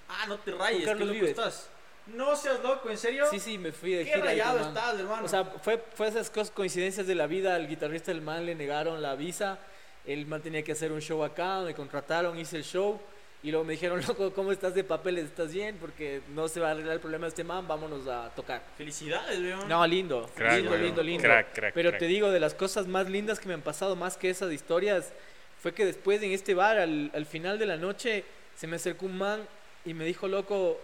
Ah, 0.08 0.26
no 0.28 0.38
te 0.38 0.52
rayes, 0.52 0.88
qué 0.88 0.96
loco 1.06 1.26
estás. 1.26 1.70
No 2.08 2.36
seas 2.36 2.62
loco, 2.62 2.90
¿en 2.90 2.98
serio? 2.98 3.26
sí, 3.30 3.40
sí, 3.40 3.58
me 3.58 3.72
fui 3.72 3.92
de 3.94 4.04
Qué 4.06 4.12
gira. 4.14 4.30
ahí 4.30 4.40
rayado 4.40 4.60
estás, 4.60 5.00
hermano. 5.00 5.26
O 5.26 5.28
sea, 5.30 5.46
fue, 5.46 5.82
fue 5.96 6.08
esas 6.08 6.30
cosas, 6.30 6.52
coincidencias 6.52 7.08
de 7.08 7.16
la 7.16 7.28
vida. 7.28 7.56
Al 7.56 7.68
guitarrista 7.68 8.12
del 8.12 8.22
man 8.22 8.46
le 8.46 8.56
negaron 8.56 9.02
la 9.02 9.16
visa. 9.16 9.58
El 10.06 10.26
man 10.26 10.42
tenía 10.42 10.64
que 10.64 10.74
hacer 10.74 10.92
un 10.92 11.00
show 11.02 11.24
acá, 11.24 11.62
me 11.62 11.74
contrataron, 11.74 12.38
hice 12.38 12.58
el 12.58 12.64
show. 12.66 13.00
Y 13.42 13.52
luego 13.52 13.66
me 13.66 13.74
dijeron, 13.74 14.02
loco, 14.08 14.34
¿cómo 14.34 14.52
estás 14.52 14.74
de 14.76 14.84
papeles? 14.84 15.26
¿Estás 15.26 15.54
bien? 15.54 15.78
Porque 15.80 16.22
no 16.34 16.48
se 16.50 16.60
va 16.60 16.70
a 16.70 16.72
arreglar 16.72 16.94
el 16.96 17.00
problema 17.00 17.26
de 17.26 17.30
este 17.30 17.44
man, 17.46 17.66
vámonos 17.68 18.06
a 18.08 18.30
tocar. 18.36 18.62
Felicidades, 18.78 19.40
weón. 19.40 19.68
No, 19.70 19.86
lindo, 19.88 20.30
Crack, 20.36 20.58
lindo, 20.62 20.78
lindo, 20.78 21.04
lindo. 21.04 21.24
Crack, 21.24 21.54
crack, 21.54 21.74
Pero 21.74 21.90
crack. 21.92 22.00
te 22.00 22.08
digo, 22.08 22.32
de 22.32 22.40
las 22.42 22.54
cosas 22.54 22.86
más 22.88 23.10
lindas 23.10 23.40
que 23.40 23.48
me 23.48 23.54
han 23.54 23.62
pasado, 23.62 23.96
más 23.96 24.18
que 24.18 24.30
esas 24.30 24.52
historias, 24.52 25.14
fue 25.62 25.74
que 25.74 25.86
después 25.86 26.22
en 26.22 26.32
este 26.32 26.54
bar, 26.54 26.78
al, 26.78 27.12
al 27.14 27.26
final 27.26 27.58
de 27.60 27.66
la 27.66 27.78
noche, 27.78 28.26
se 28.56 28.68
me 28.68 28.76
acercó 28.76 29.06
un 29.06 29.18
man 29.18 29.46
y 29.86 29.94
me 29.94 30.04
dijo, 30.06 30.28
loco, 30.28 30.80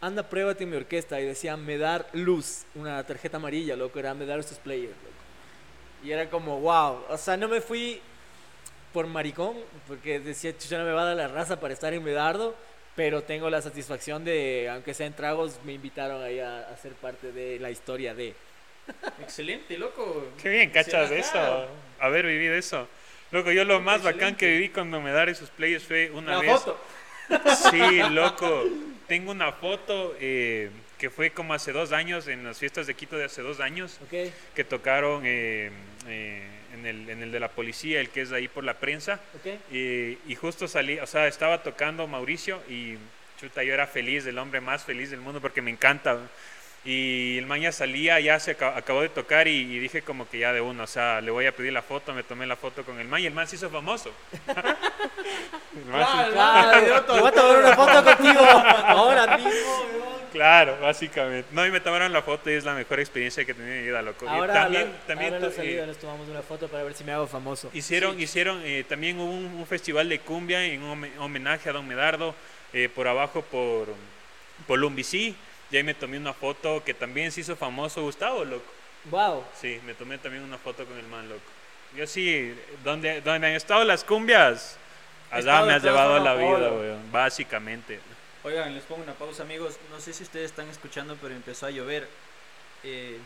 anda, 0.00 0.28
pruébate 0.28 0.64
en 0.64 0.70
mi 0.70 0.76
orquesta. 0.76 1.20
Y 1.20 1.24
decía, 1.26 1.56
me 1.56 1.78
dar 1.78 2.06
luz, 2.12 2.64
una 2.74 3.02
tarjeta 3.04 3.36
amarilla, 3.38 3.76
loco, 3.76 3.98
era 3.98 4.14
me 4.14 4.26
dar 4.26 4.38
estos 4.38 4.58
players, 4.58 4.92
loco. 4.92 5.14
Y 6.04 6.12
era 6.12 6.28
como, 6.30 6.60
wow, 6.60 7.04
o 7.08 7.18
sea, 7.18 7.36
no 7.36 7.48
me 7.48 7.60
fui 7.60 8.00
por 8.92 9.06
maricón, 9.06 9.56
porque 9.86 10.20
decía, 10.20 10.56
chucha, 10.56 10.78
no 10.78 10.84
me 10.84 10.92
va 10.92 11.02
a 11.02 11.06
dar 11.06 11.16
la 11.16 11.28
raza 11.28 11.58
para 11.60 11.74
estar 11.74 11.92
en 11.92 12.02
Medardo, 12.04 12.54
pero 12.96 13.22
tengo 13.22 13.50
la 13.50 13.60
satisfacción 13.60 14.24
de, 14.24 14.68
aunque 14.72 14.94
sean 14.94 15.12
tragos, 15.14 15.58
me 15.64 15.72
invitaron 15.72 16.22
ahí 16.22 16.40
a, 16.40 16.60
a 16.68 16.76
ser 16.76 16.92
parte 16.92 17.32
de 17.32 17.58
la 17.58 17.70
historia 17.70 18.14
de... 18.14 18.34
Excelente, 19.20 19.76
loco. 19.76 20.28
Qué 20.42 20.48
bien, 20.48 20.70
cachas 20.70 21.08
Sí, 21.08 21.14
de 21.14 21.20
eso, 21.20 21.66
haber 22.00 22.26
vivido 22.26 22.54
eso. 22.54 22.88
Loco, 23.30 23.52
yo 23.52 23.64
lo 23.64 23.80
más 23.80 23.98
bacán 24.02 24.12
Excelente. 24.30 24.38
que 24.38 24.52
viví 24.52 24.68
con 24.70 24.90
Domedar 24.90 25.28
y 25.28 25.34
sus 25.34 25.50
players 25.50 25.84
fue 25.84 26.10
una 26.10 26.32
La 26.36 26.38
vez. 26.40 26.50
foto. 26.52 26.78
Sí, 27.70 28.00
loco. 28.10 28.64
Tengo 29.08 29.30
una 29.32 29.52
foto 29.52 30.14
eh, 30.20 30.70
que 30.98 31.08
fue 31.08 31.30
como 31.30 31.54
hace 31.54 31.72
dos 31.72 31.92
años, 31.92 32.28
en 32.28 32.44
las 32.44 32.58
fiestas 32.58 32.86
de 32.86 32.94
Quito 32.94 33.16
de 33.16 33.24
hace 33.24 33.40
dos 33.40 33.58
años, 33.58 33.98
que 34.54 34.64
tocaron 34.64 35.22
eh, 35.24 35.70
eh, 36.06 36.46
en, 36.74 36.84
el, 36.84 37.08
en 37.08 37.22
el 37.22 37.32
de 37.32 37.40
la 37.40 37.48
policía, 37.48 38.00
el 38.00 38.10
que 38.10 38.20
es 38.20 38.32
ahí 38.32 38.48
por 38.48 38.64
la 38.64 38.74
prensa. 38.74 39.18
¿Ok? 39.34 39.72
Y, 39.72 40.18
y 40.26 40.34
justo 40.34 40.68
salí, 40.68 40.98
o 40.98 41.06
sea, 41.06 41.26
estaba 41.26 41.62
tocando 41.62 42.06
Mauricio 42.06 42.60
y 42.68 42.98
chuta, 43.40 43.62
yo 43.62 43.72
era 43.72 43.86
feliz, 43.86 44.26
el 44.26 44.36
hombre 44.36 44.60
más 44.60 44.84
feliz 44.84 45.10
del 45.10 45.20
mundo 45.20 45.40
porque 45.40 45.62
me 45.62 45.70
encanta. 45.70 46.18
Y 46.84 47.36
el 47.38 47.44
man 47.46 47.60
ya 47.60 47.72
salía, 47.72 48.18
ya 48.20 48.38
se 48.40 48.52
aca- 48.52 48.76
acabó 48.76 49.02
de 49.02 49.08
tocar 49.10 49.46
y, 49.48 49.56
y 49.56 49.78
dije 49.78 50.00
como 50.02 50.28
que 50.28 50.38
ya 50.38 50.52
de 50.52 50.60
uno, 50.60 50.84
o 50.84 50.86
sea, 50.86 51.20
le 51.20 51.30
voy 51.30 51.44
a 51.46 51.52
pedir 51.52 51.72
la 51.72 51.82
foto, 51.82 52.14
me 52.14 52.22
tomé 52.22 52.46
la 52.46 52.56
foto 52.56 52.82
con 52.84 52.98
el 53.00 53.08
man 53.08 53.20
y 53.20 53.26
el 53.26 53.34
man 53.34 53.46
se 53.48 53.56
hizo 53.56 53.68
famoso. 53.68 54.12
Claro, 55.84 56.86
yo 56.86 57.20
voy 57.20 57.28
a 57.28 57.32
tomar 57.32 57.58
una 57.58 57.74
foto 57.76 58.04
contigo 58.04 58.40
ahora 58.40 59.36
mismo, 59.36 59.50
weón. 59.50 60.18
Claro, 60.32 60.78
básicamente. 60.80 61.48
No, 61.52 61.64
y 61.66 61.70
me 61.70 61.80
tomaron 61.80 62.12
la 62.12 62.22
foto 62.22 62.50
y 62.50 62.54
es 62.54 62.64
la 62.64 62.74
mejor 62.74 63.00
experiencia 63.00 63.44
que 63.44 63.52
he 63.52 63.54
tenido 63.54 63.74
en 63.74 63.80
mi 63.80 63.86
vida, 63.88 64.02
loco. 64.02 64.26
Y 64.26 64.28
Ahora, 64.28 64.52
también, 64.54 64.84
la, 64.92 65.06
también 65.06 65.34
ahora 65.34 65.36
en 65.36 65.42
la 65.42 65.48
to- 65.50 65.56
salida 65.56 65.84
eh, 65.84 65.86
nos 65.86 65.98
tomamos 65.98 66.28
una 66.28 66.42
foto 66.42 66.68
para 66.68 66.82
ver 66.84 66.94
si 66.94 67.04
me 67.04 67.12
hago 67.12 67.26
famoso. 67.26 67.70
hicieron, 67.72 68.20
hicieron 68.20 68.60
eh, 68.64 68.84
también 68.88 69.18
hubo 69.18 69.30
un, 69.32 69.44
un 69.46 69.66
festival 69.66 70.08
de 70.08 70.18
cumbia 70.20 70.64
en 70.64 70.82
homenaje 71.18 71.70
a 71.70 71.72
Don 71.72 71.86
Medardo 71.86 72.34
eh, 72.72 72.88
por 72.94 73.08
abajo 73.08 73.42
por, 73.42 73.88
por 74.66 74.78
Lumbicí. 74.78 75.34
Y 75.70 75.76
ahí 75.76 75.82
me 75.82 75.94
tomé 75.94 76.16
una 76.16 76.32
foto 76.32 76.82
que 76.84 76.94
también 76.94 77.30
se 77.30 77.40
hizo 77.40 77.56
famoso 77.56 78.02
Gustavo, 78.02 78.44
loco. 78.44 78.72
Wow. 79.10 79.44
Sí, 79.54 79.80
me 79.84 79.94
tomé 79.94 80.18
también 80.18 80.42
una 80.42 80.58
foto 80.58 80.84
con 80.84 80.98
el 80.98 81.06
man, 81.06 81.28
loco. 81.28 81.42
Yo 81.96 82.06
sí, 82.06 82.54
donde, 82.84 83.20
donde 83.20 83.46
han 83.46 83.54
estado 83.54 83.84
las 83.84 84.04
cumbias, 84.04 84.76
allá 85.30 85.62
me 85.62 85.74
has 85.74 85.82
llevado 85.82 86.16
a 86.16 86.20
la 86.20 86.34
vida, 86.34 86.70
weón, 86.70 87.10
básicamente. 87.12 88.00
Oigan, 88.44 88.74
les 88.74 88.84
pongo 88.84 89.02
una 89.02 89.14
pausa, 89.14 89.42
amigos. 89.42 89.76
No 89.90 90.00
sé 90.00 90.12
si 90.12 90.22
ustedes 90.22 90.50
están 90.50 90.68
escuchando, 90.68 91.16
pero 91.20 91.34
empezó 91.34 91.66
a 91.66 91.70
llover. 91.70 92.08
Eh, 92.84 93.18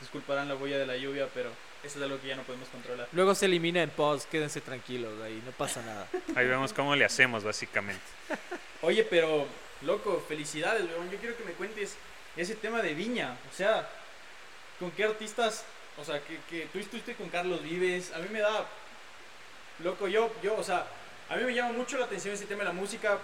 disculparán 0.00 0.48
la 0.48 0.54
huella 0.54 0.78
de 0.78 0.86
la 0.86 0.96
lluvia, 0.96 1.28
pero 1.34 1.50
eso 1.82 1.98
es 1.98 2.04
algo 2.04 2.20
que 2.20 2.28
ya 2.28 2.36
no 2.36 2.42
podemos 2.42 2.68
controlar. 2.68 3.08
Luego 3.12 3.34
se 3.34 3.46
elimina 3.46 3.82
en 3.82 3.90
post, 3.90 4.30
quédense 4.30 4.60
tranquilos 4.60 5.20
ahí, 5.22 5.42
no 5.44 5.52
pasa 5.52 5.82
nada. 5.82 6.06
Ahí 6.36 6.46
vemos 6.46 6.72
cómo 6.72 6.94
le 6.94 7.04
hacemos, 7.04 7.42
básicamente. 7.42 8.02
Oye, 8.82 9.04
pero, 9.04 9.46
loco, 9.82 10.22
felicidades, 10.26 10.84
weón. 10.84 11.10
Yo 11.10 11.18
quiero 11.18 11.36
que 11.36 11.44
me 11.44 11.52
cuentes 11.52 11.96
ese 12.36 12.54
tema 12.54 12.82
de 12.82 12.94
Viña. 12.94 13.36
O 13.50 13.56
sea, 13.56 13.88
¿con 14.78 14.90
qué 14.90 15.04
artistas? 15.04 15.64
O 15.98 16.04
sea, 16.04 16.20
que, 16.22 16.38
que 16.48 16.66
tú 16.66 16.78
estuviste 16.78 17.14
con 17.14 17.28
Carlos 17.28 17.62
Vives. 17.62 18.12
A 18.12 18.18
mí 18.18 18.28
me 18.30 18.40
da. 18.40 18.66
Loco, 19.80 20.08
yo, 20.08 20.30
yo, 20.42 20.56
o 20.56 20.64
sea, 20.64 20.86
a 21.28 21.36
mí 21.36 21.44
me 21.44 21.54
llama 21.54 21.72
mucho 21.72 21.98
la 21.98 22.04
atención 22.04 22.34
ese 22.34 22.46
tema 22.46 22.60
de 22.60 22.68
la 22.68 22.72
música. 22.72 23.18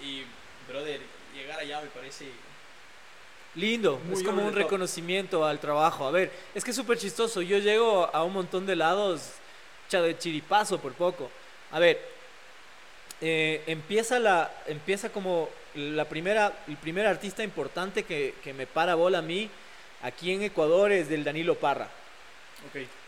Y, 0.00 0.24
brother, 0.68 1.00
llegar 1.34 1.58
allá 1.58 1.80
me 1.80 1.88
parece. 1.88 2.26
Lindo, 3.54 4.00
Muy 4.04 4.14
es 4.14 4.22
como 4.24 4.42
un 4.42 4.48
top. 4.48 4.56
reconocimiento 4.56 5.44
al 5.44 5.60
trabajo. 5.60 6.06
A 6.06 6.10
ver, 6.10 6.32
es 6.54 6.64
que 6.64 6.70
es 6.70 6.76
súper 6.76 6.98
chistoso. 6.98 7.40
Yo 7.40 7.58
llego 7.58 8.10
a 8.12 8.24
un 8.24 8.32
montón 8.32 8.66
de 8.66 8.74
lados, 8.74 9.34
de 9.90 10.18
chiripazo 10.18 10.80
por 10.80 10.92
poco. 10.94 11.30
A 11.70 11.78
ver, 11.78 12.00
eh, 13.20 13.62
empieza, 13.66 14.18
la, 14.18 14.52
empieza 14.66 15.10
como 15.10 15.48
la 15.74 16.04
primera, 16.06 16.52
el 16.68 16.76
primer 16.76 17.06
artista 17.06 17.42
importante 17.42 18.04
que, 18.04 18.34
que 18.42 18.54
me 18.54 18.66
para 18.66 18.94
bola 18.94 19.18
a 19.18 19.22
mí 19.22 19.50
aquí 20.02 20.32
en 20.32 20.42
Ecuador 20.42 20.92
es 20.92 21.08
del 21.08 21.24
Danilo 21.24 21.54
Parra. 21.56 21.88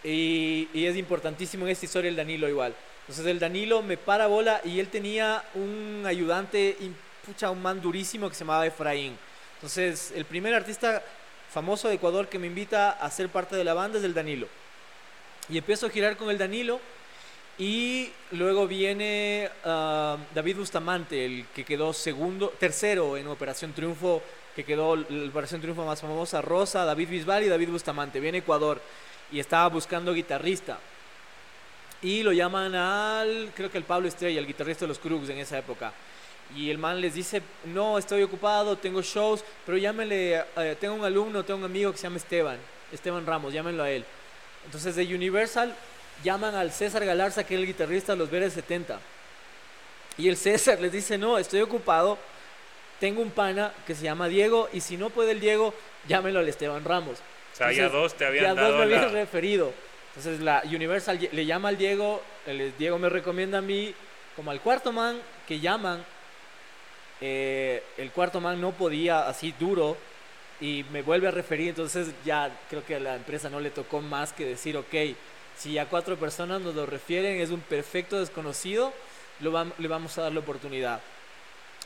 Y, 0.04 0.68
y 0.74 0.86
es 0.86 0.96
importantísimo 0.96 1.64
en 1.64 1.72
esta 1.72 1.86
historia 1.86 2.08
el 2.08 2.16
Danilo 2.16 2.48
igual. 2.48 2.74
Entonces 3.00 3.26
el 3.26 3.38
Danilo 3.38 3.82
me 3.82 3.96
para 3.96 4.26
bola 4.26 4.60
y 4.64 4.80
él 4.80 4.88
tenía 4.88 5.44
un 5.54 6.02
ayudante, 6.06 6.76
pucha, 7.24 7.50
un 7.50 7.62
man 7.62 7.80
durísimo 7.80 8.28
que 8.28 8.34
se 8.34 8.40
llamaba 8.40 8.66
Efraín. 8.66 9.16
Entonces, 9.54 10.12
el 10.14 10.24
primer 10.26 10.54
artista 10.54 11.02
famoso 11.50 11.88
de 11.88 11.94
Ecuador 11.94 12.28
que 12.28 12.38
me 12.38 12.46
invita 12.46 12.90
a 12.90 13.10
ser 13.10 13.28
parte 13.28 13.56
de 13.56 13.64
la 13.64 13.74
banda 13.74 13.98
es 13.98 14.04
el 14.04 14.12
Danilo. 14.12 14.48
Y 15.48 15.56
empiezo 15.56 15.86
a 15.86 15.90
girar 15.90 16.16
con 16.16 16.28
el 16.28 16.38
Danilo 16.38 16.80
y 17.58 18.10
luego 18.32 18.66
viene 18.66 19.48
ah, 19.64 20.18
David 20.34 20.58
Bustamante, 20.58 21.24
el 21.24 21.46
que 21.54 21.64
quedó 21.64 21.92
segundo, 21.92 22.50
tercero 22.50 23.16
en 23.16 23.26
Operación 23.28 23.72
Triunfo, 23.72 24.22
que 24.54 24.64
quedó 24.64 24.96
la 24.96 25.28
Operación 25.28 25.60
Triunfo 25.60 25.84
más 25.84 26.00
famosa, 26.00 26.42
Rosa, 26.42 26.84
David 26.84 27.08
Bisbal 27.08 27.44
y 27.44 27.48
David 27.48 27.70
Bustamante. 27.70 28.20
Viene 28.20 28.38
Ecuador 28.38 28.80
y 29.32 29.40
estaba 29.40 29.68
buscando 29.68 30.12
guitarrista. 30.12 30.78
Y 32.02 32.22
lo 32.22 32.32
llaman 32.32 32.74
al, 32.74 33.52
creo 33.54 33.70
que 33.70 33.78
el 33.78 33.84
Pablo 33.84 34.06
Estrella, 34.06 34.38
el 34.38 34.46
guitarrista 34.46 34.84
de 34.84 34.88
los 34.88 34.98
Krugs 34.98 35.30
en 35.30 35.38
esa 35.38 35.58
época. 35.58 35.92
Y 36.54 36.70
el 36.70 36.78
man 36.78 37.00
les 37.00 37.14
dice, 37.14 37.42
no, 37.64 37.98
estoy 37.98 38.22
ocupado, 38.22 38.76
tengo 38.76 39.00
shows, 39.00 39.42
pero 39.64 39.78
llámenle, 39.78 40.44
eh, 40.56 40.76
tengo 40.78 40.94
un 40.94 41.04
alumno, 41.04 41.42
tengo 41.42 41.58
un 41.58 41.64
amigo 41.64 41.90
que 41.90 41.96
se 41.96 42.04
llama 42.04 42.18
Esteban, 42.18 42.58
Esteban 42.92 43.26
Ramos, 43.26 43.52
llámenlo 43.52 43.82
a 43.82 43.90
él. 43.90 44.04
Entonces 44.64 44.94
de 44.94 45.14
Universal 45.14 45.74
llaman 46.24 46.54
al 46.54 46.72
César 46.72 47.04
Galarza, 47.04 47.44
que 47.44 47.54
es 47.54 47.60
el 47.60 47.66
guitarrista 47.66 48.12
de 48.12 48.18
los 48.18 48.30
Veres 48.30 48.52
70. 48.52 48.98
Y 50.18 50.28
el 50.28 50.36
César 50.36 50.80
les 50.80 50.92
dice, 50.92 51.18
no, 51.18 51.38
estoy 51.38 51.60
ocupado, 51.60 52.18
tengo 53.00 53.20
un 53.22 53.30
pana 53.30 53.72
que 53.86 53.94
se 53.94 54.02
llama 54.04 54.28
Diego, 54.28 54.68
y 54.72 54.80
si 54.80 54.96
no 54.96 55.10
puede 55.10 55.32
el 55.32 55.40
Diego, 55.40 55.74
llámenlo 56.08 56.40
al 56.40 56.48
Esteban 56.48 56.84
Ramos. 56.84 57.18
O 57.52 57.56
sea, 57.56 57.72
ya 57.72 57.88
dos 57.88 58.14
te 58.14 58.24
habían 58.26 58.44
ya 58.44 58.54
dado 58.54 58.68
dos 58.68 58.78
me 58.78 58.82
habían 58.84 59.12
la- 59.12 59.20
referido. 59.20 59.72
Entonces 60.16 60.40
la 60.40 60.62
Universal 60.64 61.28
le 61.30 61.44
llama 61.46 61.68
al 61.68 61.76
Diego, 61.76 62.22
el 62.46 62.72
Diego 62.78 62.98
me 62.98 63.08
recomienda 63.10 63.58
a 63.58 63.62
mí, 63.62 63.94
como 64.34 64.50
al 64.50 64.60
cuarto 64.62 64.90
man 64.92 65.18
que 65.46 65.60
llaman, 65.60 66.02
eh, 67.20 67.82
el 67.96 68.10
cuarto 68.10 68.40
man 68.40 68.60
no 68.60 68.72
podía 68.72 69.28
así 69.28 69.54
duro 69.58 69.96
y 70.60 70.84
me 70.90 71.02
vuelve 71.02 71.28
a 71.28 71.30
referir, 71.30 71.68
entonces 71.70 72.08
ya 72.24 72.50
creo 72.70 72.84
que 72.84 72.94
a 72.96 73.00
la 73.00 73.16
empresa 73.16 73.48
no 73.50 73.60
le 73.60 73.70
tocó 73.70 74.00
más 74.00 74.32
que 74.32 74.44
decir, 74.46 74.76
ok, 74.76 74.94
si 75.56 75.72
ya 75.72 75.86
cuatro 75.86 76.16
personas 76.16 76.60
nos 76.60 76.74
lo 76.74 76.86
refieren, 76.86 77.40
es 77.40 77.50
un 77.50 77.60
perfecto 77.60 78.18
desconocido, 78.20 78.92
lo 79.40 79.66
le 79.78 79.88
vamos 79.88 80.16
a 80.18 80.22
dar 80.22 80.32
la 80.32 80.40
oportunidad. 80.40 81.00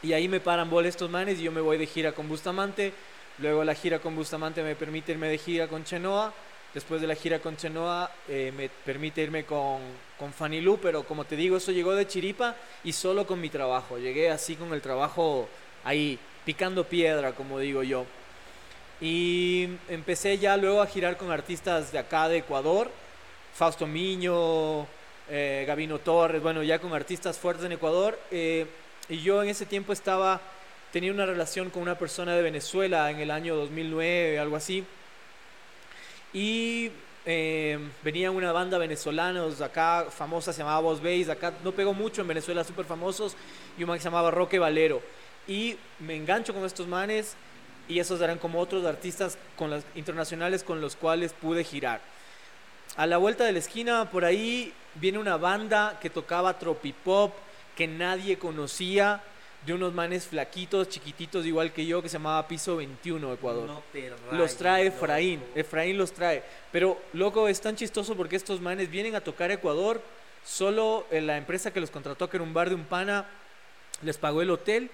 Y 0.02 0.12
ahí 0.12 0.28
me 0.28 0.40
paran 0.40 0.70
bola 0.70 0.88
estos 0.88 1.10
manes 1.10 1.38
y 1.38 1.42
yo 1.42 1.52
me 1.52 1.60
voy 1.60 1.76
de 1.76 1.86
gira 1.86 2.12
con 2.12 2.28
Bustamante. 2.28 2.92
Luego 3.38 3.64
la 3.64 3.74
gira 3.74 3.98
con 3.98 4.16
Bustamante 4.16 4.62
me 4.62 4.74
permite 4.74 5.12
irme 5.12 5.28
de 5.28 5.38
gira 5.38 5.68
con 5.68 5.84
Chenoa. 5.84 6.32
Después 6.72 7.00
de 7.00 7.06
la 7.06 7.14
gira 7.14 7.40
con 7.40 7.56
Chenoa 7.56 8.10
eh, 8.28 8.52
me 8.56 8.68
permite 8.68 9.22
irme 9.22 9.44
con, 9.44 9.80
con 10.18 10.32
Fanny 10.32 10.60
Lu, 10.60 10.78
pero 10.80 11.02
como 11.02 11.24
te 11.24 11.36
digo, 11.36 11.56
eso 11.56 11.72
llegó 11.72 11.94
de 11.94 12.06
chiripa 12.06 12.56
y 12.84 12.92
solo 12.92 13.26
con 13.26 13.40
mi 13.40 13.50
trabajo. 13.50 13.98
Llegué 13.98 14.30
así 14.30 14.56
con 14.56 14.72
el 14.72 14.80
trabajo 14.80 15.48
ahí, 15.84 16.18
picando 16.44 16.84
piedra, 16.84 17.32
como 17.32 17.58
digo 17.58 17.82
yo. 17.82 18.06
Y 19.00 19.68
empecé 19.88 20.38
ya 20.38 20.56
luego 20.56 20.80
a 20.80 20.86
girar 20.86 21.16
con 21.16 21.30
artistas 21.30 21.92
de 21.92 21.98
acá, 21.98 22.28
de 22.28 22.38
Ecuador. 22.38 22.90
Fausto 23.54 23.86
Miño, 23.86 24.86
eh, 25.28 25.64
Gabino 25.66 25.98
Torres, 25.98 26.42
bueno, 26.42 26.62
ya 26.62 26.78
con 26.78 26.92
artistas 26.92 27.38
fuertes 27.38 27.64
en 27.64 27.72
Ecuador. 27.72 28.18
eh, 28.30 28.66
y 29.10 29.22
yo 29.22 29.42
en 29.42 29.48
ese 29.48 29.66
tiempo 29.66 29.92
estaba, 29.92 30.40
tenía 30.92 31.10
una 31.10 31.26
relación 31.26 31.68
con 31.70 31.82
una 31.82 31.98
persona 31.98 32.36
de 32.36 32.42
Venezuela 32.42 33.10
en 33.10 33.18
el 33.18 33.32
año 33.32 33.56
2009, 33.56 34.38
algo 34.38 34.54
así. 34.54 34.84
Y 36.32 36.92
eh, 37.26 37.76
venía 38.04 38.30
una 38.30 38.52
banda 38.52 38.78
venezolana 38.78 39.44
de 39.44 39.64
acá 39.64 40.06
famosa, 40.10 40.52
se 40.52 40.60
llamaba 40.60 40.80
Voz 40.80 41.02
Bass, 41.02 41.28
acá 41.28 41.52
no 41.64 41.72
pegó 41.72 41.92
mucho 41.92 42.22
en 42.22 42.28
Venezuela, 42.28 42.62
súper 42.62 42.84
famosos, 42.84 43.36
y 43.76 43.82
un 43.82 43.88
man 43.88 43.98
que 43.98 44.02
se 44.02 44.08
llamaba 44.08 44.30
Roque 44.30 44.60
Valero. 44.60 45.02
Y 45.48 45.76
me 45.98 46.14
engancho 46.14 46.54
con 46.54 46.64
estos 46.64 46.86
manes, 46.86 47.34
y 47.88 47.98
esos 47.98 48.20
eran 48.20 48.38
como 48.38 48.60
otros 48.60 48.84
artistas 48.84 49.36
con 49.56 49.70
las, 49.70 49.84
internacionales 49.96 50.62
con 50.62 50.80
los 50.80 50.94
cuales 50.94 51.32
pude 51.32 51.64
girar. 51.64 52.00
A 52.96 53.06
la 53.06 53.16
vuelta 53.18 53.44
de 53.44 53.52
la 53.52 53.58
esquina, 53.58 54.10
por 54.10 54.24
ahí, 54.24 54.72
viene 54.94 55.18
una 55.18 55.36
banda 55.36 55.98
que 56.00 56.10
tocaba 56.10 56.58
tropipop, 56.58 57.32
que 57.76 57.86
nadie 57.86 58.38
conocía, 58.38 59.22
de 59.64 59.74
unos 59.74 59.92
manes 59.92 60.26
flaquitos, 60.26 60.88
chiquititos, 60.88 61.44
igual 61.44 61.72
que 61.72 61.84
yo, 61.84 62.02
que 62.02 62.08
se 62.08 62.14
llamaba 62.14 62.48
Piso 62.48 62.76
21 62.76 63.34
Ecuador. 63.34 63.66
No 63.66 63.82
te 63.92 64.10
Los 64.32 64.56
trae 64.56 64.86
loco. 64.86 64.96
Efraín, 64.96 65.42
Efraín 65.54 65.98
los 65.98 66.12
trae. 66.12 66.42
Pero, 66.72 66.98
loco, 67.12 67.46
es 67.46 67.60
tan 67.60 67.76
chistoso 67.76 68.16
porque 68.16 68.36
estos 68.36 68.60
manes 68.60 68.90
vienen 68.90 69.14
a 69.14 69.20
tocar 69.20 69.50
Ecuador. 69.50 70.00
Solo 70.44 71.06
eh, 71.10 71.20
la 71.20 71.36
empresa 71.36 71.72
que 71.72 71.80
los 71.80 71.90
contrató, 71.90 72.30
que 72.30 72.38
era 72.38 72.44
un 72.44 72.54
bar 72.54 72.70
de 72.70 72.74
un 72.74 72.84
pana, 72.84 73.26
les 74.02 74.16
pagó 74.16 74.40
el 74.40 74.50
hotel 74.50 74.90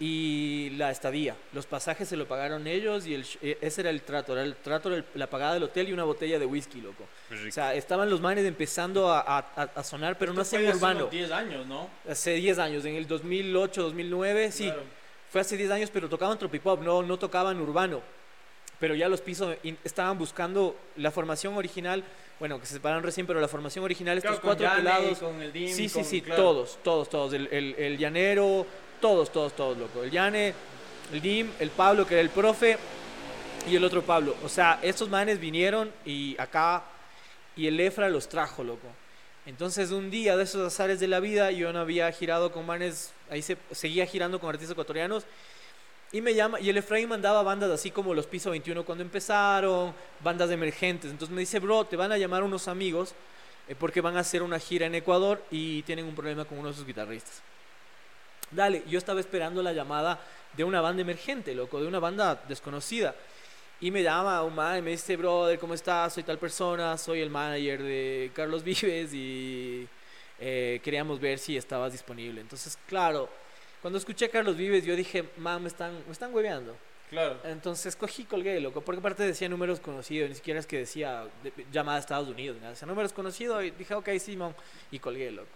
y 0.00 0.70
la 0.76 0.90
estadía. 0.90 1.36
Los 1.52 1.66
pasajes 1.66 2.08
se 2.08 2.16
lo 2.16 2.26
pagaron 2.28 2.66
ellos 2.66 3.06
y 3.06 3.14
el, 3.14 3.26
eh, 3.42 3.58
ese 3.60 3.80
era 3.80 3.90
el 3.90 4.02
trato. 4.02 4.32
Era 4.32 4.42
el 4.42 4.54
trato, 4.54 4.90
la 5.14 5.26
pagada 5.28 5.54
del 5.54 5.64
hotel 5.64 5.88
y 5.88 5.92
una 5.92 6.04
botella 6.04 6.38
de 6.38 6.46
whisky, 6.46 6.80
loco. 6.80 7.04
O 7.48 7.50
sea, 7.50 7.74
estaban 7.74 8.08
los 8.08 8.20
manes 8.20 8.44
empezando 8.46 9.10
a, 9.10 9.20
a- 9.20 9.38
a- 9.56 9.70
a 9.74 9.82
sonar, 9.84 10.16
pero 10.16 10.32
no 10.32 10.42
hacían 10.42 10.66
hace 10.66 10.76
urbano. 10.76 11.00
unos 11.00 11.10
10 11.10 11.30
años, 11.32 11.66
¿no? 11.66 11.90
Hace 12.08 12.34
10 12.34 12.58
años, 12.58 12.84
en 12.84 12.94
el 12.94 13.06
2008, 13.08 13.82
2009, 13.82 14.52
sí. 14.52 14.64
Claro. 14.64 14.82
Fue 15.30 15.40
hace 15.40 15.56
10 15.56 15.70
años, 15.70 15.90
pero 15.92 16.08
tocaban 16.08 16.38
tropipop, 16.38 16.80
no, 16.82 17.02
no 17.02 17.18
tocaban 17.18 17.60
urbano. 17.60 18.00
Pero 18.78 18.94
ya 18.94 19.08
los 19.08 19.20
pisos 19.20 19.56
estaban 19.82 20.16
buscando 20.16 20.76
la 20.96 21.10
formación 21.10 21.56
original, 21.56 22.04
bueno, 22.38 22.60
que 22.60 22.66
se 22.66 22.74
separaron 22.74 23.02
recién, 23.02 23.26
pero 23.26 23.40
la 23.40 23.48
formación 23.48 23.84
original, 23.84 24.16
estos 24.16 24.38
Claro, 24.38 24.42
cuatro 24.44 24.66
Yane, 24.66 24.76
pelados. 24.76 25.18
con 25.18 25.42
el 25.42 25.52
Dim, 25.52 25.74
Sí, 25.74 25.88
sí, 25.88 25.94
con- 25.94 26.04
sí, 26.04 26.22
claro. 26.22 26.40
todos, 26.42 26.78
todos, 26.84 27.10
todos. 27.10 27.32
El, 27.32 27.48
el, 27.50 27.74
el 27.76 27.98
llanero, 27.98 28.64
todos, 29.00 29.32
todos, 29.32 29.54
todos, 29.54 29.78
loco. 29.78 30.02
El 30.02 30.10
Yane, 30.10 30.54
el 31.12 31.20
Dim, 31.20 31.50
el 31.58 31.70
Pablo, 31.70 32.06
que 32.06 32.14
era 32.14 32.22
el 32.22 32.30
profe, 32.30 32.78
y 33.68 33.76
el 33.76 33.84
otro 33.84 34.02
Pablo. 34.02 34.36
O 34.44 34.48
sea, 34.48 34.78
estos 34.82 35.08
manes 35.08 35.40
vinieron 35.40 35.92
y 36.04 36.36
acá, 36.38 36.84
y 37.56 37.66
el 37.66 37.78
Efra 37.80 38.08
los 38.08 38.28
trajo, 38.28 38.64
loco. 38.64 38.86
Entonces, 39.46 39.90
un 39.90 40.10
día 40.10 40.36
de 40.36 40.44
esos 40.44 40.66
azares 40.66 41.00
de 41.00 41.08
la 41.08 41.20
vida, 41.20 41.50
yo 41.50 41.72
no 41.72 41.80
había 41.80 42.10
girado 42.12 42.52
con 42.52 42.66
manes, 42.66 43.12
ahí 43.30 43.42
se, 43.42 43.56
seguía 43.72 44.06
girando 44.06 44.38
con 44.40 44.50
artistas 44.50 44.72
ecuatorianos, 44.72 45.24
y 46.12 46.20
me 46.20 46.34
llama, 46.34 46.58
y 46.60 46.70
el 46.70 46.76
Efraín 46.78 47.08
mandaba 47.08 47.42
bandas 47.42 47.70
así 47.70 47.90
como 47.90 48.14
los 48.14 48.26
Piso 48.26 48.50
21 48.50 48.84
cuando 48.84 49.02
empezaron, 49.02 49.94
bandas 50.22 50.50
emergentes. 50.50 51.10
Entonces 51.10 51.34
me 51.34 51.40
dice, 51.40 51.58
bro, 51.58 51.84
te 51.84 51.96
van 51.96 52.12
a 52.12 52.18
llamar 52.18 52.42
unos 52.42 52.66
amigos 52.66 53.14
eh, 53.68 53.74
porque 53.78 54.00
van 54.00 54.16
a 54.16 54.20
hacer 54.20 54.42
una 54.42 54.58
gira 54.58 54.86
en 54.86 54.94
Ecuador 54.94 55.42
y 55.50 55.82
tienen 55.82 56.06
un 56.06 56.14
problema 56.14 56.46
con 56.46 56.58
uno 56.58 56.68
de 56.68 56.74
sus 56.74 56.86
guitarristas. 56.86 57.42
Dale, 58.50 58.82
yo 58.88 58.98
estaba 58.98 59.20
esperando 59.20 59.62
la 59.62 59.72
llamada 59.72 60.18
de 60.56 60.64
una 60.64 60.80
banda 60.80 61.02
emergente, 61.02 61.54
loco, 61.54 61.80
de 61.80 61.86
una 61.86 61.98
banda 61.98 62.42
desconocida. 62.48 63.14
Y 63.80 63.90
me 63.90 64.02
llama 64.02 64.42
un 64.42 64.54
man 64.54 64.78
y 64.78 64.82
me 64.82 64.90
dice, 64.90 65.16
brother, 65.16 65.58
¿cómo 65.58 65.74
estás? 65.74 66.14
Soy 66.14 66.24
tal 66.24 66.38
persona, 66.38 66.98
soy 66.98 67.20
el 67.20 67.30
manager 67.30 67.82
de 67.82 68.30
Carlos 68.34 68.62
Vives 68.64 69.12
y 69.14 69.86
eh, 70.40 70.80
queríamos 70.82 71.20
ver 71.20 71.38
si 71.38 71.56
estabas 71.56 71.92
disponible. 71.92 72.40
Entonces, 72.40 72.76
claro, 72.88 73.28
cuando 73.80 73.98
escuché 73.98 74.24
a 74.24 74.30
Carlos 74.30 74.56
Vives, 74.56 74.84
yo 74.84 74.96
dije, 74.96 75.24
man, 75.36 75.62
me 75.62 75.68
están, 75.68 75.92
me 76.06 76.12
están 76.12 76.34
hueveando. 76.34 76.76
Claro. 77.10 77.36
Entonces 77.44 77.96
cogí 77.96 78.24
colgué, 78.24 78.60
loco, 78.60 78.82
porque 78.82 78.98
aparte 78.98 79.22
decía 79.22 79.48
números 79.48 79.80
conocidos, 79.80 80.28
ni 80.28 80.34
siquiera 80.34 80.60
es 80.60 80.66
que 80.66 80.78
decía 80.78 81.24
de- 81.42 81.52
llamada 81.72 81.96
a 81.96 82.00
Estados 82.00 82.28
Unidos, 82.28 82.56
ni 82.56 82.60
nada, 82.60 82.72
decía 82.72 82.86
números 82.86 83.12
conocidos 83.14 83.64
y 83.64 83.70
dije, 83.70 83.94
ok, 83.94 84.10
Simón, 84.18 84.54
y 84.90 84.98
colgué, 84.98 85.30
loco. 85.30 85.48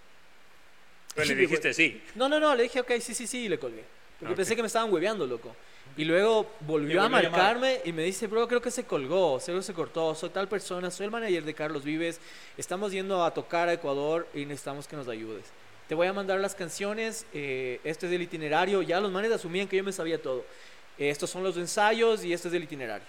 Pero 1.14 1.28
le 1.28 1.34
dijiste 1.34 1.74
sí. 1.74 2.02
No, 2.14 2.28
no, 2.28 2.40
no, 2.40 2.54
le 2.54 2.64
dije, 2.64 2.80
ok, 2.80 2.92
sí, 3.00 3.14
sí, 3.14 3.26
sí, 3.26 3.44
y 3.44 3.48
le 3.48 3.58
colgué. 3.58 3.84
Porque 4.18 4.32
Ok. 4.32 4.36
pensé 4.36 4.56
que 4.56 4.62
me 4.62 4.66
estaban 4.66 4.92
hueveando, 4.92 5.26
loco. 5.26 5.54
Y 5.96 6.04
luego 6.04 6.50
volvió 6.60 7.02
a 7.02 7.08
volvió 7.08 7.18
a 7.18 7.30
marcarme 7.30 7.80
y 7.84 7.92
me 7.92 8.02
dice, 8.04 8.26
bro, 8.26 8.48
creo 8.48 8.62
que 8.62 8.70
se 8.70 8.84
colgó, 8.84 9.38
seguro 9.40 9.62
se 9.62 9.74
cortó, 9.74 10.14
soy 10.14 10.30
tal 10.30 10.48
persona, 10.48 10.90
soy 10.90 11.04
el 11.06 11.10
manager 11.10 11.44
de 11.44 11.52
Carlos 11.52 11.84
Vives, 11.84 12.18
estamos 12.56 12.92
yendo 12.92 13.22
a 13.24 13.34
tocar 13.34 13.68
a 13.68 13.74
Ecuador 13.74 14.26
y 14.32 14.46
necesitamos 14.46 14.86
que 14.88 14.96
nos 14.96 15.06
ayudes. 15.08 15.44
Te 15.88 15.94
voy 15.94 16.06
a 16.06 16.12
mandar 16.14 16.40
las 16.40 16.54
canciones, 16.54 17.26
eh, 17.34 17.78
este 17.84 18.06
es 18.06 18.12
el 18.12 18.22
itinerario, 18.22 18.80
ya 18.80 19.00
los 19.00 19.10
manes 19.12 19.30
asumían 19.32 19.68
que 19.68 19.76
yo 19.76 19.84
me 19.84 19.92
sabía 19.92 20.22
todo. 20.22 20.46
Eh, 20.98 21.10
estos 21.10 21.28
son 21.28 21.42
los 21.42 21.58
ensayos 21.58 22.24
y 22.24 22.32
este 22.32 22.48
es 22.48 22.54
el 22.54 22.62
itinerario. 22.62 23.06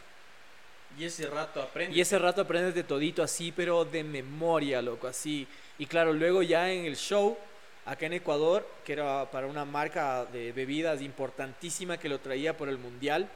Y 0.99 1.05
ese 1.05 1.27
rato 1.27 1.61
aprende. 1.61 1.95
Y 1.95 2.01
ese 2.01 2.19
rato 2.19 2.41
aprendes 2.41 2.75
de 2.75 2.83
todito 2.83 3.23
así, 3.23 3.53
pero 3.55 3.85
de 3.85 4.03
memoria, 4.03 4.81
loco, 4.81 5.07
así. 5.07 5.47
Y 5.79 5.85
claro, 5.85 6.11
luego 6.11 6.43
ya 6.43 6.69
en 6.71 6.85
el 6.85 6.97
show, 6.97 7.37
acá 7.85 8.05
en 8.05 8.13
Ecuador, 8.13 8.67
que 8.85 8.93
era 8.93 9.29
para 9.31 9.47
una 9.47 9.65
marca 9.65 10.25
de 10.25 10.51
bebidas 10.51 11.01
importantísima 11.01 11.97
que 11.97 12.09
lo 12.09 12.19
traía 12.19 12.55
por 12.55 12.69
el 12.69 12.77
mundial, 12.77 13.27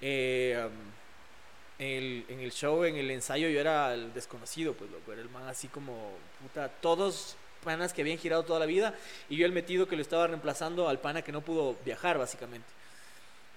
eh, 0.00 0.68
el- 1.78 2.24
en 2.28 2.40
el 2.40 2.52
show, 2.52 2.84
en 2.84 2.96
el 2.96 3.10
ensayo, 3.10 3.48
yo 3.48 3.60
era 3.60 3.94
el 3.94 4.12
desconocido, 4.14 4.74
pues 4.74 4.90
loco, 4.90 5.12
era 5.12 5.22
el 5.22 5.28
man 5.28 5.48
así 5.48 5.68
como, 5.68 6.12
puta, 6.40 6.68
todos 6.68 7.36
panas 7.64 7.92
que 7.92 8.02
habían 8.02 8.18
girado 8.18 8.44
toda 8.44 8.60
la 8.60 8.66
vida, 8.66 8.94
y 9.28 9.36
yo 9.36 9.46
el 9.46 9.52
metido 9.52 9.88
que 9.88 9.96
lo 9.96 10.02
estaba 10.02 10.26
reemplazando 10.26 10.88
al 10.88 11.00
pana 11.00 11.22
que 11.22 11.32
no 11.32 11.40
pudo 11.40 11.76
viajar, 11.84 12.18
básicamente. 12.18 12.68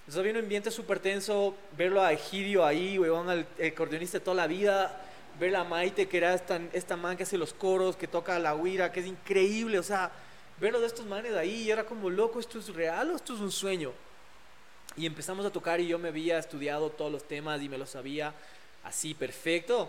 Entonces 0.00 0.18
había 0.18 0.32
un 0.32 0.38
ambiente 0.38 0.70
súper 0.70 0.98
tenso, 1.00 1.54
verlo 1.76 2.02
a 2.02 2.12
Egidio 2.12 2.64
ahí, 2.64 2.98
weón, 2.98 3.28
al 3.28 3.46
acordeonista 3.64 4.18
de 4.18 4.24
toda 4.24 4.36
la 4.36 4.46
vida, 4.46 5.00
ver 5.38 5.54
a 5.56 5.64
Maite, 5.64 6.08
que 6.08 6.16
era 6.16 6.34
esta, 6.34 6.60
esta 6.72 6.96
man 6.96 7.16
que 7.16 7.22
hace 7.22 7.38
los 7.38 7.52
coros, 7.52 7.96
que 7.96 8.08
toca 8.08 8.38
la 8.38 8.54
guira, 8.54 8.92
que 8.92 9.00
es 9.00 9.06
increíble, 9.06 9.78
o 9.78 9.82
sea, 9.82 10.10
verlo 10.60 10.80
de 10.80 10.86
estos 10.86 11.06
manes 11.06 11.34
ahí, 11.34 11.62
y 11.62 11.70
era 11.70 11.84
como, 11.84 12.10
loco, 12.10 12.40
¿esto 12.40 12.58
es 12.58 12.74
real 12.74 13.10
o 13.10 13.16
esto 13.16 13.34
es 13.34 13.40
un 13.40 13.52
sueño? 13.52 13.92
Y 14.96 15.06
empezamos 15.06 15.46
a 15.46 15.50
tocar 15.50 15.80
y 15.80 15.86
yo 15.86 15.98
me 15.98 16.08
había 16.08 16.38
estudiado 16.38 16.90
todos 16.90 17.12
los 17.12 17.22
temas 17.22 17.62
y 17.62 17.68
me 17.68 17.78
los 17.78 17.90
sabía 17.90 18.34
así 18.82 19.14
perfecto. 19.14 19.88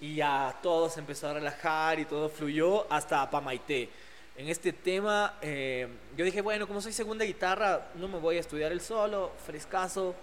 Y 0.00 0.16
ya 0.16 0.56
todo 0.62 0.88
se 0.88 1.00
empezó 1.00 1.28
a 1.28 1.34
relajar 1.34 1.98
y 1.98 2.04
todo 2.04 2.28
fluyó 2.28 2.90
hasta 2.92 3.28
Pamaité. 3.28 3.88
En 4.36 4.48
este 4.48 4.72
tema, 4.72 5.34
eh, 5.40 5.88
yo 6.16 6.24
dije, 6.24 6.42
bueno, 6.42 6.68
como 6.68 6.80
soy 6.80 6.92
segunda 6.92 7.24
guitarra, 7.24 7.88
no 7.96 8.06
me 8.06 8.18
voy 8.18 8.36
a 8.36 8.40
estudiar 8.40 8.70
el 8.70 8.80
solo, 8.80 9.32
frescaso. 9.44 10.14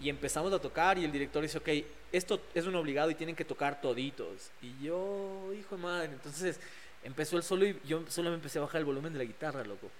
Y 0.00 0.08
empezamos 0.08 0.52
a 0.52 0.58
tocar 0.58 0.98
y 0.98 1.04
el 1.04 1.12
director 1.12 1.42
dice, 1.42 1.58
ok, 1.58 1.68
esto 2.12 2.40
es 2.54 2.66
un 2.66 2.74
obligado 2.76 3.10
y 3.10 3.14
tienen 3.14 3.34
que 3.34 3.44
tocar 3.44 3.80
toditos. 3.80 4.50
Y 4.60 4.84
yo, 4.84 5.52
hijo 5.58 5.76
de 5.76 5.82
madre, 5.82 6.12
entonces 6.12 6.60
empezó 7.02 7.36
el 7.36 7.42
solo 7.42 7.66
y 7.66 7.80
yo 7.84 8.04
solo 8.08 8.30
me 8.30 8.36
empecé 8.36 8.58
a 8.58 8.62
bajar 8.62 8.80
el 8.80 8.84
volumen 8.84 9.12
de 9.12 9.18
la 9.18 9.24
guitarra, 9.24 9.64
loco. 9.64 9.90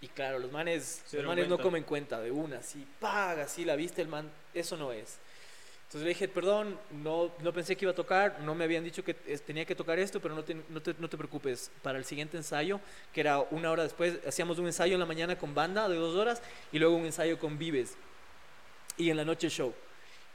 Y 0.00 0.08
claro, 0.08 0.38
los 0.38 0.50
manes, 0.50 1.04
los 1.12 1.24
manes 1.24 1.48
no 1.48 1.58
comen 1.58 1.84
cuenta 1.84 2.20
de 2.20 2.30
una, 2.30 2.58
así, 2.58 2.84
paga, 2.98 3.44
así, 3.44 3.64
la 3.64 3.76
viste, 3.76 4.02
el 4.02 4.08
man, 4.08 4.30
eso 4.52 4.76
no 4.76 4.92
es. 4.92 5.18
Entonces 5.92 6.02
le 6.04 6.08
dije, 6.08 6.26
perdón, 6.26 6.78
no, 6.90 7.30
no 7.40 7.52
pensé 7.52 7.76
que 7.76 7.84
iba 7.84 7.92
a 7.92 7.94
tocar, 7.94 8.40
no 8.40 8.54
me 8.54 8.64
habían 8.64 8.82
dicho 8.82 9.04
que 9.04 9.12
tenía 9.12 9.64
que 9.64 9.74
tocar 9.74 9.98
esto, 9.98 10.20
pero 10.20 10.34
no 10.34 10.42
te, 10.42 10.56
no, 10.70 10.80
te, 10.80 10.94
no 10.98 11.08
te 11.08 11.18
preocupes. 11.18 11.70
Para 11.82 11.98
el 11.98 12.04
siguiente 12.04 12.36
ensayo, 12.36 12.80
que 13.12 13.20
era 13.20 13.40
una 13.50 13.70
hora 13.70 13.82
después, 13.82 14.18
hacíamos 14.26 14.58
un 14.58 14.66
ensayo 14.66 14.94
en 14.94 15.00
la 15.00 15.06
mañana 15.06 15.36
con 15.38 15.54
banda 15.54 15.88
de 15.88 15.96
dos 15.96 16.16
horas 16.16 16.40
y 16.72 16.78
luego 16.78 16.96
un 16.96 17.04
ensayo 17.04 17.38
con 17.38 17.58
Vives. 17.58 17.94
Y 18.96 19.10
en 19.10 19.18
la 19.18 19.24
noche 19.24 19.50
show. 19.50 19.74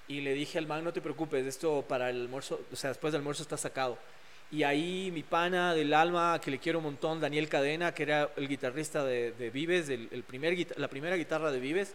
Y 0.07 0.21
le 0.21 0.33
dije 0.33 0.57
al 0.57 0.67
man, 0.67 0.83
no 0.83 0.93
te 0.93 1.01
preocupes, 1.01 1.45
esto 1.45 1.83
para 1.87 2.09
el 2.09 2.21
almuerzo, 2.21 2.61
o 2.71 2.75
sea, 2.75 2.91
después 2.91 3.11
del 3.11 3.19
almuerzo 3.19 3.43
está 3.43 3.57
sacado. 3.57 3.97
Y 4.49 4.63
ahí 4.63 5.11
mi 5.11 5.23
pana 5.23 5.73
del 5.73 5.93
alma, 5.93 6.39
que 6.41 6.51
le 6.51 6.59
quiero 6.59 6.79
un 6.79 6.85
montón, 6.85 7.19
Daniel 7.19 7.49
Cadena, 7.49 7.93
que 7.93 8.03
era 8.03 8.29
el 8.37 8.47
guitarrista 8.47 9.03
de, 9.03 9.51
Vives, 9.53 9.89
el, 9.89 10.23
primer, 10.25 10.55
la 10.77 10.87
primera 10.87 11.17
guitarra 11.17 11.51
de 11.51 11.59
Vives, 11.59 11.93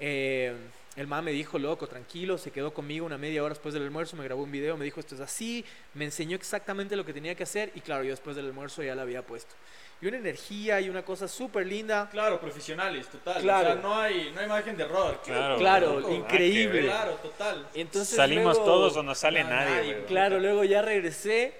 eh, 0.00 0.52
el 0.96 1.06
man 1.06 1.24
me 1.24 1.32
dijo, 1.32 1.58
loco, 1.58 1.86
tranquilo, 1.86 2.38
se 2.38 2.50
quedó 2.50 2.72
conmigo 2.72 3.06
una 3.06 3.18
media 3.18 3.42
hora 3.42 3.54
después 3.54 3.74
del 3.74 3.84
almuerzo, 3.84 4.16
me 4.16 4.24
grabó 4.24 4.42
un 4.42 4.50
video, 4.50 4.76
me 4.76 4.84
dijo, 4.84 5.00
esto 5.00 5.14
es 5.14 5.20
así, 5.20 5.64
me 5.94 6.04
enseñó 6.04 6.36
exactamente 6.36 6.96
lo 6.96 7.04
que 7.04 7.12
tenía 7.12 7.34
que 7.34 7.42
hacer 7.42 7.72
y 7.74 7.80
claro, 7.80 8.04
yo 8.04 8.10
después 8.10 8.36
del 8.36 8.46
almuerzo 8.46 8.82
ya 8.82 8.94
la 8.94 9.02
había 9.02 9.22
puesto. 9.22 9.54
Y 10.02 10.06
una 10.08 10.18
energía 10.18 10.80
y 10.80 10.90
una 10.90 11.02
cosa 11.02 11.26
súper 11.28 11.66
linda. 11.66 12.08
Claro, 12.10 12.38
profesionales, 12.40 13.08
total. 13.08 13.40
Claro. 13.40 13.68
O 13.70 13.72
sea, 13.72 13.82
no 13.82 13.94
hay, 13.98 14.30
no 14.34 14.40
hay 14.40 14.48
margen 14.48 14.76
de 14.76 14.84
error. 14.84 15.20
Claro, 15.24 15.56
Claro, 15.56 16.10
increíble. 16.12 16.82
Claro, 16.82 17.12
total. 17.22 17.66
Entonces 17.74 18.14
Salimos 18.16 18.56
luego- 18.56 18.64
todos 18.64 18.96
o 18.96 19.02
no 19.02 19.14
sale 19.14 19.42
No, 19.44 19.50
nadie, 19.50 19.76
nadie. 19.92 20.04
Claro, 20.04 20.38
luego 20.40 20.64
ya 20.64 20.82
regresé. 20.82 21.54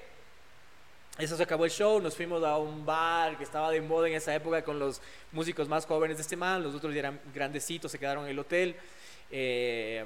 Eso 1.16 1.36
se 1.36 1.44
acabó 1.44 1.64
el 1.64 1.70
show, 1.70 2.00
nos 2.00 2.16
fuimos 2.16 2.42
a 2.42 2.58
un 2.58 2.84
bar 2.84 3.38
que 3.38 3.44
estaba 3.44 3.70
de 3.70 3.80
moda 3.80 4.08
en 4.08 4.14
esa 4.14 4.34
época 4.34 4.62
con 4.64 4.80
los 4.80 5.00
músicos 5.30 5.68
más 5.68 5.86
jóvenes 5.86 6.16
de 6.16 6.22
este 6.22 6.34
man, 6.36 6.60
los 6.60 6.74
otros 6.74 6.92
ya 6.92 6.98
eran 6.98 7.20
grandecitos, 7.32 7.92
se 7.92 8.00
quedaron 8.00 8.24
en 8.24 8.30
el 8.30 8.38
hotel. 8.40 8.74
Eh, 9.30 10.04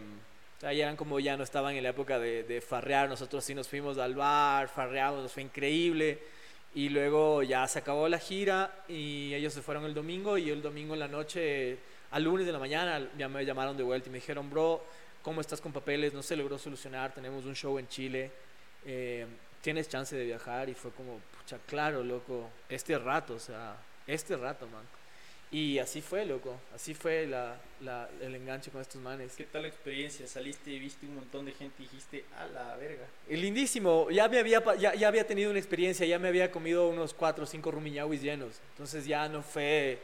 ya 0.61 0.71
eran 0.71 0.97
como 0.97 1.19
ya 1.19 1.35
no 1.39 1.45
estaban 1.45 1.75
en 1.77 1.83
la 1.83 1.89
época 1.91 2.19
de, 2.19 2.43
de 2.43 2.61
farrear, 2.61 3.09
nosotros 3.09 3.43
sí 3.43 3.55
nos 3.55 3.67
fuimos 3.69 3.97
al 3.97 4.15
bar, 4.15 4.69
farreamos, 4.69 5.23
nos 5.23 5.33
fue 5.33 5.43
increíble. 5.43 6.19
Y 6.79 6.91
luego 6.91 7.43
ya 7.43 7.67
se 7.67 7.81
acabó 7.81 8.09
la 8.09 8.21
gira 8.21 8.85
y 8.87 9.35
ellos 9.35 9.53
se 9.53 9.63
fueron 9.63 9.85
el 9.85 9.95
domingo 9.95 10.39
y 10.39 10.49
el 10.49 10.63
domingo 10.63 10.95
en 10.95 11.01
la 11.01 11.09
noche, 11.09 11.77
al 12.13 12.23
lunes 12.23 12.47
de 12.47 12.53
la 12.53 12.61
mañana, 12.61 13.05
ya 13.19 13.29
me 13.29 13.45
llamaron 13.45 13.77
de 13.77 13.83
vuelta 13.83 14.09
y 14.09 14.13
me 14.13 14.19
dijeron, 14.19 14.49
bro, 14.49 14.85
¿cómo 15.21 15.41
estás 15.41 15.61
con 15.61 15.73
papeles? 15.73 16.15
No 16.15 16.23
se 16.23 16.37
logró 16.37 16.57
solucionar, 16.57 17.13
tenemos 17.13 17.45
un 17.47 17.57
show 17.57 17.81
en 17.81 17.89
Chile, 17.89 18.31
eh, 18.87 19.27
tienes 19.61 19.89
chance 19.89 20.15
de 20.15 20.25
viajar 20.25 20.69
y 20.69 20.75
fue 20.75 20.93
como, 20.93 21.19
pucha, 21.37 21.59
claro, 21.67 22.05
loco, 22.05 22.49
este 22.69 22.97
rato, 22.97 23.35
o 23.35 23.41
sea, 23.41 23.77
este 24.07 24.37
rato, 24.37 24.69
man. 24.69 24.85
Y 25.51 25.79
así 25.79 26.03
fue, 26.03 26.27
loco, 26.27 26.61
así 26.75 26.93
fue 26.93 27.27
la, 27.27 27.57
la- 27.81 28.09
el 28.21 28.35
enganche 28.35 28.71
con 28.71 28.83
estos 28.83 29.01
manes. 29.01 29.33
¿Qué 29.35 29.45
tal 29.45 29.63
la 29.63 29.69
experiencia? 29.69 30.27
Saliste 30.27 30.71
y 30.71 30.79
viste 30.79 31.07
un 31.07 31.15
montón 31.15 31.47
de 31.47 31.53
gente 31.53 31.77
y 31.79 31.83
dijiste, 31.85 32.25
a 32.37 32.47
la 32.47 32.77
verga. 32.77 33.07
Lindísimo, 33.31 34.11
ya 34.11 34.29
me 34.29 34.39
había, 34.41 34.63
ya, 34.77 34.95
ya 34.95 35.09
había 35.09 35.27
tenido 35.27 35.49
una 35.51 35.59
experiencia, 35.59 36.05
ya 36.07 36.19
me 36.19 36.29
había 36.29 36.51
comido 36.51 36.89
unos 36.91 37.15
cuatro 37.15 37.45
o 37.45 37.47
cinco 37.47 37.71
rumiñahuis 37.71 38.21
llenos, 38.21 38.61
entonces 38.73 39.07
ya 39.07 39.27
no 39.31 39.43
fue, 39.43 39.99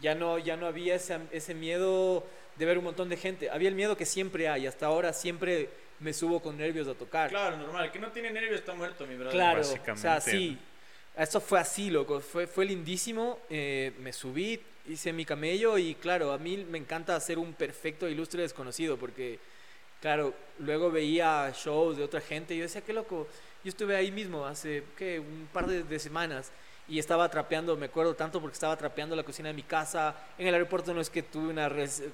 ya 0.00 0.16
no, 0.16 0.36
ya 0.38 0.56
no 0.56 0.66
había 0.66 0.96
ese, 0.96 1.16
ese 1.30 1.54
miedo 1.54 2.26
de 2.56 2.64
ver 2.66 2.76
un 2.78 2.84
montón 2.84 3.08
de 3.08 3.16
gente, 3.16 3.50
había 3.50 3.68
el 3.68 3.76
miedo 3.76 3.96
que 3.96 4.04
siempre 4.04 4.48
hay, 4.48 4.66
hasta 4.66 4.86
ahora 4.86 5.12
siempre 5.12 5.68
me 6.00 6.12
subo 6.12 6.40
con 6.42 6.56
nervios 6.56 6.88
a 6.88 6.94
tocar. 6.94 7.30
Claro, 7.30 7.56
normal. 7.56 7.84
El 7.84 7.92
que 7.92 8.00
no 8.00 8.10
tiene 8.10 8.32
nervios 8.32 8.56
está 8.60 8.74
muerto, 8.74 9.06
mi 9.06 9.14
brother. 9.14 9.32
Claro, 9.32 9.60
o 9.60 9.62
básicamente. 9.62 10.00
sea, 10.02 10.20
sí, 10.20 10.58
eso 11.16 11.40
fue 11.40 11.60
así, 11.60 11.88
loco, 11.88 12.18
fue, 12.20 12.48
fue 12.48 12.64
lindísimo, 12.64 13.38
eh, 13.48 13.92
me 14.00 14.12
subí, 14.12 14.60
hice 14.88 15.12
mi 15.12 15.24
camello 15.24 15.78
y 15.78 15.94
claro, 15.94 16.32
a 16.32 16.38
mí 16.38 16.66
me 16.68 16.78
encanta 16.78 17.14
hacer 17.14 17.38
un 17.38 17.52
perfecto 17.54 18.08
ilustre 18.08 18.42
desconocido 18.42 18.96
porque, 18.96 19.38
claro, 20.00 20.34
luego 20.58 20.90
veía 20.90 21.52
shows 21.54 21.96
de 21.96 22.04
otra 22.04 22.20
gente 22.20 22.54
y 22.54 22.58
yo 22.58 22.62
decía, 22.64 22.80
qué 22.80 22.92
loco, 22.92 23.28
yo 23.62 23.68
estuve 23.68 23.94
ahí 23.96 24.10
mismo 24.10 24.44
hace, 24.44 24.84
¿qué? 24.96 25.20
Un 25.20 25.48
par 25.52 25.66
de, 25.66 25.82
de 25.82 25.98
semanas 25.98 26.50
y 26.88 26.98
estaba 26.98 27.28
trapeando, 27.28 27.76
me 27.76 27.86
acuerdo 27.86 28.14
tanto 28.14 28.40
porque 28.40 28.54
estaba 28.54 28.74
trapeando 28.76 29.14
la 29.14 29.22
cocina 29.22 29.48
de 29.48 29.54
mi 29.54 29.62
casa, 29.62 30.16
en 30.38 30.46
el 30.46 30.54
aeropuerto 30.54 30.94
no 30.94 31.02
es 31.02 31.10
que 31.10 31.22
tuve 31.22 31.48
una, 31.48 31.70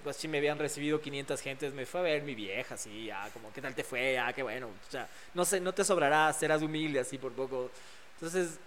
así 0.07 0.27
me 0.27 0.39
habían 0.39 0.59
recibido 0.59 1.01
500 1.01 1.41
gentes, 1.41 1.73
me 1.73 1.87
fue 1.87 2.01
a 2.01 2.03
ver 2.03 2.23
mi 2.23 2.35
vieja, 2.35 2.75
así, 2.75 3.07
ya, 3.07 3.29
como, 3.33 3.53
¿qué 3.53 3.63
tal 3.63 3.75
te 3.75 3.85
fue? 3.85 4.15
Ya, 4.15 4.33
qué 4.33 4.43
bueno, 4.43 4.67
o 4.67 4.91
sea, 4.91 5.09
no 5.33 5.45
sé, 5.45 5.61
no 5.61 5.73
te 5.73 5.85
sobrará, 5.85 6.33
serás 6.33 6.61
humilde 6.61 6.99
así 6.99 7.19
por 7.19 7.33
poco. 7.33 7.71
Entonces, 8.15 8.59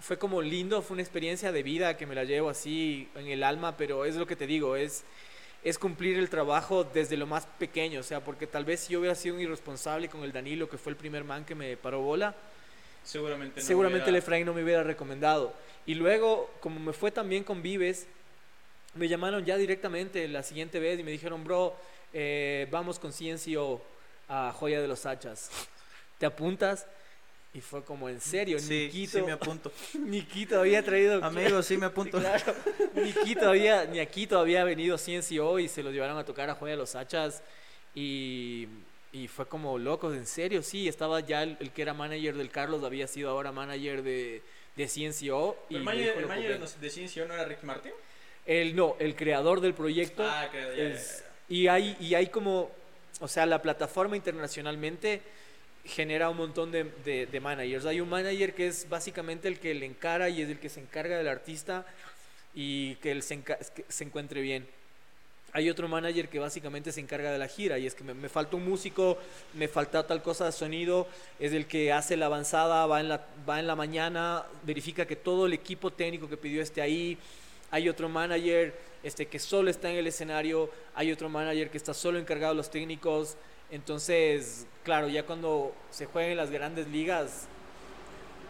fue 0.00 0.18
como 0.18 0.42
lindo, 0.42 0.82
fue 0.82 0.94
una 0.94 1.02
experiencia 1.02 1.52
de 1.52 1.62
vida 1.62 1.96
que 1.96 2.06
me 2.06 2.14
la 2.14 2.24
llevo 2.24 2.48
así 2.50 3.08
en 3.14 3.26
el 3.28 3.42
alma, 3.42 3.76
pero 3.76 4.04
es 4.04 4.14
lo 4.16 4.26
que 4.26 4.36
te 4.36 4.46
digo, 4.46 4.76
es, 4.76 5.04
es 5.64 5.78
cumplir 5.78 6.18
el 6.18 6.28
trabajo 6.30 6.84
desde 6.84 7.16
lo 7.16 7.26
más 7.26 7.46
pequeño, 7.58 8.00
o 8.00 8.02
sea, 8.02 8.20
porque 8.20 8.46
tal 8.46 8.64
vez 8.64 8.80
si 8.80 8.92
yo 8.92 9.00
hubiera 9.00 9.14
sido 9.14 9.34
un 9.34 9.40
irresponsable 9.40 10.08
con 10.08 10.22
el 10.22 10.32
Danilo, 10.32 10.68
que 10.68 10.78
fue 10.78 10.90
el 10.90 10.96
primer 10.96 11.24
man 11.24 11.44
que 11.44 11.54
me 11.54 11.76
paró 11.76 12.00
bola, 12.02 12.34
Seguramente 13.02 13.60
no. 13.60 13.66
seguramente 13.66 14.04
el 14.04 14.10
hubiera- 14.14 14.18
Efraín 14.24 14.46
no 14.46 14.54
me 14.54 14.62
hubiera 14.64 14.82
recomendado. 14.82 15.54
Y 15.86 15.94
luego, 15.94 16.50
como 16.60 16.80
me 16.80 16.92
fue 16.92 17.10
también 17.12 17.44
con 17.44 17.62
Vives, 17.62 18.06
me 18.94 19.08
llamaron 19.08 19.44
ya 19.44 19.56
directamente 19.56 20.26
la 20.28 20.42
siguiente 20.42 20.80
vez 20.80 20.98
y 20.98 21.04
me 21.04 21.10
dijeron, 21.12 21.44
bro, 21.44 21.76
eh, 22.12 22.66
vamos 22.70 22.98
con 22.98 23.12
CNCO 23.12 23.80
a 24.28 24.52
Joya 24.52 24.80
de 24.80 24.88
los 24.88 25.06
Hachas. 25.06 25.50
¿Te 26.18 26.26
apuntas? 26.26 26.86
Y 27.56 27.62
fue 27.62 27.82
como, 27.82 28.10
en 28.10 28.20
serio, 28.20 28.58
Sí, 28.58 28.84
Niquito, 28.84 29.18
sí 29.18 29.24
me 29.24 29.32
apunto. 29.32 29.72
Niquito 29.98 30.60
había 30.60 30.84
traído... 30.84 31.24
Amigo, 31.24 31.62
sí 31.62 31.78
me 31.78 31.86
apunto. 31.92 32.18
claro. 32.18 32.54
Ni 32.94 33.12
Quito 33.12 33.48
había, 33.48 33.86
ni 33.86 33.98
aquí 33.98 34.26
todavía 34.26 34.62
venido 34.62 34.98
CNCO 34.98 35.58
y 35.58 35.66
se 35.66 35.82
los 35.82 35.94
llevaron 35.94 36.18
a 36.18 36.24
tocar 36.24 36.50
a 36.50 36.54
Joya 36.54 36.72
de 36.72 36.76
los 36.76 36.94
Hachas 36.94 37.42
y, 37.94 38.68
y 39.10 39.26
fue 39.28 39.48
como 39.48 39.78
locos, 39.78 40.14
en 40.14 40.26
serio, 40.26 40.62
sí, 40.62 40.86
estaba 40.86 41.20
ya 41.20 41.44
el, 41.44 41.56
el 41.60 41.70
que 41.70 41.80
era 41.80 41.94
manager 41.94 42.36
del 42.36 42.50
Carlos, 42.50 42.84
había 42.84 43.06
sido 43.06 43.30
ahora 43.30 43.52
manager 43.52 44.02
de, 44.02 44.42
de 44.76 44.86
CNCO. 44.86 45.56
Y 45.70 45.76
El 45.76 45.82
manager, 45.82 46.18
el 46.18 46.26
manager 46.26 46.60
de 46.60 46.90
ciencia 46.90 47.24
no 47.24 47.32
era 47.32 47.46
Ricky 47.46 47.64
Martin. 47.64 47.92
El, 48.44 48.76
no, 48.76 48.96
el 48.98 49.16
creador 49.16 49.62
del 49.62 49.72
proyecto. 49.72 50.22
Ah, 50.26 50.50
ya. 50.52 50.94
y, 51.48 51.68
hay, 51.68 51.96
y 52.00 52.14
hay 52.14 52.26
como, 52.26 52.70
o 53.20 53.28
sea, 53.28 53.46
la 53.46 53.62
plataforma 53.62 54.14
internacionalmente 54.14 55.22
genera 55.86 56.28
un 56.30 56.36
montón 56.36 56.70
de, 56.72 56.84
de- 57.04 57.26
de 57.26 57.40
managers. 57.40 57.86
Hay 57.86 58.00
un 58.00 58.08
manager 58.08 58.54
que 58.54 58.66
es 58.66 58.88
básicamente 58.88 59.48
el 59.48 59.58
que 59.58 59.74
le 59.74 59.86
encara 59.86 60.28
y 60.28 60.42
es 60.42 60.48
el 60.48 60.58
que 60.58 60.68
se 60.68 60.80
encarga 60.80 61.16
del 61.18 61.28
artista 61.28 61.86
y 62.54 62.94
que 62.96 63.10
él 63.12 63.22
se, 63.22 63.42
que 63.42 63.56
se 63.88 64.04
encuentre 64.04 64.40
bien. 64.40 64.66
Hay 65.52 65.70
otro 65.70 65.88
manager 65.88 66.28
que 66.28 66.38
básicamente 66.38 66.92
se 66.92 67.00
encarga 67.00 67.32
de 67.32 67.38
la 67.38 67.48
gira 67.48 67.78
y 67.78 67.86
es 67.86 67.94
que 67.94 68.04
me, 68.04 68.12
me 68.12 68.28
falta 68.28 68.56
un 68.56 68.68
músico, 68.68 69.16
me 69.54 69.68
falta 69.68 70.06
tal 70.06 70.22
cosa 70.22 70.44
de 70.44 70.52
sonido, 70.52 71.06
es 71.38 71.52
el 71.52 71.66
que 71.66 71.92
hace 71.92 72.16
la 72.16 72.26
avanzada, 72.26 72.84
va 72.86 73.00
en 73.00 73.08
la, 73.08 73.24
va 73.48 73.58
en 73.58 73.66
la 73.66 73.74
mañana, 73.74 74.44
verifica 74.64 75.06
que 75.06 75.16
todo 75.16 75.46
el 75.46 75.54
equipo 75.54 75.90
técnico 75.90 76.28
que 76.28 76.36
pidió 76.36 76.60
esté 76.60 76.82
ahí. 76.82 77.16
Hay 77.70 77.88
otro 77.88 78.08
manager 78.08 78.74
este, 79.02 79.26
que 79.26 79.38
solo 79.38 79.70
está 79.70 79.90
en 79.90 79.96
el 79.96 80.06
escenario, 80.06 80.70
hay 80.94 81.10
otro 81.10 81.28
manager 81.30 81.70
que 81.70 81.78
está 81.78 81.94
solo 81.94 82.18
encargado 82.18 82.52
de 82.52 82.58
los 82.58 82.70
técnicos. 82.70 83.36
Entonces, 83.70 84.66
claro, 84.84 85.08
ya 85.08 85.24
cuando 85.24 85.74
se 85.90 86.06
juegan 86.06 86.30
en 86.32 86.36
las 86.36 86.50
grandes 86.50 86.86
ligas, 86.88 87.46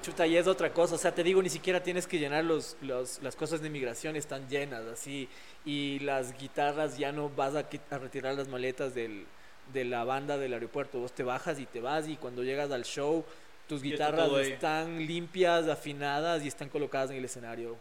chuta, 0.03 0.27
ya 0.27 0.41
es 0.41 0.47
otra 0.47 0.73
cosa. 0.73 0.95
O 0.95 0.99
sea, 0.99 1.15
te 1.15 1.23
digo, 1.23 1.43
ni 1.43 1.49
siquiera 1.49 1.83
tienes 1.83 2.07
que 2.07 2.19
llenar 2.19 2.45
los, 2.45 2.77
los- 2.83 3.23
las 3.23 3.35
cosas 3.37 3.61
de 3.63 3.71
migración, 3.71 4.17
están 4.17 4.49
llenas 4.49 4.85
así. 4.87 5.29
Y 5.65 5.99
las 6.01 6.37
guitarras 6.39 6.99
ya 6.99 7.13
no 7.13 7.29
vas 7.31 7.55
a, 7.55 7.67
a 7.91 7.99
retirar 7.99 8.35
las 8.35 8.49
maletas 8.49 8.95
del, 8.95 9.25
de 9.73 9.85
la 9.85 10.05
banda 10.05 10.37
del 10.39 10.53
aeropuerto. 10.53 10.99
Vos 10.99 11.13
te 11.13 11.23
bajas 11.23 11.59
y 11.59 11.67
te 11.67 11.81
vas 11.81 12.09
y 12.09 12.17
cuando 12.17 12.45
llegas 12.45 12.71
al 12.71 12.85
show, 12.85 13.25
tus 13.69 13.83
está 13.83 13.89
guitarras 14.11 14.47
están 14.47 14.99
limpias, 15.07 15.67
afinadas 15.67 16.45
y 16.45 16.49
están 16.49 16.69
colocadas 16.69 17.11
en 17.11 17.17
el 17.17 17.25
escenario. 17.25 17.77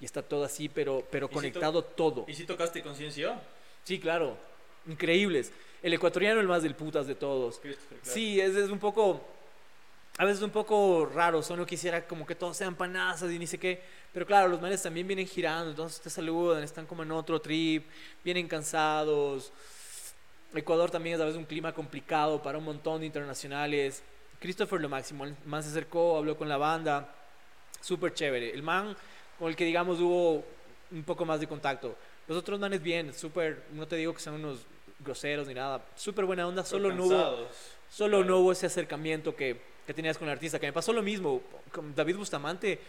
Y 0.00 0.04
está 0.04 0.22
todo 0.22 0.44
así, 0.44 0.68
pero, 0.68 1.06
pero 1.10 1.26
¿Y 1.26 1.28
si 1.28 1.32
to- 1.34 1.36
conectado 1.40 1.84
todo. 1.84 2.24
¿Y 2.28 2.34
si 2.34 2.44
tocaste 2.44 2.82
con 2.82 2.94
ciencia? 2.94 3.40
Sí, 3.84 3.98
claro. 4.00 4.36
Increíbles. 4.86 5.50
El 5.84 5.92
ecuatoriano 5.92 6.40
el 6.40 6.48
más 6.48 6.62
del 6.62 6.74
putas 6.74 7.06
de 7.06 7.14
todos. 7.14 7.58
Claro. 7.58 7.76
Sí, 8.00 8.40
es, 8.40 8.56
es 8.56 8.70
un 8.70 8.78
poco... 8.78 9.20
a 10.16 10.24
veces 10.24 10.42
un 10.42 10.50
poco 10.50 11.04
raro, 11.14 11.42
solo 11.42 11.66
quisiera 11.66 12.06
como 12.06 12.24
que 12.24 12.34
todos 12.34 12.56
sean 12.56 12.74
panazas 12.74 13.30
y 13.30 13.38
ni 13.38 13.46
sé 13.46 13.58
qué, 13.58 13.82
pero 14.10 14.24
claro, 14.24 14.48
los 14.48 14.62
manes 14.62 14.82
también 14.82 15.06
vienen 15.06 15.26
girando, 15.26 15.68
entonces 15.68 16.00
te 16.00 16.08
saludan, 16.08 16.62
están 16.62 16.86
como 16.86 17.02
en 17.02 17.12
otro 17.12 17.38
trip, 17.38 17.84
vienen 18.24 18.48
cansados. 18.48 19.52
Ecuador 20.54 20.90
también 20.90 21.16
es 21.16 21.20
a 21.20 21.26
veces 21.26 21.36
un 21.36 21.44
clima 21.44 21.74
complicado 21.74 22.42
para 22.42 22.56
un 22.56 22.64
montón 22.64 23.00
de 23.00 23.06
internacionales. 23.06 24.02
Christopher 24.40 24.80
lo 24.80 24.88
máximo, 24.88 25.24
el 25.24 25.36
man 25.44 25.62
se 25.62 25.68
acercó, 25.68 26.16
habló 26.16 26.34
con 26.34 26.48
la 26.48 26.56
banda, 26.56 27.14
súper 27.82 28.14
chévere. 28.14 28.54
El 28.54 28.62
man 28.62 28.96
con 29.38 29.48
el 29.48 29.56
que 29.56 29.66
digamos 29.66 30.00
hubo 30.00 30.44
un 30.92 31.04
poco 31.04 31.26
más 31.26 31.40
de 31.40 31.46
contacto. 31.46 31.94
Los 32.26 32.38
otros 32.38 32.58
manes 32.58 32.82
bien, 32.82 33.12
súper, 33.12 33.64
no 33.72 33.86
te 33.86 33.96
digo 33.96 34.14
que 34.14 34.20
sean 34.20 34.36
unos 34.36 34.60
groseros 35.04 35.46
ni 35.46 35.54
nada, 35.54 35.84
súper 35.96 36.24
buena 36.24 36.46
onda, 36.46 36.64
solo 36.64 36.92
no 36.92 37.04
hubo, 37.04 37.48
solo 37.90 38.24
no 38.24 38.38
hubo 38.38 38.52
ese 38.52 38.66
acercamiento 38.66 39.36
que, 39.36 39.60
que 39.86 39.94
tenías 39.94 40.18
con 40.18 40.28
el 40.28 40.32
artista, 40.32 40.58
que 40.58 40.66
me 40.66 40.72
pasó 40.72 40.92
lo 40.92 41.02
mismo 41.02 41.42
con 41.70 41.94
David 41.94 42.16
Bustamante. 42.16 42.80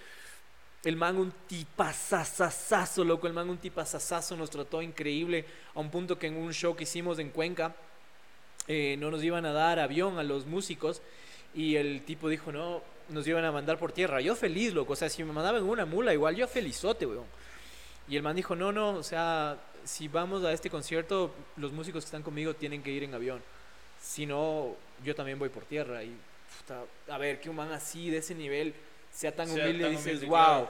El 0.84 0.98
man 0.98 1.18
un 1.18 1.34
tipazazazazo, 1.48 3.04
loco, 3.04 3.26
el 3.26 3.34
man 3.34 3.50
un 3.50 3.58
tipazazazo, 3.58 4.38
nos 4.38 4.52
trató 4.52 4.84
increíble, 4.84 5.46
a 5.74 5.80
un 5.80 5.90
punto 5.90 6.20
que 6.20 6.28
en 6.28 6.38
un 6.38 6.54
show 6.54 6.76
que 6.76 6.84
hicimos 6.84 7.18
en 7.18 7.32
Cuenca, 7.32 7.76
eh, 8.68 8.96
no 9.00 9.10
nos 9.12 9.24
iban 9.24 9.46
a 9.46 9.52
dar 9.52 9.80
avión 9.80 10.20
a 10.20 10.24
los 10.24 10.46
músicos 10.46 11.02
y 11.56 11.76
el 11.76 12.04
tipo 12.04 12.30
dijo, 12.30 12.52
no, 12.52 12.82
nos 13.10 13.28
iban 13.28 13.46
a 13.46 13.52
mandar 13.52 13.78
por 13.78 13.92
tierra. 13.92 14.22
Yo 14.22 14.36
feliz, 14.36 14.74
loco, 14.74 14.94
o 14.94 14.96
sea, 14.96 15.10
si 15.10 15.24
me 15.24 15.32
mandaban 15.32 15.64
una 15.64 15.86
mula, 15.86 16.14
igual 16.14 16.36
yo 16.36 16.48
felizote, 16.48 17.06
weón. 17.06 17.26
Y 18.08 18.16
el 18.16 18.24
man 18.24 18.36
dijo, 18.36 18.56
no, 18.56 18.72
no, 18.72 18.90
o 18.90 19.04
sea, 19.04 19.58
si 19.86 20.08
vamos 20.08 20.44
a 20.44 20.52
este 20.52 20.70
concierto, 20.70 21.34
los 21.56 21.72
músicos 21.72 22.04
que 22.04 22.08
están 22.08 22.24
conmigo 22.24 22.54
tienen 22.54 22.84
que 22.84 22.92
ir 22.92 23.04
en 23.04 23.14
avión. 23.14 23.42
Si 24.02 24.26
no, 24.26 24.76
yo 25.04 25.16
también 25.16 25.40
voy 25.40 25.50
por 25.50 25.64
tierra. 25.64 26.04
Y, 26.04 26.16
puta, 26.60 26.84
a 27.14 27.18
ver, 27.18 27.40
que 27.40 27.50
un 27.50 27.56
man 27.56 27.72
así, 27.72 28.10
de 28.10 28.18
ese 28.18 28.36
nivel, 28.36 28.74
sea 29.12 29.34
tan 29.34 29.48
Sea 29.48 29.64
humilde, 29.64 29.84
tan 29.84 29.92
dices, 29.92 30.08
humilde, 30.08 30.26
wow. 30.26 30.68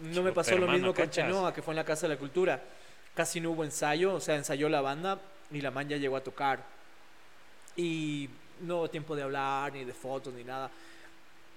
No 0.00 0.22
me 0.22 0.32
pasó 0.32 0.50
lo 0.50 0.58
hermano, 0.58 0.72
mismo 0.78 0.94
con. 0.94 1.08
Chenoa, 1.08 1.54
que 1.54 1.62
fue 1.62 1.72
en 1.72 1.76
la 1.76 1.84
Casa 1.84 2.06
de 2.06 2.14
la 2.14 2.18
Cultura. 2.18 2.62
Casi 3.14 3.40
no 3.40 3.52
hubo 3.52 3.64
ensayo, 3.64 4.14
o 4.14 4.20
sea, 4.20 4.36
ensayó 4.36 4.68
la 4.68 4.82
banda 4.82 5.18
y 5.50 5.60
la 5.60 5.70
man 5.70 5.88
ya 5.88 5.96
llegó 5.96 6.16
a 6.16 6.20
tocar. 6.22 6.62
Y 7.76 8.28
no 8.60 8.78
hubo 8.78 8.90
tiempo 8.90 9.16
de 9.16 9.22
hablar, 9.22 9.72
ni 9.72 9.84
de 9.84 9.94
fotos, 9.94 10.34
ni 10.34 10.44
nada. 10.44 10.70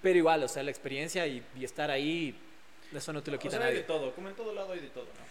Pero 0.00 0.18
igual, 0.18 0.42
o 0.42 0.48
sea, 0.48 0.62
la 0.62 0.70
experiencia 0.70 1.26
y, 1.26 1.42
y 1.54 1.64
estar 1.64 1.90
ahí, 1.90 2.34
eso 2.94 3.12
no 3.12 3.22
te 3.22 3.30
lo 3.30 3.36
O 3.36 3.40
quita 3.40 3.58
sea, 3.58 3.66
hay 3.66 3.74
de 3.74 3.80
nadie. 3.80 3.86
todo, 3.86 4.14
como 4.14 4.28
en 4.28 4.34
todo 4.34 4.54
lado 4.54 4.72
hay 4.72 4.80
de 4.80 4.88
todo, 4.88 5.04
¿no? 5.04 5.29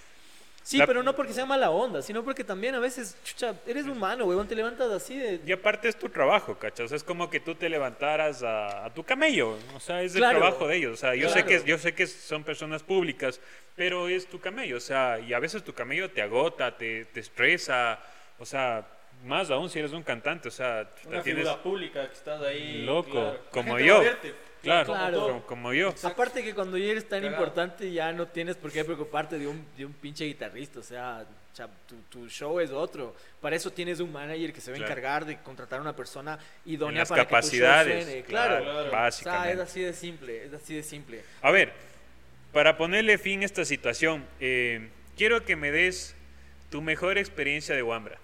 Sí, 0.69 0.77
La- 0.77 0.85
pero 0.85 1.01
no 1.01 1.15
porque 1.15 1.33
sea 1.33 1.47
mala 1.47 1.71
onda, 1.71 2.03
sino 2.03 2.23
porque 2.23 2.43
también 2.43 2.75
a 2.75 2.79
veces, 2.79 3.17
chucha, 3.23 3.55
eres 3.65 3.87
humano, 3.87 4.25
weón, 4.25 4.47
te 4.47 4.53
levantas 4.53 4.91
así 4.91 5.17
de... 5.17 5.41
Y 5.43 5.51
aparte 5.51 5.87
es 5.87 5.97
tu 5.97 6.09
trabajo, 6.09 6.59
¿cachai? 6.59 6.85
O 6.85 6.87
sea, 6.87 6.95
es 6.95 7.03
como 7.03 7.27
que 7.27 7.39
tú 7.39 7.55
te 7.55 7.67
levantaras 7.69 8.43
a, 8.43 8.85
a 8.85 8.93
tu 8.93 9.03
camello. 9.03 9.57
O 9.75 9.79
sea, 9.79 10.03
es 10.03 10.13
el 10.13 10.21
trabajo 10.21 10.67
de 10.67 10.75
ellos. 10.75 10.93
O 10.93 10.97
sea, 10.97 11.15
yo 11.15 11.27
sé 11.29 11.43
que 11.43 11.63
yo 11.65 11.79
sé 11.79 11.95
que 11.95 12.05
son 12.05 12.43
personas 12.43 12.83
públicas, 12.83 13.41
pero 13.75 14.09
es 14.09 14.27
tu 14.27 14.39
camello. 14.39 14.77
O 14.77 14.79
sea, 14.79 15.19
y 15.19 15.33
a 15.33 15.39
veces 15.39 15.63
tu 15.63 15.73
camello 15.73 16.11
te 16.11 16.21
agota, 16.21 16.77
te, 16.77 17.05
te 17.05 17.19
estresa. 17.19 17.97
O 18.37 18.45
sea, 18.45 18.85
más 19.25 19.49
aún 19.49 19.71
si 19.71 19.79
eres 19.79 19.91
un 19.93 20.03
cantante. 20.03 20.49
O 20.49 20.51
sea, 20.51 20.87
Una 21.07 21.23
tienes 21.23 21.45
figura 21.45 21.63
pública 21.63 22.07
que 22.07 22.13
estás 22.13 22.43
ahí. 22.43 22.83
Loco, 22.85 23.09
claro. 23.09 23.39
Como 23.49 23.79
yo. 23.79 24.03
Claro, 24.61 24.85
Claro. 24.93 25.19
Como, 25.27 25.45
como 25.45 25.73
yo. 25.73 25.93
Aparte 26.03 26.43
que 26.43 26.53
cuando 26.53 26.77
ya 26.77 26.85
eres 26.91 27.07
tan 27.07 27.23
importante 27.23 27.91
ya 27.91 28.11
no 28.11 28.27
tienes 28.27 28.55
por 28.55 28.71
qué 28.71 28.83
preocuparte 28.83 29.37
de 29.39 29.47
un, 29.47 29.65
de 29.77 29.85
un 29.85 29.93
pinche 29.93 30.25
guitarrista, 30.25 30.79
o 30.79 30.83
sea, 30.83 31.25
cha- 31.53 31.69
tu, 31.87 31.95
tu 32.09 32.27
show 32.29 32.59
es 32.59 32.71
otro. 32.71 33.15
Para 33.41 33.55
eso 33.55 33.71
tienes 33.71 33.99
un 33.99 34.11
manager 34.11 34.51
que 34.53 34.61
se 34.61 34.71
va 34.71 34.75
a 34.75 34.79
Claro. 34.79 34.91
encargar 34.91 35.25
de 35.25 35.37
contratar 35.41 35.79
a 35.79 35.81
una 35.81 35.95
persona 35.95 36.37
idónea 36.65 36.99
las 36.99 37.09
para 37.09 37.23
capacidades. 37.25 37.87
que 37.87 37.93
tu 37.93 37.99
show 37.99 38.09
suene. 38.11 38.23
Claro, 38.25 38.63
claro. 38.63 38.79
O 38.79 38.81
sea, 38.81 38.87
es 38.87 38.91
básicamente. 38.91 39.61
así 39.63 39.81
de 39.81 39.93
simple, 39.93 40.45
es 40.45 40.53
así 40.53 40.75
de 40.75 40.83
simple. 40.83 41.23
A 41.41 41.51
ver, 41.51 41.71
para 42.53 42.77
ponerle 42.77 43.17
fin 43.17 43.41
a 43.41 43.45
esta 43.45 43.63
situación, 43.65 44.25
eh, 44.39 44.89
quiero 45.17 45.43
que 45.45 45.55
me 45.55 45.71
des 45.71 46.15
tu 46.69 46.81
mejor 46.81 47.17
experiencia 47.17 47.75
de 47.75 47.83
Wambra. 47.83 48.17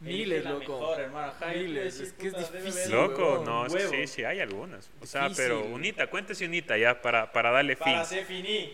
Miles, 0.00 0.44
la 0.44 0.50
loco. 0.52 0.78
Mejor, 0.78 1.00
hermano. 1.00 1.32
Miles, 1.54 2.00
es 2.00 2.12
que 2.12 2.28
es 2.28 2.34
puta, 2.34 2.50
difícil. 2.58 2.92
Loco, 2.92 3.42
no, 3.44 3.66
es 3.66 3.72
que 3.72 3.78
huevo. 3.80 3.92
sí, 3.92 4.06
sí, 4.06 4.24
hay 4.24 4.40
algunas. 4.40 4.90
O 5.00 5.06
sea, 5.06 5.24
Difícil. 5.24 5.44
pero 5.44 5.64
unita, 5.64 6.06
cuéntese 6.08 6.44
unita 6.46 6.76
ya 6.78 7.00
para, 7.02 7.32
para 7.32 7.50
darle 7.50 7.74
fin. 7.74 7.92
Para 7.92 8.04
ser 8.04 8.24
finí. 8.24 8.72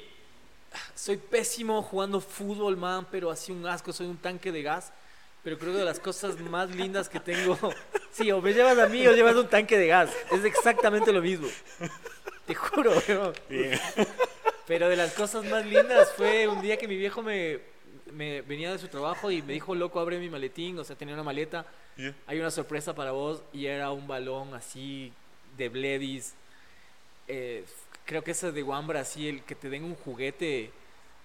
Soy 0.95 1.17
pésimo 1.17 1.81
jugando 1.83 2.21
fútbol, 2.21 2.77
man, 2.77 3.07
pero 3.11 3.31
así 3.31 3.53
un 3.53 3.65
asco, 3.67 3.93
soy 3.93 4.07
un 4.07 4.19
tanque 4.19 4.53
de 4.53 4.63
gas. 4.63 4.93
Pero 5.43 5.59
creo 5.59 5.73
que 5.73 5.79
de 5.79 5.85
las 5.85 6.01
cosas 6.01 6.39
más 6.41 6.71
lindas 6.71 7.09
que 7.09 7.21
tengo. 7.21 7.59
Sí, 8.15 8.31
o 8.31 8.41
me 8.41 8.53
llevas 8.55 8.79
a 8.79 8.87
mí 8.87 9.05
o 9.09 9.13
llevas 9.13 9.35
un 9.35 9.49
tanque 9.49 9.77
de 9.77 9.89
gas. 9.89 10.09
Es 10.31 10.45
exactamente 10.45 11.13
lo 11.13 11.21
mismo. 11.21 11.49
Te 12.47 12.55
juro, 12.55 12.93
weón. 13.09 13.33
Bien. 13.49 13.77
Pero 14.69 14.89
de 14.89 14.95
las 14.95 15.13
cosas 15.15 15.45
más 15.47 15.67
lindas 15.67 16.13
fue 16.17 16.47
un 16.47 16.63
día 16.63 16.77
que 16.77 16.87
mi 16.87 16.97
viejo 16.97 17.23
me, 17.23 17.59
me 18.13 18.43
venía 18.43 18.73
de 18.73 18.79
su 18.79 18.89
trabajo 18.89 19.31
y 19.31 19.43
me 19.43 19.53
dijo, 19.53 19.75
loco, 19.75 20.01
abre 20.01 20.19
mi 20.19 20.29
maletín. 20.29 20.79
O 20.79 20.85
sea, 20.85 20.97
tenía 20.97 21.15
una 21.15 21.23
maleta. 21.23 21.67
Hay 22.27 22.41
una 22.41 22.51
sorpresa 22.51 22.95
para 22.95 23.13
vos 23.13 23.43
y 23.53 23.67
era 23.67 23.93
un 23.93 24.07
balón 24.07 24.55
así 24.55 25.13
de 25.57 25.69
Bledis. 25.69 26.35
Eh, 27.29 27.65
creo 28.05 28.23
que 28.23 28.33
ese 28.33 28.53
de 28.53 28.65
así, 28.99 29.29
el 29.29 29.43
que 29.43 29.55
te 29.55 29.69
den 29.69 29.85
un 29.85 29.95
juguete 29.95 30.71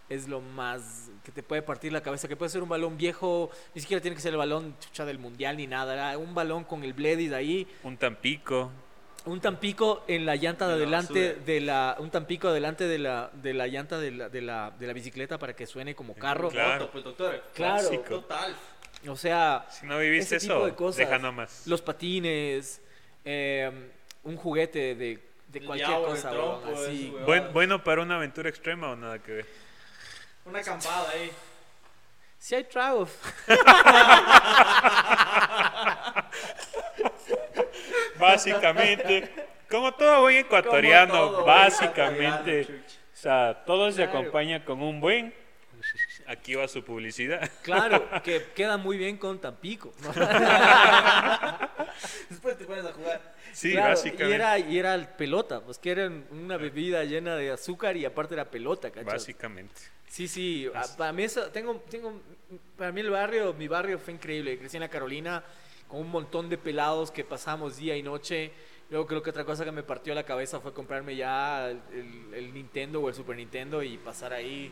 es 0.10 0.28
lo 0.28 0.42
más 0.42 1.10
que 1.24 1.32
te 1.32 1.44
puede 1.44 1.62
partir 1.62 1.92
la 1.92 2.02
cabeza. 2.02 2.28
Que 2.28 2.36
puede 2.36 2.50
ser 2.50 2.64
un 2.64 2.70
balón 2.70 2.98
viejo, 2.98 3.50
ni 3.74 3.82
siquiera 3.82 4.02
tiene 4.02 4.16
que 4.16 4.22
ser 4.22 4.34
el 4.34 4.38
balón 4.38 4.76
chucha 4.80 5.06
del 5.06 5.20
mundial 5.20 5.58
ni 5.58 5.68
nada. 5.68 5.94
Era 5.94 6.18
un 6.18 6.34
balón 6.34 6.64
con 6.64 6.84
el 6.84 6.94
Bledis 6.94 7.32
ahí. 7.32 7.68
Un 7.84 7.98
Tampico. 7.98 8.72
Un 9.30 9.40
tampico 9.42 10.04
en 10.08 10.26
la 10.26 10.36
llanta 10.36 10.68
de 10.68 10.80
De 10.80 10.86
la 10.88 10.98
adelante 10.98 11.36
de 11.46 11.62
la 11.62 11.96
un 12.00 12.10
tampico 12.10 12.48
adelante 12.48 12.88
de 12.88 12.98
la 12.98 13.30
de 13.34 13.54
la 13.54 13.68
llanta 13.68 14.00
de 14.00 14.12
la, 14.12 14.30
de 14.30 14.42
la, 14.42 14.72
de 14.72 14.88
la 14.88 14.94
bicicleta 14.94 15.38
para 15.38 15.56
que 15.56 15.68
suene 15.68 15.94
como 15.96 16.16
carro. 16.16 16.50
Claro. 16.50 16.90
Pues, 16.92 17.04
doctor. 17.04 17.44
Claro. 17.54 17.82
Clásico. 17.90 18.04
Total. 18.22 18.56
O 19.08 19.16
sea, 19.16 19.66
Si 19.70 19.86
no 19.86 20.00
viviste 20.00 20.38
ese 20.38 20.48
tipo 20.48 20.58
eso, 20.58 20.66
de 20.66 20.76
cosas. 20.76 20.98
deja 20.98 21.20
nomás. 21.20 21.68
los 21.68 21.82
patines, 21.82 22.82
eh, 23.24 23.72
un 24.24 24.36
juguete 24.36 24.96
de, 24.96 25.20
cualquier 25.66 25.88
diablo, 25.90 26.08
cosa, 26.08 26.32
weón, 26.32 26.62
así. 26.76 27.14
eso. 27.16 27.26
Buen- 27.26 27.54
bueno 27.54 27.84
para 27.84 28.02
una 28.02 28.16
aventura 28.16 28.50
extrema 28.50 28.90
o 28.92 28.96
nada 28.96 29.20
que 29.20 29.32
ver. 29.32 29.46
Una 30.46 30.60
acampada 30.60 31.10
ahí. 31.12 31.32
Si 32.40 32.56
hay 32.56 32.64
tragos. 32.64 33.12
Básicamente, 38.20 39.30
como 39.70 39.94
todo 39.94 40.22
buen 40.22 40.38
ecuatoriano, 40.38 41.14
todo 41.14 41.46
básicamente, 41.46 42.68
o 43.14 43.18
sea, 43.18 43.64
todo 43.66 43.92
se 43.92 44.04
Claro. 44.04 44.20
acompaña 44.20 44.64
con 44.66 44.82
un 44.82 45.00
buen. 45.00 45.34
Aquí 46.28 46.56
va 46.56 46.68
su 46.68 46.84
publicidad. 46.84 47.50
Claro, 47.64 48.08
que 48.24 48.48
queda 48.54 48.76
muy 48.78 48.98
bien 48.98 49.18
con 49.18 49.40
Tampico. 49.40 49.94
Después 52.30 52.58
te 52.58 52.66
pones 52.66 52.86
a 52.86 52.92
jugar. 52.94 53.22
Sí, 53.54 53.72
Claro, 53.72 53.90
básicamente. 53.92 54.30
Y 54.30 54.34
era, 54.34 54.60
y 54.60 54.78
era 54.78 54.94
el 54.96 55.08
pelota, 55.08 55.62
pues 55.62 55.78
que 55.80 55.92
era 55.92 56.12
una 56.32 56.58
bebida 56.58 57.04
llena 57.06 57.36
de 57.36 57.52
azúcar 57.52 57.96
y 57.98 58.06
aparte 58.06 58.34
era 58.36 58.46
pelota, 58.46 58.90
¿cachai? 58.90 59.06
Básicamente. 59.06 59.74
Sí, 60.08 60.28
sí, 60.28 60.70
para 60.98 61.14
mí 61.14 61.24
eso, 61.24 61.48
tengo, 61.50 61.84
tengo, 61.90 62.20
para 62.78 62.92
mí 62.92 63.02
el 63.02 63.10
barrio, 63.12 63.54
mi 63.54 63.68
barrio 63.68 64.00
fue 64.00 64.14
increíble, 64.14 64.58
crecí 64.58 64.78
en 64.78 64.82
la 64.82 64.90
Carolina 64.90 65.44
con 65.90 66.00
un 66.02 66.10
montón 66.10 66.48
de 66.50 66.58
pelados 66.58 67.12
que 67.12 67.26
pasamos 67.26 67.76
día 67.78 67.98
y 67.98 68.04
noche, 68.04 68.52
luego 68.90 69.06
creo 69.08 69.22
que 69.24 69.32
otra 69.32 69.44
cosa 69.44 69.66
que 69.66 69.72
me 69.74 69.84
partió 69.84 70.14
la 70.16 70.24
cabeza 70.24 70.62
fue 70.62 70.72
comprarme 70.74 71.16
ya 71.18 71.70
el, 71.70 71.82
el- 71.92 72.34
el 72.36 72.54
Nintendo 72.54 73.02
o 73.02 73.10
el 73.10 73.16
Super 73.16 73.36
Nintendo 73.36 73.84
y 73.84 73.98
pasar 73.98 74.32
ahí, 74.34 74.72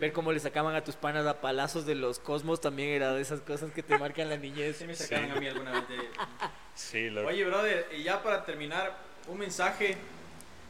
ver 0.00 0.12
cómo 0.12 0.32
le 0.32 0.40
sacaban 0.40 0.74
a 0.74 0.82
tus 0.82 0.96
panas 0.96 1.26
a 1.26 1.40
palazos 1.40 1.84
de 1.86 1.94
los 1.94 2.18
cosmos 2.18 2.60
también 2.60 2.88
era 2.90 3.12
de 3.14 3.20
esas 3.20 3.40
cosas 3.42 3.70
que 3.72 3.82
te 3.82 3.98
marcan 3.98 4.28
la 4.28 4.36
niñez. 4.36 4.76
Sí 4.78 4.84
me 4.86 4.94
sacaron 4.94 5.30
a 5.32 5.40
mí 5.40 5.46
alguna 5.46 5.72
vez 5.72 5.88
de... 5.88 5.96
Sí, 6.74 7.10
lo 7.10 7.26
Oye, 7.26 7.44
brother, 7.44 7.88
y 7.96 8.02
ya 8.04 8.22
para 8.22 8.44
terminar, 8.44 8.96
un 9.26 9.38
mensaje 9.38 9.88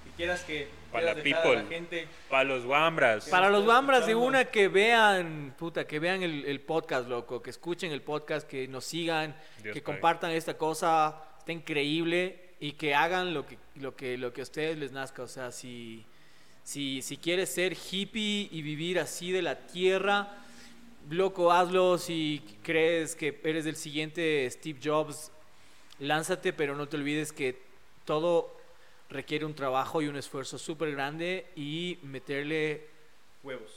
que 0.05 0.11
quieras 0.17 0.43
que 0.45 0.69
Para 0.93 1.15
la 1.15 1.23
people. 1.23 1.65
gente. 1.69 2.09
para 2.31 2.45
los 2.45 2.65
guambras. 2.65 3.29
Para 3.29 3.51
los 3.51 3.61
estás 3.61 3.75
bambras 3.75 4.07
de 4.07 4.15
una 4.15 4.47
que 4.47 4.69
vean, 4.69 5.55
puta, 5.59 5.87
que 5.87 5.99
vean 5.99 6.23
el, 6.23 6.45
el 6.47 6.61
podcast, 6.61 7.09
loco, 7.09 7.43
que 7.43 7.51
escuchen 7.51 7.93
el 7.93 8.03
podcast, 8.03 8.49
que 8.49 8.67
nos 8.69 8.85
sigan, 8.85 9.37
Dios 9.63 9.75
que 9.75 9.83
compartan 9.83 10.31
esta 10.31 10.57
cosa, 10.57 11.23
está 11.39 11.53
increíble 11.53 12.55
y 12.61 12.73
que 12.73 12.95
hagan 12.95 13.35
lo 13.35 13.47
que, 13.47 13.59
lo 13.77 13.95
que, 13.95 14.19
lo 14.19 14.33
que 14.33 14.41
a 14.41 14.45
ustedes 14.45 14.79
les 14.79 14.93
nazca. 14.93 15.23
O 15.23 15.29
sea, 15.29 15.53
si, 15.53 16.05
si, 16.65 17.03
si 17.03 17.17
quieres 17.17 17.51
ser 17.51 17.75
hippie 17.75 18.49
y 18.51 18.63
vivir 18.63 18.99
así 18.99 19.31
de 19.31 19.43
la 19.43 19.67
tierra, 19.67 20.29
loco, 21.11 21.53
hazlo. 21.53 21.99
Si 21.99 22.43
crees 22.63 23.15
que 23.15 23.41
eres 23.45 23.67
el 23.67 23.77
siguiente 23.77 24.49
Steve 24.51 24.81
Jobs, 24.83 25.31
lánzate, 25.99 26.53
pero 26.53 26.75
no 26.77 26.89
te 26.89 26.97
olvides 26.97 27.33
que 27.33 27.61
todo 28.05 28.58
requiere 29.11 29.45
un 29.45 29.55
trabajo 29.55 30.03
y 30.03 30.09
un 30.09 30.17
esfuerzo 30.17 30.59
súper 30.59 30.93
grande 30.93 31.47
y 31.57 31.99
meterle 32.03 32.87
Huevos. 33.43 33.71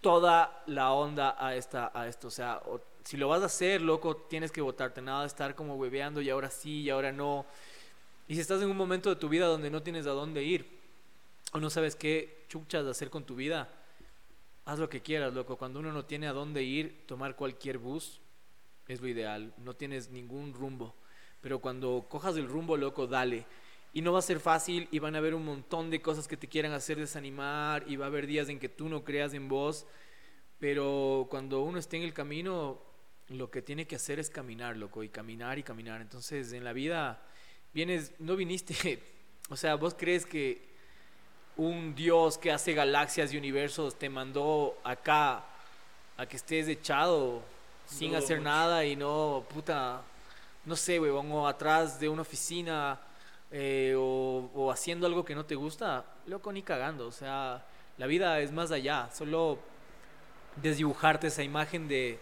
toda 0.00 0.62
la 0.66 0.92
onda 0.92 1.36
a 1.38 1.54
esta 1.56 1.90
a 1.94 2.06
esto 2.08 2.28
o 2.28 2.30
sea 2.30 2.60
o- 2.66 2.80
si 3.04 3.16
lo 3.16 3.28
vas 3.28 3.40
a 3.42 3.46
hacer, 3.46 3.82
loco, 3.82 4.16
tienes 4.16 4.50
que 4.50 4.60
votarte, 4.60 5.00
nada 5.00 5.20
de 5.20 5.28
estar 5.28 5.54
como 5.54 5.76
hueveando 5.76 6.20
y 6.20 6.28
ahora 6.28 6.50
sí 6.50 6.80
y 6.80 6.90
ahora 6.90 7.12
no. 7.12 7.46
Y 8.26 8.34
si 8.34 8.40
estás 8.40 8.60
en 8.62 8.68
un 8.68 8.76
momento 8.76 9.08
de 9.10 9.14
tu 9.14 9.28
vida 9.28 9.46
donde 9.46 9.70
no 9.70 9.80
tienes 9.80 10.08
a 10.08 10.10
dónde 10.10 10.42
ir 10.42 10.66
o 11.52 11.60
no 11.60 11.70
sabes 11.70 11.94
qué 11.94 12.44
chuchas 12.48 12.84
hacer 12.84 13.08
con 13.08 13.22
tu 13.22 13.36
vida, 13.36 13.68
haz 14.64 14.80
lo 14.80 14.88
que 14.88 15.02
quieras, 15.02 15.32
loco. 15.34 15.56
Cuando 15.56 15.78
uno 15.78 15.92
no 15.92 16.04
tiene 16.04 16.26
a 16.26 16.32
dónde 16.32 16.64
ir, 16.64 17.06
tomar 17.06 17.36
cualquier 17.36 17.78
bus 17.78 18.18
es 18.88 19.00
lo 19.00 19.06
ideal. 19.06 19.52
No 19.58 19.74
tienes 19.74 20.10
ningún 20.10 20.52
rumbo. 20.52 20.92
Pero 21.40 21.60
cuando 21.60 22.06
cojas 22.08 22.36
el 22.36 22.48
rumbo, 22.48 22.76
loco, 22.76 23.06
dale. 23.06 23.46
Y 23.96 24.02
no 24.02 24.12
va 24.12 24.18
a 24.18 24.22
ser 24.22 24.40
fácil 24.40 24.88
y 24.90 24.98
van 24.98 25.14
a 25.14 25.18
haber 25.18 25.34
un 25.34 25.42
montón 25.42 25.88
de 25.88 26.02
cosas 26.02 26.28
que 26.28 26.36
te 26.36 26.48
quieran 26.48 26.72
hacer 26.72 26.98
desanimar 26.98 27.82
y 27.86 27.96
va 27.96 28.04
a 28.04 28.08
haber 28.08 28.26
días 28.26 28.50
en 28.50 28.58
que 28.58 28.68
tú 28.68 28.90
no 28.90 29.02
creas 29.04 29.32
en 29.32 29.48
vos. 29.48 29.86
Pero 30.58 31.26
cuando 31.30 31.62
uno 31.62 31.78
esté 31.78 31.96
en 31.96 32.02
el 32.02 32.12
camino, 32.12 32.78
lo 33.28 33.50
que 33.50 33.62
tiene 33.62 33.86
que 33.86 33.96
hacer 33.96 34.18
es 34.18 34.28
caminar, 34.28 34.76
loco, 34.76 35.02
y 35.02 35.08
caminar 35.08 35.58
y 35.58 35.62
caminar. 35.62 36.02
Entonces, 36.02 36.52
en 36.52 36.62
la 36.62 36.74
vida, 36.74 37.22
vienes, 37.72 38.12
no 38.18 38.36
viniste, 38.36 39.02
o 39.48 39.56
sea, 39.56 39.76
vos 39.76 39.94
crees 39.94 40.26
que 40.26 40.68
un 41.56 41.94
Dios 41.94 42.36
que 42.36 42.52
hace 42.52 42.74
galaxias 42.74 43.32
y 43.32 43.38
universos 43.38 43.98
te 43.98 44.10
mandó 44.10 44.76
acá 44.84 45.42
a 46.18 46.26
que 46.26 46.36
estés 46.36 46.68
echado 46.68 47.40
sin 47.86 48.10
Dudo 48.10 48.18
hacer 48.18 48.40
mucho. 48.40 48.50
nada 48.50 48.84
y 48.84 48.94
no, 48.94 49.46
puta, 49.48 50.02
no 50.66 50.76
sé, 50.76 51.00
huevón, 51.00 51.32
o 51.32 51.48
atrás 51.48 51.98
de 51.98 52.10
una 52.10 52.20
oficina 52.20 53.00
eh, 53.58 53.94
o, 53.96 54.50
o 54.54 54.70
haciendo 54.70 55.06
algo 55.06 55.24
que 55.24 55.34
no 55.34 55.46
te 55.46 55.54
gusta, 55.54 56.04
loco, 56.26 56.52
ni 56.52 56.62
cagando. 56.62 57.06
O 57.06 57.12
sea, 57.12 57.64
la 57.96 58.06
vida 58.06 58.38
es 58.40 58.52
más 58.52 58.70
allá, 58.70 59.08
solo 59.14 59.58
desdibujarte 60.56 61.28
esa 61.28 61.42
imagen 61.42 61.88
de, 61.88 62.18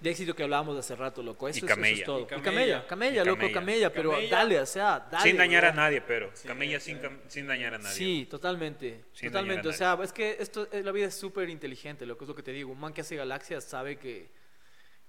de 0.00 0.10
éxito 0.10 0.34
que 0.34 0.42
hablábamos 0.42 0.76
hace 0.76 0.94
rato, 0.94 1.22
loco. 1.22 1.48
Eso, 1.48 1.56
Y 1.56 1.58
es- 1.60 1.64
eso 1.64 1.74
camella. 1.74 1.96
es 1.98 2.04
todo. 2.04 2.20
Y 2.20 2.22
Y 2.24 2.40
camella. 2.42 2.86
camella, 2.86 3.24
loco, 3.24 3.36
camella. 3.38 3.54
camella, 3.54 3.92
pero 3.92 4.10
Camella. 4.10 4.36
dale, 4.36 4.60
o 4.60 4.66
sea, 4.66 5.08
dale. 5.10 5.22
sin 5.22 5.36
dañar 5.38 5.64
a 5.64 5.72
nadie, 5.72 6.00
pero. 6.02 6.30
Sí, 6.34 6.46
Camella 6.46 6.78
sí. 6.80 6.90
sin, 6.92 7.00
cam- 7.02 7.20
sin 7.28 7.46
dañar 7.46 7.72
a 7.74 7.78
nadie. 7.78 7.94
Sí, 7.96 8.26
totalmente. 8.30 9.04
Sin 9.12 9.30
totalmente. 9.30 9.68
O 9.68 9.72
sea, 9.72 9.98
es 10.02 10.12
que 10.12 10.36
esto, 10.40 10.68
eh, 10.72 10.82
la 10.82 10.92
vida 10.92 11.06
es 11.06 11.14
súper 11.14 11.48
inteligente, 11.48 12.04
loco, 12.04 12.24
es 12.24 12.28
lo 12.28 12.34
que 12.34 12.42
te 12.42 12.52
digo. 12.52 12.70
Un 12.72 12.80
man 12.80 12.92
que 12.92 13.00
hace 13.00 13.16
galaxias 13.16 13.64
sabe 13.64 13.96
que, 13.98 14.28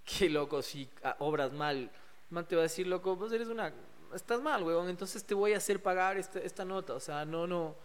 que 0.06 0.30
loco, 0.30 0.61
si 0.61 0.89
ah, 1.03 1.18
obras 1.19 1.52
mal, 1.52 1.91
man 2.30 2.45
te 2.48 2.56
va 2.56 2.61
a 2.61 2.64
decir, 2.64 2.88
loco, 2.88 3.18
vos 3.18 3.34
eres 3.34 3.49
una. 3.49 3.73
Estás 4.13 4.41
mal, 4.41 4.63
huevón, 4.63 4.89
entonces 4.89 5.23
te 5.23 5.34
voy 5.34 5.53
a 5.53 5.57
hacer 5.57 5.81
pagar 5.81 6.17
esta, 6.17 6.39
esta 6.39 6.65
nota. 6.65 6.93
O 6.93 6.99
sea, 6.99 7.25
no, 7.25 7.47
no, 7.47 7.75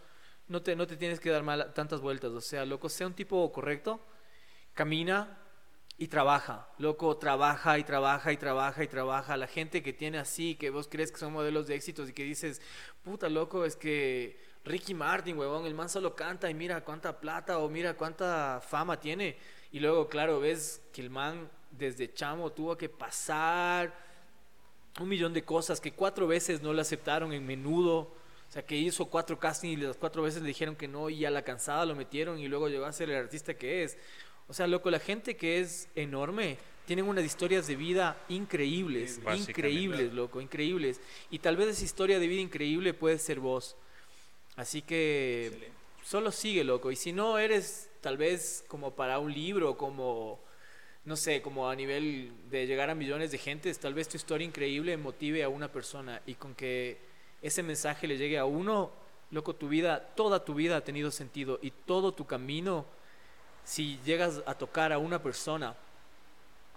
no 0.47 0.61
te, 0.61 0.75
no 0.75 0.87
te 0.87 0.97
tienes 0.97 1.19
que 1.19 1.29
dar 1.29 1.43
mal, 1.43 1.73
tantas 1.73 2.01
vueltas. 2.01 2.31
O 2.31 2.41
sea, 2.41 2.65
loco, 2.65 2.89
sea 2.89 3.07
un 3.07 3.13
tipo 3.13 3.51
correcto, 3.51 3.99
camina 4.73 5.39
y 5.97 6.07
trabaja. 6.07 6.67
Loco, 6.77 7.17
trabaja 7.17 7.77
y 7.77 7.83
trabaja 7.83 8.31
y 8.31 8.37
trabaja 8.37 8.83
y 8.83 8.87
trabaja. 8.87 9.37
La 9.37 9.47
gente 9.47 9.83
que 9.83 9.93
tiene 9.93 10.17
así, 10.17 10.55
que 10.55 10.69
vos 10.69 10.87
crees 10.87 11.11
que 11.11 11.17
son 11.17 11.33
modelos 11.33 11.67
de 11.67 11.75
éxitos 11.75 12.09
y 12.09 12.13
que 12.13 12.23
dices, 12.23 12.61
puta 13.03 13.29
loco, 13.29 13.65
es 13.65 13.75
que 13.75 14.39
Ricky 14.65 14.93
Martin, 14.93 15.37
huevón, 15.37 15.65
el 15.65 15.73
man 15.73 15.89
solo 15.89 16.15
canta 16.15 16.49
y 16.49 16.53
mira 16.53 16.83
cuánta 16.83 17.19
plata 17.19 17.59
o 17.59 17.69
mira 17.69 17.95
cuánta 17.95 18.61
fama 18.61 18.99
tiene. 18.99 19.37
Y 19.71 19.79
luego, 19.79 20.07
claro, 20.07 20.39
ves 20.39 20.81
que 20.93 21.01
el 21.01 21.09
man 21.09 21.49
desde 21.71 22.13
chamo 22.13 22.51
tuvo 22.51 22.77
que 22.77 22.89
pasar 22.89 24.12
un 24.99 25.09
millón 25.09 25.33
de 25.33 25.43
cosas, 25.43 25.81
que 25.81 25.91
cuatro 25.91 26.27
veces 26.27 26.61
no 26.61 26.73
le 26.73 26.81
aceptaron 26.81 27.33
en 27.33 27.45
menudo. 27.45 27.97
O 28.49 28.51
sea, 28.53 28.63
que 28.63 28.75
hizo 28.75 29.05
cuatro 29.07 29.39
castings 29.39 29.79
y 29.79 29.81
las 29.81 29.97
cuatro 29.97 30.21
veces 30.21 30.41
le 30.41 30.47
dijeron 30.47 30.75
que 30.75 30.87
no 30.87 31.09
y 31.09 31.25
a 31.25 31.31
la 31.31 31.41
cansada 31.41 31.85
lo 31.87 31.95
metieron 31.95 32.37
y 32.37 32.47
luego 32.47 32.69
llegó 32.69 32.85
a 32.85 32.93
ser 32.93 33.09
el 33.09 33.17
artista 33.17 33.55
que 33.55 33.83
es. 33.83 33.97
O 34.47 34.53
sea, 34.53 34.67
loco, 34.67 34.91
la 34.91 34.99
gente 34.99 35.35
que 35.35 35.59
es 35.59 35.87
enorme 35.95 36.57
tienen 36.85 37.07
unas 37.07 37.23
historias 37.23 37.65
de 37.65 37.75
vida 37.75 38.17
increíbles, 38.29 39.19
Sí, 39.23 39.39
increíbles, 39.39 40.13
loco, 40.13 40.41
increíbles. 40.41 40.99
Y 41.31 41.39
tal 41.39 41.55
vez 41.55 41.69
esa 41.69 41.85
historia 41.85 42.19
de 42.19 42.27
vida 42.27 42.41
increíble 42.41 42.93
puede 42.93 43.17
ser 43.17 43.39
vos. 43.39 43.75
Así 44.55 44.81
que 44.81 45.47
Excelente. 45.47 45.73
solo 46.05 46.31
sigue, 46.31 46.63
loco. 46.63 46.91
Y 46.91 46.95
si 46.95 47.11
no 47.11 47.39
eres 47.39 47.89
tal 48.01 48.17
vez 48.17 48.63
como 48.67 48.91
para 48.91 49.17
un 49.17 49.33
libro, 49.33 49.77
como, 49.77 50.39
no 51.05 51.17
sé, 51.17 51.41
como 51.41 51.69
a 51.69 51.75
nivel 51.75 52.31
de 52.49 52.65
llegar 52.65 52.89
a 52.89 52.95
millones 52.95 53.31
de 53.31 53.37
gentes, 53.37 53.79
tal 53.79 53.93
vez 53.93 54.07
tu 54.07 54.17
historia 54.17 54.45
increíble 54.45 54.95
motive 54.95 55.43
a 55.43 55.49
una 55.49 55.71
persona 55.71 56.21
y 56.25 56.35
con 56.35 56.55
que 56.55 56.97
ese 57.41 57.61
mensaje 57.61 58.07
le 58.07 58.17
llegue 58.17 58.37
a 58.37 58.45
uno, 58.45 58.91
loco, 59.31 59.53
tu 59.53 59.67
vida, 59.67 59.99
toda 60.15 60.45
tu 60.45 60.53
vida 60.53 60.77
ha 60.77 60.81
tenido 60.81 61.11
sentido 61.11 61.59
y 61.61 61.71
todo 61.71 62.13
tu 62.13 62.25
camino, 62.25 62.85
si 63.65 63.99
llegas 64.05 64.41
a 64.45 64.55
tocar 64.55 64.93
a 64.93 64.97
una 64.97 65.21
persona, 65.21 65.75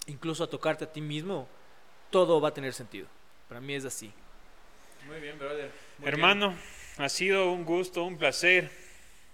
incluso 0.07 0.43
a 0.43 0.51
tocarte 0.51 0.85
a 0.85 0.93
ti 0.93 1.01
mismo, 1.01 1.49
todo 2.11 2.41
va 2.41 2.49
a 2.49 2.55
tener 2.55 2.73
sentido. 2.73 3.07
Para 3.49 3.61
mí 3.61 3.75
es 3.75 3.85
así. 3.85 4.13
Muy 5.07 5.21
bien, 5.21 5.39
brother. 5.39 5.71
Muy 5.99 6.09
Hermano, 6.09 6.57
ha 6.97 7.09
sido 7.09 7.53
un 7.53 7.65
gusto, 7.65 8.05
un 8.05 8.19
placer. 8.19 8.71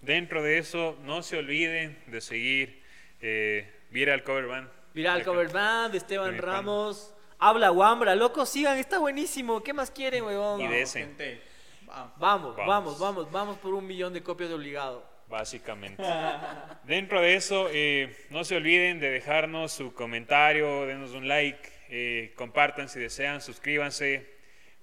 Dentro 0.03 0.43
de 0.43 0.59
eso, 0.59 0.99
no 1.05 1.23
se 1.23 1.39
olviden 1.39 1.97
de 2.09 2.21
seguir 2.21 2.83
eh, 3.21 3.73
Viral 3.91 4.25
Cover 4.25 4.47
Band. 4.47 4.82
Viral 4.95 5.25
Cover 5.25 5.49
Band, 5.49 5.95
Esteban. 5.95 6.37
Ramos, 6.39 7.15
Habla 7.39 7.73
Wambra, 7.73 8.15
loco, 8.15 8.47
sigan, 8.47 8.79
está 8.79 8.99
buenísimo. 8.99 9.63
¿Qué 9.63 9.73
más 9.73 9.91
quieren, 9.91 10.25
huevón? 10.25 10.61
Y 10.61 10.65
de 10.65 10.69
Vamos, 10.69 10.83
ese. 10.83 11.01
gente. 11.01 11.43
Vamos. 11.87 12.13
Vamos, 12.19 12.57
Vamos. 12.57 12.99
vamos, 12.99 13.31
vamos, 13.33 13.59
por 13.59 13.75
un 13.75 13.87
millón 13.87 14.13
de 14.13 14.23
copias 14.23 14.49
de 14.49 14.55
obligado. 14.55 15.05
Básicamente. 15.29 16.03
Dentro 16.85 17.21
de 17.21 17.35
eso, 17.35 17.69
eh, 17.73 18.17
no 18.31 18.45
se 18.45 18.57
olviden 18.57 19.01
de 19.01 19.11
dejarnos 19.11 19.73
su 19.73 19.93
comentario, 19.93 20.87
denos 20.87 21.13
un 21.13 21.27
like, 21.27 21.69
eh, 21.89 22.33
compartan 22.37 22.89
si 22.89 23.01
desean, 23.01 23.41
suscríbanse. 23.41 24.31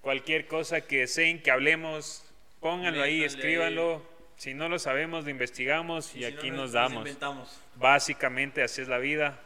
Cualquier 0.00 0.46
cosa 0.46 0.80
que 0.82 1.00
deseen 1.00 1.42
que 1.42 1.50
hablemos, 1.50 2.24
pónganlo 2.60 3.02
ahí, 3.02 3.22
escríbanlo. 3.24 4.02
Si 4.36 4.54
no 4.54 4.68
lo 4.68 4.78
sabemos, 4.78 5.24
lo 5.24 5.30
investigamos 5.30 6.14
y, 6.14 6.20
si 6.20 6.24
aquí 6.24 6.50
no, 6.50 6.58
nos 6.58 6.72
damos. 6.72 6.98
inventamos. 6.98 7.60
Básicamente 7.76 8.62
así 8.62 8.82
es 8.82 8.88
la 8.88 8.98
vida. 8.98 9.38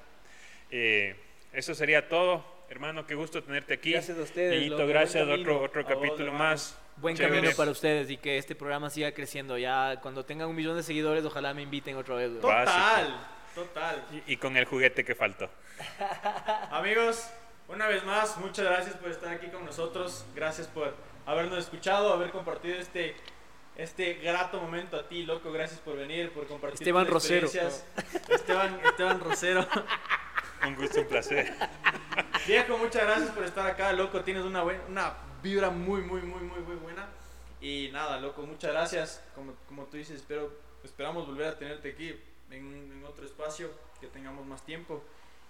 Eh, 0.77 1.15
eso 1.53 1.73
sería 1.73 2.09
todo. 2.09 2.45
Hermano, 2.69 3.07
qué 3.07 3.15
gusto 3.15 3.41
tenerte 3.45 3.75
aquí. 3.75 3.93
Gracias 3.93 4.19
a 4.19 4.23
ustedes, 4.23 4.55
Yeyito, 4.55 4.79
loco, 4.79 4.89
gracias. 4.89 5.29
Otro, 5.29 5.63
otro 5.63 5.83
A 5.83 5.85
vos, 5.85 5.93
capítulo 5.95 6.25
hermano. 6.27 6.45
más. 6.51 6.77
Buen 6.97 7.17
Chévere. 7.17 7.37
camino 7.37 7.57
para 7.57 7.71
ustedes 7.71 8.11
y 8.11 8.17
que 8.17 8.39
este 8.39 8.57
programa 8.57 8.91
siga 8.91 9.13
creciendo. 9.13 9.57
Ya 9.57 10.01
cuando 10.01 10.25
tengan 10.25 10.49
un 10.49 10.57
millón 10.57 10.77
de 10.77 10.83
seguidores, 10.83 11.25
ojalá 11.25 11.55
me 11.55 11.63
inviten 11.63 11.97
otra 11.97 12.17
vez. 12.17 12.41
Total, 12.41 13.27
total. 13.55 14.05
Y, 14.27 14.33
y 14.33 14.37
con 14.37 14.57
el 14.57 14.65
juguete 14.65 15.05
que 15.05 15.15
faltó. 15.15 15.49
Amigos, 16.73 17.29
una 17.69 17.87
vez 17.87 18.05
más, 18.05 18.37
muchas 18.39 18.65
gracias 18.65 18.97
por 18.97 19.11
estar 19.11 19.33
aquí 19.33 19.47
con 19.49 19.65
nosotros. 19.65 20.27
Gracias 20.35 20.67
por 20.67 20.93
habernos 21.27 21.59
escuchado, 21.61 22.13
haber 22.13 22.31
compartido 22.31 22.77
este, 22.79 23.15
este 23.77 24.15
grato 24.15 24.61
momento 24.61 24.97
a 24.97 25.07
ti, 25.09 25.23
loco. 25.25 25.53
Gracias 25.53 25.79
por 25.79 25.97
venir, 25.97 26.31
por 26.33 26.49
compartir 26.49 26.81
Esteban 26.81 27.05
tus 27.05 27.15
Rosero. 27.15 27.47
experiencias. 27.47 27.87
Esteban, 28.29 28.81
Esteban 28.85 29.21
Rosero. 29.21 29.69
Un 30.66 30.74
gusto, 30.77 31.01
un 31.01 31.07
placer. 31.07 31.53
Viejo, 32.47 32.78
muchas 32.78 33.03
gracias 33.03 33.31
por 33.31 33.45
estar 33.45 33.66
acá, 33.66 33.93
loco. 33.93 34.20
Tienes 34.23 34.45
una, 34.45 34.62
buena, 34.62 34.82
una 34.89 35.15
vibra 35.43 35.70
muy, 35.70 36.01
muy, 36.03 36.23
muy, 36.23 36.41
muy, 36.43 36.61
muy 36.61 36.77
buena. 36.77 37.07
Y 37.61 37.91
nada, 37.93 38.20
loco, 38.20 38.43
muchas 38.43 38.73
gracias. 38.73 39.23
Como, 39.35 39.55
como 39.66 39.85
tú 39.85 39.97
dices, 39.97 40.16
espero, 40.16 40.53
esperamos 40.82 41.27
volver 41.27 41.47
a 41.49 41.59
tenerte 41.59 41.91
aquí 41.91 42.19
en, 42.51 42.93
en 42.93 43.05
otro 43.07 43.24
espacio, 43.24 43.70
que 44.01 44.07
tengamos 44.09 44.45
más 44.47 44.65
tiempo. 44.65 45.03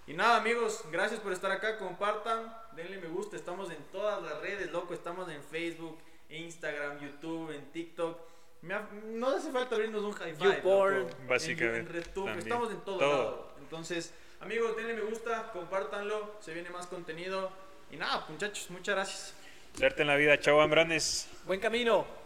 Y 0.07 0.13
nada, 0.13 0.37
amigos, 0.37 0.83
gracias 0.91 1.19
por 1.19 1.33
estar 1.33 1.51
acá. 1.51 1.77
Compartan, 1.77 2.55
denle 2.75 2.97
me 2.99 3.07
gusta. 3.07 3.35
Estamos 3.35 3.71
en 3.71 3.83
todas 3.91 4.21
las 4.21 4.39
redes, 4.39 4.71
loco. 4.71 4.93
Estamos 4.93 5.29
en 5.29 5.41
Facebook, 5.43 5.97
Instagram, 6.29 6.99
YouTube, 6.99 7.51
en 7.51 7.65
TikTok. 7.71 8.19
Me 8.61 8.73
ha- 8.73 8.87
no 9.05 9.29
hace 9.29 9.51
falta 9.51 9.75
abrirnos 9.75 10.03
un 10.03 10.13
high 10.13 10.33
five. 10.35 10.55
YouPorn. 10.57 10.99
loco. 10.99 11.15
En- 11.21 11.27
Básicamente, 11.27 11.79
En, 11.79 11.87
RedTube, 12.03 12.37
estamos 12.37 12.71
en 12.71 12.77
todo, 12.81 12.97
Todo. 12.99 13.09
lado. 13.23 13.51
Entonces, 13.59 14.13
amigos, 14.39 14.75
denle 14.75 14.93
me 14.93 15.01
gusta, 15.01 15.51
compártanlo. 15.51 16.37
Se 16.39 16.53
viene 16.53 16.69
más 16.69 16.87
contenido. 16.87 17.51
Y 17.91 17.97
nada, 17.97 18.25
muchachos, 18.29 18.69
muchas 18.69 18.95
gracias. 18.95 19.35
Suerte 19.77 20.01
en 20.01 20.07
la 20.07 20.15
vida. 20.15 20.39
Chao, 20.39 20.61
Ambranes. 20.61 21.27
Buen 21.45 21.59
camino. 21.59 22.24